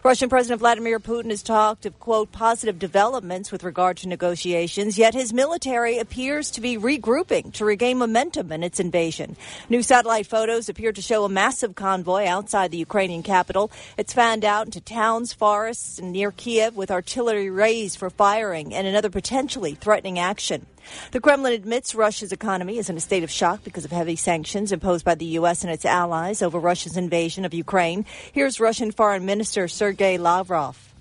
Russian 0.04 0.28
President 0.28 0.60
Vladimir 0.60 1.00
Putin 1.00 1.30
has 1.30 1.42
talked 1.42 1.86
of, 1.86 1.98
quote, 1.98 2.30
positive 2.32 2.78
developments 2.78 3.50
with 3.50 3.64
regard 3.64 3.96
to 3.96 4.08
negotiations, 4.08 4.98
yet 4.98 5.14
his 5.14 5.32
military 5.32 5.98
appears 5.98 6.50
to 6.50 6.60
be 6.60 6.76
regrouping 6.76 7.50
to 7.54 7.64
regain 7.64 7.96
momentum 7.96 8.52
in 8.52 8.62
its 8.62 8.78
invasion. 8.78 9.36
New 9.70 9.82
satellite 9.82 10.26
photos 10.26 10.68
appear 10.68 10.92
to 10.92 11.00
show 11.00 11.24
a 11.24 11.30
massive 11.30 11.74
convoy 11.74 12.26
outside 12.26 12.70
the 12.70 12.76
Ukrainian 12.76 13.22
capital. 13.22 13.70
It's 13.96 14.12
fanned 14.12 14.44
out 14.44 14.66
into 14.66 14.82
towns, 14.82 15.32
forests, 15.32 15.98
and 15.98 16.12
near 16.12 16.30
Kiev 16.30 16.76
with 16.76 16.90
artillery 16.90 17.48
raised 17.48 17.85
for 17.94 18.10
firing 18.10 18.74
and 18.74 18.86
another 18.86 19.10
potentially 19.10 19.74
threatening 19.74 20.18
action. 20.18 20.66
The 21.12 21.20
Kremlin 21.20 21.52
admits 21.52 21.94
Russia's 21.94 22.32
economy 22.32 22.78
is 22.78 22.88
in 22.88 22.96
a 22.96 23.00
state 23.00 23.22
of 23.22 23.30
shock 23.30 23.62
because 23.62 23.84
of 23.84 23.92
heavy 23.92 24.16
sanctions 24.16 24.72
imposed 24.72 25.04
by 25.04 25.14
the 25.14 25.26
U.S. 25.40 25.62
and 25.62 25.72
its 25.72 25.84
allies 25.84 26.42
over 26.42 26.58
Russia's 26.58 26.96
invasion 26.96 27.44
of 27.44 27.54
Ukraine. 27.54 28.04
Here's 28.32 28.58
Russian 28.58 28.90
Foreign 28.90 29.26
Minister 29.26 29.68
Sergei 29.68 30.18
Lavrov. 30.18 30.94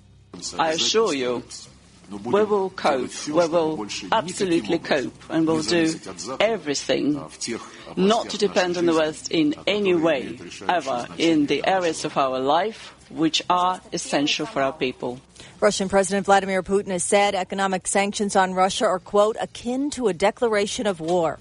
I 0.58 0.72
assure 0.72 1.14
you, 1.14 1.42
we 2.24 2.44
will 2.44 2.70
cope. 2.70 3.26
We 3.26 3.32
will 3.32 3.86
absolutely 4.12 4.78
cope, 4.78 5.14
and 5.30 5.46
we'll 5.46 5.62
do 5.62 5.94
everything 6.40 7.14
not 7.96 8.28
to 8.30 8.38
depend 8.38 8.76
on 8.76 8.86
the 8.86 8.94
West 8.94 9.30
in 9.30 9.54
any 9.66 9.94
way, 9.94 10.38
ever, 10.68 11.06
in 11.18 11.46
the 11.46 11.66
areas 11.66 12.04
of 12.04 12.16
our 12.16 12.38
life 12.38 12.95
which 13.10 13.42
are 13.48 13.80
essential 13.92 14.46
for 14.46 14.62
our 14.62 14.72
people. 14.72 15.20
Russian 15.60 15.88
President 15.88 16.26
Vladimir 16.26 16.62
Putin 16.62 16.88
has 16.88 17.04
said 17.04 17.34
economic 17.34 17.86
sanctions 17.86 18.36
on 18.36 18.52
Russia 18.52 18.86
are, 18.86 18.98
quote, 18.98 19.36
akin 19.40 19.90
to 19.90 20.08
a 20.08 20.12
declaration 20.12 20.86
of 20.86 21.00
war. 21.00 21.38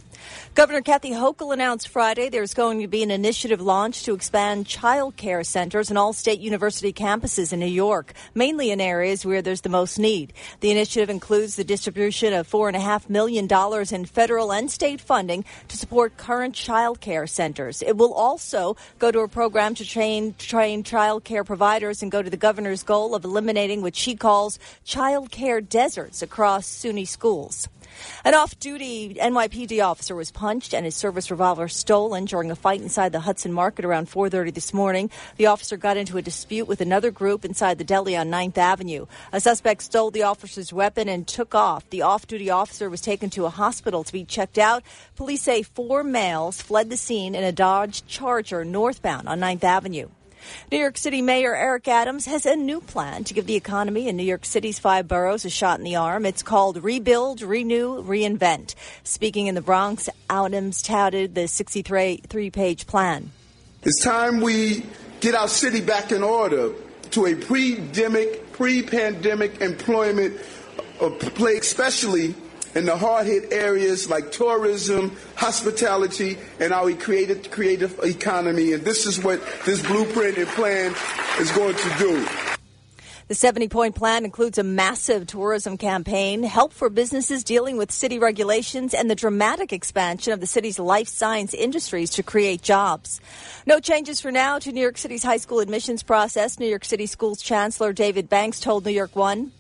Governor 0.56 0.82
Kathy 0.82 1.12
Hochul 1.12 1.54
announced 1.54 1.90
Friday 1.90 2.30
there's 2.30 2.54
going 2.54 2.80
to 2.80 2.88
be 2.88 3.04
an 3.04 3.12
initiative 3.12 3.60
launched 3.60 4.06
to 4.06 4.14
expand 4.14 4.66
child 4.66 5.18
care 5.18 5.44
centers 5.44 5.92
in 5.92 5.98
all 5.98 6.14
state 6.14 6.40
university 6.40 6.94
campuses 6.94 7.52
in 7.52 7.60
New 7.60 7.66
York, 7.66 8.14
mainly 8.34 8.72
in 8.72 8.80
areas 8.80 9.26
where 9.26 9.42
there's 9.42 9.62
the 9.62 9.70
most 9.70 10.00
need. 10.00 10.32
The 10.62 10.72
initiative 10.72 11.10
includes 11.10 11.58
the 11.58 11.64
distribution 11.66 12.34
of 12.34 12.50
$4.5 12.50 13.10
million 13.10 13.50
in 13.92 14.06
federal 14.06 14.54
and 14.54 14.72
state 14.72 15.02
funding 15.02 15.44
to 15.68 15.78
support 15.78 16.16
current 16.16 16.56
child 16.56 17.02
care 17.02 17.28
centers. 17.28 17.82
It 17.82 17.98
will 17.98 18.14
also 18.14 18.78
go 18.98 19.12
to 19.12 19.20
a 19.20 19.28
program 19.28 19.76
to 19.76 19.86
train, 19.86 20.36
train 20.38 20.84
child 20.84 21.26
care 21.26 21.44
providers 21.44 22.02
and 22.02 22.12
go 22.12 22.22
to 22.22 22.30
the 22.30 22.38
governor's 22.38 22.84
goal 22.84 23.14
of 23.14 23.26
eliminating 23.26 23.82
what 23.82 23.96
she 23.96 24.16
calls 24.16 24.58
child 24.86 25.32
care 25.32 25.60
deserts 25.60 26.22
across 26.22 26.66
SUNY 26.66 27.06
schools. 27.08 27.68
An 28.24 28.34
off-duty 28.34 29.16
NYPD 29.16 29.84
officer 29.84 30.16
was 30.16 30.32
punched 30.32 30.74
and 30.74 30.86
his 30.86 30.96
service 30.96 31.30
revolver 31.30 31.68
stolen 31.68 32.26
during 32.26 32.52
a 32.52 32.56
fight 32.56 32.82
inside 32.82 33.12
the 33.12 33.22
Hudson 33.22 33.54
Market 33.54 33.86
around 33.86 34.10
4:30 34.10 34.54
this 34.54 34.74
morning. 34.74 35.10
The 35.38 35.46
officer 35.48 35.78
got 35.78 35.98
into 35.98 36.18
a 36.18 36.22
dispute 36.22 36.68
with 36.68 36.82
another 36.82 37.12
group 37.12 37.46
inside 37.46 37.78
the 37.78 37.84
deli 37.84 38.16
on 38.16 38.30
9th 38.30 38.58
Avenue. 38.58 39.06
A 39.32 39.40
suspect 39.40 39.82
stole 39.82 40.12
the 40.12 40.24
officer's 40.24 40.74
weapon 40.74 41.08
and 41.08 41.28
took 41.28 41.56
off. 41.56 41.90
The 41.90 42.02
off-duty 42.02 42.50
officer 42.50 42.90
was 42.90 43.02
taken 43.02 43.30
to 43.32 43.46
a 43.46 43.50
hospital 43.50 44.04
to 44.04 44.14
be 44.14 44.26
checked 44.26 44.58
out. 44.58 44.84
Police 45.16 45.44
say 45.44 45.64
four 45.64 46.04
males 46.04 46.62
fled 46.62 46.90
the 46.90 46.98
scene 46.98 47.36
in 47.36 47.44
a 47.44 47.52
Dodge 47.52 48.06
Charger 48.08 48.66
northbound 48.66 49.28
on 49.28 49.40
9th 49.40 49.64
Avenue. 49.64 50.10
New 50.72 50.78
York 50.78 50.98
City 50.98 51.22
Mayor 51.22 51.56
Eric 51.56 51.88
Adams 51.88 52.26
has 52.26 52.46
a 52.46 52.56
new 52.56 52.82
plan 52.82 53.24
to 53.26 53.34
give 53.34 53.46
the 53.46 53.56
economy 53.56 54.08
in 54.08 54.18
New 54.18 54.24
York 54.24 54.46
City's 54.46 54.80
five 54.80 55.08
boroughs 55.08 55.46
a 55.46 55.50
shot 55.50 55.80
in 55.80 55.84
the 55.84 55.96
arm. 55.96 56.26
It's 56.26 56.44
called 56.44 56.84
Rebuild, 56.84 57.42
Renew, 57.42 58.04
Reinvent. 58.04 58.76
Speaking 59.04 59.48
in 59.48 59.56
the 59.56 59.62
Bronx, 59.62 60.10
Adams 60.30 60.82
touted 60.82 61.36
the 61.36 61.48
63 61.48 62.22
page 62.52 62.88
plan. 62.88 63.32
It's 63.84 64.04
time 64.04 64.42
we 64.42 64.86
get 65.20 65.36
our 65.36 65.48
city 65.48 65.82
back 65.82 66.12
in 66.12 66.24
order 66.24 66.74
to 67.12 67.26
a 67.28 67.36
pre-demic, 67.36 68.52
pre-pandemic 68.52 69.62
employment 69.62 70.40
uh, 71.00 71.10
play, 71.10 71.58
especially 71.58 72.36
in 72.76 72.86
the 72.86 72.96
hard-hit 72.96 73.52
areas 73.54 74.10
like 74.10 74.32
tourism, 74.32 75.16
hospitality, 75.36 76.38
and 76.60 76.74
our 76.74 76.92
creative, 76.94 77.50
creative 77.50 77.98
economy. 78.04 78.74
And 78.74 78.84
this 78.84 79.06
is 79.06 79.24
what 79.24 79.42
this 79.66 79.82
blueprint 79.82 80.38
and 80.38 80.48
plan 80.50 80.94
is 81.40 81.52
going 81.52 81.76
to 81.76 81.96
do. 81.98 82.28
The 83.28 83.34
70 83.34 83.70
point 83.70 83.96
plan 83.96 84.24
includes 84.24 84.60
a 84.60 84.64
massive 84.64 85.26
tourism 85.26 85.80
campaign, 85.80 86.44
help 86.44 86.72
for 86.72 86.92
businesses 86.92 87.44
dealing 87.44 87.76
with 87.76 87.92
city 87.92 88.20
regulations, 88.20 88.94
and 88.94 89.10
the 89.10 89.16
dramatic 89.16 89.74
expansion 89.74 90.32
of 90.32 90.42
the 90.42 90.46
city's 90.46 90.78
life 90.78 91.08
science 91.08 91.56
industries 91.56 92.12
to 92.12 92.24
create 92.24 92.62
jobs. 92.62 93.20
No 93.66 93.80
changes 93.80 94.22
for 94.22 94.32
now 94.32 94.60
to 94.60 94.72
New 94.72 94.82
York 94.82 95.00
City's 95.00 95.24
high 95.24 95.38
school 95.38 95.60
admissions 95.60 96.04
process. 96.04 96.60
New 96.60 96.68
York 96.68 96.86
City 96.86 97.08
Schools 97.08 97.42
Chancellor 97.42 97.94
David 97.94 98.30
Banks 98.30 98.60
told 98.60 98.86
New 98.86 98.92
York 98.92 99.16
One. 99.16 99.52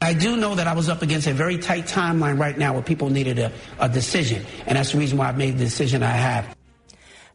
I 0.00 0.12
do 0.12 0.36
know 0.36 0.54
that 0.54 0.66
I 0.66 0.74
was 0.74 0.88
up 0.88 1.02
against 1.02 1.26
a 1.26 1.32
very 1.32 1.58
tight 1.58 1.86
timeline 1.86 2.38
right 2.38 2.56
now 2.56 2.74
where 2.74 2.82
people 2.82 3.08
needed 3.08 3.38
a, 3.38 3.52
a 3.78 3.88
decision. 3.88 4.44
And 4.66 4.76
that's 4.76 4.92
the 4.92 4.98
reason 4.98 5.16
why 5.18 5.28
I've 5.28 5.38
made 5.38 5.58
the 5.58 5.64
decision 5.64 6.02
I 6.02 6.10
have. 6.10 6.56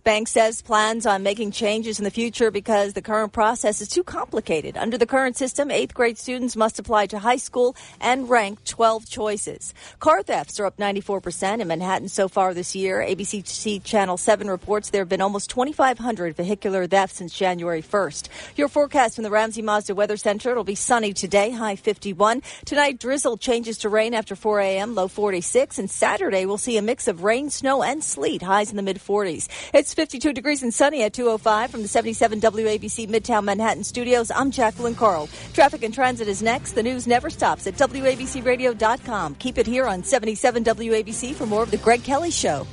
Banks 0.04 0.32
says 0.32 0.64
plans 0.64 1.06
on 1.06 1.22
making 1.22 1.52
changes 1.52 2.00
in 2.00 2.06
the 2.06 2.10
future 2.10 2.50
because 2.50 2.94
the 2.94 3.04
current 3.04 3.34
process 3.34 3.82
is 3.82 3.88
too 3.88 4.04
complicated. 4.04 4.76
Under 4.76 4.98
the 4.98 5.06
current 5.06 5.38
system, 5.38 5.70
eighth 5.70 5.94
grade 5.94 6.18
students 6.18 6.56
must 6.56 6.80
apply 6.80 7.06
to 7.08 7.20
high 7.20 7.38
school 7.38 7.76
and 8.00 8.28
rank 8.28 8.64
12 8.64 9.08
choices. 9.08 9.76
Car 10.00 10.24
thefts 10.24 10.60
are 10.60 10.66
up 10.66 10.78
94% 10.78 11.60
in 11.60 11.68
Manhattan 11.68 12.10
so 12.10 12.28
far 12.28 12.56
this 12.56 12.76
year. 12.76 13.06
ABC 13.08 13.84
Channel 13.84 14.18
7 14.18 14.50
reports 14.50 14.90
there 14.90 15.02
have 15.02 15.10
been 15.10 15.22
almost 15.22 15.52
2,500 15.52 16.36
vehicular 16.36 16.88
thefts 16.88 17.18
since 17.18 17.38
January 17.38 17.84
1st. 17.84 18.28
Your 18.56 18.70
forecast 18.70 19.16
from 19.16 19.24
the 19.24 19.30
Ramsey 19.30 19.62
Mazda 19.62 19.94
Weather 19.94 20.18
Center. 20.18 20.50
It'll 20.50 20.64
be 20.64 20.74
sunny 20.74 21.14
today, 21.14 21.52
high 21.52 21.76
51. 21.76 22.42
Tonight, 22.66 23.00
drizzle 23.00 23.38
changes 23.38 23.78
to 23.80 23.90
rain 23.90 24.16
after 24.16 24.36
4 24.36 24.62
a.m., 24.62 24.96
low 24.96 25.08
46. 25.08 25.78
And 25.78 25.92
Saturday, 25.92 26.48
we'll 26.48 26.58
see 26.58 26.78
a 26.78 26.82
mix 26.82 27.08
of 27.08 27.24
rain, 27.24 27.52
snow, 27.52 27.84
and 27.84 28.04
sleet, 28.04 28.42
highs 28.42 28.72
in 28.72 28.78
the 28.78 28.82
mid 28.82 28.98
40s. 28.98 29.48
It's 29.76 29.91
52 29.94 30.34
degrees 30.34 30.64
and 30.64 30.74
sunny 30.74 31.04
at 31.04 31.14
205 31.14 31.72
from 31.72 31.82
the 31.82 31.88
77 31.88 32.40
WABC 32.40 33.10
Midtown 33.10 33.44
Manhattan 33.44 33.84
studios. 33.84 34.32
I'm 34.32 34.52
Jacqueline 34.52 34.96
Carl. 34.96 35.30
Traffic 35.54 35.84
and 35.84 35.94
transit 35.94 36.28
is 36.28 36.42
next. 36.42 36.74
The 36.74 36.84
news 36.84 37.08
never 37.08 37.30
stops 37.30 37.68
at 37.68 37.76
WABCRadio.com. 37.76 39.36
Keep 39.36 39.58
it 39.58 39.68
here 39.68 39.88
on 39.88 40.04
77 40.04 40.64
WABC 40.64 41.34
for 41.34 41.46
more 41.46 41.64
of 41.64 41.72
The 41.72 41.78
Greg 41.78 42.04
Kelly 42.04 42.32
Show. 42.32 42.68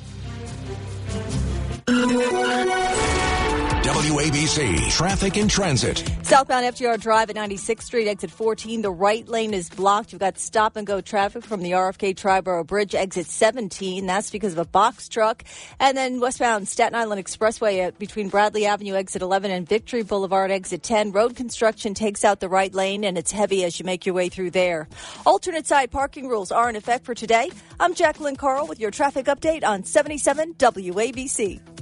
WABC 3.88 4.90
Traffic 4.90 5.38
and 5.38 5.48
Transit. 5.48 6.04
Southbound 6.20 6.66
FDR 6.66 7.00
Drive 7.00 7.30
at 7.30 7.36
96th 7.36 7.80
Street, 7.80 8.06
exit 8.06 8.30
14. 8.30 8.82
The 8.82 8.90
right 8.90 9.26
lane 9.26 9.54
is 9.54 9.70
blocked. 9.70 10.12
You've 10.12 10.20
got 10.20 10.38
stop 10.38 10.76
and 10.76 10.86
go 10.86 11.00
traffic 11.00 11.46
from 11.46 11.62
the 11.62 11.70
RFK 11.70 12.14
Triborough 12.14 12.66
Bridge, 12.66 12.94
exit 12.94 13.24
17. 13.24 14.04
That's 14.04 14.30
because 14.30 14.52
of 14.52 14.58
a 14.58 14.66
box 14.66 15.08
truck. 15.08 15.44
And 15.80 15.96
then 15.96 16.20
westbound 16.20 16.68
Staten 16.68 16.94
Island 16.94 17.24
Expressway 17.24 17.96
between 17.98 18.28
Bradley 18.28 18.66
Avenue, 18.66 18.92
exit 18.92 19.22
11, 19.22 19.50
and 19.50 19.66
Victory 19.66 20.02
Boulevard, 20.02 20.50
exit 20.50 20.82
10. 20.82 21.12
Road 21.12 21.36
construction 21.36 21.94
takes 21.94 22.22
out 22.22 22.40
the 22.40 22.50
right 22.50 22.74
lane, 22.74 23.02
and 23.02 23.16
it's 23.16 23.32
heavy 23.32 23.64
as 23.64 23.78
you 23.78 23.86
make 23.86 24.04
your 24.04 24.14
way 24.14 24.28
through 24.28 24.50
there. 24.50 24.88
Alternate 25.24 25.66
side 25.66 25.90
parking 25.90 26.28
rules 26.28 26.52
are 26.52 26.68
in 26.68 26.76
effect 26.76 27.06
for 27.06 27.14
today. 27.14 27.50
I'm 27.80 27.94
Jacqueline 27.94 28.36
Carl 28.36 28.66
with 28.66 28.78
your 28.78 28.90
traffic 28.90 29.24
update 29.24 29.64
on 29.64 29.84
77 29.84 30.52
WABC. 30.52 31.77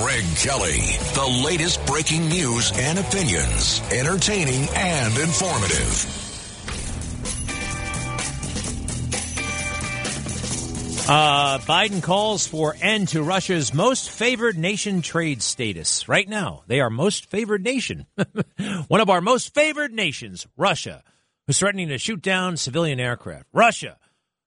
Greg 0.00 0.24
Kelly. 0.36 0.98
The 1.14 1.42
latest 1.46 1.84
breaking 1.86 2.28
news 2.28 2.70
and 2.74 2.98
opinions. 2.98 3.80
Entertaining 3.90 4.68
and 4.74 5.16
informative. 5.16 6.22
Uh, 11.08 11.58
Biden 11.60 12.02
calls 12.02 12.46
for 12.46 12.76
end 12.78 13.08
to 13.08 13.22
Russia's 13.22 13.72
most 13.72 14.10
favored 14.10 14.58
nation 14.58 15.00
trade 15.00 15.40
status. 15.40 16.06
Right 16.08 16.28
now, 16.28 16.62
they 16.66 16.80
are 16.80 16.90
most 16.90 17.30
favored 17.30 17.64
nation. 17.64 18.04
One 18.88 19.00
of 19.00 19.08
our 19.08 19.22
most 19.22 19.54
favored 19.54 19.94
nations, 19.94 20.46
Russia, 20.58 21.02
who's 21.46 21.58
threatening 21.58 21.88
to 21.88 21.96
shoot 21.96 22.20
down 22.20 22.58
civilian 22.58 23.00
aircraft. 23.00 23.46
Russia, 23.54 23.96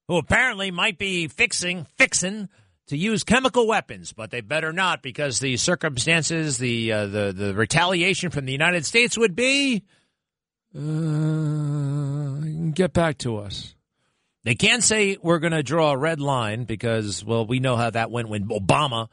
who 0.07 0.17
apparently 0.17 0.69
might 0.69 0.99
be 0.99 1.27
fixing, 1.27 1.87
fixing 1.97 2.49
to 2.89 2.97
use 2.97 3.23
chemical 3.23 3.67
weapons, 3.67 4.13
but 4.13 4.31
they 4.31 4.41
better 4.41 4.73
not 4.73 5.01
because 5.01 5.39
the 5.39 5.57
circumstances, 5.57 6.57
the 6.57 6.91
uh, 6.91 7.05
the 7.05 7.31
the 7.31 7.53
retaliation 7.53 8.31
from 8.31 8.45
the 8.45 8.51
United 8.51 8.85
States 8.85 9.17
would 9.17 9.35
be 9.35 9.83
uh, 10.75 12.41
get 12.73 12.93
back 12.93 13.17
to 13.19 13.37
us. 13.37 13.75
They 14.43 14.55
can't 14.55 14.83
say 14.83 15.17
we're 15.21 15.39
going 15.39 15.53
to 15.53 15.63
draw 15.63 15.91
a 15.91 15.97
red 15.97 16.19
line 16.19 16.63
because, 16.63 17.23
well, 17.23 17.45
we 17.45 17.59
know 17.59 17.75
how 17.75 17.89
that 17.89 18.09
went 18.09 18.29
when 18.29 18.47
Obama 18.47 19.09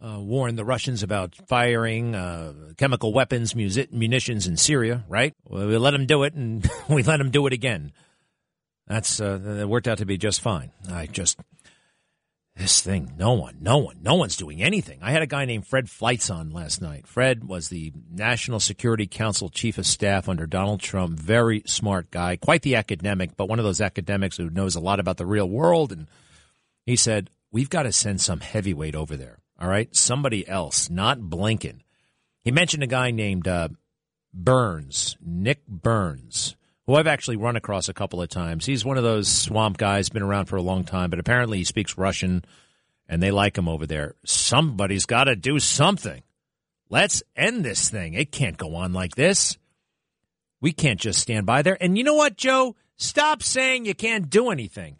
uh, 0.00 0.18
warned 0.20 0.56
the 0.56 0.64
Russians 0.64 1.02
about 1.02 1.34
firing 1.48 2.14
uh, 2.14 2.52
chemical 2.76 3.12
weapons, 3.12 3.54
music, 3.54 3.92
munitions 3.92 4.46
in 4.46 4.56
Syria. 4.56 5.04
Right? 5.08 5.34
Well, 5.44 5.66
we 5.66 5.76
let 5.76 5.90
them 5.90 6.06
do 6.06 6.22
it, 6.22 6.32
and 6.34 6.68
we 6.88 7.02
let 7.02 7.18
them 7.18 7.30
do 7.30 7.46
it 7.46 7.52
again. 7.52 7.92
That's 8.86 9.20
uh, 9.20 9.66
worked 9.68 9.86
out 9.86 9.98
to 9.98 10.06
be 10.06 10.16
just 10.16 10.40
fine. 10.40 10.70
I 10.90 11.06
just 11.06 11.38
this 12.58 12.80
thing, 12.80 13.12
no 13.16 13.34
one, 13.34 13.56
no 13.60 13.78
one, 13.78 13.98
no 14.02 14.16
one's 14.16 14.36
doing 14.36 14.60
anything. 14.60 14.98
I 15.00 15.12
had 15.12 15.22
a 15.22 15.26
guy 15.26 15.44
named 15.44 15.66
Fred 15.66 15.86
Fleitz 15.86 16.28
on 16.28 16.50
last 16.50 16.82
night. 16.82 17.06
Fred 17.06 17.44
was 17.44 17.68
the 17.68 17.92
National 18.10 18.58
Security 18.58 19.06
Council 19.06 19.48
Chief 19.48 19.78
of 19.78 19.86
Staff 19.86 20.28
under 20.28 20.44
Donald 20.44 20.80
Trump. 20.80 21.18
Very 21.18 21.62
smart 21.66 22.10
guy, 22.10 22.36
quite 22.36 22.62
the 22.62 22.74
academic, 22.74 23.36
but 23.36 23.48
one 23.48 23.60
of 23.60 23.64
those 23.64 23.80
academics 23.80 24.36
who 24.36 24.50
knows 24.50 24.74
a 24.74 24.80
lot 24.80 24.98
about 24.98 25.18
the 25.18 25.26
real 25.26 25.48
world. 25.48 25.92
And 25.92 26.08
he 26.84 26.96
said, 26.96 27.30
We've 27.50 27.70
got 27.70 27.84
to 27.84 27.92
send 27.92 28.20
some 28.20 28.40
heavyweight 28.40 28.94
over 28.94 29.16
there. 29.16 29.38
All 29.58 29.68
right. 29.68 29.94
Somebody 29.96 30.46
else, 30.46 30.90
not 30.90 31.18
Blinken. 31.18 31.80
He 32.44 32.50
mentioned 32.50 32.82
a 32.82 32.88
guy 32.88 33.10
named 33.10 33.48
uh, 33.48 33.68
Burns, 34.34 35.16
Nick 35.24 35.66
Burns 35.66 36.56
who 36.88 36.94
I've 36.94 37.06
actually 37.06 37.36
run 37.36 37.54
across 37.54 37.90
a 37.90 37.94
couple 37.94 38.22
of 38.22 38.30
times. 38.30 38.64
He's 38.64 38.82
one 38.82 38.96
of 38.96 39.04
those 39.04 39.28
swamp 39.28 39.76
guys, 39.76 40.08
been 40.08 40.22
around 40.22 40.46
for 40.46 40.56
a 40.56 40.62
long 40.62 40.84
time, 40.84 41.10
but 41.10 41.18
apparently 41.18 41.58
he 41.58 41.64
speaks 41.64 41.98
Russian 41.98 42.46
and 43.06 43.22
they 43.22 43.30
like 43.30 43.58
him 43.58 43.68
over 43.68 43.86
there. 43.86 44.14
Somebody's 44.24 45.04
got 45.04 45.24
to 45.24 45.36
do 45.36 45.58
something. 45.58 46.22
Let's 46.88 47.22
end 47.36 47.62
this 47.62 47.90
thing. 47.90 48.14
It 48.14 48.32
can't 48.32 48.56
go 48.56 48.74
on 48.74 48.94
like 48.94 49.16
this. 49.16 49.58
We 50.62 50.72
can't 50.72 50.98
just 50.98 51.20
stand 51.20 51.44
by 51.44 51.60
there. 51.60 51.76
And 51.78 51.98
you 51.98 52.04
know 52.04 52.14
what, 52.14 52.38
Joe? 52.38 52.74
Stop 52.96 53.42
saying 53.42 53.84
you 53.84 53.94
can't 53.94 54.30
do 54.30 54.48
anything. 54.48 54.96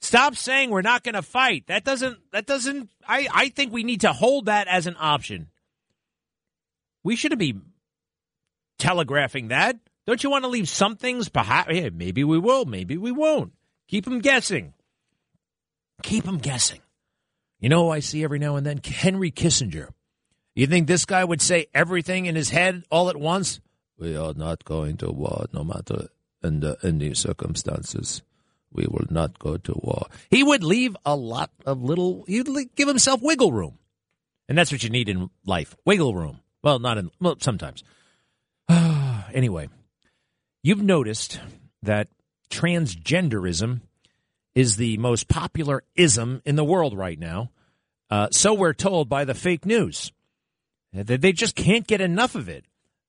Stop 0.00 0.36
saying 0.36 0.70
we're 0.70 0.82
not 0.82 1.02
going 1.02 1.16
to 1.16 1.22
fight. 1.22 1.66
That 1.66 1.82
doesn't, 1.82 2.16
that 2.30 2.46
doesn't, 2.46 2.90
I, 3.08 3.26
I 3.34 3.48
think 3.48 3.72
we 3.72 3.82
need 3.82 4.02
to 4.02 4.12
hold 4.12 4.46
that 4.46 4.68
as 4.68 4.86
an 4.86 4.94
option. 5.00 5.48
We 7.02 7.16
shouldn't 7.16 7.40
be 7.40 7.56
telegraphing 8.78 9.48
that. 9.48 9.78
Don't 10.06 10.22
you 10.22 10.30
want 10.30 10.44
to 10.44 10.48
leave 10.48 10.68
some 10.68 10.96
things? 10.96 11.28
behind? 11.28 11.68
yeah, 11.70 11.88
maybe 11.92 12.24
we 12.24 12.38
will, 12.38 12.64
maybe 12.64 12.96
we 12.96 13.10
won't. 13.10 13.52
Keep 13.88 14.04
them 14.04 14.18
guessing. 14.20 14.74
Keep 16.02 16.24
them 16.24 16.38
guessing. 16.38 16.80
You 17.60 17.68
know, 17.68 17.90
I 17.90 18.00
see 18.00 18.22
every 18.24 18.38
now 18.38 18.56
and 18.56 18.66
then 18.66 18.80
Henry 18.84 19.30
Kissinger. 19.30 19.88
You 20.54 20.66
think 20.66 20.86
this 20.86 21.04
guy 21.04 21.24
would 21.24 21.40
say 21.40 21.66
everything 21.74 22.26
in 22.26 22.36
his 22.36 22.50
head 22.50 22.84
all 22.90 23.08
at 23.08 23.16
once? 23.16 23.60
We 23.98 24.16
are 24.16 24.34
not 24.34 24.64
going 24.64 24.98
to 24.98 25.10
war, 25.10 25.46
no 25.52 25.64
matter 25.64 26.08
under 26.42 26.76
any 26.82 27.14
circumstances. 27.14 28.22
We 28.72 28.86
will 28.88 29.06
not 29.08 29.38
go 29.38 29.56
to 29.56 29.72
war. 29.82 30.06
He 30.30 30.42
would 30.42 30.62
leave 30.64 30.96
a 31.06 31.16
lot 31.16 31.50
of 31.64 31.82
little. 31.82 32.24
He'd 32.26 32.48
give 32.74 32.88
himself 32.88 33.22
wiggle 33.22 33.52
room, 33.52 33.78
and 34.48 34.58
that's 34.58 34.72
what 34.72 34.82
you 34.82 34.90
need 34.90 35.08
in 35.08 35.30
life: 35.46 35.76
wiggle 35.84 36.14
room. 36.14 36.40
Well, 36.62 36.80
not 36.80 36.98
in 36.98 37.10
well 37.20 37.36
sometimes. 37.40 37.84
anyway, 38.68 39.68
You've 40.64 40.82
noticed 40.82 41.40
that 41.82 42.08
transgenderism 42.48 43.82
is 44.54 44.76
the 44.78 44.96
most 44.96 45.28
popular 45.28 45.84
ism 45.94 46.40
in 46.46 46.56
the 46.56 46.64
world 46.64 46.96
right 46.96 47.18
now. 47.18 47.50
Uh, 48.08 48.28
so 48.30 48.54
we're 48.54 48.72
told 48.72 49.10
by 49.10 49.26
the 49.26 49.34
fake 49.34 49.66
news. 49.66 50.10
They 50.94 51.18
they 51.18 51.32
just 51.32 51.54
can't 51.54 51.86
get 51.86 52.00
enough 52.00 52.34
of 52.34 52.48
it. 52.48 52.64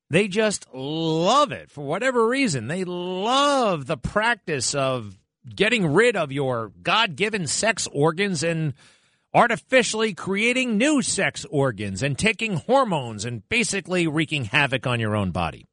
They 0.10 0.28
just 0.28 0.68
love 0.74 1.54
it 1.54 1.72
for 1.72 1.86
whatever 1.86 2.28
reason. 2.28 2.68
They 2.68 2.84
love 2.84 3.86
the 3.86 3.96
practice 3.96 4.76
of 4.76 5.18
getting 5.48 5.94
rid 5.94 6.18
of 6.18 6.34
your 6.34 6.74
God 6.84 7.16
given 7.16 7.48
sex 7.48 7.88
organs 7.94 8.44
and 8.44 8.74
artificially 9.34 10.14
creating 10.14 10.78
new 10.78 11.02
sex 11.02 11.46
organs 11.50 12.04
and 12.04 12.20
taking 12.20 12.58
hormones 12.58 13.24
and 13.24 13.48
basically 13.48 14.08
wreaking 14.08 14.44
havoc 14.44 14.86
on 14.86 15.00
your 15.00 15.16
own 15.16 15.32
body. 15.32 15.66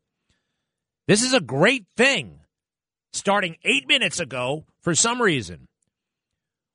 This 1.12 1.24
is 1.24 1.34
a 1.34 1.40
great 1.40 1.84
thing 1.94 2.40
starting 3.12 3.58
eight 3.64 3.86
minutes 3.86 4.18
ago 4.18 4.64
for 4.80 4.94
some 4.94 5.20
reason. 5.20 5.68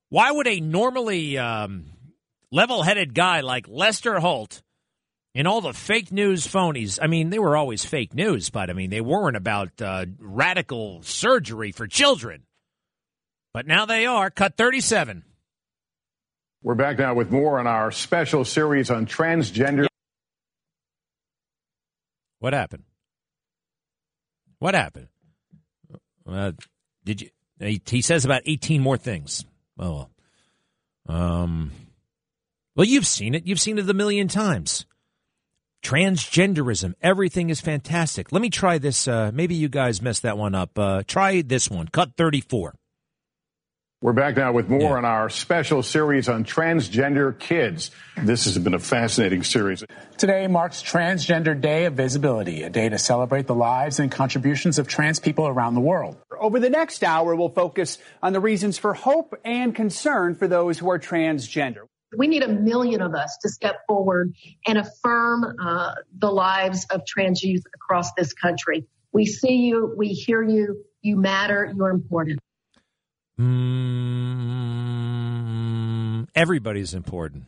Why 0.10 0.32
would 0.32 0.46
a 0.46 0.60
normally 0.60 1.40
um, 1.40 1.86
level 2.52 2.84
headed 2.84 3.16
guy 3.16 3.42
like 3.42 3.66
Lester 3.68 4.20
Holt 4.20 4.62
and 5.34 5.48
all 5.48 5.62
the 5.62 5.74
fake 5.74 6.12
news 6.12 6.46
phonies, 6.46 7.00
I 7.02 7.08
mean, 7.08 7.32
they 7.32 7.40
were 7.40 7.58
always 7.58 7.84
fake 7.84 8.14
news, 8.14 8.52
but 8.52 8.70
I 8.70 8.74
mean, 8.74 8.92
they 8.92 9.02
weren't 9.02 9.38
about 9.38 9.82
uh, 9.82 10.06
radical 10.20 11.02
surgery 11.02 11.72
for 11.72 11.88
children. 11.88 12.44
But 13.56 13.66
now 13.66 13.88
they 13.88 14.06
are. 14.06 14.30
Cut 14.30 14.56
37. 14.56 15.24
We're 16.62 16.76
back 16.76 17.00
now 17.00 17.16
with 17.16 17.32
more 17.32 17.60
on 17.60 17.66
our 17.66 17.90
special 17.90 18.46
series 18.46 18.92
on 18.92 19.08
transgender. 19.08 19.88
What 22.38 22.54
happened? 22.54 22.84
What 24.60 24.76
happened? 24.76 25.08
Uh, 26.28 26.52
did 27.06 27.22
you? 27.22 27.30
He, 27.60 27.82
he 27.88 28.02
says 28.02 28.26
about 28.26 28.44
18 28.46 28.82
more 28.82 28.98
things. 28.98 29.46
Oh, 29.80 30.08
um, 31.08 31.72
well, 32.76 32.86
you've 32.86 33.08
seen 33.08 33.34
it. 33.34 33.48
You've 33.48 33.60
seen 33.60 33.78
it 33.80 33.90
a 33.90 33.94
million 33.94 34.28
times. 34.28 34.86
Transgenderism. 35.84 36.94
Everything 37.02 37.50
is 37.50 37.62
fantastic. 37.62 38.32
Let 38.32 38.42
me 38.42 38.50
try 38.50 38.78
this. 38.78 39.08
Uh, 39.08 39.32
maybe 39.34 39.56
you 39.56 39.70
guys 39.70 40.02
messed 40.02 40.24
that 40.24 40.38
one 40.38 40.54
up. 40.54 40.78
Uh, 40.78 41.04
try 41.08 41.42
this 41.42 41.70
one. 41.70 41.88
Cut 41.88 42.16
34. 42.18 42.76
We're 44.00 44.14
back 44.14 44.38
now 44.38 44.52
with 44.52 44.70
more 44.70 44.96
on 44.96 45.06
our 45.06 45.28
special 45.28 45.82
series 45.82 46.30
on 46.30 46.44
transgender 46.44 47.38
kids. 47.38 47.90
This 48.16 48.46
has 48.46 48.56
been 48.60 48.76
a 48.76 48.80
fascinating 48.80 49.42
series. 49.42 49.84
Today 50.20 50.46
marks 50.46 50.84
Transgender 50.84 51.60
Day 51.60 51.86
of 51.86 51.96
Visibility, 51.96 52.62
a 52.62 52.70
day 52.70 52.90
to 52.90 53.00
celebrate 53.00 53.48
the 53.48 53.56
lives 53.56 53.98
and 53.98 54.12
contributions 54.12 54.78
of 54.78 54.88
trans 54.88 55.20
people 55.20 55.48
around 55.48 55.74
the 55.74 55.82
world. 55.82 56.16
Over 56.40 56.60
the 56.60 56.70
next 56.70 57.04
hour, 57.04 57.36
we'll 57.36 57.50
focus 57.50 57.98
on 58.22 58.34
the 58.34 58.40
reasons 58.40 58.78
for 58.78 58.94
hope 58.94 59.34
and 59.44 59.74
concern 59.74 60.36
for 60.36 60.48
those 60.48 60.78
who 60.78 60.92
are 60.92 61.00
transgender. 61.00 61.88
We 62.16 62.28
need 62.28 62.44
a 62.44 62.50
million 62.50 63.02
of 63.02 63.16
us 63.16 63.36
to 63.42 63.50
step 63.50 63.78
forward 63.88 64.32
and 64.68 64.78
affirm 64.78 65.56
uh, 65.60 65.96
the 66.16 66.30
lives 66.30 66.86
of 66.92 67.04
trans 67.08 67.42
youth 67.42 67.64
across 67.74 68.14
this 68.14 68.32
country. 68.34 68.86
We 69.12 69.26
see 69.26 69.56
you, 69.56 69.92
we 69.98 70.10
hear 70.10 70.44
you, 70.44 70.84
you 71.02 71.16
matter, 71.16 71.74
you're 71.76 71.90
important. 71.90 72.40
Mm, 73.40 74.68
everybody's 76.34 76.94
important. 76.94 77.46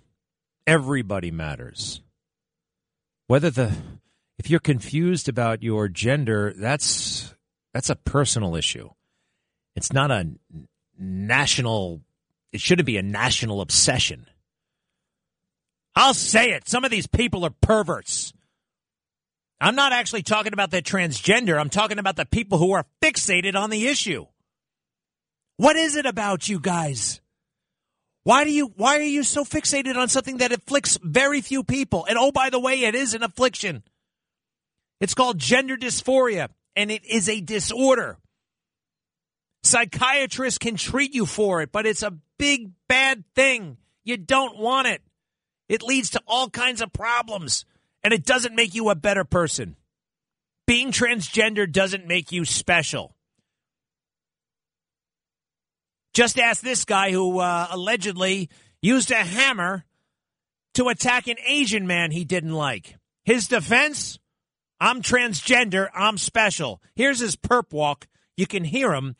Everybody 0.67 1.31
matters. 1.31 2.01
Whether 3.27 3.49
the 3.49 3.75
if 4.37 4.49
you're 4.49 4.59
confused 4.59 5.27
about 5.27 5.63
your 5.63 5.87
gender, 5.87 6.53
that's 6.55 7.33
that's 7.73 7.89
a 7.89 7.95
personal 7.95 8.55
issue. 8.55 8.89
It's 9.75 9.91
not 9.91 10.11
a 10.11 10.29
national 10.97 12.01
it 12.51 12.61
shouldn't 12.61 12.85
be 12.85 12.97
a 12.97 13.03
national 13.03 13.61
obsession. 13.61 14.27
I'll 15.95 16.13
say 16.13 16.51
it. 16.51 16.67
Some 16.67 16.85
of 16.85 16.91
these 16.91 17.07
people 17.07 17.45
are 17.45 17.53
perverts. 17.61 18.33
I'm 19.61 19.75
not 19.75 19.91
actually 19.91 20.23
talking 20.23 20.53
about 20.53 20.71
the 20.71 20.81
transgender. 20.81 21.59
I'm 21.59 21.69
talking 21.69 21.99
about 21.99 22.15
the 22.15 22.25
people 22.25 22.57
who 22.57 22.71
are 22.71 22.85
fixated 23.01 23.55
on 23.55 23.69
the 23.69 23.87
issue. 23.87 24.25
What 25.59 25.75
is 25.75 25.97
it 25.97 26.05
about 26.05 26.47
you 26.47 26.57
guys? 26.57 27.19
Why 28.23 28.45
do 28.45 28.49
you 28.49 28.71
why 28.77 28.97
are 28.97 29.01
you 29.01 29.23
so 29.23 29.43
fixated 29.43 29.97
on 29.97 30.07
something 30.07 30.37
that 30.37 30.53
afflicts 30.53 30.97
very 31.03 31.41
few 31.41 31.65
people? 31.65 32.05
And 32.07 32.17
oh 32.17 32.31
by 32.31 32.49
the 32.49 32.61
way, 32.61 32.83
it 32.83 32.95
is 32.95 33.13
an 33.13 33.23
affliction. 33.23 33.83
It's 35.01 35.13
called 35.13 35.37
gender 35.37 35.75
dysphoria 35.75 36.47
and 36.77 36.89
it 36.89 37.03
is 37.03 37.27
a 37.27 37.41
disorder. 37.41 38.19
Psychiatrists 39.65 40.59
can 40.59 40.77
treat 40.77 41.13
you 41.13 41.25
for 41.25 41.61
it, 41.61 41.73
but 41.73 41.85
it's 41.85 42.03
a 42.03 42.17
big 42.37 42.71
bad 42.87 43.25
thing. 43.35 43.75
You 44.05 44.15
don't 44.15 44.57
want 44.57 44.87
it. 44.87 45.01
It 45.67 45.83
leads 45.83 46.11
to 46.11 46.21
all 46.25 46.49
kinds 46.49 46.81
of 46.81 46.93
problems 46.93 47.65
and 48.01 48.13
it 48.13 48.23
doesn't 48.23 48.55
make 48.55 48.75
you 48.75 48.89
a 48.91 48.95
better 48.95 49.25
person. 49.25 49.75
Being 50.65 50.93
transgender 50.93 51.69
doesn't 51.69 52.07
make 52.07 52.31
you 52.31 52.45
special. 52.45 53.13
Just 56.13 56.39
ask 56.39 56.61
this 56.61 56.85
guy 56.85 57.11
who 57.11 57.39
uh, 57.39 57.67
allegedly 57.71 58.49
used 58.81 59.11
a 59.11 59.15
hammer 59.15 59.85
to 60.75 60.87
attack 60.87 61.27
an 61.27 61.37
Asian 61.45 61.87
man 61.87 62.11
he 62.11 62.23
didn't 62.23 62.53
like. 62.53 62.95
His 63.25 63.47
defense? 63.47 64.19
I'm 64.79 65.01
transgender. 65.01 65.89
I'm 65.93 66.17
special. 66.17 66.81
Here's 66.95 67.19
his 67.19 67.35
perp 67.35 67.73
walk. 67.73 68.07
You 68.37 68.47
can 68.47 68.63
hear 68.63 68.93
him 68.93 69.15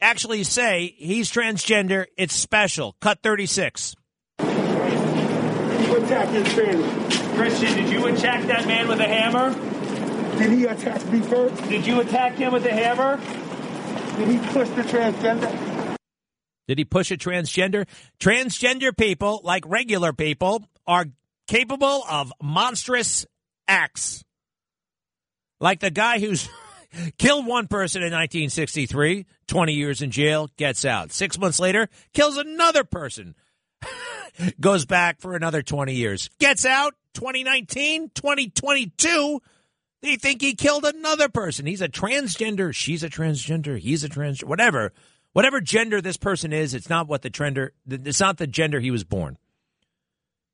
actually 0.00 0.42
say 0.44 0.94
he's 0.98 1.30
transgender. 1.30 2.06
It's 2.16 2.34
special. 2.34 2.96
Cut 3.00 3.22
36. 3.22 3.94
You 4.40 4.46
attack 4.46 6.28
his 6.28 6.48
family. 6.52 7.36
Christian, 7.36 7.76
did 7.76 7.90
you 7.90 8.06
attack 8.06 8.46
that 8.46 8.66
man 8.66 8.88
with 8.88 9.00
a 9.00 9.06
hammer? 9.06 9.54
Did 10.38 10.52
he 10.52 10.64
attack 10.64 11.04
me 11.12 11.20
first? 11.20 11.62
Did 11.68 11.86
you 11.86 12.00
attack 12.00 12.34
him 12.36 12.52
with 12.52 12.66
a 12.66 12.72
hammer? 12.72 13.16
Did 14.18 14.28
he 14.28 14.38
push 14.52 14.68
the 14.70 14.82
transgender? 14.82 15.91
Did 16.72 16.78
he 16.78 16.84
push 16.86 17.10
a 17.10 17.18
transgender? 17.18 17.86
Transgender 18.18 18.96
people, 18.96 19.42
like 19.44 19.62
regular 19.66 20.14
people, 20.14 20.64
are 20.86 21.04
capable 21.46 22.02
of 22.08 22.32
monstrous 22.42 23.26
acts. 23.68 24.24
Like 25.60 25.80
the 25.80 25.90
guy 25.90 26.18
who's 26.18 26.48
killed 27.18 27.46
one 27.46 27.66
person 27.66 28.00
in 28.00 28.06
1963, 28.06 29.26
20 29.48 29.72
years 29.74 30.00
in 30.00 30.10
jail, 30.10 30.48
gets 30.56 30.86
out. 30.86 31.12
Six 31.12 31.38
months 31.38 31.60
later, 31.60 31.90
kills 32.14 32.38
another 32.38 32.84
person, 32.84 33.34
goes 34.60 34.86
back 34.86 35.20
for 35.20 35.36
another 35.36 35.60
20 35.60 35.92
years, 35.92 36.30
gets 36.38 36.64
out. 36.64 36.94
2019, 37.12 38.12
2022, 38.14 39.42
they 40.00 40.16
think 40.16 40.40
he 40.40 40.54
killed 40.54 40.86
another 40.86 41.28
person. 41.28 41.66
He's 41.66 41.82
a 41.82 41.88
transgender. 41.90 42.74
She's 42.74 43.02
a 43.02 43.10
transgender. 43.10 43.78
He's 43.78 44.04
a 44.04 44.08
transgender. 44.08 44.44
Whatever. 44.44 44.94
Whatever 45.32 45.60
gender 45.60 46.00
this 46.00 46.18
person 46.18 46.52
is, 46.52 46.74
it's 46.74 46.90
not 46.90 47.08
what 47.08 47.22
the 47.22 47.30
trender. 47.30 47.70
It's 47.88 48.20
not 48.20 48.36
the 48.36 48.46
gender 48.46 48.80
he 48.80 48.90
was 48.90 49.04
born. 49.04 49.38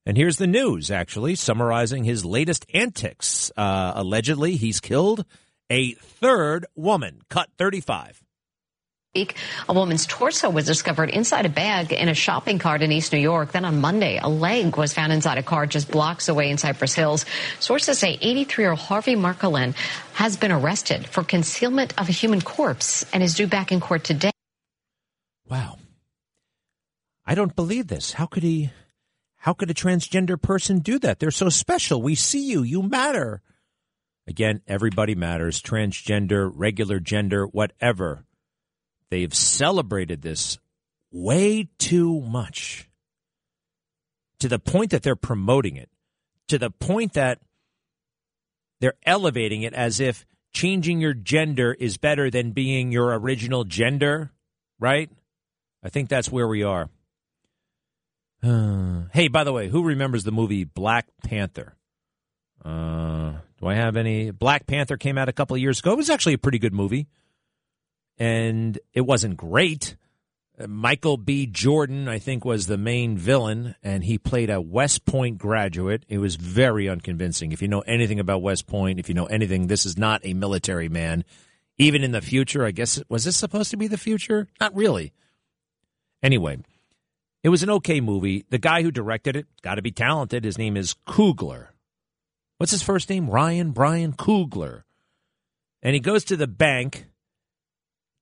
And 0.06 0.16
here's 0.16 0.38
the 0.38 0.46
news, 0.46 0.90
actually, 0.90 1.34
summarizing 1.34 2.04
his 2.04 2.24
latest 2.24 2.64
antics. 2.72 3.50
Uh, 3.56 3.92
allegedly, 3.94 4.56
he's 4.56 4.80
killed 4.80 5.24
a 5.68 5.92
third 5.94 6.64
woman. 6.74 7.20
Cut 7.28 7.50
35. 7.58 8.22
a 9.68 9.72
woman's 9.72 10.06
torso 10.06 10.48
was 10.48 10.64
discovered 10.64 11.10
inside 11.10 11.44
a 11.44 11.48
bag 11.48 11.92
in 11.92 12.08
a 12.08 12.14
shopping 12.14 12.58
cart 12.58 12.82
in 12.82 12.92
East 12.92 13.12
New 13.12 13.18
York. 13.18 13.52
Then 13.52 13.64
on 13.64 13.80
Monday, 13.80 14.18
a 14.22 14.28
leg 14.28 14.76
was 14.76 14.92
found 14.92 15.12
inside 15.12 15.38
a 15.38 15.42
car 15.42 15.66
just 15.66 15.90
blocks 15.90 16.28
away 16.28 16.50
in 16.50 16.58
Cypress 16.58 16.94
Hills. 16.94 17.26
Sources 17.58 17.98
say 17.98 18.16
83-year-old 18.18 18.78
Harvey 18.78 19.16
Marcelin 19.16 19.74
has 20.14 20.36
been 20.36 20.52
arrested 20.52 21.06
for 21.06 21.24
concealment 21.24 21.98
of 21.98 22.08
a 22.08 22.12
human 22.12 22.40
corpse 22.40 23.04
and 23.12 23.22
is 23.22 23.34
due 23.34 23.48
back 23.48 23.72
in 23.72 23.80
court 23.80 24.04
today. 24.04 24.30
Wow. 25.48 25.78
I 27.24 27.34
don't 27.34 27.56
believe 27.56 27.88
this. 27.88 28.12
How 28.12 28.26
could 28.26 28.42
he? 28.42 28.70
How 29.36 29.52
could 29.52 29.70
a 29.70 29.74
transgender 29.74 30.40
person 30.40 30.80
do 30.80 30.98
that? 30.98 31.20
They're 31.20 31.30
so 31.30 31.48
special. 31.48 32.02
We 32.02 32.14
see 32.14 32.44
you. 32.44 32.62
You 32.62 32.82
matter. 32.82 33.40
Again, 34.26 34.62
everybody 34.66 35.14
matters. 35.14 35.62
Transgender, 35.62 36.50
regular 36.52 37.00
gender, 37.00 37.46
whatever. 37.46 38.24
They've 39.10 39.34
celebrated 39.34 40.22
this 40.22 40.58
way 41.10 41.68
too 41.78 42.20
much 42.20 42.88
to 44.40 44.48
the 44.48 44.58
point 44.58 44.90
that 44.90 45.02
they're 45.02 45.16
promoting 45.16 45.76
it, 45.76 45.88
to 46.48 46.58
the 46.58 46.70
point 46.70 47.14
that 47.14 47.40
they're 48.80 48.94
elevating 49.04 49.62
it 49.62 49.72
as 49.72 50.00
if 50.00 50.26
changing 50.52 51.00
your 51.00 51.14
gender 51.14 51.74
is 51.74 51.96
better 51.96 52.30
than 52.30 52.52
being 52.52 52.92
your 52.92 53.18
original 53.18 53.64
gender, 53.64 54.32
right? 54.78 55.10
I 55.82 55.88
think 55.88 56.08
that's 56.08 56.30
where 56.30 56.48
we 56.48 56.62
are. 56.62 56.88
Uh, 58.42 59.02
hey, 59.12 59.28
by 59.28 59.44
the 59.44 59.52
way, 59.52 59.68
who 59.68 59.82
remembers 59.84 60.24
the 60.24 60.32
movie 60.32 60.64
Black 60.64 61.06
Panther? 61.24 61.74
Uh, 62.64 63.32
do 63.60 63.66
I 63.66 63.74
have 63.74 63.96
any? 63.96 64.30
Black 64.30 64.66
Panther 64.66 64.96
came 64.96 65.16
out 65.18 65.28
a 65.28 65.32
couple 65.32 65.54
of 65.54 65.62
years 65.62 65.78
ago. 65.80 65.92
It 65.92 65.96
was 65.96 66.10
actually 66.10 66.34
a 66.34 66.38
pretty 66.38 66.58
good 66.58 66.74
movie. 66.74 67.06
and 68.18 68.78
it 68.94 69.02
wasn't 69.02 69.36
great. 69.36 69.96
Uh, 70.58 70.66
Michael 70.66 71.16
B. 71.16 71.46
Jordan, 71.46 72.08
I 72.08 72.18
think, 72.18 72.44
was 72.44 72.66
the 72.66 72.76
main 72.76 73.16
villain, 73.16 73.76
and 73.82 74.02
he 74.02 74.18
played 74.18 74.50
a 74.50 74.60
West 74.60 75.04
Point 75.04 75.38
graduate. 75.38 76.04
It 76.08 76.18
was 76.18 76.34
very 76.34 76.88
unconvincing. 76.88 77.52
If 77.52 77.62
you 77.62 77.68
know 77.68 77.82
anything 77.82 78.18
about 78.18 78.42
West 78.42 78.66
Point, 78.66 78.98
if 78.98 79.08
you 79.08 79.14
know 79.14 79.26
anything, 79.26 79.68
this 79.68 79.86
is 79.86 79.96
not 79.96 80.20
a 80.24 80.34
military 80.34 80.88
man. 80.88 81.24
Even 81.78 82.02
in 82.02 82.10
the 82.10 82.20
future, 82.20 82.64
I 82.66 82.72
guess, 82.72 83.00
was 83.08 83.22
this 83.22 83.36
supposed 83.36 83.70
to 83.70 83.76
be 83.76 83.86
the 83.86 83.96
future? 83.96 84.48
Not 84.60 84.74
really. 84.74 85.12
Anyway, 86.22 86.58
it 87.42 87.48
was 87.48 87.62
an 87.62 87.70
okay 87.70 88.00
movie. 88.00 88.44
The 88.50 88.58
guy 88.58 88.82
who 88.82 88.90
directed 88.90 89.36
it, 89.36 89.46
got 89.62 89.76
to 89.76 89.82
be 89.82 89.92
talented. 89.92 90.44
His 90.44 90.58
name 90.58 90.76
is 90.76 90.94
Coogler. 91.06 91.68
What's 92.58 92.72
his 92.72 92.82
first 92.82 93.08
name? 93.08 93.30
Ryan 93.30 93.70
Brian 93.70 94.12
Coogler. 94.12 94.82
And 95.82 95.94
he 95.94 96.00
goes 96.00 96.24
to 96.24 96.36
the 96.36 96.48
bank 96.48 97.06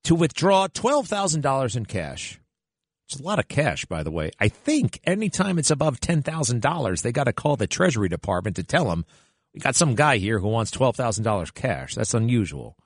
to 0.03 0.13
withdraw 0.13 0.67
$12,000 0.67 1.75
in 1.75 1.85
cash. 1.85 2.39
It's 3.07 3.19
a 3.19 3.23
lot 3.23 3.39
of 3.39 3.47
cash, 3.47 3.85
by 3.85 4.03
the 4.03 4.11
way. 4.11 4.31
I 4.39 4.49
think 4.49 4.99
anytime 5.05 5.57
it's 5.57 5.71
above 5.71 5.99
$10,000, 5.99 7.01
they 7.01 7.11
got 7.11 7.23
to 7.23 7.33
call 7.33 7.55
the 7.55 7.65
Treasury 7.65 8.09
Department 8.09 8.57
to 8.57 8.63
tell 8.63 8.85
them, 8.85 9.05
we 9.53 9.59
got 9.59 9.75
some 9.75 9.95
guy 9.95 10.17
here 10.17 10.39
who 10.39 10.49
wants 10.49 10.71
$12,000 10.71 11.53
cash. 11.53 11.95
That's 11.95 12.13
unusual. 12.13 12.77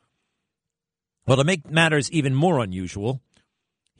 Well, 1.26 1.38
to 1.38 1.44
make 1.44 1.70
matters 1.70 2.10
even 2.12 2.34
more 2.34 2.60
unusual, 2.60 3.20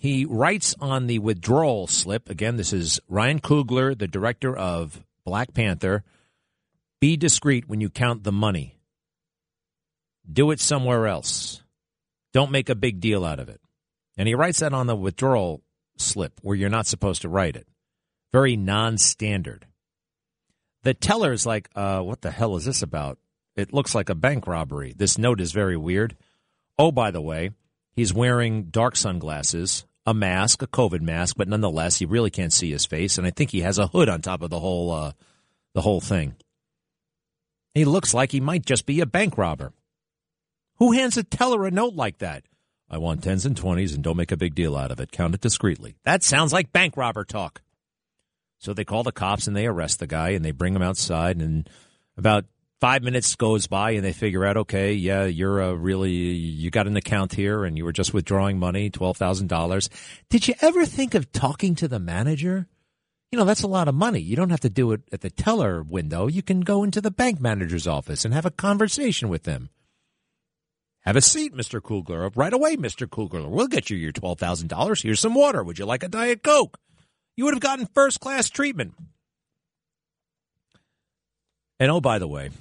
he 0.02 0.26
writes 0.26 0.74
on 0.80 1.06
the 1.06 1.20
withdrawal 1.20 1.86
slip 1.86 2.28
again, 2.28 2.58
this 2.58 2.74
is 2.74 3.00
Ryan 3.08 3.40
Coogler, 3.40 3.96
the 3.96 4.08
director 4.08 4.56
of 4.58 5.04
Black 5.24 5.54
Panther 5.54 6.04
be 7.00 7.18
discreet 7.18 7.70
when 7.70 7.82
you 7.82 7.90
count 7.92 8.24
the 8.24 8.32
money. 8.32 8.80
Do 10.32 10.50
it 10.50 10.60
somewhere 10.60 11.06
else. 11.06 11.62
Don't 12.34 12.52
make 12.52 12.68
a 12.70 12.74
big 12.74 13.00
deal 13.00 13.24
out 13.24 13.40
of 13.40 13.48
it. 13.48 13.62
And 14.18 14.28
he 14.28 14.34
writes 14.34 14.62
that 14.62 14.74
on 14.74 14.88
the 14.88 14.96
withdrawal 14.96 15.62
slip 15.98 16.40
where 16.42 16.56
you're 16.56 16.68
not 16.68 16.88
supposed 16.88 17.22
to 17.22 17.30
write 17.30 17.56
it. 17.56 17.68
Very 18.32 18.58
non 18.58 18.98
standard. 18.98 19.68
The 20.82 20.96
teller's 20.96 21.46
like, 21.46 21.70
uh, 21.76 22.00
what 22.00 22.22
the 22.22 22.32
hell 22.32 22.56
is 22.56 22.66
this 22.66 22.82
about? 22.82 23.20
It 23.56 23.72
looks 23.72 23.94
like 23.94 24.10
a 24.10 24.16
bank 24.16 24.48
robbery. 24.48 24.96
This 24.98 25.20
note 25.20 25.40
is 25.40 25.52
very 25.52 25.78
weird. 25.78 26.18
Oh, 26.80 26.92
by 26.92 27.12
the 27.12 27.22
way, 27.22 27.52
he's 27.94 28.16
wearing 28.16 28.64
dark 28.64 28.96
sunglasses, 28.96 29.86
a 30.06 30.14
mask, 30.14 30.62
a 30.62 30.68
COVID 30.68 31.02
mask, 31.02 31.36
but 31.38 31.48
nonetheless, 31.48 31.98
he 31.98 32.06
really 32.06 32.30
can't 32.30 32.54
see 32.54 32.72
his 32.72 32.86
face, 32.86 33.18
and 33.18 33.28
I 33.28 33.30
think 33.30 33.52
he 33.52 33.62
has 33.62 33.78
a 33.78 33.88
hood 33.88 34.10
on 34.10 34.22
top 34.22 34.42
of 34.42 34.50
the 34.50 34.60
whole 34.60 34.92
uh, 34.92 35.12
the 35.74 35.82
whole 35.82 36.02
thing. 36.02 36.36
He 37.74 37.86
looks 37.86 38.14
like 38.14 38.32
he 38.32 38.42
might 38.42 38.66
just 38.66 38.86
be 38.86 39.00
a 39.00 39.06
bank 39.06 39.38
robber. 39.38 39.74
Who 40.78 40.92
hands 40.92 41.18
a 41.18 41.24
teller 41.24 41.66
a 41.66 41.72
note 41.72 41.94
like 41.94 42.18
that? 42.18 42.44
I 42.90 42.98
want 42.98 43.24
tens 43.24 43.46
and 43.46 43.56
twenties 43.56 43.94
and 43.94 44.04
don't 44.04 44.18
make 44.18 44.32
a 44.32 44.38
big 44.38 44.56
deal 44.56 44.76
out 44.76 44.92
of 44.92 45.00
it. 45.00 45.12
Count 45.12 45.36
it 45.36 45.42
discreetly. 45.42 45.96
That 46.04 46.24
sounds 46.24 46.52
like 46.52 46.74
bank 46.74 46.98
robber 46.98 47.24
talk. 47.24 47.62
So 48.58 48.74
they 48.74 48.84
call 48.84 49.04
the 49.04 49.12
cops 49.12 49.48
and 49.48 49.56
they 49.56 49.66
arrest 49.66 50.00
the 50.00 50.08
guy 50.08 50.30
and 50.30 50.44
they 50.44 50.52
bring 50.52 50.76
him 50.76 50.82
outside 50.82 51.38
and 51.38 51.70
about 52.18 52.46
five 52.82 53.04
minutes 53.04 53.36
goes 53.36 53.68
by 53.68 53.92
and 53.92 54.04
they 54.04 54.12
figure 54.12 54.44
out, 54.44 54.58
okay, 54.58 54.94
yeah, 54.94 55.24
you're 55.26 55.62
a 55.62 55.76
really, 55.76 56.12
you 56.12 56.72
got 56.72 56.88
an 56.88 56.98
account 56.98 57.34
here 57.34 57.64
and 57.64 57.78
you 57.78 57.86
were 57.86 57.94
just 57.94 58.14
withdrawing 58.14 58.58
money, 58.58 58.90
$12,000. 58.90 59.90
Did 60.30 60.48
you 60.48 60.56
ever 60.62 60.86
think 60.86 61.14
of 61.14 61.32
talking 61.32 61.76
to 61.76 61.88
the 61.88 62.00
manager? 62.00 62.68
You 63.32 63.40
know, 63.40 63.46
that's 63.46 63.64
a 63.64 63.68
lot 63.68 63.88
of 63.88 63.96
money. 63.96 64.20
You 64.20 64.36
don't 64.36 64.50
have 64.50 64.60
to 64.62 64.70
do 64.70 64.92
it 64.92 65.02
at 65.14 65.22
the 65.22 65.30
teller 65.30 65.84
window. 65.84 66.28
You 66.28 66.42
can 66.42 66.62
go 66.62 66.84
into 66.84 67.00
the 67.00 67.12
bank 67.12 67.40
manager's 67.40 67.88
office 67.88 68.26
and 68.26 68.34
have 68.34 68.46
a 68.46 68.52
conversation 68.52 69.30
with 69.30 69.44
them. 69.44 69.70
Have 71.02 71.16
a 71.16 71.22
seat, 71.22 71.54
Mr. 71.54 71.80
Coogler. 71.80 72.32
Right 72.36 72.54
away, 72.54 72.76
Mr. 72.76 73.08
Coogler. 73.08 73.50
We'll 73.50 73.68
get 73.68 73.90
you 73.90 73.98
your 73.98 74.12
$12,000. 74.12 75.02
Here's 75.02 75.20
some 75.20 75.34
water. 75.34 75.64
Would 75.64 75.80
you 75.80 75.86
like 75.86 76.04
a 76.04 76.10
Diet 76.10 76.44
Coke? 76.44 76.78
You 77.38 77.46
would 77.46 77.54
have 77.54 77.62
gotten 77.62 77.88
first 77.94 78.20
class 78.20 78.50
treatment. 78.50 78.96
And 81.80 81.90
oh, 81.90 82.02
by 82.02 82.20
the 82.20 82.28
way, 82.28 82.52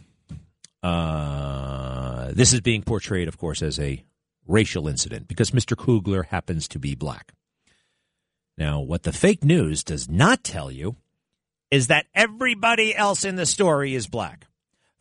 uh, 0.82 2.32
this 2.32 2.52
is 2.52 2.60
being 2.60 2.82
portrayed, 2.82 3.28
of 3.28 3.38
course, 3.38 3.62
as 3.62 3.78
a 3.78 4.04
racial 4.46 4.88
incident 4.88 5.28
because 5.28 5.50
Mr. 5.50 5.76
Coogler 5.76 6.26
happens 6.26 6.68
to 6.68 6.78
be 6.78 6.94
black. 6.94 7.32
Now, 8.56 8.80
what 8.80 9.04
the 9.04 9.12
fake 9.12 9.44
news 9.44 9.82
does 9.84 10.08
not 10.08 10.44
tell 10.44 10.70
you 10.70 10.96
is 11.70 11.86
that 11.86 12.06
everybody 12.14 12.94
else 12.94 13.24
in 13.24 13.36
the 13.36 13.46
story 13.46 13.94
is 13.94 14.06
black. 14.06 14.46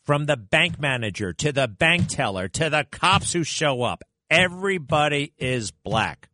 From 0.04 0.26
the 0.26 0.38
bank 0.38 0.80
manager 0.80 1.34
to 1.34 1.52
the 1.52 1.68
bank 1.68 2.08
teller 2.08 2.48
to 2.48 2.70
the 2.70 2.86
cops 2.90 3.34
who 3.34 3.44
show 3.44 3.84
up, 3.84 4.04
everybody 4.30 5.34
is 5.38 5.72
black. 5.72 6.30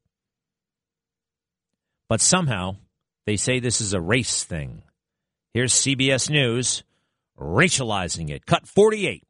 But 2.07 2.21
somehow 2.21 2.77
they 3.25 3.35
say 3.37 3.59
this 3.59 3.81
is 3.81 3.93
a 3.93 3.99
race 3.99 4.43
thing. 4.43 4.83
Here's 5.53 5.73
CBS 5.73 6.29
News 6.29 6.83
racializing 7.37 8.29
it. 8.29 8.45
Cut 8.45 8.67
48. 8.67 9.24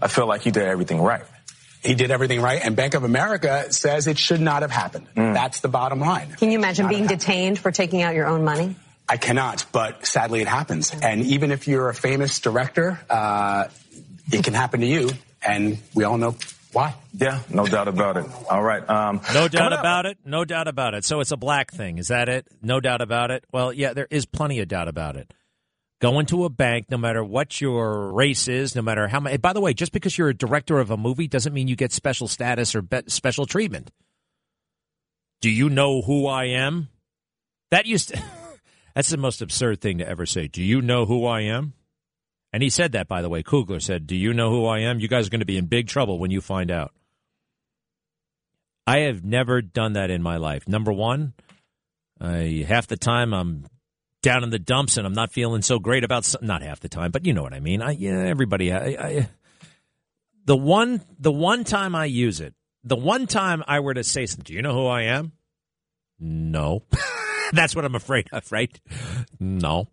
I 0.00 0.08
feel 0.08 0.26
like 0.26 0.42
he 0.42 0.50
did 0.50 0.62
everything 0.62 1.00
right. 1.00 1.24
He 1.82 1.94
did 1.94 2.10
everything 2.10 2.40
right, 2.40 2.60
and 2.64 2.74
Bank 2.74 2.94
of 2.94 3.04
America 3.04 3.70
says 3.70 4.06
it 4.06 4.18
should 4.18 4.40
not 4.40 4.62
have 4.62 4.70
happened. 4.70 5.06
Mm. 5.14 5.34
That's 5.34 5.60
the 5.60 5.68
bottom 5.68 6.00
line. 6.00 6.32
Can 6.32 6.50
you 6.50 6.58
imagine 6.58 6.88
being 6.88 7.06
detained 7.06 7.58
for 7.58 7.70
taking 7.70 8.00
out 8.00 8.14
your 8.14 8.26
own 8.26 8.42
money? 8.42 8.76
I 9.06 9.18
cannot, 9.18 9.66
but 9.70 10.06
sadly 10.06 10.40
it 10.40 10.48
happens. 10.48 10.94
And 11.02 11.20
even 11.26 11.50
if 11.50 11.68
you're 11.68 11.90
a 11.90 11.94
famous 11.94 12.40
director, 12.40 12.98
uh, 13.10 13.68
it 14.32 14.44
can 14.44 14.54
happen 14.54 14.80
to 14.80 14.86
you, 14.86 15.10
and 15.46 15.78
we 15.94 16.04
all 16.04 16.16
know 16.16 16.36
why. 16.72 16.94
Yeah, 17.12 17.40
no 17.50 17.66
doubt 17.66 17.88
about 17.88 18.16
it. 18.16 18.26
All 18.48 18.62
right. 18.62 18.88
Um, 18.88 19.20
no 19.34 19.46
doubt 19.48 19.74
about 19.74 20.06
it. 20.06 20.16
No 20.24 20.46
doubt 20.46 20.68
about 20.68 20.94
it. 20.94 21.04
So 21.04 21.20
it's 21.20 21.32
a 21.32 21.36
black 21.36 21.70
thing. 21.70 21.98
Is 21.98 22.08
that 22.08 22.30
it? 22.30 22.46
No 22.62 22.80
doubt 22.80 23.02
about 23.02 23.30
it. 23.30 23.44
Well, 23.52 23.74
yeah, 23.74 23.92
there 23.92 24.08
is 24.10 24.24
plenty 24.24 24.60
of 24.60 24.68
doubt 24.68 24.88
about 24.88 25.16
it. 25.16 25.34
Go 26.00 26.18
into 26.18 26.44
a 26.44 26.50
bank, 26.50 26.86
no 26.90 26.98
matter 26.98 27.24
what 27.24 27.60
your 27.60 28.12
race 28.12 28.48
is, 28.48 28.74
no 28.74 28.82
matter 28.82 29.08
how 29.08 29.20
many. 29.20 29.36
By 29.36 29.52
the 29.52 29.60
way, 29.60 29.72
just 29.72 29.92
because 29.92 30.18
you're 30.18 30.28
a 30.28 30.34
director 30.34 30.78
of 30.78 30.90
a 30.90 30.96
movie 30.96 31.28
doesn't 31.28 31.54
mean 31.54 31.68
you 31.68 31.76
get 31.76 31.92
special 31.92 32.28
status 32.28 32.74
or 32.74 32.82
be- 32.82 33.02
special 33.06 33.46
treatment. 33.46 33.90
Do 35.40 35.50
you 35.50 35.70
know 35.70 36.02
who 36.02 36.26
I 36.26 36.46
am? 36.46 36.88
That 37.70 37.86
used 37.86 38.08
to, 38.08 38.22
that's 38.94 39.10
the 39.10 39.16
most 39.16 39.40
absurd 39.40 39.80
thing 39.80 39.98
to 39.98 40.08
ever 40.08 40.26
say. 40.26 40.48
Do 40.48 40.62
you 40.62 40.82
know 40.82 41.06
who 41.06 41.26
I 41.26 41.42
am? 41.42 41.74
And 42.52 42.62
he 42.62 42.70
said 42.70 42.92
that, 42.92 43.08
by 43.08 43.20
the 43.20 43.28
way. 43.28 43.42
Coogler 43.42 43.82
said, 43.82 44.06
Do 44.06 44.14
you 44.14 44.32
know 44.32 44.48
who 44.50 44.66
I 44.66 44.80
am? 44.80 45.00
You 45.00 45.08
guys 45.08 45.26
are 45.26 45.30
going 45.30 45.40
to 45.40 45.46
be 45.46 45.56
in 45.56 45.66
big 45.66 45.88
trouble 45.88 46.18
when 46.18 46.30
you 46.30 46.40
find 46.40 46.70
out. 46.70 46.92
I 48.86 49.00
have 49.00 49.24
never 49.24 49.62
done 49.62 49.94
that 49.94 50.10
in 50.10 50.22
my 50.22 50.36
life. 50.36 50.68
Number 50.68 50.92
one, 50.92 51.32
I, 52.20 52.64
half 52.68 52.86
the 52.86 52.96
time 52.96 53.32
I'm 53.32 53.66
down 54.24 54.42
in 54.42 54.50
the 54.50 54.58
dumps 54.58 54.96
and 54.96 55.06
I'm 55.06 55.12
not 55.12 55.30
feeling 55.30 55.62
so 55.62 55.78
great 55.78 56.02
about 56.02 56.24
some, 56.24 56.44
not 56.44 56.62
half 56.62 56.80
the 56.80 56.88
time, 56.88 57.12
but 57.12 57.26
you 57.26 57.32
know 57.32 57.42
what 57.42 57.52
I 57.52 57.60
mean. 57.60 57.82
I 57.82 57.92
yeah, 57.92 58.24
everybody. 58.24 58.72
I, 58.72 58.86
I, 58.86 59.28
the 60.46 60.56
one 60.56 61.02
the 61.20 61.30
one 61.30 61.62
time 61.62 61.94
I 61.94 62.06
use 62.06 62.40
it, 62.40 62.54
the 62.82 62.96
one 62.96 63.26
time 63.26 63.62
I 63.68 63.80
were 63.80 63.94
to 63.94 64.02
say, 64.02 64.26
"Do 64.26 64.52
you 64.52 64.62
know 64.62 64.74
who 64.74 64.86
I 64.86 65.02
am?" 65.02 65.32
No, 66.18 66.82
that's 67.52 67.76
what 67.76 67.84
I'm 67.84 67.94
afraid 67.94 68.28
of. 68.32 68.50
Right? 68.50 68.80
No. 69.38 69.88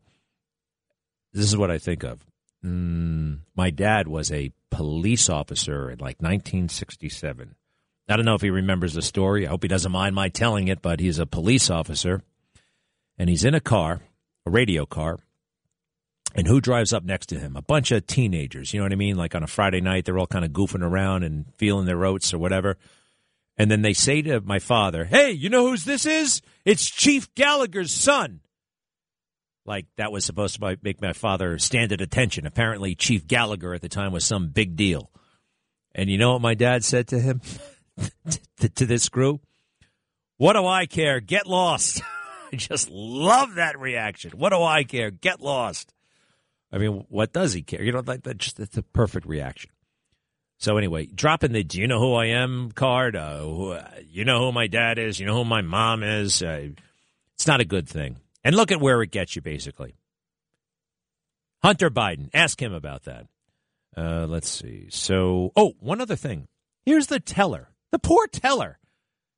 This 1.33 1.45
is 1.45 1.55
what 1.55 1.71
I 1.71 1.77
think 1.77 2.03
of. 2.03 2.25
Mm, 2.65 3.39
my 3.55 3.69
dad 3.69 4.07
was 4.07 4.31
a 4.31 4.51
police 4.69 5.29
officer 5.29 5.89
in 5.89 5.99
like 5.99 6.21
1967. 6.21 7.55
I 8.09 8.15
don't 8.17 8.25
know 8.25 8.35
if 8.35 8.41
he 8.41 8.49
remembers 8.49 8.93
the 8.93 9.01
story. 9.01 9.45
I 9.45 9.49
hope 9.49 9.63
he 9.63 9.69
doesn't 9.69 9.91
mind 9.91 10.13
my 10.15 10.27
telling 10.27 10.67
it, 10.67 10.81
but 10.81 10.99
he's 10.99 11.19
a 11.19 11.25
police 11.25 11.69
officer 11.69 12.21
and 13.17 13.29
he's 13.29 13.45
in 13.45 13.55
a 13.55 13.61
car 13.61 14.01
a 14.45 14.51
radio 14.51 14.85
car. 14.85 15.19
And 16.33 16.47
who 16.47 16.61
drives 16.61 16.93
up 16.93 17.03
next 17.03 17.27
to 17.27 17.39
him? 17.39 17.55
A 17.55 17.61
bunch 17.61 17.91
of 17.91 18.07
teenagers. 18.07 18.73
You 18.73 18.79
know 18.79 18.85
what 18.85 18.93
I 18.93 18.97
mean? 18.97 19.17
Like 19.17 19.35
on 19.35 19.43
a 19.43 19.47
Friday 19.47 19.81
night, 19.81 20.05
they're 20.05 20.17
all 20.17 20.27
kind 20.27 20.45
of 20.45 20.51
goofing 20.51 20.83
around 20.83 21.23
and 21.23 21.45
feeling 21.55 21.85
their 21.85 22.05
oats 22.05 22.33
or 22.33 22.37
whatever. 22.37 22.77
And 23.57 23.69
then 23.69 23.81
they 23.81 23.93
say 23.93 24.21
to 24.21 24.39
my 24.39 24.59
father, 24.59 25.05
Hey, 25.05 25.31
you 25.31 25.49
know 25.49 25.67
whose 25.67 25.83
this 25.83 26.05
is? 26.05 26.41
It's 26.63 26.89
Chief 26.89 27.33
Gallagher's 27.35 27.91
son. 27.91 28.39
Like 29.65 29.85
that 29.97 30.11
was 30.11 30.25
supposed 30.25 30.59
to 30.59 30.77
make 30.81 31.01
my 31.01 31.13
father 31.13 31.59
stand 31.59 31.91
at 31.91 32.01
attention. 32.01 32.47
Apparently, 32.47 32.95
Chief 32.95 33.27
Gallagher 33.27 33.73
at 33.73 33.81
the 33.81 33.89
time 33.89 34.11
was 34.11 34.25
some 34.25 34.49
big 34.49 34.75
deal. 34.75 35.11
And 35.93 36.09
you 36.09 36.17
know 36.17 36.33
what 36.33 36.41
my 36.41 36.53
dad 36.53 36.83
said 36.83 37.07
to 37.09 37.19
him, 37.19 37.41
to, 38.59 38.85
this 38.85 39.09
crew? 39.09 39.41
What 40.37 40.53
do 40.53 40.65
I 40.65 40.85
care? 40.85 41.19
Get 41.19 41.45
lost. 41.45 42.01
I 42.51 42.55
just 42.55 42.89
love 42.89 43.55
that 43.55 43.79
reaction. 43.79 44.31
What 44.31 44.49
do 44.49 44.61
I 44.61 44.83
care? 44.83 45.11
Get 45.11 45.41
lost. 45.41 45.93
I 46.71 46.77
mean, 46.77 47.05
what 47.09 47.33
does 47.33 47.53
he 47.53 47.61
care? 47.61 47.83
You 47.83 47.91
know, 47.91 48.03
like 48.05 48.23
that. 48.23 48.37
Just 48.37 48.57
that's 48.57 48.77
a 48.77 48.83
perfect 48.83 49.27
reaction. 49.27 49.71
So 50.57 50.77
anyway, 50.77 51.07
dropping 51.07 51.51
the 51.51 51.63
"Do 51.63 51.79
you 51.81 51.87
know 51.87 51.99
who 51.99 52.13
I 52.13 52.27
am?" 52.27 52.71
card. 52.71 53.15
Uh, 53.15 53.39
who, 53.39 53.71
uh, 53.71 53.89
you 54.07 54.25
know 54.25 54.39
who 54.39 54.51
my 54.51 54.67
dad 54.67 54.97
is. 54.99 55.19
You 55.19 55.25
know 55.25 55.35
who 55.35 55.45
my 55.45 55.61
mom 55.61 56.03
is. 56.03 56.41
Uh, 56.41 56.69
it's 57.35 57.47
not 57.47 57.61
a 57.61 57.65
good 57.65 57.89
thing. 57.89 58.17
And 58.43 58.55
look 58.55 58.71
at 58.71 58.79
where 58.79 59.01
it 59.01 59.11
gets 59.11 59.35
you. 59.35 59.41
Basically, 59.41 59.95
Hunter 61.61 61.89
Biden. 61.89 62.29
Ask 62.33 62.61
him 62.61 62.73
about 62.73 63.03
that. 63.03 63.27
Uh, 63.95 64.25
let's 64.25 64.49
see. 64.49 64.87
So, 64.89 65.51
oh, 65.55 65.73
one 65.79 65.99
other 65.99 66.15
thing. 66.15 66.47
Here's 66.85 67.07
the 67.07 67.19
teller. 67.19 67.69
The 67.91 67.99
poor 67.99 68.27
teller. 68.27 68.79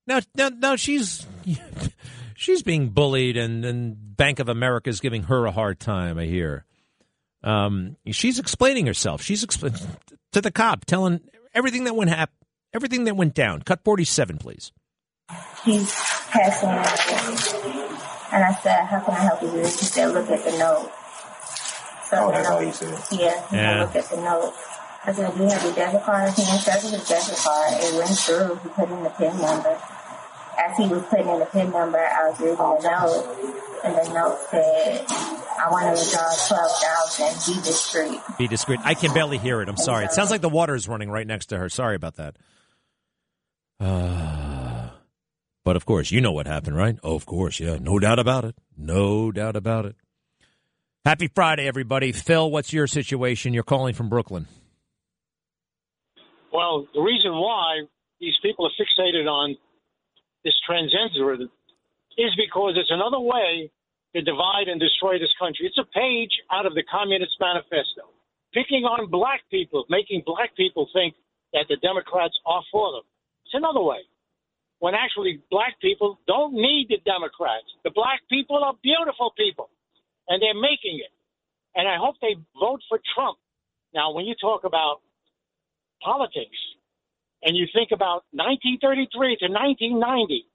Now, 0.05 0.19
now, 0.35 0.49
now 0.49 0.75
she's 0.75 1.25
she's 2.43 2.61
being 2.63 2.89
bullied, 2.89 3.37
and, 3.37 3.63
and 3.65 3.95
Bank 4.17 4.39
of 4.39 4.49
America 4.49 4.89
is 4.89 4.99
giving 4.99 5.23
her 5.23 5.45
a 5.45 5.51
hard 5.51 5.79
time. 5.79 6.17
I 6.17 6.25
hear. 6.25 6.65
Um, 7.43 7.97
she's 8.11 8.39
explaining 8.39 8.85
herself. 8.85 9.21
She's 9.21 9.43
explaining 9.43 9.79
to 10.33 10.41
the 10.41 10.51
cop, 10.51 10.85
telling 10.85 11.21
everything 11.53 11.85
that 11.85 11.95
went 11.95 12.09
hap- 12.09 12.31
everything 12.73 13.05
that 13.05 13.15
went 13.15 13.33
down. 13.33 13.61
Cut 13.61 13.81
forty 13.83 14.03
seven, 14.05 14.37
please. 14.37 14.71
He's 15.65 15.91
passing 16.29 16.69
me, 16.69 16.75
and 18.31 18.43
I 18.43 18.53
said, 18.61 18.85
"How 18.85 18.99
can 18.99 19.13
I 19.15 19.19
help 19.19 19.41
you?" 19.41 19.51
He 19.59 19.65
said, 19.65 20.13
"Look 20.13 20.29
at 20.29 20.43
the 20.43 20.57
note." 20.57 20.91
So 22.09 22.17
Oh, 22.27 22.31
that's 22.31 22.47
I- 22.47 22.53
all 22.53 22.59
he 22.61 22.71
said? 22.71 22.97
Yeah, 23.11 23.47
he 23.49 23.55
Yeah. 23.57 23.81
looked 23.81 23.95
at 23.95 24.05
the 24.09 24.17
note. 24.17 24.53
I 25.05 25.11
said, 25.11 25.35
"Do 25.35 25.43
you 25.43 25.49
have 25.49 25.63
your 25.63 25.73
debit 25.73 26.03
card?" 26.03 26.31
He 26.33 26.43
inserted 26.43 26.91
his 26.91 27.07
debit 27.09 27.37
card. 27.43 27.73
It 27.81 27.93
went 27.95 28.17
through. 28.17 28.55
He 28.63 28.69
put 28.69 28.89
in 28.89 29.03
the 29.03 29.09
PIN 29.09 29.35
number. 29.41 29.77
As 30.73 30.77
he 30.79 30.91
was 30.91 31.03
putting 31.03 31.27
in 31.27 31.39
the 31.39 31.45
PIN 31.45 31.71
number, 31.71 31.99
I 31.99 32.29
was 32.29 32.39
reading 32.39 32.55
the 32.55 32.79
note, 32.81 33.83
and 33.83 33.95
the 33.95 34.13
note 34.13 34.39
said, 34.49 35.05
"I 35.07 35.69
want 35.69 35.85
to 35.85 35.91
withdraw 35.91 36.33
twelve 36.47 36.71
thousand. 36.81 37.53
Be 37.53 37.61
discreet." 37.61 38.21
Be 38.37 38.47
discreet. 38.47 38.79
I 38.83 38.95
can 38.95 39.13
barely 39.13 39.37
hear 39.37 39.61
it. 39.61 39.69
I'm 39.69 39.77
sorry. 39.77 40.05
It 40.05 40.11
sounds 40.11 40.31
like 40.31 40.41
the 40.41 40.49
water 40.49 40.73
is 40.73 40.87
running 40.87 41.11
right 41.11 41.27
next 41.27 41.47
to 41.47 41.57
her. 41.57 41.69
Sorry 41.69 41.95
about 41.95 42.15
that. 42.15 42.37
Uh, 43.79 44.89
but 45.63 45.75
of 45.75 45.85
course, 45.85 46.11
you 46.11 46.21
know 46.21 46.31
what 46.31 46.47
happened, 46.47 46.75
right? 46.75 46.97
Oh, 47.03 47.15
of 47.15 47.25
course, 47.25 47.59
yeah. 47.59 47.77
No 47.79 47.99
doubt 47.99 48.19
about 48.19 48.45
it. 48.45 48.55
No 48.77 49.31
doubt 49.31 49.55
about 49.55 49.85
it. 49.85 49.95
Happy 51.05 51.27
Friday, 51.27 51.67
everybody. 51.67 52.13
Phil, 52.13 52.49
what's 52.49 52.71
your 52.73 52.87
situation? 52.87 53.53
You're 53.53 53.63
calling 53.63 53.93
from 53.93 54.09
Brooklyn. 54.09 54.47
Well, 56.51 56.87
the 56.93 57.01
reason 57.01 57.31
why 57.33 57.81
these 58.19 58.35
people 58.41 58.65
are 58.65 58.71
fixated 58.79 59.27
on 59.27 59.57
this 60.43 60.55
transgenderism 60.69 61.49
is 62.17 62.31
because 62.37 62.75
it's 62.77 62.91
another 62.91 63.19
way 63.19 63.71
to 64.15 64.21
divide 64.21 64.67
and 64.67 64.79
destroy 64.79 65.17
this 65.17 65.33
country. 65.39 65.65
It's 65.65 65.79
a 65.79 65.89
page 65.97 66.31
out 66.51 66.65
of 66.65 66.75
the 66.75 66.83
Communist 66.83 67.33
Manifesto, 67.39 68.13
picking 68.53 68.85
on 68.85 69.09
black 69.09 69.41
people, 69.49 69.85
making 69.89 70.23
black 70.25 70.55
people 70.55 70.87
think 70.93 71.15
that 71.53 71.65
the 71.69 71.77
Democrats 71.77 72.37
are 72.45 72.61
for 72.71 72.91
them. 72.91 73.05
It's 73.45 73.55
another 73.55 73.81
way. 73.81 74.05
When 74.79 74.93
actually 74.93 75.41
black 75.49 75.79
people 75.81 76.19
don't 76.27 76.53
need 76.53 76.87
the 76.89 76.99
Democrats. 77.05 77.65
The 77.83 77.91
black 77.91 78.19
people 78.29 78.63
are 78.63 78.73
beautiful 78.83 79.31
people, 79.37 79.69
and 80.27 80.41
they're 80.41 80.59
making 80.59 80.99
it. 80.99 81.13
And 81.75 81.87
I 81.87 81.97
hope 81.97 82.15
they 82.21 82.35
vote 82.59 82.81
for 82.89 82.99
Trump. 83.15 83.37
Now, 83.93 84.11
when 84.11 84.25
you 84.25 84.35
talk 84.39 84.65
about 84.65 85.01
politics 86.01 86.57
and 87.43 87.57
you 87.57 87.67
think 87.73 87.89
about 87.91 88.23
1933 88.31 89.37
to 89.43 89.47
1990, 89.51 90.47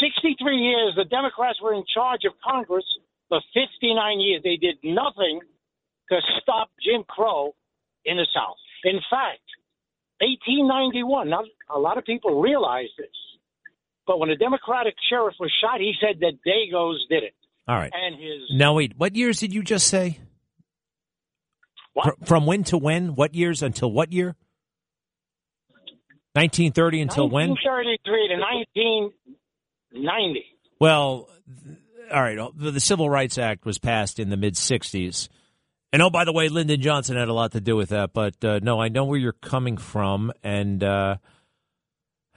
63 0.00 0.56
years 0.56 0.92
the 0.96 1.04
Democrats 1.04 1.60
were 1.62 1.74
in 1.74 1.84
charge 1.92 2.26
of 2.26 2.32
Congress 2.42 2.84
for 3.28 3.40
59 3.54 4.20
years. 4.20 4.42
They 4.42 4.56
did 4.56 4.76
nothing 4.82 5.40
to 6.10 6.18
stop 6.42 6.70
Jim 6.82 7.04
Crow 7.08 7.54
in 8.04 8.16
the 8.16 8.26
South. 8.34 8.58
In 8.84 9.00
fact, 9.08 9.46
1891, 10.20 11.30
not 11.30 11.44
a 11.74 11.78
lot 11.78 11.96
of 11.98 12.04
people 12.04 12.40
realize 12.40 12.90
this, 12.98 13.08
but 14.06 14.18
when 14.18 14.30
a 14.30 14.36
Democratic 14.36 14.94
sheriff 15.08 15.34
was 15.40 15.52
shot, 15.60 15.80
he 15.80 15.94
said 16.00 16.20
that 16.20 16.38
Dagos 16.46 16.98
did 17.08 17.22
it. 17.22 17.34
All 17.66 17.76
right. 17.76 17.92
And 17.94 18.16
his 18.16 18.42
Now, 18.52 18.74
wait. 18.74 18.92
What 18.96 19.16
years 19.16 19.40
did 19.40 19.54
you 19.54 19.62
just 19.62 19.88
say? 19.88 20.18
What? 21.94 22.26
From 22.26 22.44
when 22.44 22.64
to 22.64 22.76
when? 22.78 23.14
What 23.14 23.34
years 23.34 23.62
until 23.62 23.90
what 23.90 24.12
year? 24.12 24.36
1930 26.34 27.00
until 27.00 27.28
when? 27.28 27.50
1933 27.50 28.28
to 28.28 28.36
1990. 29.92 30.44
Well, 30.80 31.28
all 32.12 32.22
right. 32.22 32.38
The, 32.56 32.70
the 32.72 32.80
Civil 32.80 33.08
Rights 33.08 33.38
Act 33.38 33.64
was 33.64 33.78
passed 33.78 34.18
in 34.18 34.30
the 34.30 34.36
mid 34.36 34.54
60s. 34.54 35.28
And 35.92 36.02
oh, 36.02 36.10
by 36.10 36.24
the 36.24 36.32
way, 36.32 36.48
Lyndon 36.48 36.80
Johnson 36.80 37.16
had 37.16 37.28
a 37.28 37.32
lot 37.32 37.52
to 37.52 37.60
do 37.60 37.76
with 37.76 37.90
that. 37.90 38.12
But 38.12 38.44
uh, 38.44 38.58
no, 38.62 38.80
I 38.80 38.88
know 38.88 39.04
where 39.04 39.18
you're 39.18 39.32
coming 39.32 39.76
from. 39.76 40.32
And 40.42 40.82
uh, 40.82 41.18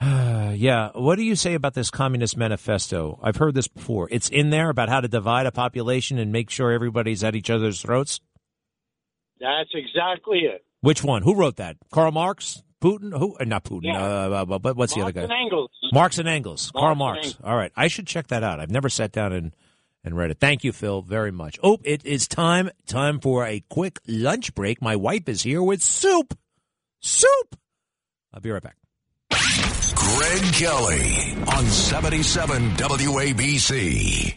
yeah, 0.00 0.90
what 0.94 1.16
do 1.16 1.22
you 1.22 1.34
say 1.34 1.54
about 1.54 1.74
this 1.74 1.90
Communist 1.90 2.36
Manifesto? 2.36 3.18
I've 3.20 3.36
heard 3.36 3.54
this 3.54 3.66
before. 3.66 4.08
It's 4.12 4.28
in 4.28 4.50
there 4.50 4.70
about 4.70 4.88
how 4.88 5.00
to 5.00 5.08
divide 5.08 5.46
a 5.46 5.52
population 5.52 6.18
and 6.18 6.30
make 6.30 6.50
sure 6.50 6.70
everybody's 6.70 7.24
at 7.24 7.34
each 7.34 7.50
other's 7.50 7.82
throats. 7.82 8.20
That's 9.40 9.70
exactly 9.74 10.40
it. 10.40 10.64
Which 10.80 11.02
one? 11.02 11.22
Who 11.22 11.34
wrote 11.34 11.56
that? 11.56 11.76
Karl 11.90 12.12
Marx? 12.12 12.62
Putin? 12.80 13.16
Who? 13.16 13.36
Uh, 13.38 13.44
not 13.44 13.64
Putin. 13.64 13.92
Yeah. 13.92 14.02
Uh, 14.02 14.44
but 14.44 14.58
but 14.60 14.76
what's 14.76 14.94
the 14.94 15.00
other 15.00 15.12
Marx 15.12 15.28
guy? 15.28 15.34
and 15.34 15.46
Engels. 15.46 15.70
Marx 15.92 16.18
and 16.18 16.28
Engels. 16.28 16.70
Karl 16.72 16.94
Marx 16.94 17.16
Marx. 17.16 17.26
Engels. 17.26 17.40
All 17.44 17.56
right. 17.56 17.72
I 17.76 17.88
should 17.88 18.06
check 18.06 18.28
that 18.28 18.42
out. 18.42 18.60
I've 18.60 18.70
never 18.70 18.88
sat 18.88 19.12
down 19.12 19.32
and, 19.32 19.56
and 20.04 20.16
read 20.16 20.30
it. 20.30 20.38
Thank 20.38 20.64
you, 20.64 20.72
Phil, 20.72 21.02
very 21.02 21.32
much. 21.32 21.58
Oh, 21.62 21.78
it 21.84 22.04
is 22.04 22.28
time 22.28 22.70
time 22.86 23.20
for 23.20 23.44
a 23.44 23.62
quick 23.68 24.00
lunch 24.06 24.54
break. 24.54 24.80
My 24.80 24.96
wife 24.96 25.28
is 25.28 25.42
here 25.42 25.62
with 25.62 25.82
soup. 25.82 26.38
Soup. 27.00 27.56
I'll 28.32 28.40
be 28.40 28.50
right 28.50 28.62
back. 28.62 28.76
Greg 29.94 30.52
Kelly 30.54 31.36
on 31.56 31.66
77 31.66 32.70
WABC. 32.76 34.34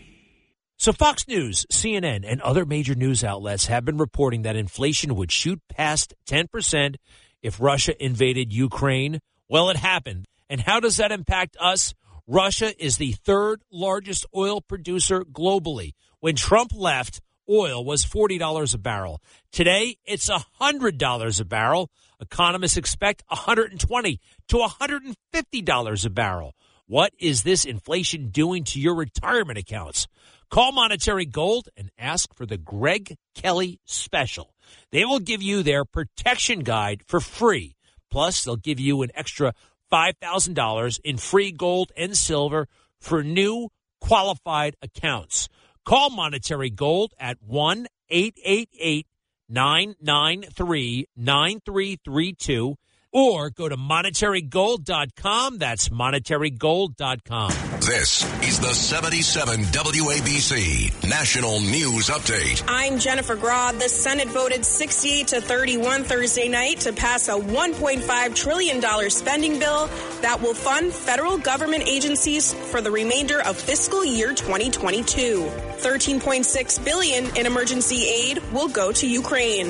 So, 0.78 0.92
Fox 0.92 1.28
News, 1.28 1.68
CNN, 1.72 2.26
and 2.28 2.42
other 2.42 2.66
major 2.66 2.96
news 2.96 3.24
outlets 3.24 3.68
have 3.68 3.86
been 3.86 3.98
reporting 3.98 4.42
that 4.42 4.56
inflation 4.56 5.16
would 5.16 5.32
shoot 5.32 5.62
past 5.70 6.16
10% 6.28 6.96
if 7.42 7.60
Russia 7.60 7.94
invaded 8.04 8.54
Ukraine. 8.54 9.20
Well, 9.48 9.70
it 9.70 9.78
happened. 9.78 10.28
And 10.50 10.62
how 10.62 10.80
does 10.80 10.98
that 10.98 11.12
impact 11.12 11.58
us? 11.60 11.94
Russia 12.28 12.74
is 12.84 12.98
the 12.98 13.14
third 13.14 13.62
largest 13.72 14.26
oil 14.36 14.62
producer 14.62 15.24
globally. 15.24 15.94
When 16.20 16.36
Trump 16.36 16.72
left, 16.74 17.22
oil 17.50 17.84
was 17.84 18.06
$40 18.06 18.74
a 18.74 18.78
barrel. 18.78 19.22
Today, 19.52 19.98
it's 20.06 20.30
$100 20.30 21.40
a 21.42 21.46
barrel. 21.46 21.90
Economists 22.20 22.78
expect 22.78 23.24
120 23.28 24.20
to 24.48 24.56
$150 24.56 26.06
a 26.06 26.10
barrel. 26.10 26.56
What 26.86 27.14
is 27.20 27.44
this 27.44 27.66
inflation 27.66 28.30
doing 28.30 28.64
to 28.66 28.80
your 28.80 28.96
retirement 28.96 29.58
accounts? 29.58 30.08
Call 30.52 30.74
Monetary 30.74 31.26
Gold 31.26 31.70
and 31.78 31.90
ask 31.98 32.36
for 32.36 32.46
the 32.46 32.58
Greg 32.58 33.16
Kelly 33.34 33.80
special. 33.86 34.54
They 34.92 35.06
will 35.06 35.20
give 35.20 35.42
you 35.42 35.64
their 35.64 35.86
protection 35.86 36.60
guide 36.60 37.04
for 37.08 37.22
free. 37.22 37.78
Plus, 38.12 38.44
they'll 38.44 38.58
give 38.58 38.78
you 38.78 39.02
an 39.02 39.12
extra 39.16 39.54
$5,000 39.90 41.00
in 41.06 41.16
free 41.16 41.54
gold 41.54 41.94
and 41.96 42.18
silver 42.18 42.68
for 43.00 43.24
new 43.24 43.70
qualified 44.02 44.76
accounts. 44.82 45.48
Call 45.86 46.10
Monetary 46.10 46.70
Gold 46.70 47.14
at 47.18 47.38
1 47.42 47.88
888 48.10 49.08
993 49.48 51.08
9332 51.16 52.76
or 53.14 53.50
go 53.50 53.70
to 53.70 53.78
monetarygold.com. 53.78 55.58
That's 55.60 55.88
monetarygold.com. 55.88 57.71
This 57.82 58.24
is 58.44 58.60
the 58.60 58.76
77 58.76 59.62
WABC 59.62 61.10
National 61.10 61.60
News 61.62 62.10
Update. 62.10 62.64
I'm 62.68 63.00
Jennifer 63.00 63.36
Graub. 63.36 63.80
The 63.80 63.90
Senate 63.90 64.28
voted 64.28 64.64
68 64.64 65.28
to 65.30 65.42
31 65.42 66.04
Thursday 66.04 66.48
night 66.48 66.82
to 66.82 66.94
pass 66.94 67.28
a 67.28 67.32
$1.5 67.32 68.36
trillion 68.36 69.10
spending 69.10 69.58
bill 69.58 69.90
that 70.22 70.40
will 70.44 70.54
fund 70.54 70.94
federal 70.94 71.40
government 71.40 71.88
agencies 71.88 72.54
for 72.54 72.82
the 72.82 72.92
remainder 72.92 73.42
of 73.42 73.58
fiscal 73.58 74.06
year 74.06 74.36
2022. 74.36 75.50
13.6 75.82 76.86
billion 76.86 77.36
in 77.36 77.48
emergency 77.48 78.06
aid 78.06 78.38
will 78.54 78.68
go 78.68 78.92
to 78.92 79.08
Ukraine. 79.08 79.70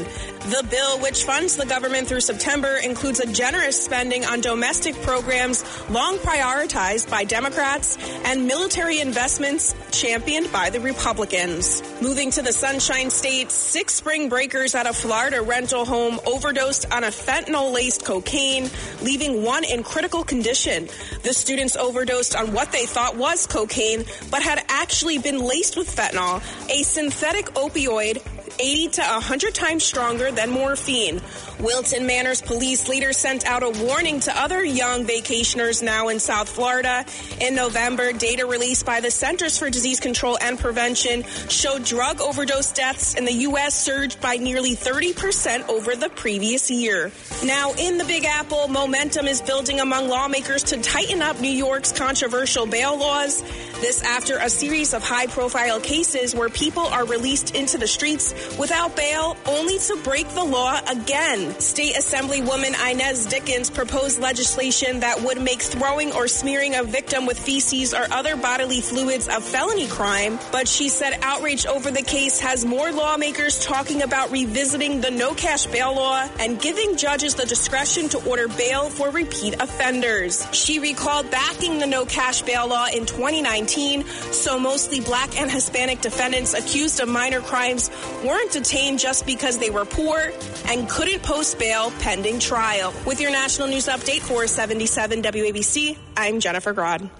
The 0.50 0.68
bill, 0.70 1.00
which 1.00 1.24
funds 1.24 1.56
the 1.56 1.66
government 1.66 2.10
through 2.10 2.22
September, 2.22 2.76
includes 2.84 3.22
a 3.22 3.32
generous 3.32 3.82
spending 3.82 4.26
on 4.26 4.42
domestic 4.42 5.02
programs 5.04 5.64
long 5.90 6.18
prioritized 6.18 7.10
by 7.10 7.24
Democrats 7.24 7.96
and 8.26 8.48
military 8.48 9.00
investments 9.00 9.76
championed 9.92 10.52
by 10.52 10.70
the 10.70 10.80
Republicans. 10.80 11.82
Moving 12.02 12.32
to 12.32 12.42
the 12.42 12.54
Sunshine 12.54 13.10
State, 13.10 13.52
six 13.52 13.94
spring 13.94 14.30
breakers 14.30 14.76
at 14.76 14.88
a 14.88 14.94
Florida 14.94 15.42
rental 15.42 15.86
home 15.86 16.20
overdosed 16.26 16.92
on 16.92 17.04
a 17.04 17.08
fentanyl 17.08 17.74
laced 17.74 18.06
cocaine, 18.06 18.70
leaving 19.02 19.44
one 19.44 19.64
in 19.64 19.84
critical 19.84 20.24
condition. 20.24 20.88
The 21.24 21.34
students 21.34 21.76
overdosed 21.76 22.36
on 22.36 22.54
what 22.54 22.72
they 22.72 22.86
thought 22.86 23.18
was 23.18 23.48
cocaine, 23.48 24.06
but 24.30 24.42
had 24.42 24.64
actually 24.70 25.18
been 25.18 25.40
laced 25.40 25.78
with 25.78 25.94
fentanyl, 25.94 26.42
a 26.70 26.84
synthetic 26.84 27.46
opioid 27.56 28.22
80 28.60 28.88
to 28.90 29.02
100 29.02 29.54
times 29.54 29.84
stronger 29.84 30.32
than 30.32 30.50
morphine. 30.50 31.22
Wilton 31.60 32.06
Manors 32.08 32.42
police 32.42 32.88
leaders 32.88 33.18
sent 33.18 33.46
out 33.46 33.64
a 33.64 33.70
warning 33.86 34.20
to 34.22 34.38
other 34.38 34.64
young 34.64 35.06
vacationers 35.06 35.84
now 35.84 36.08
in 36.08 36.20
South 36.20 36.50
Florida. 36.50 37.06
In 37.40 37.56
November, 37.56 38.14
data 38.14 38.46
released 38.46 38.86
by 38.86 39.00
the 39.00 39.12
Centers 39.12 39.60
for 39.60 39.70
Disease 39.70 40.00
Control 40.00 40.38
and 40.42 40.58
Prevention 40.58 41.24
showed 41.50 41.84
drug 41.84 42.20
overdose 42.22 42.72
deaths 42.72 43.16
in 43.16 43.26
the 43.26 43.34
U.S. 43.34 43.76
surged 43.76 44.20
by 44.22 44.38
nearly 44.38 44.76
30% 44.76 45.70
over 45.70 45.96
the 45.96 46.10
previous 46.10 46.72
year. 46.72 47.12
Now, 47.44 47.74
in 47.74 47.98
the 47.98 48.06
Big 48.06 48.26
Apple, 48.26 48.68
momentum 48.68 49.28
is 49.28 49.42
building 49.42 49.80
among 49.80 50.08
lawmakers 50.08 50.64
to 50.64 50.82
tighten 50.82 51.22
up 51.22 51.40
New 51.40 51.52
York's 51.52 51.92
controversial 51.92 52.66
bail 52.66 52.98
laws. 52.98 53.42
This 53.82 54.04
after 54.04 54.38
a 54.38 54.50
series 54.50 54.94
of 54.94 55.04
high 55.04 55.28
profile 55.28 55.80
cases 55.80 56.36
where 56.36 56.50
people 56.50 56.84
are 56.84 57.06
released 57.06 57.56
into 57.56 57.78
the 57.78 57.88
streets 57.88 58.34
without 58.60 58.96
bail 58.96 59.38
only 59.46 59.78
to 59.80 59.98
break 60.04 60.28
the 60.30 60.44
law 60.44 60.80
again. 60.90 61.60
State 61.60 61.96
Assemblywoman 61.96 62.76
Inez 62.92 63.26
Dickens 63.26 63.70
proposed 63.70 64.20
legislation 64.20 65.02
that 65.02 65.22
would 65.22 65.42
make 65.42 65.62
throwing 65.62 66.12
or 66.14 66.28
smearing 66.28 66.76
a 66.76 66.84
victim 66.84 67.26
with 67.26 67.40
feces 67.40 67.94
or 67.94 68.06
other 68.12 68.36
bodily 68.36 68.82
fluids 68.82 69.28
a 69.28 69.42
felony 69.42 69.88
crime, 69.88 70.40
but 70.52 70.68
she 70.68 70.90
said 70.90 71.18
outrage 71.22 71.66
over 71.66 71.92
the 71.92 72.02
case 72.02 72.40
has 72.40 72.66
more 72.66 72.92
lawmakers 72.92 73.64
talking 73.66 74.02
about 74.02 74.32
revisiting 74.32 75.02
the 75.02 75.12
no 75.12 75.34
cash 75.34 75.66
bail 75.68 75.96
law 75.96 76.28
and 76.40 76.60
giving 76.60 76.98
judges 76.98 77.36
the 77.36 77.46
discretion 77.46 78.10
to 78.10 78.30
order 78.30 78.48
bail 78.48 78.90
for 78.90 79.10
repeat 79.10 79.56
offenders. 79.62 80.46
She 80.52 80.80
recalled 80.80 81.30
backing 81.32 81.80
the 81.80 81.88
no 81.88 82.06
cash 82.06 82.42
bail 82.42 82.68
law 82.68 82.88
in 82.94 83.06
2019, 83.06 84.04
so 84.06 84.60
mostly 84.60 85.00
black 85.00 85.40
and 85.40 85.50
Hispanic 85.50 86.02
defendants 86.02 86.54
accused 86.54 87.00
of 87.00 87.10
minor 87.10 87.42
crimes 87.42 87.90
weren't 88.31 88.53
detained 88.53 88.99
just 88.99 89.27
because 89.27 89.59
they 89.59 89.71
were 89.71 89.85
poor 89.85 90.33
and 90.69 90.89
couldn't 90.89 91.23
post 91.23 91.59
bail 91.59 91.91
pending 92.01 92.39
trial. 92.39 92.93
With 93.07 93.21
your 93.21 93.31
national 93.31 93.69
news 93.69 93.87
update 93.87 94.21
for 94.21 94.47
77 94.47 95.23
WABC, 95.23 95.99
I'm 96.17 96.41
Jennifer 96.41 96.75
Grod. 96.75 97.11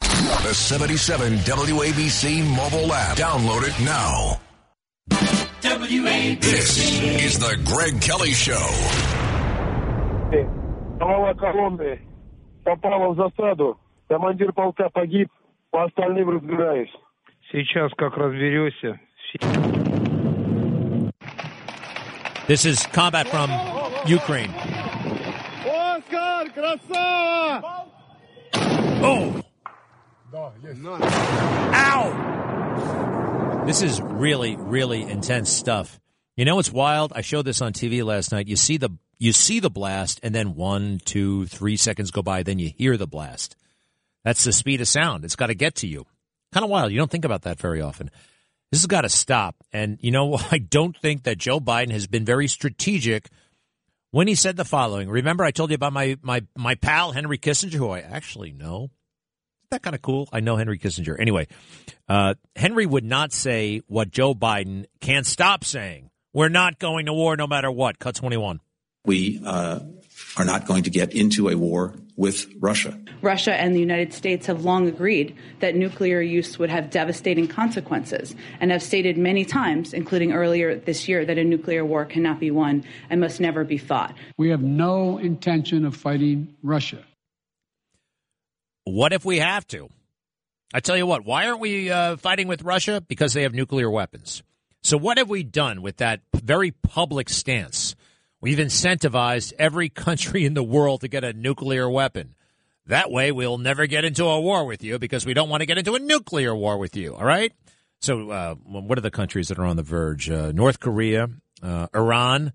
The 0.00 0.54
77 0.54 1.38
WABC 1.38 2.44
mobile 2.44 2.92
app. 2.92 3.16
Download 3.16 3.62
it 3.62 3.84
now. 3.84 4.40
WABC. 5.62 6.40
This 6.40 7.00
is 7.00 7.38
the 7.38 7.56
Greg 7.64 8.00
Kelly 8.00 8.32
Show. 8.32 8.66
Слава 10.98 11.34
Колумбии. 11.34 12.00
Попала 12.64 13.12
в 13.12 13.16
засаду. 13.16 13.78
Командир 14.08 14.52
полка 14.52 14.88
погиб. 14.90 15.28
По 15.70 15.84
остальным 15.84 16.30
разбираюсь. 16.30 16.90
Сейчас 17.50 17.90
как 17.96 18.16
разберешься. 18.16 19.00
This 22.47 22.65
is 22.65 22.85
combat 22.87 23.27
from 23.27 23.51
Ukraine. 24.07 24.53
Oh! 29.03 29.43
Ow! 31.73 33.63
This 33.65 33.81
is 33.81 33.99
really, 34.01 34.55
really 34.55 35.01
intense 35.01 35.51
stuff. 35.51 35.99
You 36.37 36.45
know 36.45 36.55
what's 36.55 36.71
wild? 36.71 37.11
I 37.13 37.19
showed 37.19 37.43
this 37.43 37.61
on 37.61 37.73
TV 37.73 38.01
last 38.01 38.31
night. 38.31 38.47
You 38.47 38.55
see 38.55 38.77
the 38.77 38.91
you 39.17 39.33
see 39.33 39.59
the 39.59 39.69
blast, 39.69 40.21
and 40.23 40.33
then 40.33 40.55
one, 40.55 41.01
two, 41.03 41.47
three 41.47 41.75
seconds 41.75 42.11
go 42.11 42.21
by, 42.21 42.43
then 42.43 42.59
you 42.59 42.71
hear 42.77 42.95
the 42.95 43.07
blast. 43.07 43.57
That's 44.23 44.45
the 44.45 44.53
speed 44.53 44.79
of 44.79 44.87
sound. 44.87 45.25
It's 45.25 45.35
got 45.35 45.47
to 45.47 45.55
get 45.55 45.75
to 45.75 45.87
you. 45.87 46.05
Kind 46.53 46.63
of 46.63 46.69
wild. 46.69 46.93
You 46.93 46.97
don't 46.97 47.11
think 47.11 47.25
about 47.25 47.41
that 47.41 47.59
very 47.59 47.81
often. 47.81 48.09
This 48.71 48.81
has 48.81 48.87
got 48.87 49.01
to 49.01 49.09
stop. 49.09 49.55
And 49.71 49.97
you 50.01 50.11
know, 50.11 50.39
I 50.51 50.57
don't 50.57 50.97
think 50.97 51.23
that 51.23 51.37
Joe 51.37 51.59
Biden 51.59 51.91
has 51.91 52.07
been 52.07 52.25
very 52.25 52.47
strategic 52.47 53.29
when 54.11 54.27
he 54.27 54.35
said 54.35 54.57
the 54.57 54.65
following. 54.65 55.09
Remember, 55.09 55.43
I 55.43 55.51
told 55.51 55.71
you 55.71 55.75
about 55.75 55.93
my 55.93 56.17
my 56.21 56.43
my 56.55 56.75
pal 56.75 57.11
Henry 57.11 57.37
Kissinger, 57.37 57.73
who 57.73 57.89
I 57.89 57.99
actually 57.99 58.51
know. 58.51 58.89
Isn't 59.69 59.71
that 59.71 59.83
kind 59.83 59.95
of 59.95 60.01
cool? 60.01 60.29
I 60.31 60.39
know 60.39 60.55
Henry 60.55 60.79
Kissinger. 60.79 61.19
Anyway, 61.19 61.47
uh, 62.07 62.35
Henry 62.55 62.85
would 62.85 63.03
not 63.03 63.33
say 63.33 63.81
what 63.87 64.11
Joe 64.11 64.33
Biden 64.33 64.85
can't 65.01 65.25
stop 65.25 65.65
saying. 65.65 66.09
We're 66.33 66.49
not 66.49 66.79
going 66.79 67.07
to 67.07 67.13
war 67.13 67.35
no 67.35 67.47
matter 67.47 67.69
what. 67.69 67.99
Cut 67.99 68.15
21. 68.15 68.61
We 69.03 69.41
uh, 69.43 69.79
are 70.37 70.45
not 70.45 70.65
going 70.65 70.83
to 70.83 70.89
get 70.89 71.13
into 71.13 71.49
a 71.49 71.55
war 71.55 71.93
with 72.15 72.47
Russia. 72.59 72.97
Russia 73.21 73.53
and 73.53 73.75
the 73.75 73.79
United 73.79 74.13
States 74.13 74.45
have 74.47 74.63
long 74.63 74.87
agreed 74.87 75.35
that 75.59 75.75
nuclear 75.75 76.21
use 76.21 76.59
would 76.59 76.69
have 76.69 76.89
devastating 76.89 77.47
consequences 77.47 78.35
and 78.59 78.71
have 78.71 78.83
stated 78.83 79.17
many 79.17 79.45
times, 79.45 79.93
including 79.93 80.33
earlier 80.33 80.75
this 80.75 81.07
year, 81.07 81.25
that 81.25 81.37
a 81.37 81.43
nuclear 81.43 81.83
war 81.83 82.05
cannot 82.05 82.39
be 82.39 82.51
won 82.51 82.83
and 83.09 83.19
must 83.21 83.39
never 83.39 83.63
be 83.63 83.77
fought. 83.77 84.15
We 84.37 84.49
have 84.49 84.61
no 84.61 85.17
intention 85.17 85.85
of 85.85 85.95
fighting 85.95 86.55
Russia. 86.61 87.03
What 88.83 89.13
if 89.13 89.25
we 89.25 89.39
have 89.39 89.67
to? 89.67 89.89
I 90.73 90.79
tell 90.79 90.97
you 90.97 91.05
what, 91.05 91.25
why 91.25 91.47
aren't 91.47 91.59
we 91.59 91.89
uh, 91.89 92.17
fighting 92.17 92.47
with 92.47 92.61
Russia? 92.61 93.01
Because 93.01 93.33
they 93.33 93.43
have 93.43 93.53
nuclear 93.53 93.89
weapons. 93.89 94.43
So, 94.83 94.97
what 94.97 95.17
have 95.17 95.29
we 95.29 95.43
done 95.43 95.81
with 95.81 95.97
that 95.97 96.21
very 96.33 96.71
public 96.71 97.29
stance? 97.29 97.86
We've 98.39 98.57
incentivized 98.57 99.53
every 99.57 99.89
country 99.89 100.45
in 100.45 100.53
the 100.53 100.63
world 100.63 101.01
to 101.01 101.07
get 101.07 101.23
a 101.23 101.33
nuclear 101.33 101.89
weapon. 101.89 102.35
That 102.85 103.11
way, 103.11 103.31
we'll 103.31 103.57
never 103.57 103.85
get 103.85 104.05
into 104.05 104.25
a 104.25 104.39
war 104.39 104.65
with 104.65 104.83
you 104.83 104.97
because 104.97 105.25
we 105.25 105.33
don't 105.33 105.49
want 105.49 105.61
to 105.61 105.65
get 105.65 105.77
into 105.77 105.95
a 105.95 105.99
nuclear 105.99 106.55
war 106.55 106.77
with 106.77 106.95
you. 106.95 107.15
All 107.15 107.25
right? 107.25 107.51
So, 107.99 108.29
uh, 108.29 108.55
what 108.55 108.97
are 108.97 109.01
the 109.01 109.11
countries 109.11 109.49
that 109.49 109.59
are 109.59 109.65
on 109.65 109.75
the 109.75 109.83
verge? 109.83 110.29
Uh, 110.29 110.51
North 110.53 110.79
Korea, 110.79 111.29
uh, 111.61 111.87
Iran. 111.93 112.53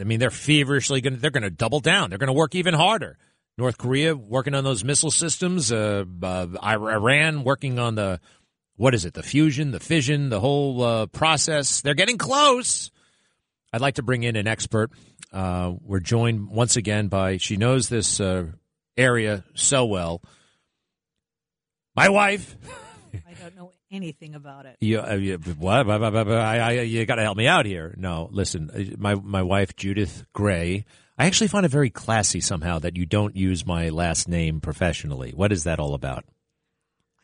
I 0.00 0.04
mean, 0.04 0.18
they're 0.18 0.30
feverishly 0.30 1.00
going. 1.00 1.18
They're 1.18 1.30
going 1.30 1.42
to 1.42 1.50
double 1.50 1.80
down. 1.80 2.10
They're 2.10 2.18
going 2.18 2.28
to 2.28 2.32
work 2.32 2.54
even 2.54 2.74
harder. 2.74 3.18
North 3.56 3.76
Korea 3.76 4.16
working 4.16 4.54
on 4.54 4.64
those 4.64 4.82
missile 4.82 5.10
systems. 5.10 5.70
Uh, 5.70 6.04
uh, 6.22 6.46
Iran 6.62 7.44
working 7.44 7.78
on 7.78 7.96
the 7.96 8.20
what 8.76 8.94
is 8.94 9.04
it? 9.04 9.14
The 9.14 9.22
fusion, 9.22 9.72
the 9.72 9.80
fission, 9.80 10.28
the 10.30 10.40
whole 10.40 10.82
uh, 10.82 11.06
process. 11.06 11.82
They're 11.82 11.94
getting 11.94 12.16
close. 12.16 12.90
I'd 13.72 13.80
like 13.80 13.96
to 13.96 14.02
bring 14.02 14.22
in 14.22 14.36
an 14.36 14.46
expert. 14.46 14.90
Uh, 15.32 15.74
we're 15.82 16.00
joined 16.00 16.48
once 16.50 16.76
again 16.76 17.08
by 17.08 17.36
she 17.36 17.56
knows 17.56 17.88
this 17.88 18.20
uh, 18.20 18.46
area 18.96 19.44
so 19.54 19.84
well. 19.84 20.22
My 21.94 22.08
wife. 22.08 22.56
I 23.14 23.34
don't 23.42 23.56
know 23.56 23.72
anything 23.90 24.34
about 24.34 24.66
it. 24.66 24.76
You, 24.80 25.00
uh, 25.00 25.14
you 25.14 25.38
what? 25.58 25.90
I, 25.90 26.58
I, 26.58 26.70
you 26.82 27.04
got 27.06 27.16
to 27.16 27.22
help 27.22 27.36
me 27.36 27.46
out 27.46 27.66
here. 27.66 27.94
No, 27.96 28.28
listen. 28.30 28.96
My 28.98 29.14
my 29.14 29.42
wife 29.42 29.76
Judith 29.76 30.24
Gray. 30.32 30.84
I 31.18 31.26
actually 31.26 31.48
find 31.48 31.66
it 31.66 31.70
very 31.70 31.90
classy 31.90 32.40
somehow 32.40 32.78
that 32.78 32.96
you 32.96 33.04
don't 33.04 33.34
use 33.34 33.66
my 33.66 33.88
last 33.88 34.28
name 34.28 34.60
professionally. 34.60 35.32
What 35.34 35.50
is 35.50 35.64
that 35.64 35.80
all 35.80 35.94
about? 35.94 36.24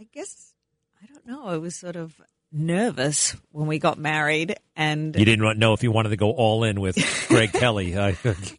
I 0.01 0.09
guess 0.13 0.55
I 1.01 1.07
don't 1.07 1.27
know. 1.27 1.47
I 1.47 1.59
was 1.59 1.77
sort 1.77 1.97
of 1.97 2.21
nervous 2.55 3.37
when 3.51 3.67
we 3.67 3.79
got 3.79 3.99
married, 3.99 4.57
and 4.77 5.15
You 5.17 5.25
didn't 5.25 5.59
know 5.59 5.73
if 5.75 5.83
you 5.83 5.91
wanted 5.91 6.11
to 6.11 6.17
go 6.17 6.31
all 6.31 6.65
in 6.65 6.81
with 6.81 6.97
Greg 7.29 7.53
Kelly. 7.53 7.97
Uh, 7.97 8.15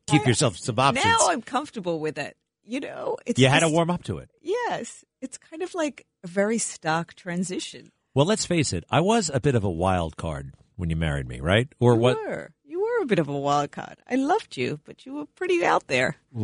keep 0.06 0.28
yourself 0.28 0.58
some 0.58 0.78
options. 0.78 1.06
now 1.06 1.30
I'm 1.30 1.42
comfortable 1.42 2.00
with 2.00 2.18
it. 2.18 2.36
You 2.68 2.80
know, 2.80 3.18
it's 3.26 3.40
you 3.40 3.48
had 3.48 3.60
to 3.60 3.70
warm 3.70 3.92
up 3.92 4.04
to 4.06 4.18
it. 4.18 4.30
Yes, 4.42 5.06
it's 5.22 5.38
kind 5.38 5.62
of 5.62 5.76
like 5.76 6.06
a 6.24 6.28
very 6.28 6.58
stark 6.58 7.14
transition. 7.14 7.92
Well, 8.16 8.26
let's 8.26 8.46
face 8.46 8.74
it. 8.74 8.84
I 8.90 9.02
was 9.02 9.30
a 9.34 9.40
bit 9.40 9.54
of 9.56 9.64
a 9.64 9.70
wild 9.70 10.18
card 10.18 10.54
when 10.76 10.90
you 10.90 10.96
married 10.96 11.28
me, 11.28 11.40
right? 11.42 11.68
Or 11.80 11.94
you 11.94 12.00
what? 12.00 12.18
were. 12.18 12.52
You 12.64 12.82
were 12.82 13.04
a 13.04 13.06
bit 13.06 13.20
of 13.20 13.30
a 13.30 13.38
wild 13.38 13.72
card. 13.72 13.98
I 14.10 14.16
loved 14.16 14.58
you, 14.58 14.80
but 14.84 15.06
you 15.06 15.14
were 15.14 15.26
pretty 15.36 15.64
out 15.64 15.88
there. 15.88 16.18
Uh, 16.36 16.40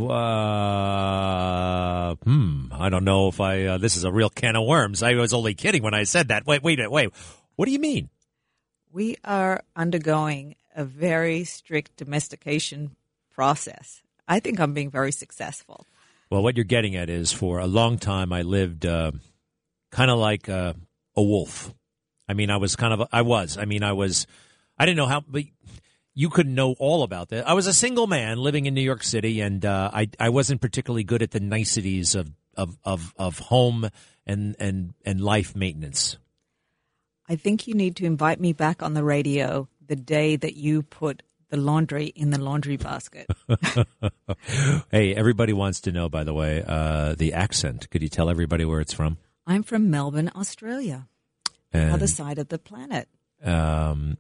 hmm. 2.23 2.65
I 2.71 2.89
don't 2.89 3.03
know 3.03 3.27
if 3.27 3.41
I. 3.41 3.65
Uh, 3.65 3.77
this 3.79 3.97
is 3.97 4.03
a 4.03 4.11
real 4.11 4.29
can 4.29 4.55
of 4.55 4.65
worms. 4.67 5.01
I 5.03 5.15
was 5.15 5.33
only 5.33 5.53
kidding 5.55 5.83
when 5.83 5.93
I 5.93 6.03
said 6.03 6.29
that. 6.29 6.45
Wait, 6.45 6.63
wait, 6.63 6.79
wait. 6.91 7.09
What 7.61 7.67
do 7.67 7.73
you 7.73 7.79
mean? 7.79 8.09
We 8.91 9.17
are 9.23 9.61
undergoing 9.75 10.55
a 10.75 10.83
very 10.83 11.43
strict 11.43 11.95
domestication 11.95 12.95
process. 13.29 14.01
I 14.27 14.39
think 14.39 14.59
I'm 14.59 14.73
being 14.73 14.89
very 14.89 15.11
successful. 15.11 15.85
Well, 16.31 16.41
what 16.41 16.57
you're 16.57 16.63
getting 16.63 16.95
at 16.95 17.07
is 17.07 17.31
for 17.31 17.59
a 17.59 17.67
long 17.67 17.99
time 17.99 18.33
I 18.33 18.41
lived 18.41 18.83
uh, 18.83 19.11
kind 19.91 20.09
of 20.09 20.17
like 20.17 20.49
uh, 20.49 20.73
a 21.15 21.21
wolf. 21.21 21.71
I 22.27 22.33
mean, 22.33 22.49
I 22.49 22.57
was 22.57 22.75
kind 22.75 22.99
of, 22.99 23.07
I 23.11 23.21
was. 23.21 23.59
I 23.59 23.65
mean, 23.65 23.83
I 23.83 23.93
was, 23.93 24.25
I 24.79 24.87
didn't 24.87 24.97
know 24.97 25.05
how, 25.05 25.21
but 25.21 25.43
you 26.15 26.31
couldn't 26.31 26.55
know 26.55 26.73
all 26.79 27.03
about 27.03 27.29
that. 27.29 27.47
I 27.47 27.53
was 27.53 27.67
a 27.67 27.75
single 27.75 28.07
man 28.07 28.39
living 28.39 28.65
in 28.65 28.73
New 28.73 28.81
York 28.81 29.03
City, 29.03 29.39
and 29.39 29.63
uh, 29.63 29.91
I, 29.93 30.09
I 30.19 30.29
wasn't 30.29 30.61
particularly 30.61 31.03
good 31.03 31.21
at 31.21 31.29
the 31.29 31.39
niceties 31.39 32.15
of, 32.15 32.31
of, 32.55 32.79
of, 32.83 33.13
of 33.17 33.37
home 33.37 33.87
and, 34.25 34.55
and, 34.57 34.95
and 35.05 35.21
life 35.21 35.55
maintenance. 35.55 36.17
I 37.31 37.37
think 37.37 37.65
you 37.65 37.75
need 37.75 37.95
to 37.95 38.05
invite 38.05 38.41
me 38.41 38.51
back 38.51 38.83
on 38.83 38.93
the 38.93 39.05
radio 39.05 39.69
the 39.87 39.95
day 39.95 40.35
that 40.35 40.57
you 40.57 40.81
put 40.83 41.23
the 41.47 41.55
laundry 41.55 42.07
in 42.07 42.29
the 42.29 42.37
laundry 42.41 42.75
basket. 42.75 43.25
hey, 44.91 45.15
everybody 45.15 45.53
wants 45.53 45.79
to 45.81 45.93
know, 45.93 46.09
by 46.09 46.25
the 46.25 46.33
way, 46.33 46.61
uh, 46.67 47.15
the 47.15 47.31
accent. 47.31 47.89
Could 47.89 48.01
you 48.01 48.09
tell 48.09 48.29
everybody 48.29 48.65
where 48.65 48.81
it's 48.81 48.91
from? 48.91 49.17
I'm 49.47 49.63
from 49.63 49.89
Melbourne, 49.89 50.29
Australia, 50.35 51.07
And- 51.71 51.93
other 51.93 52.07
side 52.07 52.37
of 52.37 52.49
the 52.49 52.59
planet. 52.59 53.07
Um, 53.41 54.17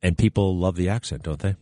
And 0.00 0.16
people 0.16 0.56
love 0.56 0.76
the 0.76 0.88
accent, 0.90 1.24
don't 1.24 1.40
they? 1.40 1.56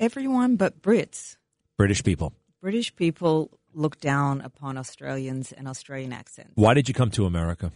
Everyone 0.00 0.56
but 0.56 0.82
Brits. 0.82 1.36
British 1.76 2.02
people. 2.02 2.32
British 2.60 2.90
people 2.96 3.56
look 3.72 4.00
down 4.00 4.40
upon 4.40 4.78
Australians 4.78 5.52
and 5.52 5.68
Australian 5.68 6.12
accents. 6.12 6.52
Why 6.56 6.74
did 6.74 6.88
you 6.88 6.94
come 6.94 7.10
to 7.12 7.24
America? 7.24 7.70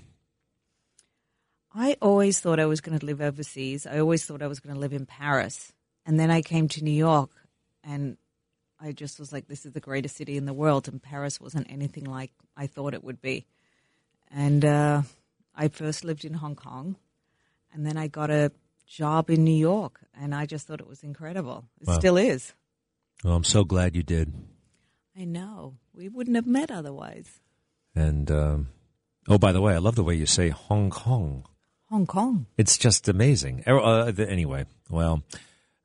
I 1.74 1.96
always 2.02 2.40
thought 2.40 2.58
I 2.58 2.66
was 2.66 2.80
going 2.80 2.98
to 2.98 3.06
live 3.06 3.20
overseas. 3.20 3.86
I 3.86 3.98
always 4.00 4.24
thought 4.24 4.42
I 4.42 4.46
was 4.48 4.60
going 4.60 4.74
to 4.74 4.80
live 4.80 4.92
in 4.92 5.06
Paris. 5.06 5.72
And 6.04 6.18
then 6.18 6.30
I 6.30 6.42
came 6.42 6.66
to 6.68 6.82
New 6.84 6.90
York 6.90 7.30
and 7.84 8.16
I 8.80 8.92
just 8.92 9.20
was 9.20 9.32
like, 9.32 9.46
this 9.46 9.64
is 9.66 9.72
the 9.72 9.80
greatest 9.80 10.16
city 10.16 10.36
in 10.36 10.46
the 10.46 10.52
world. 10.52 10.88
And 10.88 11.00
Paris 11.02 11.40
wasn't 11.40 11.70
anything 11.70 12.04
like 12.04 12.32
I 12.56 12.66
thought 12.66 12.94
it 12.94 13.04
would 13.04 13.20
be. 13.20 13.46
And 14.32 14.64
uh, 14.64 15.02
I 15.54 15.68
first 15.68 16.04
lived 16.04 16.24
in 16.24 16.34
Hong 16.34 16.56
Kong 16.56 16.96
and 17.72 17.86
then 17.86 17.96
I 17.96 18.08
got 18.08 18.30
a 18.30 18.50
job 18.86 19.30
in 19.30 19.44
New 19.44 19.54
York 19.54 20.00
and 20.20 20.34
I 20.34 20.46
just 20.46 20.66
thought 20.66 20.80
it 20.80 20.88
was 20.88 21.02
incredible. 21.04 21.64
It 21.80 21.86
Wow. 21.88 21.98
still 21.98 22.16
is. 22.16 22.52
Well, 23.22 23.34
I'm 23.34 23.44
so 23.44 23.62
glad 23.64 23.94
you 23.94 24.02
did. 24.02 24.32
I 25.16 25.24
know. 25.24 25.74
We 25.94 26.08
wouldn't 26.08 26.36
have 26.36 26.46
met 26.46 26.70
otherwise. 26.70 27.38
And 27.94 28.30
um, 28.30 28.68
oh, 29.28 29.38
by 29.38 29.52
the 29.52 29.60
way, 29.60 29.74
I 29.74 29.78
love 29.78 29.94
the 29.94 30.02
way 30.04 30.14
you 30.14 30.26
say 30.26 30.48
Hong 30.48 30.90
Kong. 30.90 31.44
Hong 31.90 32.06
Kong. 32.06 32.46
It's 32.56 32.78
just 32.78 33.08
amazing. 33.08 33.64
Er- 33.66 33.80
Uh, 33.80 34.12
anyway, 34.18 34.64
well, 34.88 35.22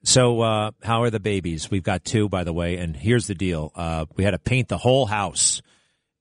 so 0.04 0.42
uh, 0.42 0.72
how 0.84 1.02
are 1.02 1.10
the 1.10 1.20
babies? 1.20 1.72
We've 1.72 1.84
got 1.84 2.04
two, 2.06 2.30
by 2.30 2.44
the 2.44 2.54
way. 2.54 2.78
And 2.78 2.96
here's 2.96 3.28
the 3.28 3.34
deal: 3.36 3.72
uh, 3.76 4.06
we 4.16 4.24
had 4.24 4.32
to 4.32 4.40
paint 4.40 4.68
the 4.68 4.78
whole 4.78 5.08
house, 5.08 5.62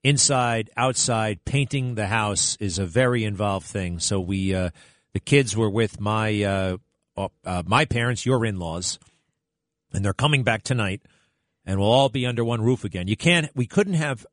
inside, 0.02 0.70
outside. 0.76 1.44
Painting 1.44 1.94
the 1.96 2.06
house 2.06 2.56
is 2.60 2.78
a 2.78 2.86
very 2.86 3.24
involved 3.24 3.66
thing. 3.66 3.98
So 3.98 4.20
we, 4.20 4.54
uh, 4.54 4.70
the 5.12 5.20
kids 5.20 5.54
were 5.56 5.70
with 5.70 6.00
my 6.00 6.42
uh, 6.42 6.76
uh, 7.16 7.28
uh, 7.44 7.62
my 7.66 7.84
parents, 7.84 8.24
your 8.24 8.44
in-laws, 8.46 8.98
and 9.92 10.02
they're 10.04 10.14
coming 10.14 10.44
back 10.44 10.62
tonight, 10.62 11.02
and 11.66 11.78
we'll 11.78 11.92
all 11.92 12.08
be 12.08 12.24
under 12.24 12.42
one 12.44 12.62
roof 12.62 12.84
again. 12.84 13.06
You 13.06 13.16
can't. 13.18 13.50
We 13.54 13.66
couldn't 13.66 13.94
have. 13.94 14.24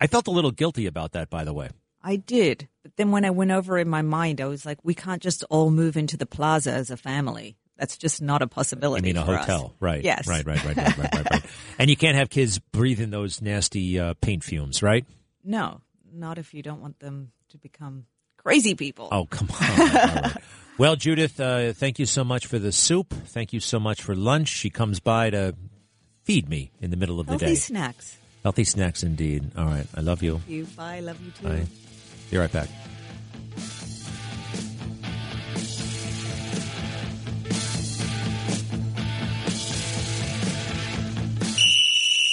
I 0.00 0.06
felt 0.06 0.28
a 0.28 0.32
little 0.32 0.52
guilty 0.52 0.86
about 0.86 1.12
that, 1.12 1.30
by 1.30 1.42
the 1.44 1.52
way. 1.52 1.70
I 2.02 2.16
did. 2.16 2.68
But 2.82 2.96
then 2.96 3.10
when 3.12 3.24
I 3.24 3.30
went 3.30 3.50
over 3.50 3.78
in 3.78 3.88
my 3.88 4.02
mind, 4.02 4.40
I 4.40 4.46
was 4.46 4.66
like, 4.66 4.78
we 4.82 4.94
can't 4.94 5.22
just 5.22 5.44
all 5.50 5.70
move 5.70 5.96
into 5.96 6.16
the 6.16 6.26
plaza 6.26 6.72
as 6.72 6.90
a 6.90 6.96
family. 6.96 7.56
That's 7.76 7.96
just 7.96 8.20
not 8.20 8.42
a 8.42 8.46
possibility. 8.46 9.02
I 9.02 9.12
mean, 9.12 9.16
a 9.16 9.24
for 9.24 9.34
us. 9.34 9.46
hotel, 9.46 9.74
right? 9.80 10.02
Yes. 10.04 10.28
Right, 10.28 10.44
right, 10.46 10.62
right, 10.64 10.76
right, 10.76 10.98
right, 10.98 11.14
right, 11.14 11.30
right. 11.30 11.44
And 11.78 11.90
you 11.90 11.96
can't 11.96 12.16
have 12.16 12.28
kids 12.30 12.58
breathing 12.58 13.10
those 13.10 13.40
nasty 13.40 13.98
uh, 13.98 14.14
paint 14.20 14.44
fumes, 14.44 14.82
right? 14.82 15.04
No, 15.42 15.80
not 16.12 16.38
if 16.38 16.54
you 16.54 16.62
don't 16.62 16.80
want 16.80 16.98
them 17.00 17.32
to 17.50 17.58
become 17.58 18.06
crazy 18.36 18.74
people. 18.74 19.08
Oh, 19.10 19.26
come 19.26 19.48
on. 19.50 19.78
Right. 19.78 20.32
Well, 20.78 20.96
Judith, 20.96 21.38
uh, 21.38 21.74
thank 21.74 21.98
you 21.98 22.06
so 22.06 22.24
much 22.24 22.46
for 22.46 22.58
the 22.58 22.72
soup. 22.72 23.12
Thank 23.12 23.52
you 23.52 23.60
so 23.60 23.78
much 23.78 24.02
for 24.02 24.16
lunch. 24.16 24.48
She 24.48 24.70
comes 24.70 25.00
by 25.00 25.28
to 25.28 25.54
feed 26.24 26.48
me 26.48 26.72
in 26.80 26.90
the 26.90 26.96
middle 26.96 27.20
of 27.20 27.26
the 27.26 27.36
day. 27.36 27.44
Healthy 27.44 27.60
snacks. 27.60 28.18
Healthy 28.42 28.64
snacks, 28.64 29.02
indeed. 29.02 29.52
All 29.56 29.66
right. 29.66 29.86
I 29.94 30.00
love 30.00 30.22
you. 30.22 30.32
Love 30.32 30.48
you. 30.48 30.64
Bye. 30.64 31.00
Love 31.00 31.20
you 31.20 31.30
too. 31.30 31.46
Bye. 31.46 31.66
Be 32.32 32.38
right 32.38 32.50
back. 32.50 32.81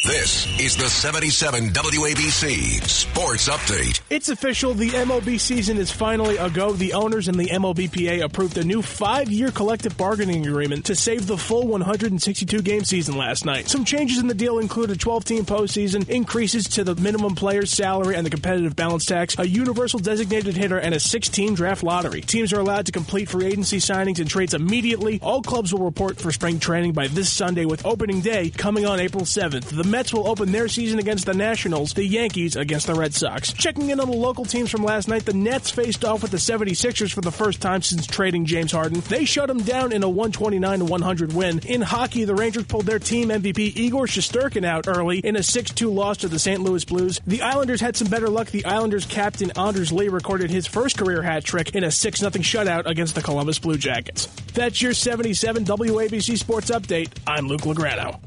This 0.09 0.47
is 0.59 0.75
the 0.75 0.89
77 0.89 1.69
WABC 1.69 2.81
Sports 2.89 3.47
Update. 3.47 4.01
It's 4.09 4.29
official. 4.29 4.73
The 4.73 4.89
MLB 4.89 5.39
season 5.39 5.77
is 5.77 5.91
finally 5.91 6.35
a 6.37 6.49
go. 6.49 6.73
The 6.73 6.93
owners 6.93 7.27
and 7.27 7.39
the 7.39 7.45
MLBPA 7.45 8.23
approved 8.23 8.57
a 8.57 8.63
new 8.63 8.81
five-year 8.81 9.51
collective 9.51 9.95
bargaining 9.97 10.47
agreement 10.47 10.85
to 10.85 10.95
save 10.95 11.27
the 11.27 11.37
full 11.37 11.67
162 11.67 12.63
game 12.63 12.85
season 12.85 13.17
last 13.17 13.45
night. 13.45 13.69
Some 13.69 13.85
changes 13.85 14.17
in 14.17 14.25
the 14.25 14.33
deal 14.33 14.57
include 14.57 14.89
a 14.89 14.95
12-team 14.95 15.45
postseason, 15.45 16.09
increases 16.09 16.67
to 16.69 16.83
the 16.83 16.95
minimum 16.95 17.35
player's 17.35 17.69
salary 17.69 18.15
and 18.15 18.25
the 18.25 18.31
competitive 18.31 18.75
balance 18.75 19.05
tax, 19.05 19.37
a 19.37 19.47
universal 19.47 19.99
designated 19.99 20.57
hitter, 20.57 20.79
and 20.79 20.95
a 20.95 20.97
16-team 20.97 21.53
draft 21.53 21.83
lottery. 21.83 22.21
Teams 22.21 22.51
are 22.51 22.59
allowed 22.59 22.87
to 22.87 22.91
complete 22.91 23.29
free 23.29 23.45
agency 23.45 23.77
signings 23.77 24.17
and 24.17 24.27
trades 24.27 24.55
immediately. 24.55 25.19
All 25.21 25.43
clubs 25.43 25.71
will 25.71 25.85
report 25.85 26.19
for 26.19 26.31
spring 26.31 26.59
training 26.59 26.93
by 26.93 27.05
this 27.05 27.31
Sunday, 27.31 27.65
with 27.65 27.85
opening 27.85 28.21
day 28.21 28.49
coming 28.49 28.87
on 28.87 28.99
April 28.99 29.23
7th. 29.23 29.65
The 29.65 29.98
Mets 29.99 30.13
will 30.13 30.29
open 30.29 30.53
their 30.53 30.69
season 30.69 30.97
against 30.97 31.25
the 31.25 31.33
Nationals, 31.33 31.91
the 31.91 32.05
Yankees 32.05 32.55
against 32.55 32.87
the 32.87 32.95
Red 32.95 33.13
Sox. 33.13 33.51
Checking 33.51 33.89
in 33.89 33.99
on 33.99 34.09
the 34.09 34.15
local 34.15 34.45
teams 34.45 34.71
from 34.71 34.81
last 34.81 35.09
night, 35.09 35.25
the 35.25 35.33
Nets 35.33 35.71
faced 35.71 36.05
off 36.05 36.21
with 36.21 36.31
the 36.31 36.37
76ers 36.37 37.11
for 37.11 37.19
the 37.19 37.33
first 37.33 37.61
time 37.61 37.81
since 37.81 38.07
trading 38.07 38.45
James 38.45 38.71
Harden. 38.71 39.01
They 39.09 39.25
shut 39.25 39.49
them 39.49 39.61
down 39.61 39.91
in 39.91 40.01
a 40.01 40.07
129 40.07 40.87
100 40.87 41.33
win. 41.33 41.59
In 41.67 41.81
hockey, 41.81 42.23
the 42.23 42.33
Rangers 42.33 42.63
pulled 42.63 42.85
their 42.85 42.99
team 42.99 43.27
MVP 43.27 43.75
Igor 43.75 44.05
Shesterkin 44.05 44.65
out 44.65 44.87
early 44.87 45.19
in 45.19 45.35
a 45.35 45.43
6 45.43 45.71
2 45.71 45.91
loss 45.91 46.15
to 46.19 46.29
the 46.29 46.39
St. 46.39 46.61
Louis 46.61 46.85
Blues. 46.85 47.19
The 47.27 47.41
Islanders 47.41 47.81
had 47.81 47.97
some 47.97 48.07
better 48.07 48.29
luck. 48.29 48.51
The 48.51 48.63
Islanders 48.63 49.05
captain 49.05 49.51
Anders 49.57 49.91
Lee 49.91 50.07
recorded 50.07 50.49
his 50.49 50.65
first 50.65 50.97
career 50.97 51.21
hat 51.21 51.43
trick 51.43 51.75
in 51.75 51.83
a 51.83 51.91
6 51.91 52.21
0 52.21 52.31
shutout 52.31 52.85
against 52.85 53.15
the 53.15 53.21
Columbus 53.21 53.59
Blue 53.59 53.77
Jackets. 53.77 54.27
That's 54.53 54.81
your 54.81 54.93
77 54.93 55.65
WABC 55.65 56.37
Sports 56.37 56.71
Update. 56.71 57.09
I'm 57.27 57.47
Luke 57.49 57.63
Lograno. 57.63 58.17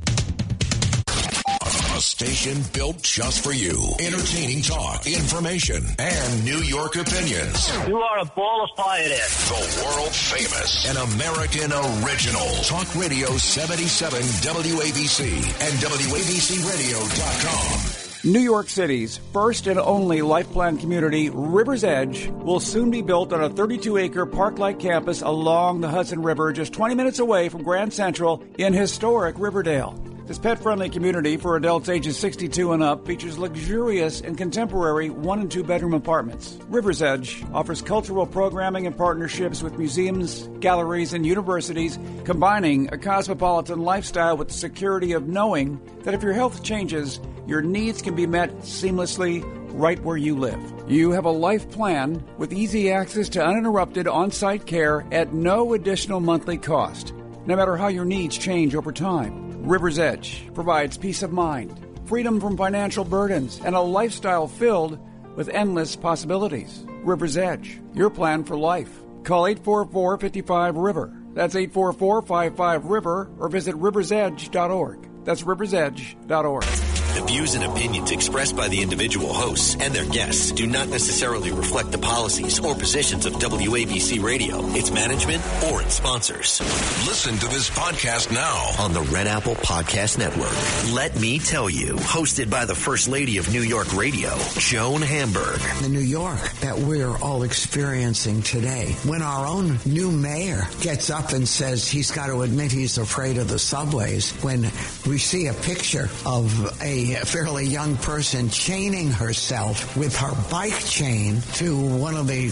A 2.02 2.04
station 2.04 2.58
built 2.74 3.00
just 3.00 3.44
for 3.44 3.52
you. 3.52 3.94
Entertaining 4.00 4.60
talk, 4.60 5.06
information, 5.06 5.84
and 6.00 6.44
New 6.44 6.58
York 6.58 6.96
opinions. 6.96 7.70
You 7.86 7.96
are 7.96 8.18
a 8.18 8.24
ball 8.24 8.64
of 8.64 8.70
fire 8.76 9.08
there. 9.08 9.28
The 9.28 9.84
world 9.84 10.10
famous 10.10 10.84
and 10.88 10.98
American 10.98 11.72
original. 12.02 12.48
Talk 12.64 12.92
Radio 12.96 13.36
77 13.36 14.20
WABC 14.20 15.28
and 15.62 15.78
WABCRadio.com. 15.78 18.32
New 18.32 18.40
York 18.40 18.68
City's 18.68 19.18
first 19.32 19.68
and 19.68 19.78
only 19.78 20.22
life 20.22 20.50
plan 20.50 20.78
community, 20.78 21.30
River's 21.30 21.84
Edge, 21.84 22.26
will 22.26 22.58
soon 22.58 22.90
be 22.90 23.02
built 23.02 23.32
on 23.32 23.44
a 23.44 23.48
32 23.48 23.98
acre 23.98 24.26
park 24.26 24.58
like 24.58 24.80
campus 24.80 25.22
along 25.22 25.80
the 25.80 25.88
Hudson 25.88 26.20
River, 26.20 26.52
just 26.52 26.72
20 26.72 26.96
minutes 26.96 27.20
away 27.20 27.48
from 27.48 27.62
Grand 27.62 27.92
Central 27.92 28.42
in 28.58 28.72
historic 28.72 29.38
Riverdale. 29.38 29.96
This 30.32 30.38
pet 30.38 30.60
friendly 30.60 30.88
community 30.88 31.36
for 31.36 31.56
adults 31.56 31.90
ages 31.90 32.16
62 32.16 32.72
and 32.72 32.82
up 32.82 33.06
features 33.06 33.36
luxurious 33.36 34.22
and 34.22 34.34
contemporary 34.34 35.10
one 35.10 35.40
and 35.40 35.50
two 35.50 35.62
bedroom 35.62 35.92
apartments. 35.92 36.59
River's 36.68 37.02
Edge 37.02 37.44
offers 37.52 37.82
cultural 37.82 38.26
programming 38.26 38.86
and 38.86 38.96
partnerships 38.96 39.62
with 39.62 39.76
museums, 39.76 40.48
galleries, 40.60 41.12
and 41.12 41.26
universities, 41.26 41.98
combining 42.24 42.90
a 42.94 42.96
cosmopolitan 42.96 43.80
lifestyle 43.80 44.38
with 44.38 44.48
the 44.48 44.54
security 44.54 45.12
of 45.12 45.28
knowing 45.28 45.78
that 46.04 46.14
if 46.14 46.22
your 46.22 46.32
health 46.32 46.62
changes, 46.62 47.20
your 47.46 47.60
needs 47.60 48.00
can 48.00 48.14
be 48.14 48.26
met 48.26 48.56
seamlessly 48.60 49.42
right 49.78 50.02
where 50.02 50.16
you 50.16 50.34
live. 50.34 50.59
You 50.88 51.10
have 51.10 51.26
a 51.26 51.30
life 51.30 51.70
plan 51.70 52.24
with 52.38 52.54
easy 52.54 52.90
access 52.90 53.28
to 53.28 53.44
uninterrupted 53.44 54.09
on 54.09 54.30
site 54.30 54.64
care 54.64 55.04
at 55.12 55.34
no 55.34 55.74
additional 55.74 56.20
monthly 56.20 56.56
cost, 56.56 57.12
no 57.44 57.54
matter 57.54 57.76
how 57.76 57.88
your 57.88 58.06
needs 58.06 58.38
change 58.38 58.74
over 58.74 58.92
time. 58.92 59.51
River's 59.62 60.01
Edge 60.01 60.43
provides 60.55 60.98
peace 60.98 61.22
of 61.22 61.32
mind, 61.32 61.78
freedom 62.06 62.40
from 62.40 62.56
financial 62.56 63.05
burdens, 63.05 63.60
and 63.64 63.76
a 63.76 63.80
lifestyle 63.80 64.48
filled 64.48 64.98
with 65.36 65.48
endless 65.48 65.94
possibilities. 65.94 66.84
River's 67.05 67.36
Edge, 67.36 67.80
your 67.94 68.10
plan 68.10 68.43
for 68.43 68.56
life. 68.56 68.90
Call 69.22 69.47
844 69.47 70.18
55 70.18 70.76
River. 70.76 71.16
That's 71.32 71.55
844 71.55 72.22
55 72.22 72.84
River 72.86 73.30
or 73.39 73.48
visit 73.48 73.76
riversedge.org. 73.76 75.09
That's 75.24 75.43
riversedge.org. 75.43 76.91
The 77.14 77.22
views 77.26 77.55
and 77.55 77.64
opinions 77.64 78.10
expressed 78.10 78.56
by 78.56 78.68
the 78.68 78.80
individual 78.80 79.34
hosts 79.34 79.76
and 79.78 79.94
their 79.94 80.06
guests 80.06 80.51
do 80.51 80.66
not 80.66 80.89
necessarily 80.89 81.52
reflect 81.52 81.93
the 81.93 81.98
policies 81.98 82.59
or 82.59 82.74
positions 82.74 83.26
of 83.26 83.34
WABC 83.34 84.22
Radio, 84.22 84.64
its 84.68 84.90
management, 84.90 85.43
or 85.70 85.82
its 85.82 85.97
sponsors. 85.97 86.60
Listen 87.06 87.36
to 87.36 87.47
this 87.48 87.68
podcast 87.68 88.32
now 88.32 88.82
on 88.82 88.94
the 88.94 89.02
Red 89.02 89.26
Apple 89.26 89.56
Podcast 89.56 90.16
Network. 90.16 90.94
Let 90.94 91.20
me 91.20 91.39
tell 91.39 91.68
you, 91.68 91.97
hosted 91.97 92.48
by 92.48 92.64
the 92.64 92.74
First 92.74 93.09
Lady 93.09 93.36
of 93.36 93.52
New 93.52 93.60
York 93.60 93.94
Radio, 93.94 94.34
Joan 94.56 95.02
Hamburg. 95.02 95.60
The 95.82 95.90
New 95.90 96.01
York 96.01 96.40
that 96.60 96.78
we're 96.78 97.14
all 97.18 97.43
experiencing 97.43 98.40
today. 98.40 98.97
When 99.05 99.20
our 99.20 99.47
own 99.47 99.78
new 99.84 100.10
mayor 100.10 100.66
gets 100.80 101.10
up 101.10 101.32
and 101.32 101.47
says 101.47 101.86
he's 101.86 102.10
got 102.10 102.28
to 102.28 102.40
admit 102.40 102.72
he's 102.72 102.97
afraid 102.97 103.36
of 103.36 103.48
the 103.48 103.59
subways, 103.59 104.30
when 104.43 104.62
we 105.06 105.18
see 105.18 105.48
a 105.48 105.55
picture 105.55 106.09
of 106.24 106.80
a 106.80 107.01
a 107.14 107.26
fairly 107.26 107.66
young 107.66 107.96
person 107.96 108.48
chaining 108.48 109.10
herself 109.10 109.96
with 109.96 110.16
her 110.16 110.32
bike 110.50 110.78
chain 110.78 111.40
to 111.54 111.76
one 111.76 112.16
of 112.16 112.26
the 112.26 112.50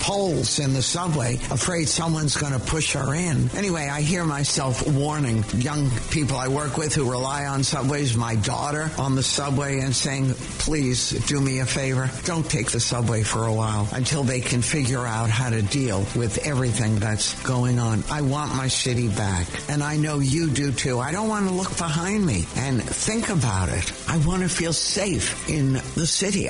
poles 0.00 0.58
in 0.58 0.72
the 0.72 0.82
subway, 0.82 1.34
afraid 1.50 1.88
someone's 1.88 2.36
going 2.36 2.52
to 2.52 2.58
push 2.58 2.94
her 2.94 3.14
in. 3.14 3.50
Anyway, 3.56 3.88
I 3.88 4.00
hear 4.00 4.24
myself 4.24 4.86
warning 4.86 5.44
young 5.56 5.90
people 6.10 6.36
I 6.36 6.48
work 6.48 6.76
with 6.76 6.94
who 6.94 7.10
rely 7.10 7.46
on 7.46 7.64
subways, 7.64 8.16
my 8.16 8.36
daughter 8.36 8.90
on 8.98 9.16
the 9.16 9.22
subway, 9.22 9.80
and 9.80 9.94
saying, 9.94 10.34
please 10.34 11.10
do 11.26 11.40
me 11.40 11.58
a 11.58 11.66
favor. 11.66 12.10
Don't 12.24 12.48
take 12.48 12.70
the 12.70 12.80
subway 12.80 13.22
for 13.22 13.46
a 13.46 13.52
while 13.52 13.88
until 13.92 14.22
they 14.22 14.40
can 14.40 14.62
figure 14.62 15.06
out 15.06 15.30
how 15.30 15.50
to 15.50 15.62
deal 15.62 16.06
with 16.14 16.46
everything 16.46 16.98
that's 16.98 17.40
going 17.42 17.78
on. 17.78 18.04
I 18.10 18.22
want 18.22 18.54
my 18.54 18.68
city 18.68 19.08
back. 19.08 19.46
And 19.68 19.82
I 19.82 19.96
know 19.96 20.20
you 20.20 20.48
do 20.48 20.72
too. 20.72 21.00
I 21.00 21.12
don't 21.12 21.28
want 21.28 21.48
to 21.48 21.54
look 21.54 21.76
behind 21.76 22.24
me 22.24 22.46
and 22.56 22.82
think 22.82 23.28
about 23.28 23.68
it. 23.68 23.87
I 24.08 24.18
want 24.26 24.42
to 24.42 24.48
feel 24.48 24.72
safe 24.72 25.48
in 25.48 25.74
the 25.74 26.06
city. 26.06 26.48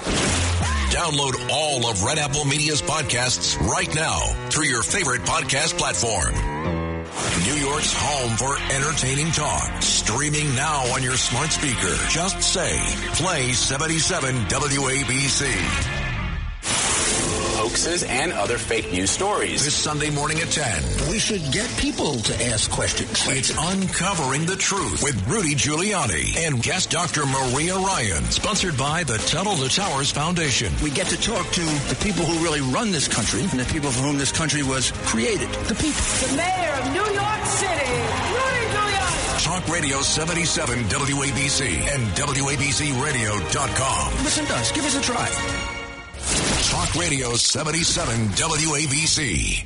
Download 0.91 1.35
all 1.51 1.89
of 1.91 2.03
Red 2.03 2.19
Apple 2.19 2.45
Media's 2.45 2.83
podcasts 2.83 3.59
right 3.69 3.93
now 3.95 4.21
through 4.51 4.67
your 4.67 4.83
favorite 4.83 5.23
podcast 5.23 5.77
platform. 5.79 6.35
New 7.45 7.55
York's 7.55 7.93
home 7.97 8.37
for 8.37 8.57
entertaining 8.73 9.31
talk. 9.33 9.83
Streaming 9.83 10.55
now 10.55 10.85
on 10.95 11.03
your 11.03 11.17
smart 11.17 11.51
speaker. 11.51 11.95
Just 12.09 12.43
say, 12.43 12.79
play 13.15 13.53
77 13.53 14.35
WABC. 14.47 15.98
Hoaxes 17.69 18.03
and 18.03 18.33
other 18.33 18.57
fake 18.57 18.91
news 18.93 19.11
stories. 19.11 19.63
This 19.63 19.75
Sunday 19.75 20.09
morning 20.09 20.39
at 20.39 20.49
10. 20.49 21.11
We 21.11 21.19
should 21.19 21.43
get 21.53 21.69
people 21.77 22.17
to 22.17 22.47
ask 22.47 22.71
questions. 22.71 23.29
It's 23.29 23.51
Uncovering 23.51 24.47
the 24.47 24.57
Truth 24.57 25.03
with 25.03 25.29
Rudy 25.29 25.55
Giuliani 25.55 26.35
and 26.47 26.63
guest 26.63 26.89
Dr. 26.89 27.27
Maria 27.27 27.77
Ryan. 27.77 28.25
Sponsored 28.31 28.79
by 28.79 29.05
the 29.05 29.19
Tunnel 29.29 29.55
to 29.57 29.69
Towers 29.69 30.11
Foundation. 30.11 30.73
We 30.83 30.91
get 30.91 31.09
to 31.09 31.21
talk 31.21 31.45
to 31.45 31.61
the 31.61 31.99
people 32.03 32.25
who 32.25 32.43
really 32.43 32.63
run 32.63 32.91
this 32.91 33.07
country 33.07 33.43
and 33.43 33.61
the 33.61 33.71
people 33.71 33.91
for 33.91 34.01
whom 34.01 34.17
this 34.17 34.33
country 34.33 34.63
was 34.63 34.91
created. 35.05 35.51
The 35.69 35.75
people. 35.75 36.01
The 36.25 36.37
mayor 36.41 36.73
of 36.73 36.89
New 36.97 37.05
York 37.05 37.45
City, 37.45 37.93
Rudy 38.33 38.65
Giuliani. 38.73 39.45
Talk 39.45 39.69
Radio 39.69 40.01
77 40.01 40.85
WABC 40.85 41.85
and 41.93 42.03
WABCRadio.com. 42.17 44.25
Listen 44.25 44.47
to 44.47 44.55
us. 44.55 44.73
Give 44.73 44.87
us 44.87 44.97
a 44.97 45.03
try. 45.03 45.29
Talk 46.21 46.95
Radio 46.97 47.35
77 47.35 48.29
WABC. 48.31 49.65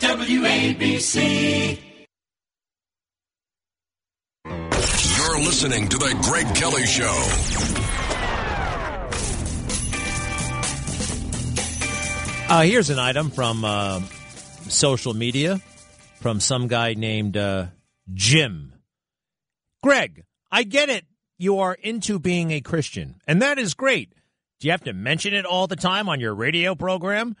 WABC. 0.00 1.78
You're 4.46 5.38
listening 5.40 5.88
to 5.88 5.98
The 5.98 6.18
Greg 6.22 6.54
Kelly 6.54 6.86
Show. 6.86 7.14
Uh, 12.50 12.62
here's 12.62 12.88
an 12.88 12.98
item 12.98 13.30
from 13.30 13.62
uh, 13.64 14.00
social 14.68 15.12
media 15.12 15.60
from 16.20 16.40
some 16.40 16.66
guy 16.66 16.94
named 16.94 17.36
uh, 17.36 17.66
Jim. 18.14 18.72
Greg, 19.82 20.24
I 20.50 20.62
get 20.62 20.88
it. 20.88 21.04
You 21.36 21.58
are 21.58 21.74
into 21.74 22.18
being 22.18 22.50
a 22.50 22.60
Christian, 22.62 23.16
and 23.26 23.42
that 23.42 23.58
is 23.58 23.74
great. 23.74 24.12
Do 24.60 24.66
you 24.66 24.72
have 24.72 24.84
to 24.84 24.92
mention 24.92 25.34
it 25.34 25.44
all 25.44 25.66
the 25.66 25.76
time 25.76 26.08
on 26.08 26.20
your 26.20 26.34
radio 26.34 26.74
program? 26.74 27.36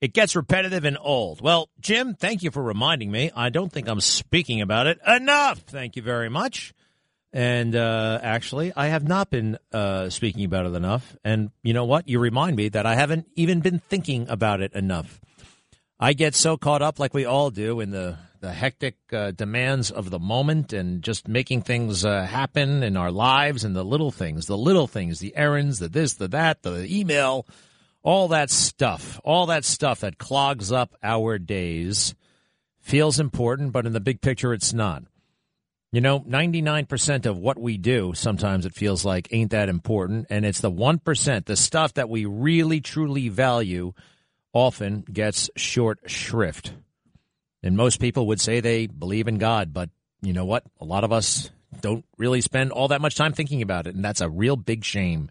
It 0.00 0.12
gets 0.12 0.36
repetitive 0.36 0.84
and 0.84 0.98
old. 1.00 1.40
Well, 1.40 1.70
Jim, 1.80 2.14
thank 2.14 2.42
you 2.42 2.50
for 2.50 2.62
reminding 2.62 3.10
me. 3.10 3.30
I 3.34 3.48
don't 3.50 3.72
think 3.72 3.88
I'm 3.88 4.00
speaking 4.00 4.60
about 4.60 4.86
it 4.86 4.98
enough. 5.06 5.58
Thank 5.60 5.96
you 5.96 6.02
very 6.02 6.28
much. 6.28 6.72
And 7.32 7.74
uh, 7.74 8.20
actually, 8.22 8.72
I 8.74 8.86
have 8.88 9.06
not 9.06 9.30
been 9.30 9.58
uh, 9.72 10.08
speaking 10.08 10.44
about 10.44 10.66
it 10.66 10.74
enough. 10.74 11.16
And 11.24 11.50
you 11.62 11.72
know 11.72 11.84
what? 11.84 12.08
You 12.08 12.20
remind 12.20 12.56
me 12.56 12.68
that 12.70 12.86
I 12.86 12.94
haven't 12.94 13.26
even 13.34 13.60
been 13.60 13.80
thinking 13.80 14.28
about 14.28 14.60
it 14.60 14.72
enough. 14.72 15.20
I 15.98 16.12
get 16.12 16.34
so 16.34 16.56
caught 16.56 16.80
up, 16.80 16.98
like 16.98 17.12
we 17.12 17.24
all 17.24 17.50
do, 17.50 17.80
in 17.80 17.90
the 17.90 18.18
the 18.40 18.52
hectic 18.52 18.96
uh, 19.12 19.30
demands 19.32 19.90
of 19.90 20.10
the 20.10 20.18
moment 20.18 20.72
and 20.72 21.02
just 21.02 21.28
making 21.28 21.62
things 21.62 22.04
uh, 22.04 22.22
happen 22.22 22.82
in 22.82 22.96
our 22.96 23.10
lives 23.10 23.64
and 23.64 23.74
the 23.74 23.84
little 23.84 24.10
things, 24.10 24.46
the 24.46 24.56
little 24.56 24.86
things, 24.86 25.18
the 25.18 25.36
errands, 25.36 25.78
the 25.78 25.88
this, 25.88 26.14
the 26.14 26.28
that, 26.28 26.62
the 26.62 26.86
email, 26.88 27.46
all 28.02 28.28
that 28.28 28.50
stuff, 28.50 29.20
all 29.24 29.46
that 29.46 29.64
stuff 29.64 30.00
that 30.00 30.18
clogs 30.18 30.72
up 30.72 30.94
our 31.02 31.38
days 31.38 32.14
feels 32.80 33.20
important, 33.20 33.72
but 33.72 33.86
in 33.86 33.92
the 33.92 34.00
big 34.00 34.20
picture, 34.20 34.52
it's 34.52 34.72
not. 34.72 35.02
You 35.90 36.02
know, 36.02 36.20
99% 36.20 37.24
of 37.24 37.38
what 37.38 37.58
we 37.58 37.78
do, 37.78 38.12
sometimes 38.14 38.66
it 38.66 38.74
feels 38.74 39.04
like 39.04 39.28
ain't 39.30 39.52
that 39.52 39.70
important. 39.70 40.26
And 40.28 40.44
it's 40.44 40.60
the 40.60 40.70
1%, 40.70 41.44
the 41.46 41.56
stuff 41.56 41.94
that 41.94 42.10
we 42.10 42.26
really, 42.26 42.80
truly 42.80 43.28
value, 43.30 43.94
often 44.52 45.04
gets 45.10 45.50
short 45.56 46.00
shrift. 46.06 46.72
And 47.62 47.76
most 47.76 48.00
people 48.00 48.26
would 48.28 48.40
say 48.40 48.60
they 48.60 48.86
believe 48.86 49.28
in 49.28 49.38
God, 49.38 49.72
but 49.72 49.90
you 50.22 50.32
know 50.32 50.44
what? 50.44 50.64
A 50.80 50.84
lot 50.84 51.04
of 51.04 51.12
us 51.12 51.50
don't 51.80 52.04
really 52.16 52.40
spend 52.40 52.72
all 52.72 52.88
that 52.88 53.00
much 53.00 53.16
time 53.16 53.32
thinking 53.32 53.62
about 53.62 53.86
it, 53.86 53.94
and 53.94 54.04
that's 54.04 54.20
a 54.20 54.28
real 54.28 54.56
big 54.56 54.84
shame. 54.84 55.30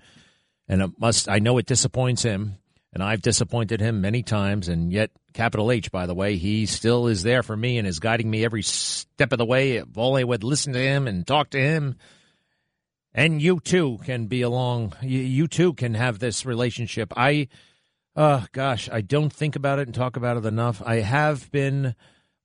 And 0.68 0.82
it 0.82 0.92
must 1.00 1.30
I 1.30 1.40
know 1.40 1.58
it 1.58 1.66
disappoints 1.66 2.24
him, 2.24 2.58
and 2.94 3.02
I've 3.02 3.22
disappointed 3.22 3.80
him 3.80 4.02
many 4.02 4.24
times, 4.24 4.68
and 4.68 4.92
yet 4.92 5.12
capital 5.34 5.72
H, 5.72 5.92
by 5.92 6.08
the 6.08 6.16
way, 6.16 6.38
he 6.38 6.66
still 6.66 7.08
is 7.08 7.24
there 7.24 7.44
for 7.44 7.56
me 7.56 7.78
and 7.78 7.88
is 7.88 8.00
guiding 8.00 8.30
me 8.30 8.44
every 8.44 8.64
step 8.64 9.32
of 9.32 9.38
the 9.38 9.46
way. 9.46 9.78
If 9.78 9.98
only 9.98 10.22
I 10.22 10.26
would 10.26 10.44
listen 10.44 10.74
to 10.74 10.80
him 10.80 11.08
and 11.08 11.26
talk 11.26 11.52
to 11.52 11.60
him. 11.60 11.96
And 13.14 13.42
you 13.42 13.60
too 13.60 14.00
can 14.04 14.28
be 14.28 14.42
along. 14.42 14.94
You, 15.02 15.48
too 15.48 15.74
can 15.74 15.96
have 15.96 16.20
this 16.20 16.46
relationship. 16.46 17.14
I, 17.18 17.48
uh, 18.16 18.46
gosh, 18.52 18.90
I 18.92 19.02
don't 19.02 19.34
think 19.34 19.56
about 19.56 19.80
it 19.80 19.88
and 19.88 19.96
talk 19.96 20.18
about 20.18 20.38
it 20.38 20.46
enough. 20.46 20.84
I 20.86 20.98
have 20.98 21.52
been 21.52 21.96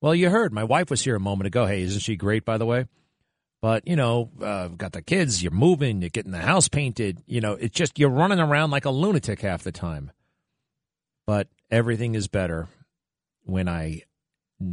well, 0.03 0.15
you 0.17 0.29
heard 0.29 0.53
my 0.53 0.65
wife 0.65 0.91
was 0.91 1.03
here 1.03 1.15
a 1.15 1.21
moment 1.21 1.47
ago. 1.47 1.65
Hey, 1.65 1.83
isn't 1.83 2.01
she 2.01 2.17
great, 2.17 2.45
by 2.45 2.59
the 2.59 2.67
way? 2.67 2.87
But 3.63 3.87
you 3.87 3.95
know, 3.95 4.31
uh, 4.43 4.67
got 4.69 4.93
the 4.93 5.01
kids. 5.01 5.43
You're 5.43 5.53
moving. 5.53 6.03
You're 6.03 6.11
getting 6.11 6.33
the 6.33 6.39
house 6.39 6.69
painted. 6.69 7.23
You 7.27 7.41
know, 7.41 7.53
it's 7.53 7.75
just 7.75 8.01
you're 8.01 8.11
running 8.11 8.41
around 8.41 8.73
like 8.73 8.85
a 8.85 8.91
lunatic 8.91 9.41
half 9.41 9.63
the 9.63 9.71
time. 9.71 10.11
But 11.25 11.47
everything 11.71 12.17
is 12.17 12.27
better 12.27 12.67
when 13.45 13.69
I 13.69 14.03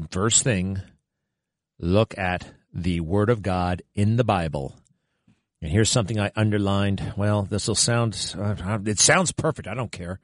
first 0.10 0.44
thing 0.44 0.82
look 1.78 2.18
at 2.18 2.52
the 2.74 3.00
Word 3.02 3.30
of 3.30 3.44
God 3.44 3.84
in 3.94 4.18
the 4.18 4.24
Bible. 4.24 4.76
And 5.62 5.72
here's 5.72 5.92
something 5.92 6.20
I 6.20 6.32
underlined. 6.36 7.14
Well, 7.16 7.44
this 7.44 7.68
will 7.68 7.76
sound, 7.76 8.36
uh, 8.38 8.80
it 8.86 9.00
sounds 9.00 9.32
perfect. 9.32 9.68
I 9.68 9.76
don't 9.76 9.92
care. 9.92 10.20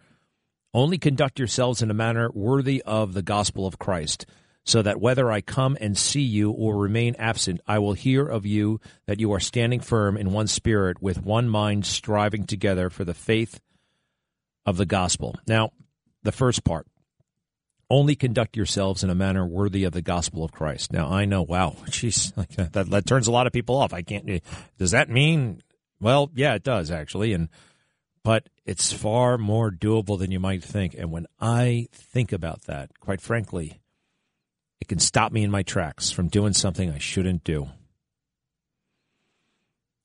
Only 0.74 0.98
conduct 0.98 1.38
yourselves 1.38 1.84
in 1.84 1.92
a 1.92 1.96
manner 1.96 2.32
worthy 2.34 2.82
of 2.84 3.14
the 3.14 3.22
gospel 3.22 3.68
of 3.68 3.78
Christ 3.78 4.26
so 4.66 4.82
that 4.82 5.00
whether 5.00 5.32
I 5.32 5.42
come 5.42 5.78
and 5.80 5.98
see 5.98 6.24
you 6.24 6.52
or 6.52 6.76
remain 6.76 7.16
absent, 7.20 7.62
I 7.68 7.80
will 7.80 7.94
hear 7.94 8.26
of 8.26 8.46
you 8.46 8.82
that 9.06 9.20
you 9.20 9.32
are 9.34 9.40
standing 9.40 9.80
firm 9.80 10.18
in 10.18 10.34
one 10.34 10.48
spirit, 10.48 11.02
with 11.02 11.24
one 11.24 11.48
mind, 11.48 11.86
striving 11.86 12.46
together 12.46 12.90
for 12.90 13.06
the 13.06 13.14
faith 13.14 13.62
of 14.66 14.78
the 14.78 14.86
gospel. 14.86 15.36
Now, 15.48 15.72
the 16.24 16.32
first 16.32 16.64
part 16.64 16.88
only 17.90 18.16
conduct 18.16 18.58
yourselves 18.58 19.04
in 19.04 19.12
a 19.12 19.16
manner 19.16 19.46
worthy 19.46 19.84
of 19.84 19.94
the 19.94 20.02
gospel 20.02 20.44
of 20.44 20.52
Christ. 20.52 20.92
Now, 20.92 21.12
I 21.12 21.26
know, 21.26 21.44
wow, 21.44 21.76
jeez, 21.86 22.34
that, 22.72 22.90
that 22.90 23.06
turns 23.06 23.28
a 23.28 23.32
lot 23.32 23.46
of 23.46 23.54
people 23.54 23.76
off. 23.78 23.94
I 23.94 24.02
can't, 24.02 24.28
eh, 24.28 24.40
does 24.80 24.92
that 24.92 25.10
mean, 25.10 25.62
well, 26.00 26.32
yeah, 26.34 26.56
it 26.56 26.64
does 26.64 26.90
actually. 26.90 27.34
And, 27.34 27.50
but 28.24 28.50
it's 28.66 28.92
far 28.92 29.38
more 29.38 29.70
doable 29.70 30.18
than 30.18 30.32
you 30.32 30.40
might 30.40 30.64
think. 30.64 30.96
And 30.98 31.12
when 31.12 31.28
I 31.40 31.88
think 31.94 32.32
about 32.32 32.64
that, 32.64 33.00
quite 33.00 33.22
frankly, 33.22 33.80
it 34.86 34.88
can 34.88 35.00
stop 35.00 35.32
me 35.32 35.44
in 35.44 35.50
my 35.50 35.64
tracks 35.64 36.12
from 36.12 36.28
doing 36.28 36.54
something 36.54 36.92
I 36.92 37.00
shouldn't 37.00 37.44
do. 37.44 37.70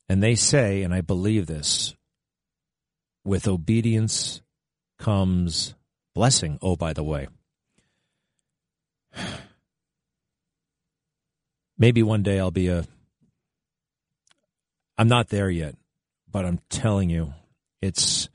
And 0.09 0.23
they 0.23 0.35
say, 0.35 0.83
and 0.83 0.95
I 0.95 1.03
believe 1.03 1.47
this, 1.47 1.95
with 3.23 3.47
obedience 3.47 4.41
comes 4.99 5.75
blessing. 6.15 6.59
Oh, 6.63 6.77
by 6.77 6.95
the 6.95 7.05
way. 7.05 7.29
Maybe 11.77 12.03
one 12.03 12.23
day 12.23 12.41
I'll 12.41 12.51
be 12.51 12.69
a. 12.69 12.87
I'm 14.97 15.09
not 15.09 15.29
there 15.29 15.51
yet, 15.51 15.75
but 16.27 16.47
I'm 16.47 16.61
telling 16.71 17.11
you, 17.11 17.35
it's. 17.83 18.31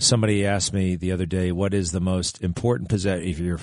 Somebody 0.00 0.46
asked 0.46 0.72
me 0.72 0.96
the 0.96 1.12
other 1.12 1.26
day, 1.26 1.52
what 1.52 1.74
is 1.74 1.92
the 1.92 2.00
most 2.00 2.42
important 2.42 2.88
possession? 2.88 3.28
If 3.28 3.38
you're 3.38 3.60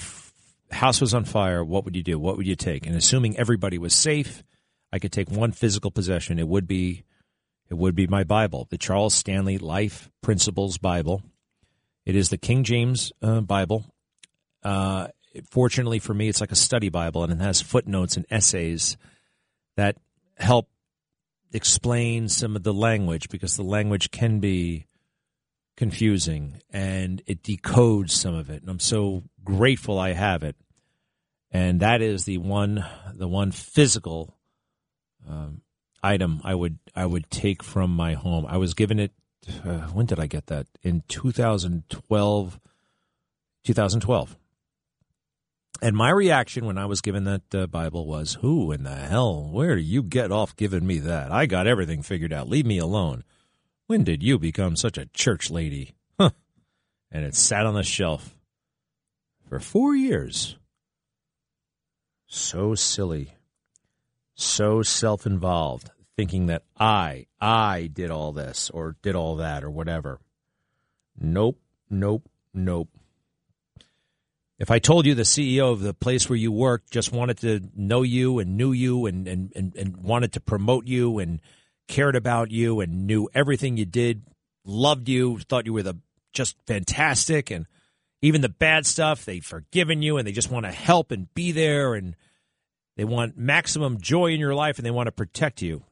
house 0.71 1.01
was 1.01 1.13
on 1.13 1.25
fire, 1.25 1.63
what 1.63 1.85
would 1.85 1.95
you 1.95 2.03
do? 2.03 2.19
What 2.19 2.37
would 2.37 2.47
you 2.47 2.55
take? 2.55 2.85
And 2.85 2.95
assuming 2.95 3.37
everybody 3.37 3.77
was 3.77 3.93
safe, 3.93 4.43
I 4.91 4.99
could 4.99 5.11
take 5.11 5.29
one 5.29 5.51
physical 5.51 5.91
possession. 5.91 6.39
It 6.39 6.47
would 6.47 6.67
be 6.67 7.03
it 7.69 7.77
would 7.77 7.95
be 7.95 8.07
my 8.07 8.25
Bible, 8.25 8.67
the 8.69 8.77
Charles 8.77 9.13
Stanley 9.13 9.57
Life 9.57 10.09
Principles 10.21 10.77
Bible. 10.77 11.23
It 12.05 12.17
is 12.17 12.29
the 12.29 12.37
King 12.37 12.65
James 12.65 13.13
uh, 13.21 13.39
Bible. 13.39 13.85
Uh, 14.61 15.07
fortunately 15.49 15.99
for 15.99 16.13
me, 16.13 16.27
it's 16.27 16.41
like 16.41 16.51
a 16.51 16.55
study 16.55 16.89
Bible, 16.89 17.23
and 17.23 17.31
it 17.31 17.39
has 17.39 17.61
footnotes 17.61 18.17
and 18.17 18.25
essays 18.29 18.97
that 19.77 19.95
help 20.37 20.67
explain 21.53 22.27
some 22.27 22.55
of 22.57 22.63
the 22.63 22.73
language 22.73 23.29
because 23.29 23.55
the 23.55 23.63
language 23.63 24.11
can 24.11 24.39
be 24.39 24.85
confusing 25.77 26.61
and 26.71 27.21
it 27.25 27.43
decodes 27.43 28.11
some 28.11 28.35
of 28.35 28.49
it. 28.49 28.61
And 28.61 28.69
I'm 28.69 28.79
so 28.79 29.23
grateful 29.43 29.99
I 29.99 30.13
have 30.13 30.43
it. 30.43 30.55
And 31.51 31.79
that 31.81 32.01
is 32.01 32.25
the 32.25 32.37
one, 32.37 32.85
the 33.13 33.27
one 33.27 33.51
physical 33.51 34.37
um, 35.27 35.61
item 36.01 36.41
I 36.43 36.55
would 36.55 36.79
I 36.95 37.05
would 37.05 37.29
take 37.29 37.63
from 37.63 37.91
my 37.91 38.13
home. 38.13 38.45
I 38.47 38.57
was 38.57 38.73
given 38.73 38.99
it. 38.99 39.11
Uh, 39.65 39.87
when 39.89 40.05
did 40.05 40.19
I 40.19 40.27
get 40.27 40.47
that? 40.47 40.67
In 40.81 41.03
2012. 41.07 42.59
2012. 43.63 44.37
And 45.83 45.95
my 45.95 46.11
reaction 46.11 46.65
when 46.65 46.77
I 46.77 46.85
was 46.85 47.01
given 47.01 47.23
that 47.23 47.55
uh, 47.55 47.67
Bible 47.67 48.05
was, 48.05 48.37
"Who 48.41 48.71
in 48.71 48.83
the 48.83 48.95
hell? 48.95 49.49
Where 49.51 49.75
do 49.75 49.81
you 49.81 50.03
get 50.03 50.31
off 50.31 50.55
giving 50.55 50.85
me 50.85 50.99
that? 50.99 51.31
I 51.31 51.47
got 51.47 51.65
everything 51.65 52.03
figured 52.03 52.31
out. 52.33 52.49
Leave 52.49 52.65
me 52.65 52.77
alone." 52.77 53.23
When 53.91 54.05
did 54.05 54.23
you 54.23 54.39
become 54.39 54.77
such 54.77 54.97
a 54.97 55.07
church 55.07 55.51
lady? 55.51 55.95
Huh. 56.17 56.29
And 57.11 57.25
it 57.25 57.35
sat 57.35 57.65
on 57.65 57.73
the 57.73 57.83
shelf 57.83 58.37
for 59.49 59.59
four 59.59 59.97
years. 59.97 60.55
So 62.25 62.73
silly. 62.73 63.33
So 64.33 64.81
self 64.81 65.25
involved, 65.25 65.91
thinking 66.15 66.45
that 66.45 66.63
I, 66.79 67.25
I 67.41 67.89
did 67.91 68.11
all 68.11 68.31
this 68.31 68.69
or 68.69 68.95
did 69.01 69.13
all 69.13 69.35
that 69.35 69.61
or 69.61 69.69
whatever. 69.69 70.21
Nope, 71.19 71.59
nope, 71.89 72.29
nope. 72.53 72.87
If 74.57 74.71
I 74.71 74.79
told 74.79 75.05
you 75.05 75.15
the 75.15 75.23
CEO 75.23 75.69
of 75.69 75.81
the 75.81 75.93
place 75.93 76.29
where 76.29 76.39
you 76.39 76.53
worked 76.53 76.91
just 76.91 77.11
wanted 77.11 77.39
to 77.39 77.59
know 77.75 78.03
you 78.03 78.39
and 78.39 78.55
knew 78.55 78.71
you 78.71 79.05
and, 79.05 79.27
and, 79.27 79.51
and, 79.53 79.75
and 79.75 79.97
wanted 79.97 80.31
to 80.31 80.39
promote 80.39 80.87
you 80.87 81.19
and 81.19 81.41
cared 81.87 82.15
about 82.15 82.51
you 82.51 82.79
and 82.79 83.05
knew 83.05 83.29
everything 83.33 83.77
you 83.77 83.85
did, 83.85 84.23
loved 84.65 85.09
you, 85.09 85.39
thought 85.39 85.65
you 85.65 85.73
were 85.73 85.83
the 85.83 85.97
just 86.33 86.55
fantastic 86.65 87.51
and 87.51 87.65
even 88.21 88.41
the 88.41 88.49
bad 88.49 88.85
stuff, 88.85 89.25
they've 89.25 89.43
forgiven 89.43 90.01
you 90.01 90.17
and 90.17 90.27
they 90.27 90.31
just 90.31 90.51
want 90.51 90.65
to 90.65 90.71
help 90.71 91.11
and 91.11 91.33
be 91.33 91.51
there 91.51 91.95
and 91.95 92.15
they 92.95 93.03
want 93.03 93.37
maximum 93.37 93.99
joy 93.99 94.27
in 94.27 94.39
your 94.39 94.53
life 94.53 94.77
and 94.77 94.85
they 94.85 94.91
want 94.91 95.07
to 95.07 95.11
protect 95.11 95.61
you. 95.61 95.83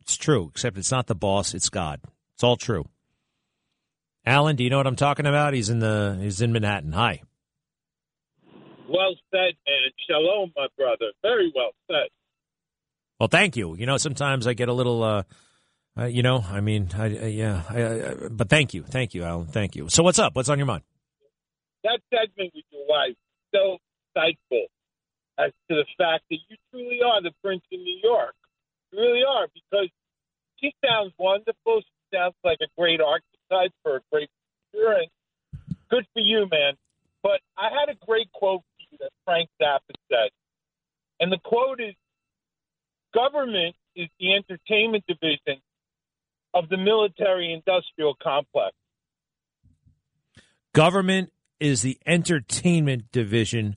It's 0.00 0.16
true, 0.16 0.48
except 0.50 0.76
it's 0.76 0.90
not 0.90 1.06
the 1.06 1.14
boss, 1.14 1.54
it's 1.54 1.68
God. 1.68 2.00
It's 2.34 2.44
all 2.44 2.56
true. 2.56 2.84
Alan, 4.24 4.56
do 4.56 4.64
you 4.64 4.70
know 4.70 4.76
what 4.76 4.86
I'm 4.86 4.96
talking 4.96 5.26
about? 5.26 5.54
He's 5.54 5.70
in 5.70 5.78
the 5.78 6.18
he's 6.20 6.42
in 6.42 6.52
Manhattan. 6.52 6.92
Hi. 6.92 7.22
Well 8.88 9.14
said, 9.30 9.52
and 9.66 9.92
shalom, 10.08 10.52
my 10.56 10.66
brother. 10.76 11.12
Very 11.22 11.52
well 11.54 11.70
said. 11.86 12.08
Well, 13.18 13.28
thank 13.28 13.56
you. 13.56 13.74
You 13.76 13.86
know, 13.86 13.96
sometimes 13.96 14.46
I 14.46 14.54
get 14.54 14.68
a 14.68 14.72
little, 14.72 15.02
uh, 15.02 15.22
uh, 15.98 16.04
you 16.04 16.22
know, 16.22 16.44
I 16.48 16.60
mean, 16.60 16.90
I, 16.96 17.06
yeah, 17.06 17.62
I, 17.68 18.28
but 18.30 18.48
thank 18.48 18.74
you, 18.74 18.84
thank 18.84 19.14
you, 19.14 19.24
Alan, 19.24 19.46
thank 19.46 19.74
you. 19.74 19.88
So, 19.88 20.02
what's 20.04 20.20
up? 20.20 20.36
What's 20.36 20.48
on 20.48 20.58
your 20.58 20.66
mind? 20.66 20.84
That 21.82 22.00
segment 22.10 22.52
with 22.54 22.64
your 22.70 22.86
wife 22.88 23.16
so 23.52 23.78
insightful 24.16 24.66
as 25.38 25.52
to 25.68 25.76
the 25.76 25.84
fact 25.96 26.24
that 26.30 26.38
you 26.48 26.56
truly 26.70 27.00
are 27.04 27.22
the 27.22 27.32
prince 27.42 27.62
in 27.70 27.82
New 27.82 27.98
York. 28.02 28.34
You 28.92 29.00
really 29.00 29.22
are 29.28 29.48
because 29.52 29.88
she 30.60 30.72
sounds 30.84 31.12
wonderful. 31.18 31.80
She 31.80 32.16
sounds 32.16 32.34
like 32.44 32.58
a 32.62 32.66
great 32.78 33.00
archetype 33.00 33.72
for 33.82 33.96
a 33.96 34.00
great 34.12 34.30
future, 34.70 35.02
good 35.90 36.06
for 36.12 36.20
you, 36.20 36.46
man. 36.50 36.74
But 37.22 37.40
I 37.56 37.68
had 37.70 37.88
a 37.88 38.06
great 38.06 38.30
quote 38.32 38.62
that 39.00 39.10
Frank 39.24 39.48
Zappa 39.60 39.94
said, 40.08 40.30
and 41.20 41.32
the 41.32 41.38
quote 41.44 41.80
is 41.80 41.94
government 43.14 43.74
is 43.94 44.08
the 44.18 44.34
entertainment 44.34 45.04
division 45.06 45.60
of 46.54 46.68
the 46.68 46.76
military 46.76 47.52
industrial 47.52 48.14
complex. 48.22 48.74
Government 50.74 51.32
is 51.60 51.82
the 51.82 51.98
entertainment 52.06 53.10
division 53.12 53.76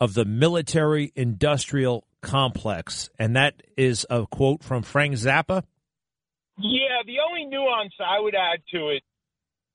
of 0.00 0.14
the 0.14 0.24
military 0.24 1.12
industrial 1.14 2.04
complex. 2.22 3.10
And 3.18 3.36
that 3.36 3.62
is 3.76 4.06
a 4.10 4.26
quote 4.26 4.62
from 4.62 4.82
Frank 4.82 5.14
Zappa. 5.14 5.62
Yeah, 6.58 7.02
the 7.06 7.18
only 7.28 7.46
nuance 7.46 7.94
I 8.00 8.20
would 8.20 8.34
add 8.34 8.60
to 8.74 8.90
it 8.90 9.02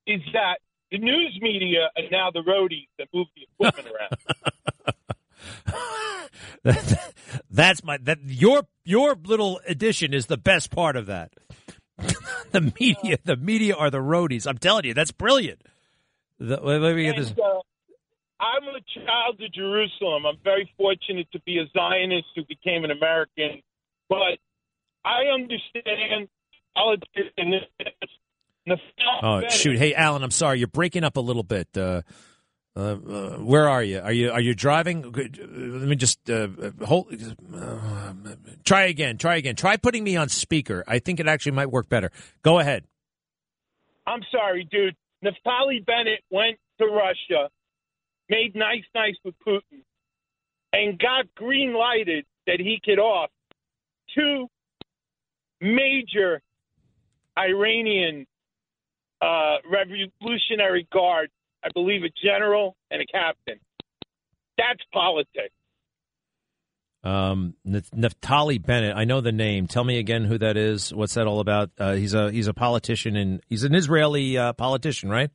is 0.06 0.22
that 0.34 0.60
the 0.92 0.98
news 0.98 1.38
media 1.42 1.90
are 1.98 2.04
now 2.12 2.32
the 2.32 2.42
roadies 2.42 2.88
that 2.98 3.08
move 3.14 3.28
the 3.36 3.44
equipment 3.44 3.96
around. 3.96 4.96
That's 7.50 7.84
my 7.84 7.98
that 8.04 8.20
your 8.24 8.64
your 8.86 9.16
little 9.16 9.60
addition 9.68 10.14
is 10.14 10.28
the 10.28 10.38
best 10.38 10.72
part 10.72 10.96
of 10.96 11.06
that. 11.08 11.34
the 12.52 12.74
media, 12.80 13.18
the 13.24 13.36
media 13.36 13.76
are 13.76 13.90
the 13.90 13.98
roadies. 13.98 14.48
I'm 14.48 14.58
telling 14.58 14.86
you, 14.86 14.94
that's 14.94 15.12
brilliant. 15.12 15.62
The, 16.40 16.58
let 16.62 16.96
me 16.96 17.06
get 17.06 17.18
this. 17.18 17.32
And, 17.32 17.40
uh, 17.40 17.62
I'm 18.40 18.64
a 18.64 18.82
child 18.94 19.42
of 19.42 19.52
Jerusalem. 19.52 20.26
I'm 20.28 20.38
very 20.44 20.72
fortunate 20.78 21.28
to 21.32 21.40
be 21.42 21.58
a 21.58 21.66
Zionist 21.76 22.28
who 22.36 22.44
became 22.46 22.84
an 22.84 22.92
American, 22.92 23.64
but 24.10 24.38
I 25.04 25.24
understand 25.34 26.28
politics 26.76 27.34
and 27.38 27.54
this. 27.54 28.80
Oh 29.24 29.48
shoot! 29.48 29.78
Hey, 29.78 29.96
Alan, 29.96 30.24
I'm 30.24 30.32
sorry, 30.32 30.60
you're 30.60 30.68
breaking 30.68 31.06
up 31.06 31.16
a 31.16 31.22
little 31.22 31.42
bit. 31.42 31.70
Uh, 31.76 32.02
uh, 32.78 32.80
uh, 32.80 33.30
where 33.38 33.68
are 33.68 33.82
you? 33.82 34.00
Are 34.00 34.12
you 34.12 34.32
are 34.32 34.40
you 34.40 34.54
driving? 34.54 35.12
Let 35.12 35.88
me 35.88 35.96
just 35.96 36.30
uh, 36.30 36.48
hold. 36.86 37.12
Uh, 37.54 38.14
try 38.64 38.84
again. 38.84 39.18
Try 39.18 39.38
again. 39.38 39.56
Try 39.56 39.78
putting 39.78 40.04
me 40.04 40.16
on 40.16 40.30
speaker. 40.30 40.84
I 40.88 41.00
think 41.00 41.20
it 41.20 41.28
actually 41.28 41.54
might 41.54 41.72
work 41.72 41.90
better. 41.90 42.12
Go 42.44 42.60
ahead. 42.60 42.84
I'm 44.06 44.22
sorry, 44.32 44.68
dude. 44.70 44.96
Naftali 45.26 45.84
Bennett 45.84 46.22
went 46.30 46.58
to 46.80 46.86
Russia, 46.86 47.50
made 48.30 48.56
nice, 48.56 48.84
nice 48.94 49.16
with 49.26 49.34
Putin, 49.46 49.82
and 50.72 51.00
got 51.00 51.26
green 51.36 51.74
lighted 51.74 52.26
that 52.46 52.60
he 52.60 52.80
could 52.84 53.00
off 53.00 53.32
two 54.16 54.48
major 55.60 56.42
Iranian 57.38 58.28
uh, 59.22 59.58
Revolutionary 59.70 60.88
Guard, 60.94 61.30
I 61.68 61.70
believe 61.74 62.04
a 62.04 62.10
general 62.24 62.78
and 62.90 63.02
a 63.02 63.06
captain. 63.06 63.60
That's 64.58 64.80
politics. 64.94 65.54
Um, 67.04 67.56
Naftali 67.66 68.66
Bennett. 68.66 68.96
I 68.96 69.04
know 69.04 69.22
the 69.22 69.32
name. 69.32 69.68
Tell 69.68 69.84
me 69.84 70.00
again 70.00 70.24
who 70.24 70.38
that 70.38 70.58
is. 70.58 70.94
What's 70.94 71.14
that 71.16 71.28
all 71.28 71.40
about? 71.40 71.72
Uh, 71.78 71.94
he's 71.94 72.14
a 72.14 72.32
he's 72.32 72.48
a 72.48 72.54
politician 72.54 73.16
and 73.16 73.42
he's 73.48 73.64
an 73.64 73.76
Israeli 73.76 74.38
uh, 74.38 74.54
politician, 74.54 75.10
right? 75.10 75.30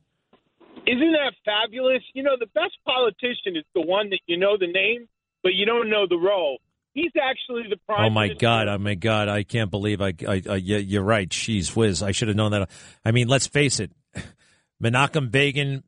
Isn't 0.85 1.11
that 1.13 1.33
fabulous? 1.45 2.03
You 2.13 2.23
know, 2.23 2.35
the 2.37 2.47
best 2.47 2.77
politician 2.85 3.55
is 3.55 3.63
the 3.73 3.81
one 3.81 4.09
that 4.09 4.19
you 4.25 4.37
know 4.37 4.57
the 4.57 4.67
name, 4.67 5.07
but 5.41 5.53
you 5.53 5.65
don't 5.65 5.89
know 5.89 6.05
the 6.07 6.17
role. 6.17 6.57
He's 6.93 7.11
actually 7.19 7.63
the 7.69 7.77
prime. 7.87 8.05
Oh 8.05 8.09
my 8.09 8.25
minister. 8.25 8.41
god! 8.41 8.67
Oh 8.67 8.77
my 8.77 8.95
god! 8.95 9.29
I 9.29 9.43
can't 9.43 9.71
believe 9.71 10.01
I. 10.01 10.13
I, 10.27 10.41
I 10.47 10.55
you're 10.57 11.03
right. 11.03 11.31
She's 11.31 11.75
whiz. 11.75 12.03
I 12.03 12.11
should 12.11 12.27
have 12.27 12.37
known 12.37 12.51
that. 12.51 12.69
I 13.05 13.11
mean, 13.11 13.27
let's 13.27 13.47
face 13.47 13.79
it. 13.79 13.91
Menachem 14.83 15.31
Begin, 15.31 15.83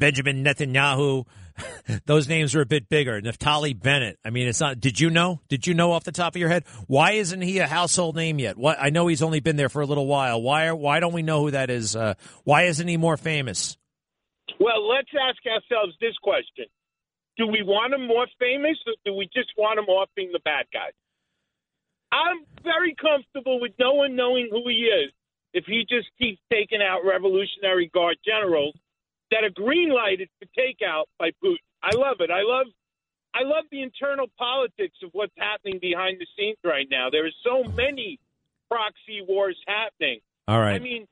Benjamin 0.00 0.42
Netanyahu. 0.42 1.26
Those 2.06 2.26
names 2.26 2.56
are 2.56 2.62
a 2.62 2.66
bit 2.66 2.88
bigger. 2.88 3.20
Naftali 3.20 3.78
Bennett. 3.78 4.18
I 4.24 4.30
mean, 4.30 4.48
it's 4.48 4.58
not. 4.58 4.80
Did 4.80 4.98
you 4.98 5.10
know? 5.10 5.40
Did 5.48 5.68
you 5.68 5.74
know 5.74 5.92
off 5.92 6.02
the 6.02 6.10
top 6.10 6.34
of 6.34 6.40
your 6.40 6.48
head? 6.48 6.64
Why 6.88 7.12
isn't 7.12 7.42
he 7.42 7.58
a 7.58 7.66
household 7.66 8.16
name 8.16 8.40
yet? 8.40 8.56
What? 8.56 8.78
I 8.80 8.90
know 8.90 9.06
he's 9.06 9.22
only 9.22 9.38
been 9.38 9.56
there 9.56 9.68
for 9.68 9.82
a 9.82 9.86
little 9.86 10.06
while. 10.06 10.42
Why? 10.42 10.66
Are, 10.66 10.74
why 10.74 10.98
don't 10.98 11.12
we 11.12 11.22
know 11.22 11.42
who 11.42 11.52
that 11.52 11.70
is? 11.70 11.94
Uh, 11.94 12.14
why 12.42 12.64
isn't 12.64 12.88
he 12.88 12.96
more 12.96 13.16
famous? 13.16 13.76
Well, 14.58 14.88
let's 14.88 15.10
ask 15.14 15.38
ourselves 15.46 15.94
this 16.00 16.16
question: 16.22 16.64
Do 17.36 17.46
we 17.46 17.62
want 17.62 17.94
him 17.94 18.08
more 18.08 18.26
famous, 18.40 18.78
or 18.86 18.94
do 19.04 19.14
we 19.14 19.26
just 19.26 19.52
want 19.56 19.78
him 19.78 19.86
off 19.86 20.08
being 20.16 20.30
the 20.32 20.40
bad 20.40 20.64
guy? 20.72 20.90
I'm 22.10 22.44
very 22.64 22.96
comfortable 23.00 23.60
with 23.60 23.72
no 23.78 23.94
one 23.94 24.16
knowing 24.16 24.48
who 24.50 24.66
he 24.66 24.88
is 24.88 25.12
if 25.52 25.64
he 25.66 25.84
just 25.88 26.08
keeps 26.18 26.40
taking 26.50 26.80
out 26.82 27.02
Revolutionary 27.04 27.88
Guard 27.92 28.16
generals 28.24 28.74
that 29.30 29.44
are 29.44 29.50
green 29.50 29.90
lighted 29.90 30.28
for 30.38 30.46
takeout 30.58 31.04
by 31.18 31.30
Putin. 31.42 31.56
I 31.82 31.94
love 31.96 32.16
it. 32.20 32.30
I 32.30 32.42
love 32.42 32.66
I 33.32 33.42
love 33.44 33.64
the 33.70 33.82
internal 33.82 34.26
politics 34.38 34.96
of 35.04 35.10
what's 35.12 35.32
happening 35.38 35.78
behind 35.80 36.18
the 36.20 36.26
scenes 36.36 36.56
right 36.64 36.86
now. 36.90 37.08
There 37.10 37.24
are 37.26 37.30
so 37.44 37.62
many 37.72 38.18
proxy 38.68 39.22
wars 39.26 39.56
happening. 39.66 40.18
All 40.48 40.58
right. 40.60 40.74
I 40.74 40.78
mean, 40.80 41.06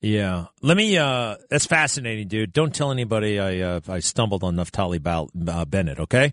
Yeah, 0.00 0.46
let 0.62 0.76
me. 0.76 0.98
uh 0.98 1.36
That's 1.48 1.66
fascinating, 1.66 2.28
dude. 2.28 2.52
Don't 2.52 2.74
tell 2.74 2.90
anybody 2.90 3.38
I 3.38 3.60
uh, 3.60 3.80
I 3.88 4.00
stumbled 4.00 4.42
on 4.42 4.56
Naftali 4.56 5.02
Bal- 5.02 5.30
uh, 5.48 5.64
Bennett. 5.64 5.98
Okay. 6.00 6.32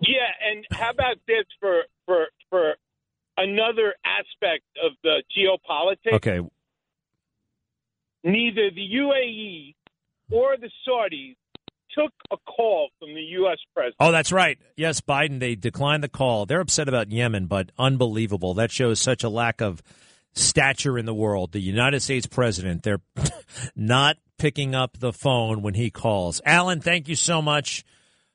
yeah, 0.00 0.28
and 0.50 0.64
how 0.70 0.90
about 0.90 1.16
this 1.26 1.44
for 1.58 1.82
for 2.06 2.26
for 2.50 2.74
another 3.36 3.94
aspect 4.04 4.64
of 4.84 4.92
the 5.02 5.22
geopolitics? 5.36 6.14
Okay. 6.16 6.40
Neither 8.24 8.70
the 8.70 8.88
UAE 8.94 9.74
or 10.30 10.56
the 10.56 10.70
Saudis 10.86 11.36
took 11.94 12.12
a 12.30 12.36
call 12.38 12.88
from 12.98 13.14
the 13.14 13.20
U.S. 13.20 13.58
president. 13.74 13.96
Oh, 14.00 14.12
that's 14.12 14.32
right. 14.32 14.58
Yes, 14.76 15.00
Biden, 15.00 15.40
they 15.40 15.54
declined 15.54 16.02
the 16.02 16.08
call. 16.08 16.46
They're 16.46 16.60
upset 16.60 16.88
about 16.88 17.10
Yemen, 17.10 17.46
but 17.46 17.70
unbelievable. 17.78 18.54
That 18.54 18.70
shows 18.70 19.00
such 19.00 19.24
a 19.24 19.28
lack 19.28 19.60
of 19.60 19.82
stature 20.32 20.98
in 20.98 21.04
the 21.04 21.14
world. 21.14 21.52
The 21.52 21.60
United 21.60 22.00
States 22.00 22.26
president, 22.26 22.82
they're 22.82 23.02
not 23.76 24.16
picking 24.38 24.74
up 24.74 24.98
the 24.98 25.12
phone 25.12 25.62
when 25.62 25.74
he 25.74 25.90
calls. 25.90 26.40
Alan, 26.44 26.80
thank 26.80 27.08
you 27.08 27.16
so 27.16 27.42
much. 27.42 27.84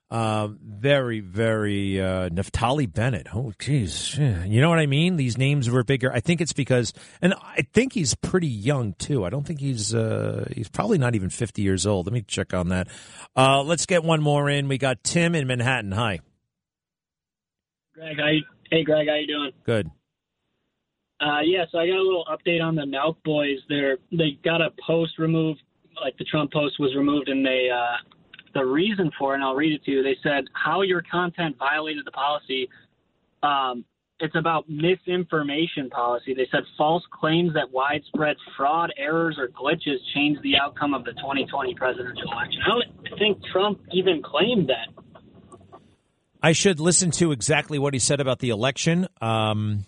Uh, 0.10 0.48
very, 0.64 1.20
very 1.20 2.00
uh, 2.00 2.30
Naftali 2.30 2.92
Bennett. 2.92 3.28
Oh, 3.36 3.52
geez, 3.60 4.18
you 4.18 4.62
know 4.62 4.70
what 4.70 4.80
I 4.80 4.86
mean? 4.86 5.18
These 5.18 5.38
names 5.38 5.70
were 5.70 5.84
bigger. 5.84 6.14
I 6.14 6.22
think 6.22 6.40
it's 6.40 6.54
because, 6.54 6.94
and 7.22 7.34
I 7.34 7.68
think 7.74 7.92
he's 7.92 8.16
pretty 8.16 8.48
young 8.48 8.94
too. 8.94 9.26
I 9.26 9.30
don't 9.30 9.46
think 9.46 9.60
he's 9.60 9.94
uh, 9.94 10.48
he's 10.56 10.70
probably 10.70 10.98
not 10.98 11.16
even 11.16 11.30
fifty 11.30 11.62
years 11.62 11.86
old. 11.86 12.06
Let 12.06 12.14
me 12.14 12.22
check 12.22 12.54
on 12.54 12.70
that. 12.70 12.88
Uh, 13.36 13.64
let's 13.64 13.86
get 13.86 14.02
one 14.06 14.22
more 14.22 14.50
in. 14.50 14.70
We 14.70 14.78
got 14.78 15.04
Tim 15.04 15.36
in 15.36 15.46
Manhattan. 15.46 15.92
Hi, 15.92 16.22
Greg. 17.94 18.18
How 18.18 18.28
you, 18.30 18.44
hey, 18.72 18.84
Greg. 18.86 19.10
How 19.10 19.16
you 19.16 19.28
doing? 19.28 19.52
good. 19.66 19.92
Uh, 21.20 21.42
yeah, 21.44 21.66
so 21.72 21.80
I 21.80 21.88
got 21.88 21.96
a 21.98 22.02
little 22.02 22.26
update 22.32 22.64
on 22.64 22.76
the 22.76 22.84
Nelk 22.84 23.16
boys. 23.26 23.58
They're 23.68 23.98
they 24.12 24.38
got 24.46 24.62
a 24.62 24.70
post 24.86 25.18
removed, 25.18 25.62
like 26.02 26.16
the 26.18 26.24
Trump 26.26 26.54
post 26.54 26.80
was 26.80 26.96
removed, 26.96 27.28
and 27.28 27.46
they 27.46 27.70
uh, 27.74 27.98
the 28.58 28.66
reason 28.66 29.12
for 29.18 29.34
it. 29.34 29.36
And 29.36 29.44
I'll 29.44 29.56
read 29.56 29.74
it 29.74 29.84
to 29.86 29.92
you. 29.92 30.04
They 30.04 30.18
said 30.24 30.46
how 30.54 30.82
your 30.82 31.04
content 31.10 31.56
violated 31.58 32.06
the 32.06 32.12
policy. 32.12 32.68
Um, 33.44 33.86
it's 34.20 34.36
about 34.36 34.68
misinformation 34.68 35.92
policy. 35.92 36.34
They 36.34 36.48
said 36.52 36.62
false 36.76 37.04
claims 37.12 37.54
that 37.54 37.72
widespread 37.72 38.36
fraud, 38.58 38.92
errors, 38.98 39.38
or 39.38 39.48
glitches 39.50 39.98
changed 40.16 40.42
the 40.42 40.58
outcome 40.58 40.96
of 40.96 41.06
the 41.06 41.12
2020 41.14 41.76
presidential 41.76 42.32
election. 42.32 42.60
I 42.66 42.70
don't 42.70 43.20
think 43.20 43.38
Trump 43.54 43.80
even 43.92 44.24
claimed 44.24 44.70
that. 44.70 45.80
I 46.42 46.54
should 46.54 46.80
listen 46.80 47.12
to 47.12 47.32
exactly 47.32 47.78
what 47.78 47.94
he 47.94 48.00
said 48.00 48.20
about 48.20 48.40
the 48.40 48.50
election. 48.50 49.08
Um, 49.22 49.86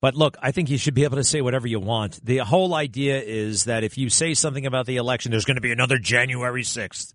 but 0.00 0.14
look, 0.14 0.36
I 0.40 0.50
think 0.50 0.70
you 0.70 0.78
should 0.78 0.94
be 0.94 1.04
able 1.04 1.16
to 1.16 1.24
say 1.24 1.40
whatever 1.40 1.68
you 1.68 1.80
want. 1.80 2.24
The 2.24 2.38
whole 2.38 2.74
idea 2.74 3.20
is 3.20 3.64
that 3.64 3.84
if 3.84 3.98
you 3.98 4.08
say 4.08 4.34
something 4.34 4.66
about 4.66 4.86
the 4.86 4.96
election, 4.96 5.30
there's 5.30 5.44
going 5.44 5.56
to 5.56 5.60
be 5.60 5.72
another 5.72 5.98
January 5.98 6.62
6th. 6.62 7.12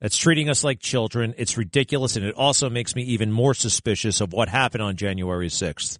That's 0.00 0.16
treating 0.16 0.48
us 0.48 0.62
like 0.62 0.80
children. 0.80 1.34
It's 1.38 1.56
ridiculous, 1.56 2.16
and 2.16 2.24
it 2.24 2.34
also 2.34 2.68
makes 2.68 2.94
me 2.94 3.02
even 3.04 3.32
more 3.32 3.54
suspicious 3.54 4.20
of 4.20 4.32
what 4.32 4.48
happened 4.48 4.82
on 4.82 4.96
January 4.96 5.48
6th. 5.48 5.98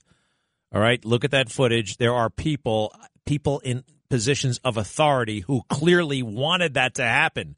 All 0.73 0.81
right, 0.81 1.05
look 1.05 1.25
at 1.25 1.31
that 1.31 1.51
footage. 1.51 1.97
There 1.97 2.15
are 2.15 2.31
people, 2.31 2.95
people 3.25 3.61
in 3.61 3.85
positions 4.11 4.59
of 4.65 4.77
authority 4.77 5.41
who 5.41 5.63
clearly 5.69 6.23
wanted 6.23 6.75
that 6.75 6.95
to 6.95 7.05
happen. 7.05 7.57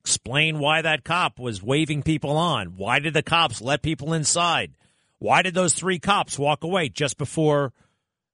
Explain 0.00 0.58
why 0.58 0.82
that 0.82 1.04
cop 1.04 1.38
was 1.38 1.62
waving 1.62 2.02
people 2.02 2.36
on. 2.36 2.76
Why 2.76 2.98
did 2.98 3.14
the 3.14 3.22
cops 3.22 3.60
let 3.60 3.82
people 3.82 4.12
inside? 4.12 4.76
Why 5.18 5.42
did 5.42 5.54
those 5.54 5.74
three 5.74 5.98
cops 5.98 6.38
walk 6.38 6.64
away 6.64 6.88
just 6.88 7.18
before 7.18 7.72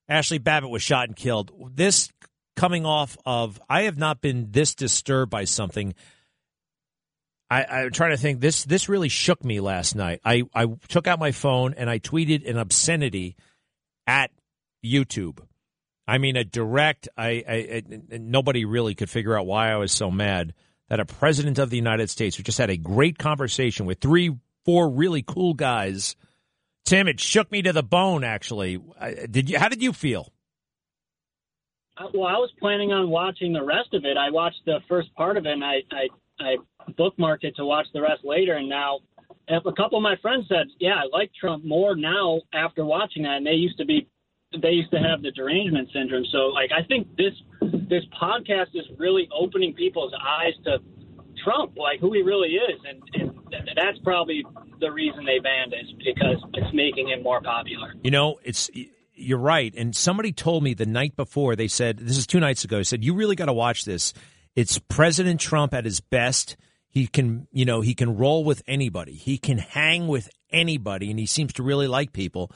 Ashley 0.09 0.39
Babbitt 0.39 0.71
was 0.71 0.83
shot 0.83 1.09
and 1.09 1.17
killed? 1.17 1.53
This 1.75 2.11
coming 2.57 2.85
off 2.85 3.17
of, 3.25 3.61
I 3.69 3.83
have 3.83 3.99
not 3.99 4.21
been 4.21 4.49
this 4.51 4.75
disturbed 4.75 5.31
by 5.31 5.45
something. 5.45 5.95
I, 7.51 7.65
I'm 7.65 7.91
trying 7.91 8.13
to 8.13 8.17
think. 8.17 8.41
This 8.41 8.65
this 8.65 8.89
really 8.89 9.11
shook 9.11 9.45
me 9.45 9.61
last 9.61 9.95
night. 9.95 10.21
I, 10.25 10.45
I 10.55 10.67
took 10.89 11.07
out 11.07 11.19
my 11.19 11.33
phone 11.33 11.75
and 11.75 11.91
I 11.91 11.99
tweeted 11.99 12.49
an 12.49 12.57
obscenity 12.57 13.37
at 14.07 14.31
YouTube. 14.85 15.39
I 16.09 16.19
mean, 16.19 16.37
a 16.37 16.45
direct. 16.45 17.09
I, 17.17 17.45
I, 17.47 17.83
I 18.13 18.19
nobody 18.19 18.65
really 18.65 18.95
could 18.95 19.11
figure 19.11 19.39
out 19.39 19.47
why 19.47 19.71
I 19.71 19.77
was 19.77 19.93
so 19.93 20.11
mad 20.11 20.55
that 20.89 20.99
a 21.01 21.05
president 21.05 21.59
of 21.59 21.71
the 21.71 21.77
United 21.77 22.11
States 22.11 22.37
who 22.37 22.43
just 22.43 22.59
had 22.59 22.71
a 22.71 22.77
great 22.77 23.19
conversation 23.19 23.87
with 23.87 24.01
three, 24.01 24.35
four 24.65 24.91
really 24.91 25.23
cool 25.23 25.55
guys. 25.55 26.17
Tim, 26.85 27.09
it 27.09 27.21
shook 27.21 27.51
me 27.51 27.63
to 27.63 27.73
the 27.73 27.83
bone. 27.83 28.25
Actually, 28.25 28.81
did 29.31 29.49
you? 29.49 29.59
How 29.59 29.69
did 29.69 29.83
you 29.83 29.93
feel? 29.93 30.33
Uh, 31.97 32.09
Well, 32.13 32.27
I 32.27 32.39
was 32.39 32.51
planning 32.59 32.93
on 32.93 33.09
watching 33.09 33.53
the 33.53 33.63
rest 33.63 33.95
of 33.95 34.05
it. 34.05 34.17
I 34.17 34.31
watched 34.31 34.65
the 34.67 34.79
first 34.89 35.15
part 35.15 35.37
of 35.37 35.47
it, 35.47 35.53
and 35.53 35.65
I 35.65 35.83
I, 35.91 36.09
I 36.41 36.57
bookmarked 36.93 37.45
it 37.45 37.57
to 37.57 37.65
watch 37.65 37.87
the 37.95 38.03
rest 38.03 38.25
later. 38.25 38.55
And 38.55 38.69
now, 38.69 39.01
a 39.49 39.73
couple 39.73 39.99
of 39.99 40.03
my 40.03 40.17
friends 40.21 40.47
said, 40.49 40.67
"Yeah, 40.81 40.95
I 40.95 41.05
like 41.13 41.31
Trump 41.39 41.65
more 41.65 41.95
now 41.95 42.41
after 42.53 42.85
watching 42.85 43.23
that." 43.23 43.37
And 43.39 43.47
they 43.47 43.53
used 43.53 43.79
to 43.79 43.85
be, 43.85 44.09
they 44.61 44.71
used 44.71 44.91
to 44.91 44.99
have 44.99 45.23
the 45.23 45.31
derangement 45.31 45.89
syndrome. 45.93 46.25
So, 46.33 46.49
like, 46.49 46.71
I 46.73 46.83
think 46.87 47.17
this 47.17 47.35
this 47.89 48.05
podcast 48.21 48.75
is 48.75 48.87
really 48.99 49.29
opening 49.33 49.75
people's 49.75 50.13
eyes 50.21 50.55
to 50.65 50.79
Trump, 51.45 51.77
like 51.77 52.01
who 52.01 52.13
he 52.13 52.23
really 52.23 52.51
is, 52.51 52.81
and, 52.89 53.03
and 53.15 53.41
that's 53.77 53.99
probably 54.05 54.45
the 54.81 54.91
reason 54.91 55.24
they 55.24 55.39
banned 55.39 55.73
it, 55.73 55.87
because 55.99 56.43
it's 56.55 56.74
making 56.74 57.09
him 57.09 57.23
more 57.23 57.41
popular. 57.41 57.95
You 58.03 58.11
know, 58.11 58.39
it's 58.45 58.70
you're 59.15 59.39
right. 59.39 59.74
And 59.77 59.95
somebody 59.95 60.33
told 60.33 60.62
me 60.62 60.74
the 60.74 60.87
night 60.87 61.16
before. 61.16 61.57
They 61.57 61.69
said 61.69 61.99
this 61.99 62.19
is 62.19 62.27
two 62.27 62.41
nights 62.41 62.65
ago. 62.65 62.83
Said 62.83 63.05
you 63.05 63.15
really 63.15 63.37
got 63.37 63.47
to 63.47 63.53
watch 63.53 63.85
this. 63.85 64.12
It's 64.55 64.79
President 64.79 65.41
Trump 65.41 65.73
at 65.73 65.85
his 65.85 66.01
best. 66.01 66.57
He 66.89 67.07
can, 67.07 67.47
you 67.53 67.65
know, 67.65 67.81
he 67.81 67.95
can 67.95 68.16
roll 68.16 68.45
with 68.45 68.62
anybody. 68.66 69.15
He 69.15 69.39
can 69.39 69.57
hang 69.57 70.09
with 70.09 70.29
anybody, 70.51 71.11
and 71.11 71.19
he 71.19 71.24
seems 71.24 71.55
to 71.55 71.62
really 71.62 71.89
like 71.89 72.12
people. 72.12 72.51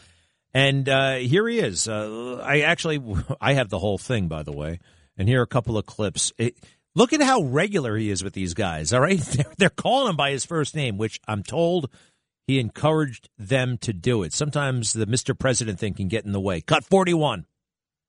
And 0.53 0.89
uh, 0.89 1.17
here 1.17 1.49
he 1.49 1.59
is. 1.59 1.89
Uh, 1.89 2.43
I 2.45 2.61
actually, 2.61 3.03
I 3.41 3.55
have 3.55 3.71
the 3.71 3.79
whole 3.79 3.99
thing, 3.99 4.29
by 4.29 4.43
the 4.43 4.53
way. 4.53 4.81
And 5.17 5.29
here 5.29 5.41
are 5.41 5.45
a 5.45 5.47
couple 5.47 5.79
of 5.79 5.87
clips. 5.87 6.33
It, 6.37 6.57
look 6.97 7.13
at 7.13 7.21
how 7.21 7.43
regular 7.43 7.97
he 7.97 8.11
is 8.11 8.25
with 8.25 8.33
these 8.33 8.55
guys. 8.55 8.93
All 8.93 9.01
right, 9.01 9.21
they're, 9.59 9.71
calling 9.71 10.11
him 10.11 10.17
by 10.17 10.33
his 10.33 10.45
first 10.45 10.75
name, 10.75 10.99
which 10.99 11.21
I'm 11.29 11.45
told 11.45 11.89
he 12.49 12.59
encouraged 12.59 13.29
them 13.39 13.79
to 13.79 13.93
do 13.93 14.25
it. 14.25 14.33
Sometimes 14.33 14.93
the 14.93 15.07
Mr. 15.07 15.39
President 15.39 15.79
thing 15.79 15.95
can 15.95 16.09
get 16.09 16.25
in 16.25 16.33
the 16.33 16.41
way. 16.41 16.61
Cut 16.61 16.85
41. 16.85 17.47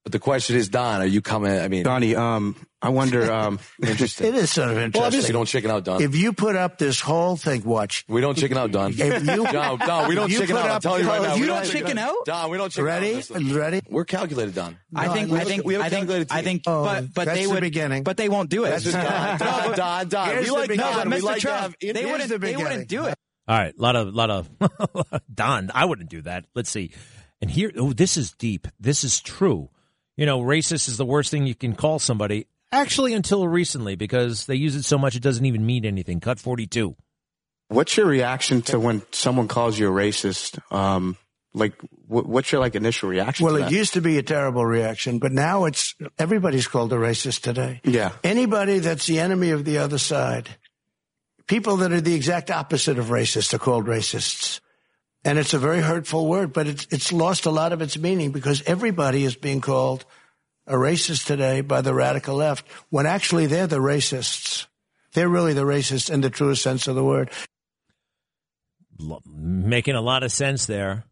But 0.08 0.14
the 0.14 0.20
question 0.20 0.56
is, 0.56 0.70
Don, 0.70 1.02
are 1.02 1.06
you 1.06 1.22
coming? 1.22 1.52
I 1.60 1.68
mean, 1.68 1.84
Donnie, 1.84 2.16
um, 2.16 2.56
I 2.82 2.88
wonder. 2.88 3.30
Um, 3.30 3.60
interesting. 3.86 4.28
It 4.28 4.36
is 4.36 4.50
sort 4.50 4.70
of 4.70 4.78
interesting. 4.78 5.22
we 5.24 5.34
don't 5.34 5.46
chicken 5.48 5.70
out, 5.70 5.84
Don. 5.84 6.02
If 6.02 6.16
you 6.16 6.32
put 6.32 6.56
up 6.56 6.78
this 6.78 7.02
whole 7.02 7.36
thing, 7.36 7.66
watch. 7.66 8.06
we 8.08 8.22
don't 8.22 8.38
chicken 8.38 8.58
out, 8.58 8.72
Don. 8.72 8.92
If 8.92 9.00
you, 9.00 9.44
Don, 9.52 9.78
Don, 9.80 10.08
we 10.08 10.16
don't 10.16 10.30
chicken 10.30 10.56
put 10.56 10.60
out. 10.60 10.66
I'm 10.70 10.72
up- 10.78 10.82
telling 10.82 11.04
you 11.04 11.10
right 11.10 11.22
now. 11.22 11.36
you 11.36 11.42
we 11.42 11.48
don't 11.48 11.66
chicken 11.66 11.98
out. 11.98 12.16
Don, 12.24 12.50
we 12.50 12.58
don't 12.58 12.70
chicken 12.70 12.86
Ready? 12.86 13.10
out. 13.10 13.16
Listen. 13.16 13.54
Ready? 13.54 13.82
We're 13.90 14.06
calculated, 14.06 14.56
Don. 14.56 14.78
I 14.96 15.10
think. 15.10 15.30
I 15.34 15.44
think. 15.44 15.66
we 15.66 15.74
have 15.74 15.82
a 15.84 15.86
I 15.88 15.90
think. 15.90 16.08
calculated 16.08 16.32
I 16.32 16.42
think. 16.42 16.62
Oh, 16.68 16.86
but 16.86 17.14
but 17.14 17.26
that's 17.26 17.38
they 17.38 17.48
the 17.48 17.52
would. 17.52 17.60
beginning. 17.60 18.04
But 18.04 18.16
they 18.16 18.30
won't 18.30 18.50
do 18.50 18.64
it. 18.64 18.70
That's 18.70 18.86
just 18.86 18.96
Don, 19.40 19.40
Don, 19.40 19.76
Don, 19.76 20.08
Don. 20.08 20.30
Here's 20.30 20.46
We 20.46 20.52
like. 20.56 20.74
Don. 20.74 21.10
We 21.10 21.20
like 21.20 21.36
to 21.36 21.42
Trump, 21.42 21.76
they 21.82 22.06
wouldn't. 22.06 22.30
the 22.30 22.38
They 22.38 22.56
wouldn't 22.56 22.88
do 22.88 23.08
it. 23.08 23.16
All 23.46 23.58
right, 23.58 23.78
lot 23.78 23.98
of 23.98 24.14
lot 24.14 24.30
of 24.30 24.50
Don. 25.34 25.70
I 25.74 25.84
wouldn't 25.84 26.10
do 26.10 26.22
that. 26.22 26.46
Let's 26.56 26.70
see. 26.70 26.92
And 27.42 27.52
here, 27.52 27.74
oh, 27.76 27.92
this 27.92 28.16
is 28.16 28.32
deep. 28.32 28.70
This 28.80 29.04
is 29.04 29.20
true. 29.20 29.70
You 30.18 30.26
know, 30.26 30.42
racist 30.42 30.90
is 30.90 30.98
the 30.98 31.06
worst 31.06 31.32
thing 31.32 31.48
you 31.48 31.56
can 31.56 31.76
call 31.76 32.00
somebody. 32.00 32.48
Actually, 32.72 33.14
until 33.14 33.48
recently, 33.48 33.96
because 33.96 34.46
they 34.46 34.56
use 34.56 34.76
it 34.76 34.84
so 34.84 34.98
much, 34.98 35.16
it 35.16 35.22
doesn't 35.22 35.46
even 35.46 35.66
mean 35.66 35.86
anything. 35.86 36.20
Cut 36.20 36.40
forty-two. 36.40 36.96
what's 37.70 37.96
your 37.96 38.08
reaction 38.08 38.62
to 38.64 38.80
when 38.80 39.04
someone 39.12 39.48
calls 39.48 39.80
you 39.80 39.88
a 39.88 39.92
racist? 39.92 40.60
Um, 40.74 41.16
like, 41.54 41.80
wh- 42.08 42.28
what's 42.28 42.52
your 42.52 42.60
like 42.60 42.76
initial 42.76 43.10
reaction? 43.10 43.46
Well, 43.46 43.58
to 43.58 43.66
it 43.66 43.72
used 43.72 43.94
to 43.94 44.02
be 44.02 44.18
a 44.18 44.24
terrible 44.24 44.66
reaction, 44.66 45.20
but 45.20 45.32
now 45.32 45.66
it's 45.66 45.96
everybody's 46.20 46.68
called 46.68 46.92
a 46.92 46.98
racist 46.98 47.42
today. 47.42 47.80
Yeah. 47.86 48.12
Anybody 48.24 48.80
that's 48.80 49.06
the 49.06 49.20
enemy 49.20 49.52
of 49.52 49.64
the 49.64 49.78
other 49.78 49.98
side, 49.98 50.50
people 51.48 51.78
that 51.78 51.94
are 51.94 52.02
the 52.02 52.16
exact 52.16 52.52
opposite 52.52 53.00
of 53.00 53.06
racist 53.08 53.54
are 53.54 53.60
called 53.60 53.86
racists. 53.86 54.60
And 55.28 55.38
it's 55.38 55.54
a 55.54 55.60
very 55.60 55.82
hurtful 55.82 56.26
word, 56.26 56.54
but 56.54 56.68
it's, 56.68 56.88
it's 56.90 57.12
lost 57.12 57.46
a 57.46 57.52
lot 57.52 57.74
of 57.74 57.82
its 57.82 57.98
meaning 57.98 58.32
because 58.32 58.64
everybody 58.66 59.26
is 59.26 59.36
being 59.36 59.60
called 59.60 60.06
a 60.66 60.76
racist 60.76 61.26
today 61.26 61.60
by 61.60 61.82
the 61.82 61.94
radical 61.94 62.38
left 62.38 62.66
when 62.92 63.06
actually 63.06 63.46
they're 63.46 63.68
the 63.68 63.80
racists. 63.80 64.68
They're 65.12 65.28
really 65.28 65.52
the 65.52 65.66
racists 65.66 66.10
in 66.10 66.22
the 66.22 66.30
truest 66.30 66.64
sense 66.64 66.88
of 66.88 66.96
the 66.96 67.04
word. 67.04 67.30
Making 69.26 69.96
a 69.96 70.02
lot 70.02 70.24
of 70.24 70.32
sense 70.32 70.66
there. 70.66 71.04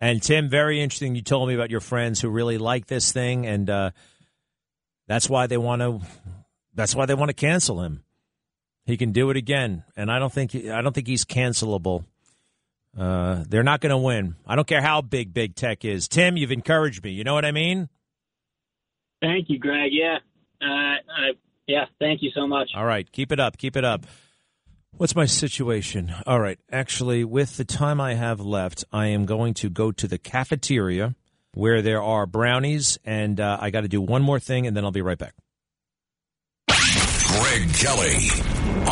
And 0.00 0.22
Tim, 0.22 0.48
very 0.48 0.80
interesting. 0.80 1.14
You 1.14 1.20
told 1.20 1.46
me 1.46 1.54
about 1.54 1.70
your 1.70 1.80
friends 1.80 2.18
who 2.18 2.30
really 2.30 2.56
like 2.56 2.86
this 2.86 3.12
thing, 3.12 3.46
and 3.46 3.68
uh, 3.68 3.90
that's 5.06 5.28
why 5.28 5.48
they 5.48 5.58
want 5.58 5.82
to. 5.82 6.00
That's 6.74 6.94
why 6.94 7.04
they 7.04 7.14
want 7.14 7.28
to 7.28 7.34
cancel 7.34 7.82
him. 7.82 8.04
He 8.86 8.96
can 8.96 9.12
do 9.12 9.28
it 9.28 9.36
again, 9.36 9.84
and 9.98 10.10
I 10.10 10.18
don't 10.18 10.32
think 10.32 10.54
I 10.54 10.80
don't 10.80 10.94
think 10.94 11.06
he's 11.06 11.26
cancelable. 11.26 12.06
Uh, 12.96 13.44
they're 13.48 13.62
not 13.62 13.80
going 13.80 13.90
to 13.90 13.98
win. 13.98 14.34
I 14.46 14.56
don't 14.56 14.66
care 14.66 14.82
how 14.82 15.00
big 15.00 15.32
big 15.32 15.54
tech 15.54 15.84
is. 15.84 16.08
Tim, 16.08 16.36
you've 16.36 16.52
encouraged 16.52 17.04
me. 17.04 17.10
You 17.10 17.24
know 17.24 17.34
what 17.34 17.44
I 17.44 17.52
mean? 17.52 17.88
Thank 19.20 19.48
you, 19.48 19.58
Greg. 19.58 19.92
Yeah, 19.92 20.18
uh, 20.60 20.66
I, 20.66 21.30
yeah. 21.66 21.84
Thank 21.98 22.22
you 22.22 22.30
so 22.34 22.46
much. 22.46 22.70
All 22.74 22.84
right, 22.84 23.10
keep 23.10 23.32
it 23.32 23.38
up. 23.38 23.58
Keep 23.58 23.76
it 23.76 23.84
up. 23.84 24.06
What's 24.92 25.14
my 25.14 25.24
situation? 25.26 26.12
All 26.26 26.40
right, 26.40 26.58
actually, 26.70 27.24
with 27.24 27.56
the 27.56 27.64
time 27.64 28.00
I 28.00 28.14
have 28.14 28.40
left, 28.40 28.84
I 28.92 29.06
am 29.06 29.24
going 29.24 29.54
to 29.54 29.70
go 29.70 29.92
to 29.92 30.08
the 30.08 30.18
cafeteria 30.18 31.14
where 31.54 31.82
there 31.82 32.02
are 32.02 32.26
brownies, 32.26 32.98
and 33.04 33.40
uh, 33.40 33.58
I 33.60 33.70
got 33.70 33.82
to 33.82 33.88
do 33.88 34.00
one 34.00 34.22
more 34.22 34.40
thing, 34.40 34.66
and 34.66 34.76
then 34.76 34.84
I'll 34.84 34.90
be 34.90 35.02
right 35.02 35.18
back. 35.18 35.34
Greg 36.68 37.72
Kelly 37.74 38.18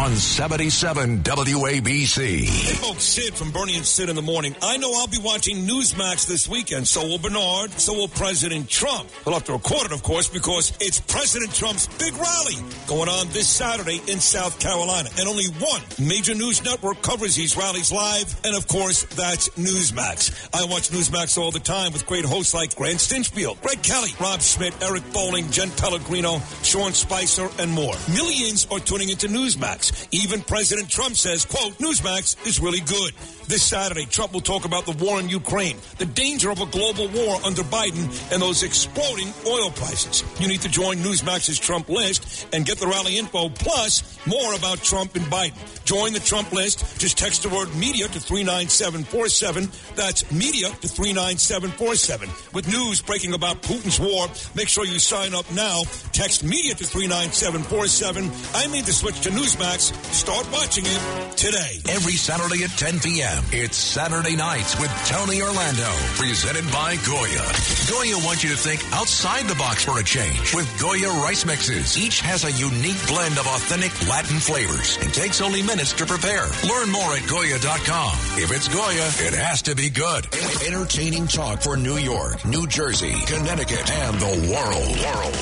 on 0.08 0.14
77 0.14 1.22
WABC. 1.22 2.44
Hey 2.44 2.74
folks, 2.74 3.02
Sid 3.02 3.34
from 3.34 3.50
Bernie 3.50 3.76
and 3.76 3.84
Sid 3.84 4.08
in 4.08 4.16
the 4.16 4.22
morning. 4.22 4.56
I 4.62 4.76
know 4.78 4.92
I'll 4.94 5.06
be 5.06 5.18
watching 5.22 5.66
Newsmax 5.66 6.26
this 6.26 6.48
weekend. 6.48 6.88
So 6.88 7.06
will 7.06 7.18
Bernard. 7.18 7.72
So 7.72 7.94
will 7.94 8.08
President 8.08 8.68
Trump. 8.68 9.08
He'll 9.24 9.34
have 9.34 9.44
to 9.44 9.52
record 9.52 9.86
it, 9.86 9.92
of 9.92 10.02
course, 10.02 10.28
because 10.28 10.72
it's 10.80 11.00
President 11.00 11.52
Trump's 11.54 11.86
big 11.98 12.14
rally 12.16 12.56
going 12.86 13.08
on 13.08 13.28
this 13.28 13.48
Saturday 13.48 14.00
in 14.08 14.18
South 14.20 14.58
Carolina. 14.58 15.10
And 15.18 15.28
only 15.28 15.46
one 15.58 15.82
major 15.98 16.34
news 16.34 16.64
network 16.64 17.02
covers 17.02 17.36
these 17.36 17.56
rallies 17.56 17.92
live. 17.92 18.34
And 18.44 18.56
of 18.56 18.66
course, 18.66 19.04
that's 19.14 19.50
Newsmax. 19.50 20.48
I 20.54 20.64
watch 20.64 20.90
Newsmax 20.90 21.38
all 21.38 21.50
the 21.50 21.60
time 21.60 21.92
with 21.92 22.06
great 22.06 22.24
hosts 22.24 22.54
like 22.54 22.74
Grant 22.76 22.98
Stinchfield, 22.98 23.60
Greg 23.62 23.82
Kelly, 23.82 24.10
Rob 24.20 24.40
Schmitt, 24.40 24.74
Eric 24.82 25.02
Bowling, 25.12 25.50
Jen 25.50 25.70
Pellegrino, 25.72 26.40
Sean 26.62 26.92
Spicer, 26.92 27.48
and 27.58 27.70
more. 27.70 27.94
Millions 28.08 28.66
are 28.70 28.80
tuning 28.80 29.10
into 29.10 29.28
Newsmax. 29.28 29.67
Even 30.12 30.40
President 30.40 30.88
Trump 30.88 31.14
says, 31.14 31.44
quote, 31.44 31.74
Newsmax 31.78 32.46
is 32.46 32.58
really 32.60 32.80
good. 32.80 33.12
This 33.48 33.62
Saturday, 33.62 34.04
Trump 34.04 34.34
will 34.34 34.42
talk 34.42 34.66
about 34.66 34.84
the 34.84 34.92
war 35.02 35.18
in 35.18 35.30
Ukraine, 35.30 35.78
the 35.96 36.04
danger 36.04 36.50
of 36.50 36.60
a 36.60 36.66
global 36.66 37.08
war 37.08 37.40
under 37.46 37.62
Biden, 37.62 38.04
and 38.30 38.42
those 38.42 38.62
exploding 38.62 39.32
oil 39.46 39.70
prices. 39.70 40.22
You 40.38 40.48
need 40.48 40.60
to 40.60 40.68
join 40.68 40.98
Newsmax's 40.98 41.58
Trump 41.58 41.88
list 41.88 42.46
and 42.52 42.66
get 42.66 42.76
the 42.76 42.86
rally 42.86 43.16
info, 43.16 43.48
plus 43.48 44.18
more 44.26 44.52
about 44.52 44.82
Trump 44.82 45.16
and 45.16 45.24
Biden. 45.26 45.56
Join 45.86 46.12
the 46.12 46.20
Trump 46.20 46.52
list. 46.52 47.00
Just 47.00 47.16
text 47.16 47.42
the 47.42 47.48
word 47.48 47.74
media 47.74 48.06
to 48.08 48.20
39747. 48.20 49.70
That's 49.96 50.30
media 50.30 50.68
to 50.68 50.88
39747. 50.88 52.28
With 52.52 52.68
news 52.68 53.00
breaking 53.00 53.32
about 53.32 53.62
Putin's 53.62 53.98
war, 53.98 54.28
make 54.54 54.68
sure 54.68 54.84
you 54.84 54.98
sign 54.98 55.34
up 55.34 55.50
now. 55.52 55.84
Text 56.12 56.44
media 56.44 56.74
to 56.74 56.84
39747. 56.84 58.30
I 58.54 58.66
mean 58.70 58.84
to 58.84 58.92
switch 58.92 59.22
to 59.22 59.30
Newsmax. 59.30 59.96
Start 60.12 60.46
watching 60.52 60.84
it 60.86 61.36
today. 61.38 61.80
Every 61.88 62.12
Saturday 62.12 62.64
at 62.64 62.70
10 62.76 63.00
p.m. 63.00 63.37
It's 63.52 63.76
Saturday 63.76 64.36
Nights 64.36 64.78
with 64.78 64.90
Tony 65.06 65.40
Orlando, 65.40 65.90
presented 66.16 66.64
by 66.72 66.96
Goya. 67.06 67.46
Goya 67.88 68.16
wants 68.26 68.42
you 68.44 68.50
to 68.50 68.56
think 68.56 68.84
outside 68.92 69.46
the 69.46 69.54
box 69.54 69.84
for 69.84 69.98
a 69.98 70.04
change 70.04 70.54
with 70.54 70.68
Goya 70.80 71.08
rice 71.22 71.44
mixes. 71.46 71.96
Each 71.96 72.20
has 72.20 72.44
a 72.44 72.52
unique 72.52 73.00
blend 73.06 73.38
of 73.38 73.46
authentic 73.46 73.92
Latin 74.08 74.38
flavors 74.38 74.98
and 75.00 75.12
takes 75.14 75.40
only 75.40 75.62
minutes 75.62 75.92
to 75.94 76.06
prepare. 76.06 76.46
Learn 76.68 76.90
more 76.90 77.14
at 77.14 77.26
Goya.com. 77.28 78.12
If 78.36 78.52
it's 78.52 78.68
Goya, 78.68 79.06
it 79.26 79.34
has 79.34 79.62
to 79.62 79.74
be 79.74 79.88
good. 79.90 80.26
Entertaining 80.66 81.26
talk 81.26 81.62
for 81.62 81.76
New 81.76 81.96
York, 81.96 82.44
New 82.44 82.66
Jersey, 82.66 83.14
Connecticut, 83.26 83.90
and 83.90 84.16
the 84.18 84.52
world. 84.52 84.98
World. 85.08 85.36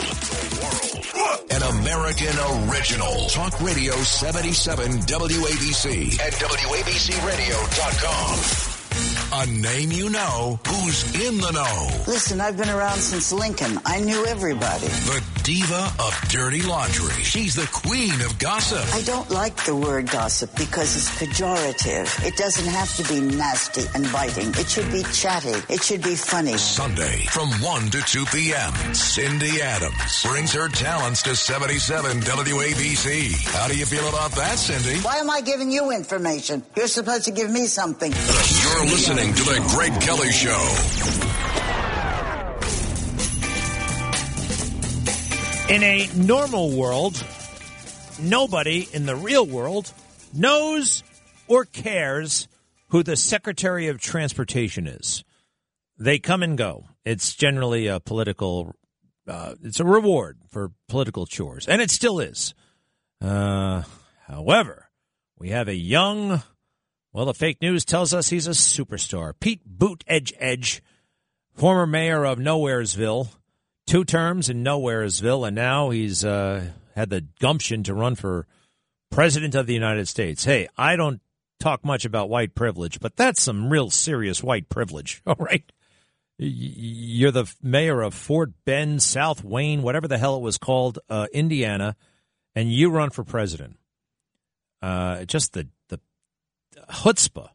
An 1.49 1.63
American 1.63 2.37
original. 2.69 3.29
Talk 3.29 3.59
Radio 3.61 3.95
77 3.95 4.91
WABC 5.09 6.21
at 6.21 6.33
WABCRadio.com. 6.35 7.86
Blues.com. 7.87 8.76
A 9.33 9.45
name 9.47 9.91
you 9.91 10.09
know 10.09 10.59
who's 10.67 11.03
in 11.27 11.39
the 11.39 11.51
know. 11.51 12.05
Listen, 12.07 12.41
I've 12.41 12.57
been 12.57 12.71
around 12.71 12.99
since 12.99 13.33
Lincoln. 13.33 13.79
I 13.85 13.99
knew 14.01 14.25
everybody. 14.25 14.87
The 14.87 15.23
diva 15.43 15.93
of 15.99 16.19
dirty 16.29 16.63
laundry. 16.63 17.13
She's 17.25 17.55
the 17.55 17.69
queen 17.73 18.21
of 18.23 18.39
gossip. 18.39 18.85
I 18.95 19.03
don't 19.03 19.29
like 19.31 19.57
the 19.65 19.75
word 19.75 20.09
gossip 20.11 20.55
because 20.57 20.95
it's 20.97 21.11
pejorative. 21.19 22.25
It 22.25 22.37
doesn't 22.37 22.67
have 22.69 22.95
to 22.97 23.05
be 23.13 23.21
nasty 23.21 23.83
and 23.95 24.11
biting. 24.13 24.51
It 24.51 24.69
should 24.69 24.91
be 24.93 25.03
chatty. 25.13 25.61
It 25.73 25.83
should 25.83 26.03
be 26.03 26.15
funny. 26.15 26.57
Sunday 26.57 27.27
from 27.31 27.51
1 27.61 27.91
to 27.91 28.01
2 28.03 28.27
p.m. 28.27 28.95
Cindy 28.95 29.61
Adams 29.61 30.25
brings 30.25 30.53
her 30.53 30.69
talents 30.69 31.23
to 31.25 31.35
77 31.35 32.21
WABC. 32.21 33.33
How 33.55 33.67
do 33.67 33.77
you 33.77 33.87
feel 33.87 34.09
about 34.09 34.31
that, 34.33 34.57
Cindy? 34.57 35.01
Why 35.01 35.17
am 35.17 35.31
I 35.31 35.41
giving 35.41 35.71
you 35.73 35.91
information? 35.91 36.63
You're 36.77 36.87
supposed 36.87 37.25
to 37.25 37.33
give 37.33 37.51
me 37.51 37.67
something. 37.67 38.13
You're 38.13 38.85
listening 38.87 39.16
to 39.17 39.45
The 39.45 39.65
Greg 39.75 39.99
Kelly 40.03 40.31
Show. 40.31 40.53
In 45.73 45.83
a 45.83 46.07
normal 46.15 46.77
world, 46.77 47.25
nobody 48.21 48.87
in 48.93 49.07
the 49.07 49.17
real 49.17 49.47
world 49.47 49.91
knows 50.35 51.03
or 51.49 51.65
cares 51.65 52.47
who 52.89 53.03
the 53.03 53.17
Secretary 53.17 53.89
of 53.89 54.03
Transportation 54.03 54.87
is. 54.87 55.25
They 55.99 56.19
come 56.19 56.43
and 56.43 56.59
go. 56.59 56.85
It's 57.07 57.35
generally 57.35 57.87
a 57.87 58.01
political, 58.01 58.75
uh, 59.27 59.55
it's 59.63 59.81
a 59.81 59.85
reward 59.85 60.37
for 60.51 60.73
political 60.89 61.25
chores, 61.25 61.67
and 61.67 61.81
it 61.81 61.91
still 61.91 62.21
is. 62.21 62.53
Uh, 63.23 63.83
however, 64.27 64.91
we 65.39 65.49
have 65.49 65.69
a 65.69 65.75
young, 65.75 66.43
well, 67.17 67.25
the 67.25 67.33
fake 67.33 67.63
news 67.63 67.87
tells 67.87 68.13
us 68.13 68.29
he's 68.29 68.47
a 68.47 68.51
superstar. 68.51 69.33
Pete 69.41 69.63
Boot 69.65 70.05
Edge 70.07 70.35
Edge, 70.39 70.83
former 71.55 71.87
mayor 71.87 72.27
of 72.27 72.39
Nowheresville, 72.39 73.29
two 73.87 74.05
terms 74.05 74.51
in 74.51 74.63
Nowheresville, 74.63 75.47
and 75.47 75.57
now 75.57 75.89
he's 75.89 76.27
uh, 76.27 76.67
had 76.95 77.09
the 77.09 77.25
gumption 77.41 77.83
to 77.85 77.95
run 77.95 78.17
for 78.17 78.47
president 79.11 79.55
of 79.55 79.67
the 79.67 79.73
United 79.73 80.09
States. 80.09 80.45
Hey, 80.45 80.69
I 80.77 80.97
don't 80.97 81.23
talk 81.59 81.87
much 81.87 82.05
about 82.05 82.29
white 82.29 82.55
privilege, 82.55 83.01
but 83.01 83.17
that's 83.17 83.41
some 83.41 83.71
real 83.71 83.89
serious 83.89 84.43
white 84.43 84.69
privilege. 84.69 85.23
All 85.27 85.37
right. 85.39 85.65
You're 86.37 87.31
the 87.31 87.51
mayor 87.63 88.03
of 88.03 88.13
Fort 88.13 88.51
Bend, 88.67 89.03
South 89.03 89.43
Wayne, 89.43 89.81
whatever 89.81 90.07
the 90.07 90.19
hell 90.19 90.37
it 90.37 90.43
was 90.43 90.59
called, 90.59 90.99
uh, 91.09 91.29
Indiana, 91.33 91.97
and 92.55 92.71
you 92.71 92.91
run 92.91 93.09
for 93.09 93.25
president. 93.25 93.79
Uh, 94.83 95.25
just 95.25 95.55
the 95.55 95.67
the 95.67 95.69
chutzpah, 96.91 97.49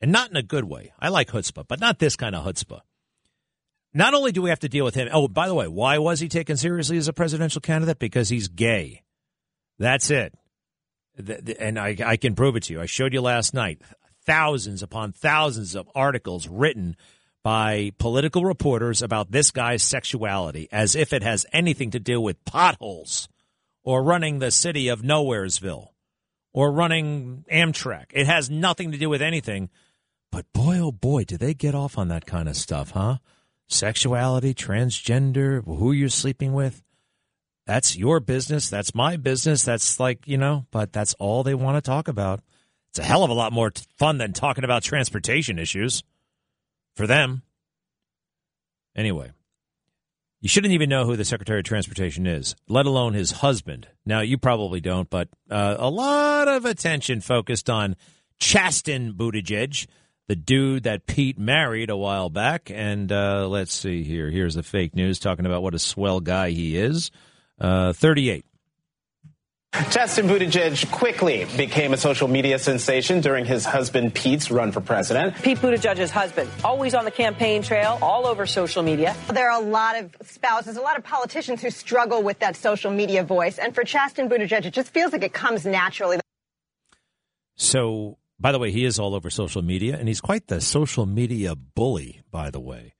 and 0.00 0.12
not 0.12 0.30
in 0.30 0.36
a 0.36 0.42
good 0.42 0.64
way. 0.64 0.92
I 0.98 1.08
like 1.08 1.28
chutzpah, 1.28 1.66
but 1.68 1.80
not 1.80 1.98
this 1.98 2.16
kind 2.16 2.34
of 2.34 2.44
chutzpah. 2.44 2.80
Not 3.94 4.12
only 4.12 4.32
do 4.32 4.42
we 4.42 4.50
have 4.50 4.60
to 4.60 4.68
deal 4.68 4.84
with 4.84 4.94
him. 4.94 5.08
Oh, 5.10 5.26
by 5.26 5.48
the 5.48 5.54
way, 5.54 5.68
why 5.68 5.98
was 5.98 6.20
he 6.20 6.28
taken 6.28 6.56
seriously 6.56 6.98
as 6.98 7.08
a 7.08 7.14
presidential 7.14 7.62
candidate? 7.62 7.98
Because 7.98 8.28
he's 8.28 8.48
gay. 8.48 9.02
That's 9.78 10.10
it. 10.10 10.34
And 11.58 11.78
I, 11.78 11.96
I 12.04 12.16
can 12.18 12.34
prove 12.34 12.56
it 12.56 12.64
to 12.64 12.74
you. 12.74 12.80
I 12.82 12.86
showed 12.86 13.14
you 13.14 13.22
last 13.22 13.54
night 13.54 13.80
thousands 14.26 14.82
upon 14.82 15.12
thousands 15.12 15.74
of 15.74 15.88
articles 15.94 16.46
written 16.46 16.96
by 17.42 17.92
political 17.98 18.44
reporters 18.44 19.00
about 19.00 19.30
this 19.30 19.50
guy's 19.50 19.82
sexuality 19.82 20.68
as 20.72 20.94
if 20.94 21.12
it 21.12 21.22
has 21.22 21.46
anything 21.52 21.92
to 21.92 22.00
do 22.00 22.20
with 22.20 22.44
potholes 22.44 23.28
or 23.82 24.02
running 24.02 24.40
the 24.40 24.50
city 24.50 24.88
of 24.88 25.02
Nowheresville 25.02 25.88
or 26.56 26.72
running 26.72 27.44
Amtrak. 27.52 28.06
It 28.14 28.26
has 28.26 28.48
nothing 28.48 28.92
to 28.92 28.98
do 28.98 29.10
with 29.10 29.20
anything. 29.20 29.68
But 30.32 30.50
boy, 30.54 30.78
oh 30.78 30.90
boy, 30.90 31.24
do 31.24 31.36
they 31.36 31.52
get 31.52 31.74
off 31.74 31.98
on 31.98 32.08
that 32.08 32.24
kind 32.24 32.48
of 32.48 32.56
stuff, 32.56 32.92
huh? 32.92 33.18
Sexuality, 33.68 34.54
transgender, 34.54 35.62
who 35.66 35.92
you're 35.92 36.08
sleeping 36.08 36.54
with. 36.54 36.82
That's 37.66 37.94
your 37.94 38.20
business. 38.20 38.70
That's 38.70 38.94
my 38.94 39.18
business. 39.18 39.64
That's 39.64 40.00
like, 40.00 40.26
you 40.26 40.38
know, 40.38 40.64
but 40.70 40.94
that's 40.94 41.12
all 41.18 41.42
they 41.42 41.54
want 41.54 41.76
to 41.76 41.86
talk 41.86 42.08
about. 42.08 42.40
It's 42.88 43.00
a 43.00 43.04
hell 43.04 43.22
of 43.22 43.28
a 43.28 43.34
lot 43.34 43.52
more 43.52 43.70
fun 43.98 44.16
than 44.16 44.32
talking 44.32 44.64
about 44.64 44.82
transportation 44.82 45.58
issues 45.58 46.04
for 46.94 47.06
them. 47.06 47.42
Anyway, 48.96 49.30
you 50.46 50.48
shouldn't 50.48 50.74
even 50.74 50.88
know 50.88 51.04
who 51.04 51.16
the 51.16 51.24
Secretary 51.24 51.58
of 51.58 51.64
Transportation 51.64 52.24
is, 52.24 52.54
let 52.68 52.86
alone 52.86 53.14
his 53.14 53.32
husband. 53.32 53.88
Now, 54.04 54.20
you 54.20 54.38
probably 54.38 54.80
don't, 54.80 55.10
but 55.10 55.28
uh, 55.50 55.74
a 55.76 55.90
lot 55.90 56.46
of 56.46 56.64
attention 56.64 57.20
focused 57.20 57.68
on 57.68 57.96
Chasten 58.38 59.14
Buttigieg, 59.14 59.88
the 60.28 60.36
dude 60.36 60.84
that 60.84 61.08
Pete 61.08 61.36
married 61.36 61.90
a 61.90 61.96
while 61.96 62.30
back. 62.30 62.70
And 62.72 63.10
uh, 63.10 63.48
let's 63.48 63.74
see 63.74 64.04
here. 64.04 64.30
Here's 64.30 64.54
the 64.54 64.62
fake 64.62 64.94
news 64.94 65.18
talking 65.18 65.46
about 65.46 65.64
what 65.64 65.74
a 65.74 65.80
swell 65.80 66.20
guy 66.20 66.50
he 66.50 66.78
is. 66.78 67.10
Uh, 67.60 67.92
38. 67.92 68.44
Chasten 69.90 70.26
Buttigieg 70.26 70.90
quickly 70.90 71.46
became 71.56 71.92
a 71.92 71.96
social 71.98 72.28
media 72.28 72.58
sensation 72.58 73.20
during 73.20 73.44
his 73.44 73.64
husband 73.64 74.14
Pete's 74.14 74.50
run 74.50 74.72
for 74.72 74.80
president. 74.80 75.34
Pete 75.42 75.58
Buttigieg's 75.58 76.10
husband, 76.10 76.50
always 76.64 76.94
on 76.94 77.04
the 77.04 77.10
campaign 77.10 77.62
trail, 77.62 77.98
all 78.00 78.26
over 78.26 78.46
social 78.46 78.82
media. 78.82 79.14
There 79.30 79.50
are 79.50 79.60
a 79.60 79.64
lot 79.64 79.96
of 79.96 80.16
spouses, 80.22 80.76
a 80.76 80.80
lot 80.80 80.96
of 80.96 81.04
politicians 81.04 81.60
who 81.60 81.70
struggle 81.70 82.22
with 82.22 82.38
that 82.38 82.56
social 82.56 82.90
media 82.90 83.22
voice. 83.22 83.58
And 83.58 83.74
for 83.74 83.84
Chasten 83.84 84.28
Buttigieg, 84.30 84.64
it 84.64 84.72
just 84.72 84.92
feels 84.92 85.12
like 85.12 85.22
it 85.22 85.34
comes 85.34 85.66
naturally. 85.66 86.18
So, 87.56 88.16
by 88.40 88.52
the 88.52 88.58
way, 88.58 88.70
he 88.72 88.84
is 88.84 88.98
all 88.98 89.14
over 89.14 89.28
social 89.30 89.62
media, 89.62 89.96
and 89.98 90.08
he's 90.08 90.20
quite 90.20 90.46
the 90.46 90.60
social 90.60 91.06
media 91.06 91.54
bully, 91.54 92.22
by 92.30 92.50
the 92.50 92.60
way. 92.60 92.94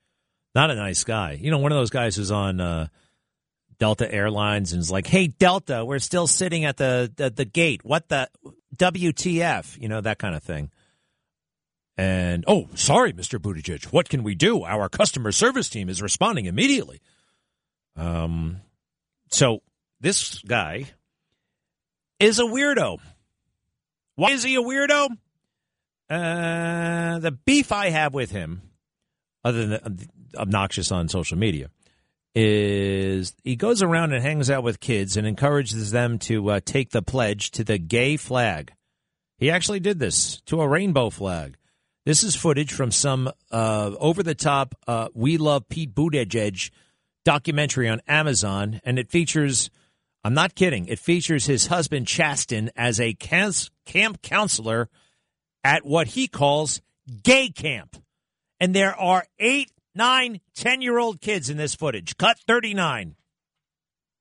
Not 0.55 0.71
a 0.71 0.75
nice 0.75 1.05
guy. 1.05 1.39
You 1.41 1.51
know, 1.51 1.59
one 1.59 1.73
of 1.73 1.79
those 1.79 1.91
guys 1.91 2.17
who's 2.17 2.31
on. 2.31 2.61
Uh, 2.61 2.89
Delta 3.79 4.11
Airlines 4.13 4.73
and 4.73 4.81
is 4.81 4.91
like, 4.91 5.07
"Hey 5.07 5.27
Delta, 5.29 5.85
we're 5.85 5.99
still 5.99 6.27
sitting 6.27 6.65
at 6.65 6.77
the, 6.77 7.13
the 7.15 7.31
the, 7.31 7.45
gate. 7.45 7.85
What 7.85 8.09
the 8.09 8.29
WTF? 8.77 9.81
You 9.81 9.89
know 9.89 10.01
that 10.01 10.19
kind 10.19 10.35
of 10.35 10.43
thing." 10.43 10.71
And 11.99 12.45
oh, 12.47 12.69
sorry, 12.75 13.13
Mr. 13.13 13.39
Buttigieg, 13.39 13.87
what 13.87 14.09
can 14.09 14.23
we 14.23 14.35
do? 14.35 14.65
Our 14.65 14.89
customer 14.89 15.33
service 15.33 15.69
team 15.69 15.89
is 15.89 16.03
responding 16.03 16.45
immediately. 16.45 17.01
Um, 17.97 18.61
so 19.31 19.63
this 20.01 20.41
guy 20.41 20.87
is 22.21 22.39
a 22.39 22.45
weirdo. 22.45 22.99
Why 24.17 24.33
is 24.33 24.43
he 24.43 24.57
a 24.57 24.63
weirdo? 24.63 25.09
Uh, 26.09 27.19
the 27.19 27.33
beef 27.33 27.73
I 27.73 27.91
have 27.91 28.15
with 28.15 28.31
him, 28.31 28.63
other 29.43 29.67
than 29.67 29.99
obnoxious 30.37 30.93
on 30.93 31.09
social 31.09 31.39
media, 31.39 31.71
is 32.39 33.35
he 33.43 33.57
goes 33.57 33.83
around 33.83 34.13
and 34.13 34.23
hangs 34.23 34.51
out 34.51 34.63
with 34.63 34.79
kids 34.79 35.17
and 35.17 35.27
encourages 35.27 35.91
them 35.91 36.19
to 36.19 36.51
uh, 36.51 36.61
take 36.63 36.91
the 36.91 37.01
pledge 37.01 37.51
to 37.53 37.65
the 37.65 37.79
gay 37.79 38.19
flag. 38.19 38.73
He 39.39 39.51
actually 39.51 39.81
did 39.81 39.99
this 39.99 40.43
to 40.43 40.61
a 40.61 40.69
rainbow 40.69 41.09
flag. 41.09 41.57
This 42.05 42.23
is 42.23 42.37
footage 42.37 42.73
from 42.75 42.91
some 42.91 43.31
uh, 43.51 43.91
over 43.99 44.23
the 44.23 44.35
top 44.35 44.75
uh, 44.87 45.09
We 45.15 45.39
Love 45.39 45.67
Pete 45.69 45.95
Buttigieg 45.95 46.71
documentary 47.25 47.89
on 47.89 48.03
Amazon, 48.07 48.81
and 48.85 48.99
it 48.99 49.11
features, 49.11 49.71
I'm 50.23 50.35
not 50.35 50.55
kidding, 50.55 50.87
it 50.87 50.99
features 50.99 51.47
his 51.47 51.67
husband 51.67 52.07
Chasten 52.07 52.71
as 52.77 53.01
a 53.01 53.15
camp 53.15 54.23
counselor 54.23 54.91
at 55.65 55.87
what 55.87 56.09
he 56.09 56.29
calls 56.29 56.83
gay 57.23 57.49
camp. 57.49 57.97
And 58.61 58.75
there 58.75 58.95
are 58.95 59.25
eight, 59.39 59.73
nine, 59.97 60.41
ten 60.55 60.83
year 60.83 60.99
old 60.99 61.21
kids 61.21 61.51
in 61.51 61.57
this 61.57 61.75
footage. 61.75 62.17
Cut 62.17 62.39
39. 62.47 63.17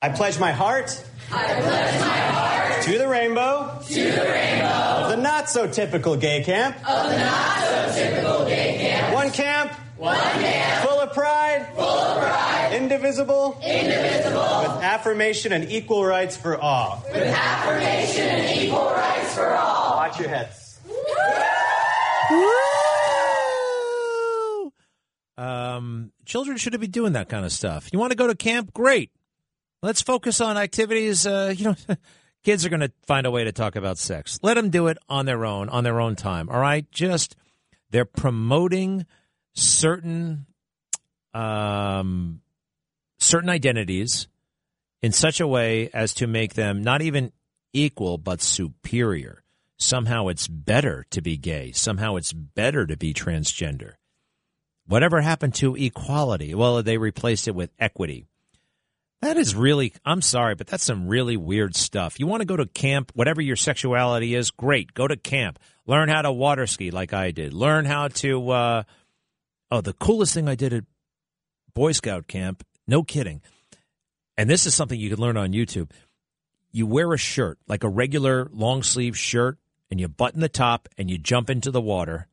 I 0.02 0.10
pledge 0.10 0.40
my 0.40 0.52
heart. 0.52 1.04
I 1.32 1.46
pledge 1.46 2.00
my 2.00 2.08
heart 2.08 2.84
to 2.84 2.98
the 2.98 3.08
rainbow. 3.08 3.80
To 3.88 3.94
the 3.94 4.22
rainbow. 4.22 4.68
Of 4.68 5.10
the 5.10 5.18
not 5.18 5.50
so 5.50 5.68
typical 5.68 6.16
gay 6.16 6.44
camp. 6.44 6.78
Of 6.78 7.10
the 7.10 7.18
not 7.18 7.60
so 7.60 7.94
typical 7.96 8.46
gay 8.46 8.78
camp. 8.78 9.14
One 9.14 9.32
camp. 9.32 9.72
One 9.98 10.16
camp. 10.18 10.88
Full 10.88 11.00
of 11.00 11.14
pride. 11.14 11.68
Full 11.76 11.84
of 11.84 12.18
pride. 12.20 12.74
Indivisible. 12.74 13.60
Indivisible. 13.64 14.60
With 14.62 14.84
affirmation 14.84 15.54
and 15.54 15.72
equal 15.72 16.06
rights 16.06 16.36
for 16.38 16.60
all. 16.60 17.04
With 17.12 17.24
affirmation 17.24 18.28
and 18.28 18.62
equal 18.62 18.92
rights 18.92 19.34
for 19.34 19.56
all. 19.56 19.96
Watch 19.96 20.20
your 20.20 20.30
heads. 20.30 20.80
Um, 25.38 26.12
children 26.26 26.58
shouldn't 26.58 26.82
be 26.82 26.88
doing 26.88 27.14
that 27.14 27.30
kind 27.30 27.46
of 27.46 27.52
stuff. 27.52 27.90
You 27.92 28.00
want 28.00 28.12
to 28.12 28.18
go 28.18 28.28
to 28.28 28.36
camp? 28.36 28.74
Great. 28.74 29.12
Let's 29.82 30.02
focus 30.02 30.42
on 30.42 30.58
activities. 30.58 31.28
Uh, 31.28 31.54
you 31.58 31.66
know, 31.66 31.76
kids 32.44 32.66
are 32.66 32.70
going 32.70 32.82
to 32.82 32.92
find 33.06 33.26
a 33.26 33.32
way 33.32 33.44
to 33.44 33.52
talk 33.52 33.76
about 33.76 33.98
sex. 33.98 34.40
Let 34.42 34.56
them 34.56 34.70
do 34.70 34.88
it 34.88 34.98
on 35.10 35.26
their 35.26 35.46
own, 35.46 35.70
on 35.70 35.84
their 35.84 36.00
own 36.00 36.16
time. 36.16 36.50
All 36.50 36.60
right. 36.60 36.90
Just 36.92 37.36
they're 37.92 38.06
promoting 38.06 39.06
certain 39.54 40.46
um, 41.34 42.42
certain 43.20 43.50
identities 43.50 44.28
in 45.02 45.12
such 45.12 45.40
a 45.40 45.48
way 45.48 45.90
as 45.94 46.14
to 46.16 46.28
make 46.28 46.54
them 46.54 46.82
not 46.82 47.02
even 47.02 47.32
equal 47.74 48.18
but 48.18 48.42
superior. 48.42 49.44
Somehow 49.78 50.30
it's 50.30 50.48
better 50.48 51.06
to 51.10 51.22
be 51.22 51.36
gay. 51.36 51.74
Somehow 51.74 52.16
it's 52.16 52.32
better 52.32 52.86
to 52.88 52.96
be 52.96 53.14
transgender. 53.14 53.96
Whatever 54.88 55.22
happened 55.22 55.56
to 55.56 55.76
equality? 55.76 56.54
Well, 56.54 56.84
they 56.84 56.98
replaced 56.98 57.48
it 57.48 57.56
with 57.56 57.72
equity. 57.80 58.28
That 59.22 59.38
is 59.38 59.56
really, 59.56 59.94
I'm 60.06 60.22
sorry, 60.22 60.54
but 60.54 60.68
that's 60.68 60.84
some 60.84 61.08
really 61.08 61.38
weird 61.38 61.76
stuff. 61.76 62.20
You 62.20 62.28
want 62.28 62.42
to 62.42 62.46
go 62.46 62.58
to 62.58 62.68
camp, 62.68 63.12
whatever 63.16 63.42
your 63.42 63.56
sexuality 63.56 64.36
is, 64.36 64.52
great. 64.52 64.94
Go 64.94 65.08
to 65.08 65.18
camp. 65.18 65.58
Learn 65.88 66.10
how 66.10 66.22
to 66.22 66.32
water 66.32 66.68
ski 66.68 66.92
like 66.92 67.14
I 67.14 67.32
did. 67.32 67.54
Learn 67.54 67.86
how 67.86 68.10
to, 68.10 68.50
uh, 68.52 68.84
oh, 69.72 69.82
the 69.82 69.94
coolest 69.94 70.34
thing 70.34 70.48
I 70.48 70.56
did 70.56 70.74
at 70.74 70.84
Boy 71.74 71.94
Scout 71.94 72.28
camp, 72.28 72.64
no 72.88 73.02
kidding. 73.02 73.42
And 74.38 74.48
this 74.50 74.68
is 74.68 74.76
something 74.76 75.00
you 75.00 75.10
can 75.10 75.20
learn 75.20 75.38
on 75.38 75.54
YouTube. 75.54 75.90
You 76.72 76.86
wear 76.86 77.12
a 77.12 77.18
shirt, 77.18 77.58
like 77.68 77.84
a 77.84 77.90
regular 77.90 78.48
long 78.52 78.84
sleeve 78.84 79.18
shirt, 79.18 79.58
and 79.90 80.00
you 80.00 80.08
button 80.08 80.42
the 80.42 80.50
top 80.50 80.88
and 80.98 81.10
you 81.10 81.18
jump 81.18 81.50
into 81.50 81.72
the 81.72 81.82
water 81.82 82.28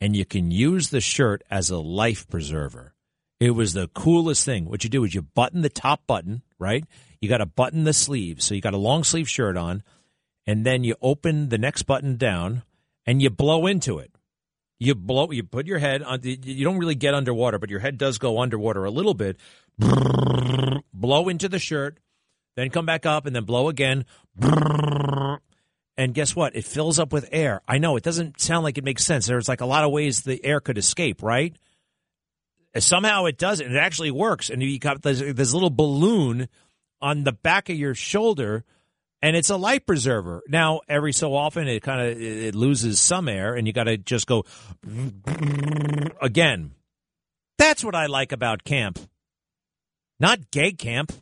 and 0.00 0.16
you 0.16 0.24
can 0.24 0.50
use 0.50 0.90
the 0.90 1.00
shirt 1.00 1.42
as 1.50 1.70
a 1.70 1.78
life 1.78 2.28
preserver. 2.28 2.94
It 3.40 3.50
was 3.50 3.72
the 3.72 3.88
coolest 3.88 4.44
thing. 4.44 4.66
What 4.66 4.84
you 4.84 4.90
do 4.90 5.04
is 5.04 5.14
you 5.14 5.22
button 5.22 5.62
the 5.62 5.68
top 5.68 6.06
button, 6.06 6.42
right? 6.58 6.84
You 7.20 7.28
got 7.28 7.38
to 7.38 7.46
button 7.46 7.84
the 7.84 7.92
sleeves. 7.92 8.44
So 8.44 8.54
you 8.54 8.60
got 8.60 8.74
a 8.74 8.78
long 8.78 9.04
sleeve 9.04 9.28
shirt 9.28 9.56
on, 9.56 9.82
and 10.46 10.64
then 10.64 10.84
you 10.84 10.94
open 11.02 11.48
the 11.48 11.58
next 11.58 11.82
button 11.82 12.16
down 12.16 12.62
and 13.06 13.20
you 13.22 13.30
blow 13.30 13.66
into 13.66 13.98
it. 13.98 14.12
You 14.78 14.94
blow, 14.94 15.30
you 15.30 15.42
put 15.42 15.66
your 15.66 15.78
head 15.78 16.02
on, 16.02 16.20
you 16.22 16.64
don't 16.64 16.78
really 16.78 16.94
get 16.94 17.14
underwater, 17.14 17.58
but 17.58 17.70
your 17.70 17.80
head 17.80 17.96
does 17.96 18.18
go 18.18 18.40
underwater 18.40 18.84
a 18.84 18.90
little 18.90 19.14
bit. 19.14 19.38
Blow 20.92 21.28
into 21.28 21.48
the 21.48 21.58
shirt, 21.58 21.98
then 22.56 22.70
come 22.70 22.86
back 22.86 23.06
up 23.06 23.26
and 23.26 23.34
then 23.34 23.44
blow 23.44 23.68
again. 23.68 24.04
And 25.96 26.12
guess 26.12 26.34
what? 26.34 26.56
It 26.56 26.64
fills 26.64 26.98
up 26.98 27.12
with 27.12 27.28
air. 27.30 27.60
I 27.68 27.78
know 27.78 27.96
it 27.96 28.02
doesn't 28.02 28.40
sound 28.40 28.64
like 28.64 28.78
it 28.78 28.84
makes 28.84 29.04
sense. 29.04 29.26
There's 29.26 29.48
like 29.48 29.60
a 29.60 29.66
lot 29.66 29.84
of 29.84 29.92
ways 29.92 30.22
the 30.22 30.44
air 30.44 30.60
could 30.60 30.76
escape, 30.76 31.22
right? 31.22 31.56
Somehow 32.76 33.26
it 33.26 33.38
does, 33.38 33.60
and 33.60 33.72
it 33.72 33.78
actually 33.78 34.10
works. 34.10 34.50
And 34.50 34.60
you 34.60 34.78
got 34.80 35.02
this, 35.02 35.20
this 35.20 35.54
little 35.54 35.70
balloon 35.70 36.48
on 37.00 37.22
the 37.22 37.32
back 37.32 37.68
of 37.68 37.76
your 37.76 37.94
shoulder, 37.94 38.64
and 39.22 39.36
it's 39.36 39.50
a 39.50 39.56
life 39.56 39.86
preserver. 39.86 40.42
Now, 40.48 40.80
every 40.88 41.12
so 41.12 41.34
often, 41.34 41.68
it 41.68 41.82
kind 41.82 42.00
of 42.00 42.20
it 42.20 42.54
loses 42.56 42.98
some 42.98 43.28
air, 43.28 43.54
and 43.54 43.66
you 43.66 43.72
got 43.72 43.84
to 43.84 43.96
just 43.96 44.26
go 44.26 44.44
again. 46.20 46.72
That's 47.56 47.84
what 47.84 47.94
I 47.94 48.06
like 48.06 48.32
about 48.32 48.64
camp. 48.64 48.98
Not 50.18 50.50
gay 50.50 50.72
camp, 50.72 51.12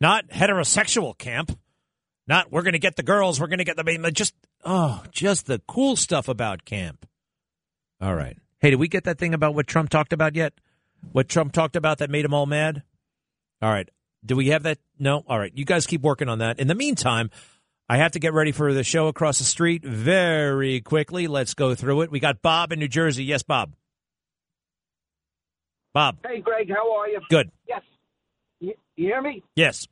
not 0.00 0.28
heterosexual 0.28 1.16
camp. 1.18 1.58
Not 2.26 2.52
we're 2.52 2.62
going 2.62 2.72
to 2.72 2.78
get 2.78 2.96
the 2.96 3.02
girls, 3.02 3.40
we're 3.40 3.48
going 3.48 3.58
to 3.58 3.64
get 3.64 3.76
the 3.76 4.10
just 4.12 4.34
oh, 4.64 5.02
just 5.10 5.46
the 5.46 5.60
cool 5.66 5.96
stuff 5.96 6.28
about 6.28 6.64
camp. 6.64 7.06
All 8.00 8.14
right. 8.14 8.36
Hey, 8.60 8.70
did 8.70 8.78
we 8.78 8.88
get 8.88 9.04
that 9.04 9.18
thing 9.18 9.34
about 9.34 9.54
what 9.54 9.66
Trump 9.66 9.90
talked 9.90 10.12
about 10.12 10.36
yet? 10.36 10.52
What 11.10 11.28
Trump 11.28 11.52
talked 11.52 11.76
about 11.76 11.98
that 11.98 12.10
made 12.10 12.24
him 12.24 12.34
all 12.34 12.46
mad? 12.46 12.82
All 13.60 13.70
right. 13.70 13.88
Do 14.24 14.36
we 14.36 14.48
have 14.48 14.62
that? 14.62 14.78
No. 14.98 15.24
All 15.26 15.38
right. 15.38 15.52
You 15.54 15.64
guys 15.64 15.86
keep 15.86 16.02
working 16.02 16.28
on 16.28 16.38
that. 16.38 16.60
In 16.60 16.68
the 16.68 16.74
meantime, 16.74 17.30
I 17.88 17.96
have 17.96 18.12
to 18.12 18.20
get 18.20 18.32
ready 18.32 18.52
for 18.52 18.72
the 18.72 18.84
show 18.84 19.08
across 19.08 19.38
the 19.38 19.44
street 19.44 19.84
very 19.84 20.80
quickly. 20.80 21.26
Let's 21.26 21.54
go 21.54 21.74
through 21.74 22.02
it. 22.02 22.10
We 22.10 22.20
got 22.20 22.40
Bob 22.40 22.72
in 22.72 22.78
New 22.78 22.88
Jersey. 22.88 23.24
Yes, 23.24 23.42
Bob. 23.42 23.74
Bob. 25.92 26.18
Hey, 26.24 26.40
Greg. 26.40 26.70
How 26.70 26.96
are 26.96 27.08
you? 27.08 27.20
Good. 27.28 27.50
Yes. 27.68 27.82
You, 28.60 28.74
you 28.96 29.06
hear 29.08 29.20
me? 29.20 29.42
Yes. 29.56 29.88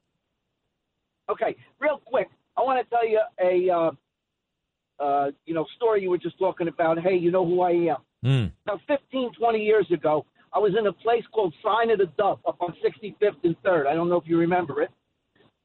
Okay, 1.30 1.56
real 1.78 2.00
quick, 2.04 2.28
I 2.56 2.62
want 2.62 2.84
to 2.84 2.90
tell 2.90 3.06
you 3.06 3.20
a 3.40 3.70
uh, 3.70 5.02
uh, 5.02 5.30
you 5.46 5.54
know 5.54 5.66
story 5.76 6.02
you 6.02 6.10
were 6.10 6.18
just 6.18 6.38
talking 6.38 6.68
about. 6.68 6.98
Hey, 6.98 7.16
you 7.16 7.30
know 7.30 7.44
who 7.44 7.62
I 7.62 7.70
am? 7.70 7.96
Mm. 8.24 8.52
Now, 8.66 8.80
15, 8.86 9.32
20 9.38 9.58
years 9.58 9.86
ago, 9.90 10.26
I 10.52 10.58
was 10.58 10.72
in 10.78 10.86
a 10.86 10.92
place 10.92 11.24
called 11.32 11.54
Sign 11.64 11.90
of 11.90 11.98
the 11.98 12.06
Dove 12.18 12.40
up 12.46 12.56
on 12.60 12.74
65th 12.84 13.36
and 13.44 13.56
3rd. 13.62 13.86
I 13.86 13.94
don't 13.94 14.08
know 14.08 14.16
if 14.16 14.24
you 14.26 14.38
remember 14.38 14.82
it. 14.82 14.90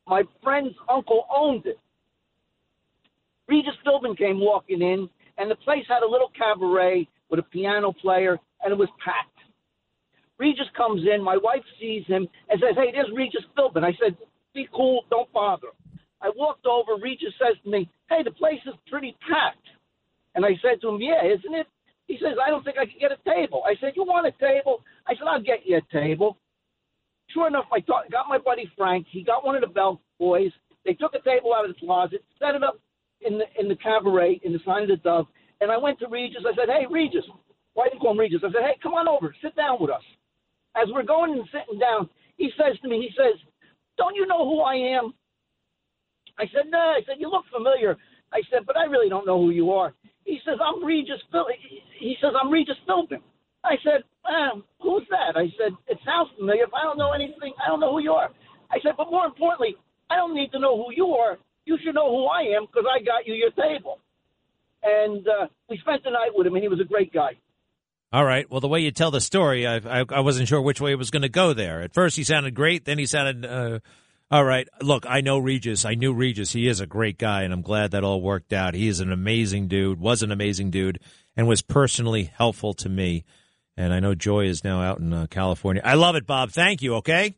My 0.07 0.23
friend's 0.43 0.75
uncle 0.89 1.25
owned 1.35 1.65
it. 1.65 1.79
Regis 3.47 3.73
Philbin 3.85 4.17
came 4.17 4.39
walking 4.39 4.81
in, 4.81 5.09
and 5.37 5.51
the 5.51 5.55
place 5.55 5.83
had 5.87 6.03
a 6.03 6.07
little 6.07 6.31
cabaret 6.37 7.07
with 7.29 7.39
a 7.39 7.43
piano 7.43 7.91
player, 7.91 8.37
and 8.63 8.71
it 8.71 8.77
was 8.77 8.89
packed. 9.03 9.29
Regis 10.37 10.67
comes 10.75 11.01
in, 11.11 11.23
my 11.23 11.37
wife 11.37 11.63
sees 11.79 12.05
him 12.07 12.27
and 12.49 12.61
says, 12.61 12.75
Hey, 12.75 12.91
there's 12.91 13.09
Regis 13.15 13.43
Philbin. 13.57 13.83
I 13.83 13.93
said, 14.01 14.17
be 14.55 14.67
cool. 14.73 15.03
Don't 15.09 15.31
bother. 15.31 15.67
I 16.21 16.31
walked 16.35 16.65
over. 16.65 16.99
Regis 16.99 17.33
says 17.37 17.55
to 17.63 17.69
me, 17.69 17.89
Hey, 18.09 18.23
the 18.23 18.31
place 18.31 18.59
is 18.65 18.73
pretty 18.89 19.15
packed. 19.21 19.67
And 20.33 20.45
I 20.45 20.57
said 20.61 20.81
to 20.81 20.89
him, 20.89 21.01
Yeah, 21.01 21.21
isn't 21.23 21.53
it? 21.53 21.67
He 22.07 22.17
says, 22.21 22.37
I 22.41 22.49
don't 22.49 22.63
think 22.63 22.77
I 22.77 22.85
can 22.85 22.97
get 22.99 23.11
a 23.11 23.21
table. 23.29 23.63
I 23.65 23.75
said, 23.79 23.93
You 23.95 24.03
want 24.03 24.25
a 24.25 24.33
table? 24.39 24.81
I 25.05 25.13
said, 25.13 25.27
I'll 25.29 25.43
get 25.43 25.65
you 25.65 25.77
a 25.77 25.93
table. 25.93 26.37
Sure 27.29 27.47
enough, 27.47 27.65
I 27.73 27.79
got 27.81 28.29
my 28.29 28.37
buddy 28.37 28.71
Frank. 28.77 29.07
He 29.11 29.23
got 29.23 29.45
one 29.45 29.55
of 29.55 29.61
the 29.61 29.67
bell 29.67 29.99
boys. 30.19 30.51
They 30.85 30.93
took 30.93 31.13
a 31.13 31.21
table 31.21 31.53
out 31.53 31.67
of 31.67 31.73
the 31.73 31.79
closet, 31.85 32.23
set 32.39 32.55
it 32.55 32.63
up 32.63 32.79
in 33.21 33.39
the 33.39 33.45
in 33.59 33.67
the 33.67 33.75
cabaret 33.75 34.39
in 34.43 34.53
the 34.53 34.59
sign 34.65 34.83
of 34.83 34.89
the 34.89 34.97
dove. 34.97 35.25
And 35.61 35.71
I 35.71 35.77
went 35.77 35.99
to 35.99 36.07
Regis. 36.07 36.45
I 36.45 36.55
said, 36.55 36.69
Hey, 36.69 36.85
Regis. 36.89 37.25
Why 37.73 37.85
didn't 37.85 37.95
you 37.95 38.01
call 38.01 38.11
him 38.11 38.19
Regis? 38.19 38.41
I 38.43 38.51
said, 38.51 38.63
Hey, 38.63 38.77
come 38.81 38.93
on 38.93 39.07
over. 39.07 39.35
Sit 39.41 39.55
down 39.55 39.77
with 39.79 39.91
us. 39.91 40.03
As 40.75 40.87
we're 40.93 41.03
going 41.03 41.33
and 41.33 41.47
sitting 41.51 41.79
down, 41.79 42.09
he 42.37 42.51
says 42.57 42.79
to 42.81 42.87
me, 42.87 43.01
He 43.01 43.11
says, 43.15 43.39
don't 43.97 44.15
you 44.15 44.25
know 44.27 44.47
who 44.47 44.61
I 44.61 44.75
am? 44.75 45.13
I 46.37 46.45
said, 46.53 46.69
No. 46.69 46.77
I 46.79 47.01
said, 47.05 47.15
You 47.19 47.29
look 47.29 47.45
familiar. 47.53 47.97
I 48.33 48.41
said, 48.51 48.65
But 48.65 48.77
I 48.77 48.85
really 48.85 49.09
don't 49.09 49.25
know 49.25 49.39
who 49.39 49.51
you 49.51 49.71
are. 49.71 49.93
He 50.23 50.39
says, 50.45 50.57
I'm 50.59 50.83
Regis 50.83 51.21
Phil. 51.31 51.45
He 51.99 52.15
says, 52.21 52.31
I'm 52.41 52.51
Regis 52.51 52.77
Philbin. 52.87 53.21
I 53.63 53.75
said, 53.83 54.03
Who's 54.81 55.03
that? 55.09 55.37
I 55.37 55.47
said, 55.57 55.73
It 55.87 55.99
sounds 56.05 56.29
familiar. 56.37 56.63
If 56.63 56.73
I 56.73 56.83
don't 56.83 56.97
know 56.97 57.13
anything, 57.13 57.53
I 57.63 57.67
don't 57.67 57.79
know 57.79 57.91
who 57.91 58.01
you 58.01 58.11
are. 58.11 58.29
I 58.71 58.77
said, 58.83 58.93
But 58.97 59.11
more 59.11 59.25
importantly, 59.25 59.75
I 60.09 60.15
don't 60.15 60.35
need 60.35 60.51
to 60.51 60.59
know 60.59 60.75
who 60.77 60.93
you 60.93 61.07
are. 61.15 61.37
You 61.65 61.77
should 61.83 61.95
know 61.95 62.09
who 62.09 62.25
I 62.25 62.41
am 62.55 62.65
because 62.65 62.85
I 62.85 63.03
got 63.03 63.25
you 63.25 63.33
your 63.33 63.51
table. 63.51 63.99
And 64.83 65.27
uh, 65.27 65.47
we 65.67 65.79
spent 65.79 66.03
the 66.03 66.11
night 66.11 66.29
with 66.33 66.45
him, 66.45 66.53
and 66.53 66.61
he 66.61 66.69
was 66.69 66.79
a 66.79 66.83
great 66.83 67.11
guy. 67.11 67.31
All 68.15 68.23
right. 68.23 68.49
Well, 68.49 68.61
the 68.61 68.69
way 68.69 68.79
you 68.79 68.91
tell 68.91 69.11
the 69.11 69.19
story, 69.19 69.67
I, 69.67 69.75
I, 69.75 70.05
I 70.07 70.19
wasn't 70.21 70.47
sure 70.47 70.61
which 70.61 70.79
way 70.79 70.93
it 70.93 70.97
was 70.97 71.11
going 71.11 71.23
to 71.23 71.27
go 71.27 71.51
there. 71.51 71.81
At 71.81 71.93
first, 71.93 72.15
he 72.15 72.23
sounded 72.23 72.55
great. 72.55 72.85
Then 72.85 72.97
he 72.97 73.05
sounded 73.07 73.45
uh, 73.45 73.79
All 74.31 74.45
right. 74.45 74.69
Look, 74.81 75.05
I 75.05 75.19
know 75.19 75.37
Regis. 75.37 75.83
I 75.83 75.95
knew 75.95 76.13
Regis. 76.13 76.53
He 76.53 76.67
is 76.67 76.79
a 76.79 76.87
great 76.87 77.17
guy, 77.17 77.43
and 77.43 77.53
I'm 77.53 77.61
glad 77.61 77.91
that 77.91 78.05
all 78.05 78.21
worked 78.21 78.53
out. 78.53 78.73
He 78.73 78.87
is 78.87 79.01
an 79.01 79.11
amazing 79.11 79.67
dude, 79.67 79.99
was 79.99 80.23
an 80.23 80.31
amazing 80.31 80.71
dude, 80.71 80.99
and 81.35 81.45
was 81.45 81.61
personally 81.61 82.31
helpful 82.35 82.73
to 82.75 82.87
me. 82.89 83.25
And 83.75 83.93
I 83.93 83.99
know 83.99 84.15
Joy 84.15 84.45
is 84.45 84.63
now 84.63 84.81
out 84.81 84.99
in 84.99 85.13
uh, 85.13 85.27
California. 85.29 85.81
I 85.85 85.95
love 85.95 86.15
it, 86.15 86.25
Bob. 86.25 86.51
Thank 86.51 86.81
you, 86.81 86.95
okay? 86.95 87.35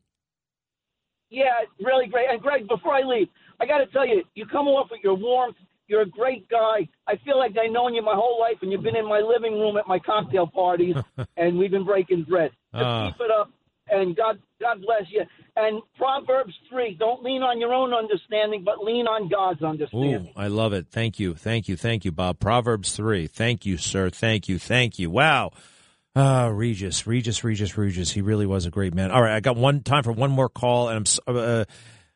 Yeah, 1.30 1.50
really 1.82 2.08
great. 2.08 2.28
And 2.30 2.40
Greg, 2.40 2.68
before 2.68 2.94
I 2.94 3.02
leave, 3.02 3.28
I 3.60 3.66
got 3.66 3.80
to 3.80 3.88
tell 3.88 4.08
you, 4.08 4.24
you 4.36 4.46
come 4.46 4.68
off 4.68 4.90
with 4.92 5.02
your 5.04 5.16
warmth. 5.16 5.58
You're 5.88 6.02
a 6.02 6.10
great 6.10 6.50
guy. 6.50 6.88
I 7.08 7.16
feel 7.24 7.38
like 7.38 7.52
I've 7.58 7.72
known 7.72 7.94
you 7.94 8.02
my 8.02 8.14
whole 8.16 8.40
life, 8.40 8.58
and 8.62 8.72
you've 8.72 8.84
been 8.84 8.96
in 8.96 9.08
my 9.08 9.20
living 9.20 9.54
room 9.54 9.78
at 9.78 9.88
my 9.88 10.00
cocktail 10.00 10.48
parties, 10.48 10.96
and 11.38 11.58
we've 11.58 11.72
been 11.72 11.86
breaking 11.86 12.24
bread. 12.30 12.52
Just 12.74 12.86
Ah. 12.86 13.12
keep 13.12 13.22
it 13.22 13.32
up, 13.32 13.50
and 13.90 14.16
God, 14.16 14.40
God 14.60 14.82
bless 14.82 15.04
you. 15.10 15.22
And 15.56 15.82
Proverbs 15.98 16.54
three: 16.70 16.96
Don't 17.00 17.24
lean 17.24 17.42
on 17.42 17.60
your 17.60 17.74
own 17.74 17.94
understanding, 17.94 18.64
but 18.64 18.84
lean 18.84 19.08
on 19.08 19.30
God's 19.30 19.64
understanding. 19.64 20.30
Ooh, 20.36 20.40
I 20.40 20.48
love 20.48 20.74
it. 20.74 20.88
Thank 20.92 21.20
you. 21.20 21.34
Thank 21.36 21.68
you. 21.68 21.76
Thank 21.78 22.04
you, 22.06 22.12
Bob. 22.12 22.40
Proverbs 22.40 22.96
3. 22.96 23.26
Thank 23.28 23.66
you, 23.66 23.78
sir. 23.78 24.10
Thank 24.10 24.48
you. 24.50 24.60
Thank 24.60 25.00
you. 25.00 25.10
Wow. 25.10 25.52
Ah, 26.16 26.48
Regis, 26.48 27.08
Regis, 27.08 27.44
Regis, 27.44 27.78
Regis. 27.78 28.12
He 28.12 28.22
really 28.22 28.46
was 28.46 28.66
a 28.66 28.72
great 28.72 28.94
man. 28.94 29.10
All 29.12 29.22
right, 29.22 29.36
I 29.36 29.40
got 29.40 29.56
one 29.56 29.82
time 29.84 30.04
for 30.04 30.12
one 30.12 30.32
more 30.32 30.50
call, 30.50 30.90
and 30.90 31.08
I'm 31.28 31.36
uh, 31.36 31.66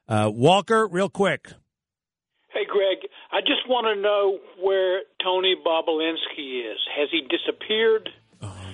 uh, 0.08 0.30
Walker, 0.30 0.88
real 0.88 1.08
quick. 1.10 1.48
Hey, 2.54 2.66
Greg, 2.70 2.98
I 3.32 3.42
just 3.42 3.61
want 3.72 3.88
to 3.88 4.02
know 4.02 4.40
where 4.62 5.02
Tony 5.24 5.56
Bobulinski 5.56 6.72
is. 6.72 6.78
Has 6.96 7.10
he 7.10 7.22
disappeared? 7.22 8.10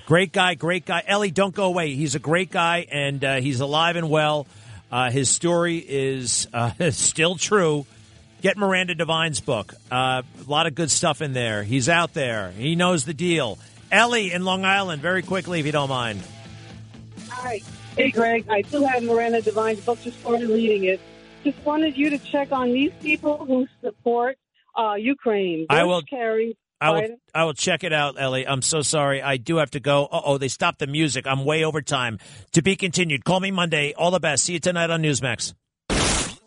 Great 0.06 0.32
guy, 0.32 0.54
great 0.54 0.86
guy. 0.86 1.02
Ellie, 1.06 1.30
don't 1.30 1.54
go 1.54 1.66
away. 1.66 1.94
He's 1.94 2.14
a 2.14 2.18
great 2.18 2.50
guy, 2.50 2.86
and 2.90 3.22
uh, 3.22 3.36
he's 3.36 3.60
alive 3.60 3.96
and 3.96 4.08
well. 4.10 4.46
Uh, 4.90 5.10
his 5.10 5.28
story 5.28 5.76
is 5.76 6.48
uh, 6.52 6.72
still 6.90 7.36
true. 7.36 7.86
Get 8.40 8.56
Miranda 8.56 8.94
Devine's 8.94 9.40
book. 9.40 9.74
Uh, 9.92 10.22
a 10.46 10.50
lot 10.50 10.66
of 10.66 10.74
good 10.74 10.90
stuff 10.90 11.20
in 11.22 11.32
there. 11.34 11.62
He's 11.62 11.88
out 11.88 12.14
there. 12.14 12.52
He 12.52 12.74
knows 12.74 13.04
the 13.04 13.14
deal. 13.14 13.58
Ellie 13.92 14.32
in 14.32 14.44
Long 14.44 14.64
Island, 14.64 15.02
very 15.02 15.22
quickly, 15.22 15.60
if 15.60 15.66
you 15.66 15.72
don't 15.72 15.88
mind. 15.88 16.22
Hi. 17.28 17.60
Hey, 17.96 18.10
Greg. 18.10 18.46
I 18.48 18.62
still 18.62 18.86
have 18.86 19.02
Miranda 19.02 19.42
Devine's 19.42 19.80
book. 19.80 20.00
Just 20.00 20.20
started 20.20 20.48
reading 20.48 20.84
it. 20.84 21.00
Just 21.44 21.58
wanted 21.64 21.96
you 21.96 22.10
to 22.10 22.18
check 22.18 22.50
on 22.50 22.72
these 22.72 22.92
people 23.02 23.44
who 23.44 23.66
support 23.82 24.38
uh, 24.78 24.94
Ukraine. 24.94 25.66
I 25.68 25.84
will- 25.84 26.02
carry. 26.02 26.56
I 26.80 26.90
will, 26.92 27.16
I 27.34 27.44
will 27.44 27.54
check 27.54 27.82
it 27.82 27.92
out, 27.92 28.20
Ellie. 28.20 28.46
I'm 28.46 28.62
so 28.62 28.82
sorry. 28.82 29.20
I 29.20 29.36
do 29.36 29.56
have 29.56 29.72
to 29.72 29.80
go. 29.80 30.06
Uh 30.06 30.20
oh, 30.24 30.38
they 30.38 30.46
stopped 30.46 30.78
the 30.78 30.86
music. 30.86 31.26
I'm 31.26 31.44
way 31.44 31.64
over 31.64 31.82
time. 31.82 32.20
To 32.52 32.62
be 32.62 32.76
continued. 32.76 33.24
Call 33.24 33.40
me 33.40 33.50
Monday. 33.50 33.94
All 33.94 34.12
the 34.12 34.20
best. 34.20 34.44
See 34.44 34.52
you 34.52 34.60
tonight 34.60 34.88
on 34.88 35.02
Newsmax. 35.02 35.54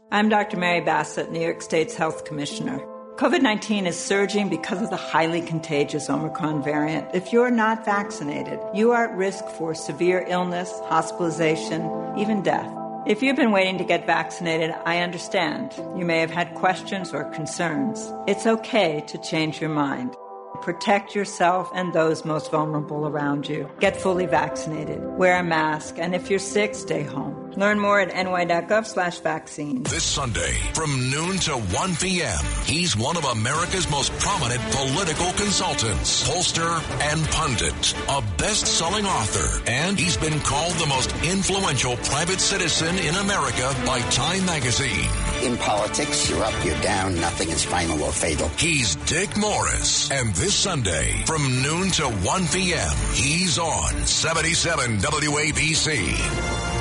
I'm 0.10 0.30
Dr. 0.30 0.56
Mary 0.56 0.80
Bassett, 0.80 1.32
New 1.32 1.42
York 1.42 1.62
State's 1.62 1.96
Health 1.96 2.24
Commissioner. 2.24 2.80
COVID 3.18 3.42
19 3.42 3.88
is 3.88 4.00
surging 4.00 4.50
because 4.50 4.82
of 4.82 4.90
the 4.90 4.96
highly 4.96 5.42
contagious 5.42 6.10
Omicron 6.10 6.64
variant. 6.64 7.14
If 7.14 7.34
you're 7.34 7.52
not 7.52 7.84
vaccinated, 7.84 8.60
you 8.74 8.92
are 8.92 9.10
at 9.10 9.16
risk 9.18 9.46
for 9.46 9.76
severe 9.76 10.26
illness, 10.28 10.72
hospitalization, 10.86 11.82
even 12.18 12.42
death. 12.42 12.81
If 13.08 13.24
you've 13.24 13.36
been 13.36 13.52
waiting 13.52 13.80
to 13.80 13.84
get 13.84 14.06
vaccinated, 14.06 14.76
I 14.86 15.00
understand. 15.00 15.74
You 15.98 16.06
may 16.06 16.20
have 16.20 16.30
had 16.30 16.54
questions 16.54 17.12
or 17.12 17.24
concerns. 17.32 18.14
It's 18.28 18.46
okay 18.46 19.04
to 19.08 19.18
change 19.18 19.60
your 19.60 19.72
mind. 19.72 20.16
Protect 20.62 21.16
yourself 21.16 21.72
and 21.74 21.92
those 21.94 22.24
most 22.26 22.52
vulnerable 22.52 23.08
around 23.08 23.50
you. 23.50 23.68
Get 23.80 24.00
fully 24.00 24.28
vaccinated. 24.28 25.02
Wear 25.18 25.40
a 25.40 25.44
mask. 25.44 25.98
And 25.98 26.14
if 26.14 26.30
you're 26.30 26.38
sick, 26.38 26.76
stay 26.76 27.02
home. 27.02 27.51
Learn 27.58 27.80
more 27.80 28.00
at 28.00 28.10
ny.gov 28.10 28.86
slash 28.86 29.20
vaccines. 29.20 29.90
This 29.90 30.04
Sunday 30.04 30.54
from 30.74 31.10
noon 31.10 31.38
to 31.40 31.54
1 31.54 31.96
p.m., 31.98 32.40
he's 32.66 32.96
one 32.96 33.18
of 33.18 33.26
America's 33.26 33.90
most 33.90 34.12
prominent 34.20 34.62
political 34.72 35.32
consultants, 35.34 36.28
pollster, 36.28 36.82
and 37.12 37.22
pundit, 37.30 37.96
a 38.10 38.22
best-selling 38.38 39.06
author, 39.06 39.62
and 39.70 40.00
he's 40.00 40.18
been 40.18 40.40
called 40.42 40.74
the 40.74 40.86
most 40.88 41.12
influential 41.24 41.98
private 41.98 42.40
citizen 42.40 42.98
in 43.00 43.16
America 43.16 43.76
by 43.86 44.00
Time 44.12 44.46
magazine. 44.46 45.10
In 45.44 45.58
politics, 45.58 46.30
you're 46.30 46.44
up, 46.44 46.54
you're 46.66 46.80
down, 46.82 47.16
nothing 47.16 47.50
is 47.50 47.66
final 47.66 48.02
or 48.04 48.12
fatal. 48.12 48.48
He's 48.58 48.96
Dick 48.96 49.36
Morris, 49.38 50.10
and 50.12 50.34
this 50.36 50.56
Sunday 50.56 51.24
from 51.26 51.62
noon 51.62 51.90
to 51.92 52.04
1 52.04 52.48
p.m., 52.48 52.96
he's 53.14 53.60
on 53.60 53.92
77 54.06 55.00
WABC. 55.00 56.81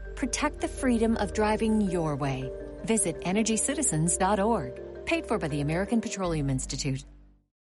Protect 0.21 0.61
the 0.61 0.67
freedom 0.67 1.17
of 1.17 1.33
driving 1.33 1.81
your 1.81 2.15
way. 2.15 2.47
Visit 2.85 3.19
EnergyCitizens.org. 3.21 5.05
Paid 5.07 5.25
for 5.25 5.39
by 5.39 5.47
the 5.47 5.61
American 5.61 5.99
Petroleum 5.99 6.47
Institute. 6.47 7.03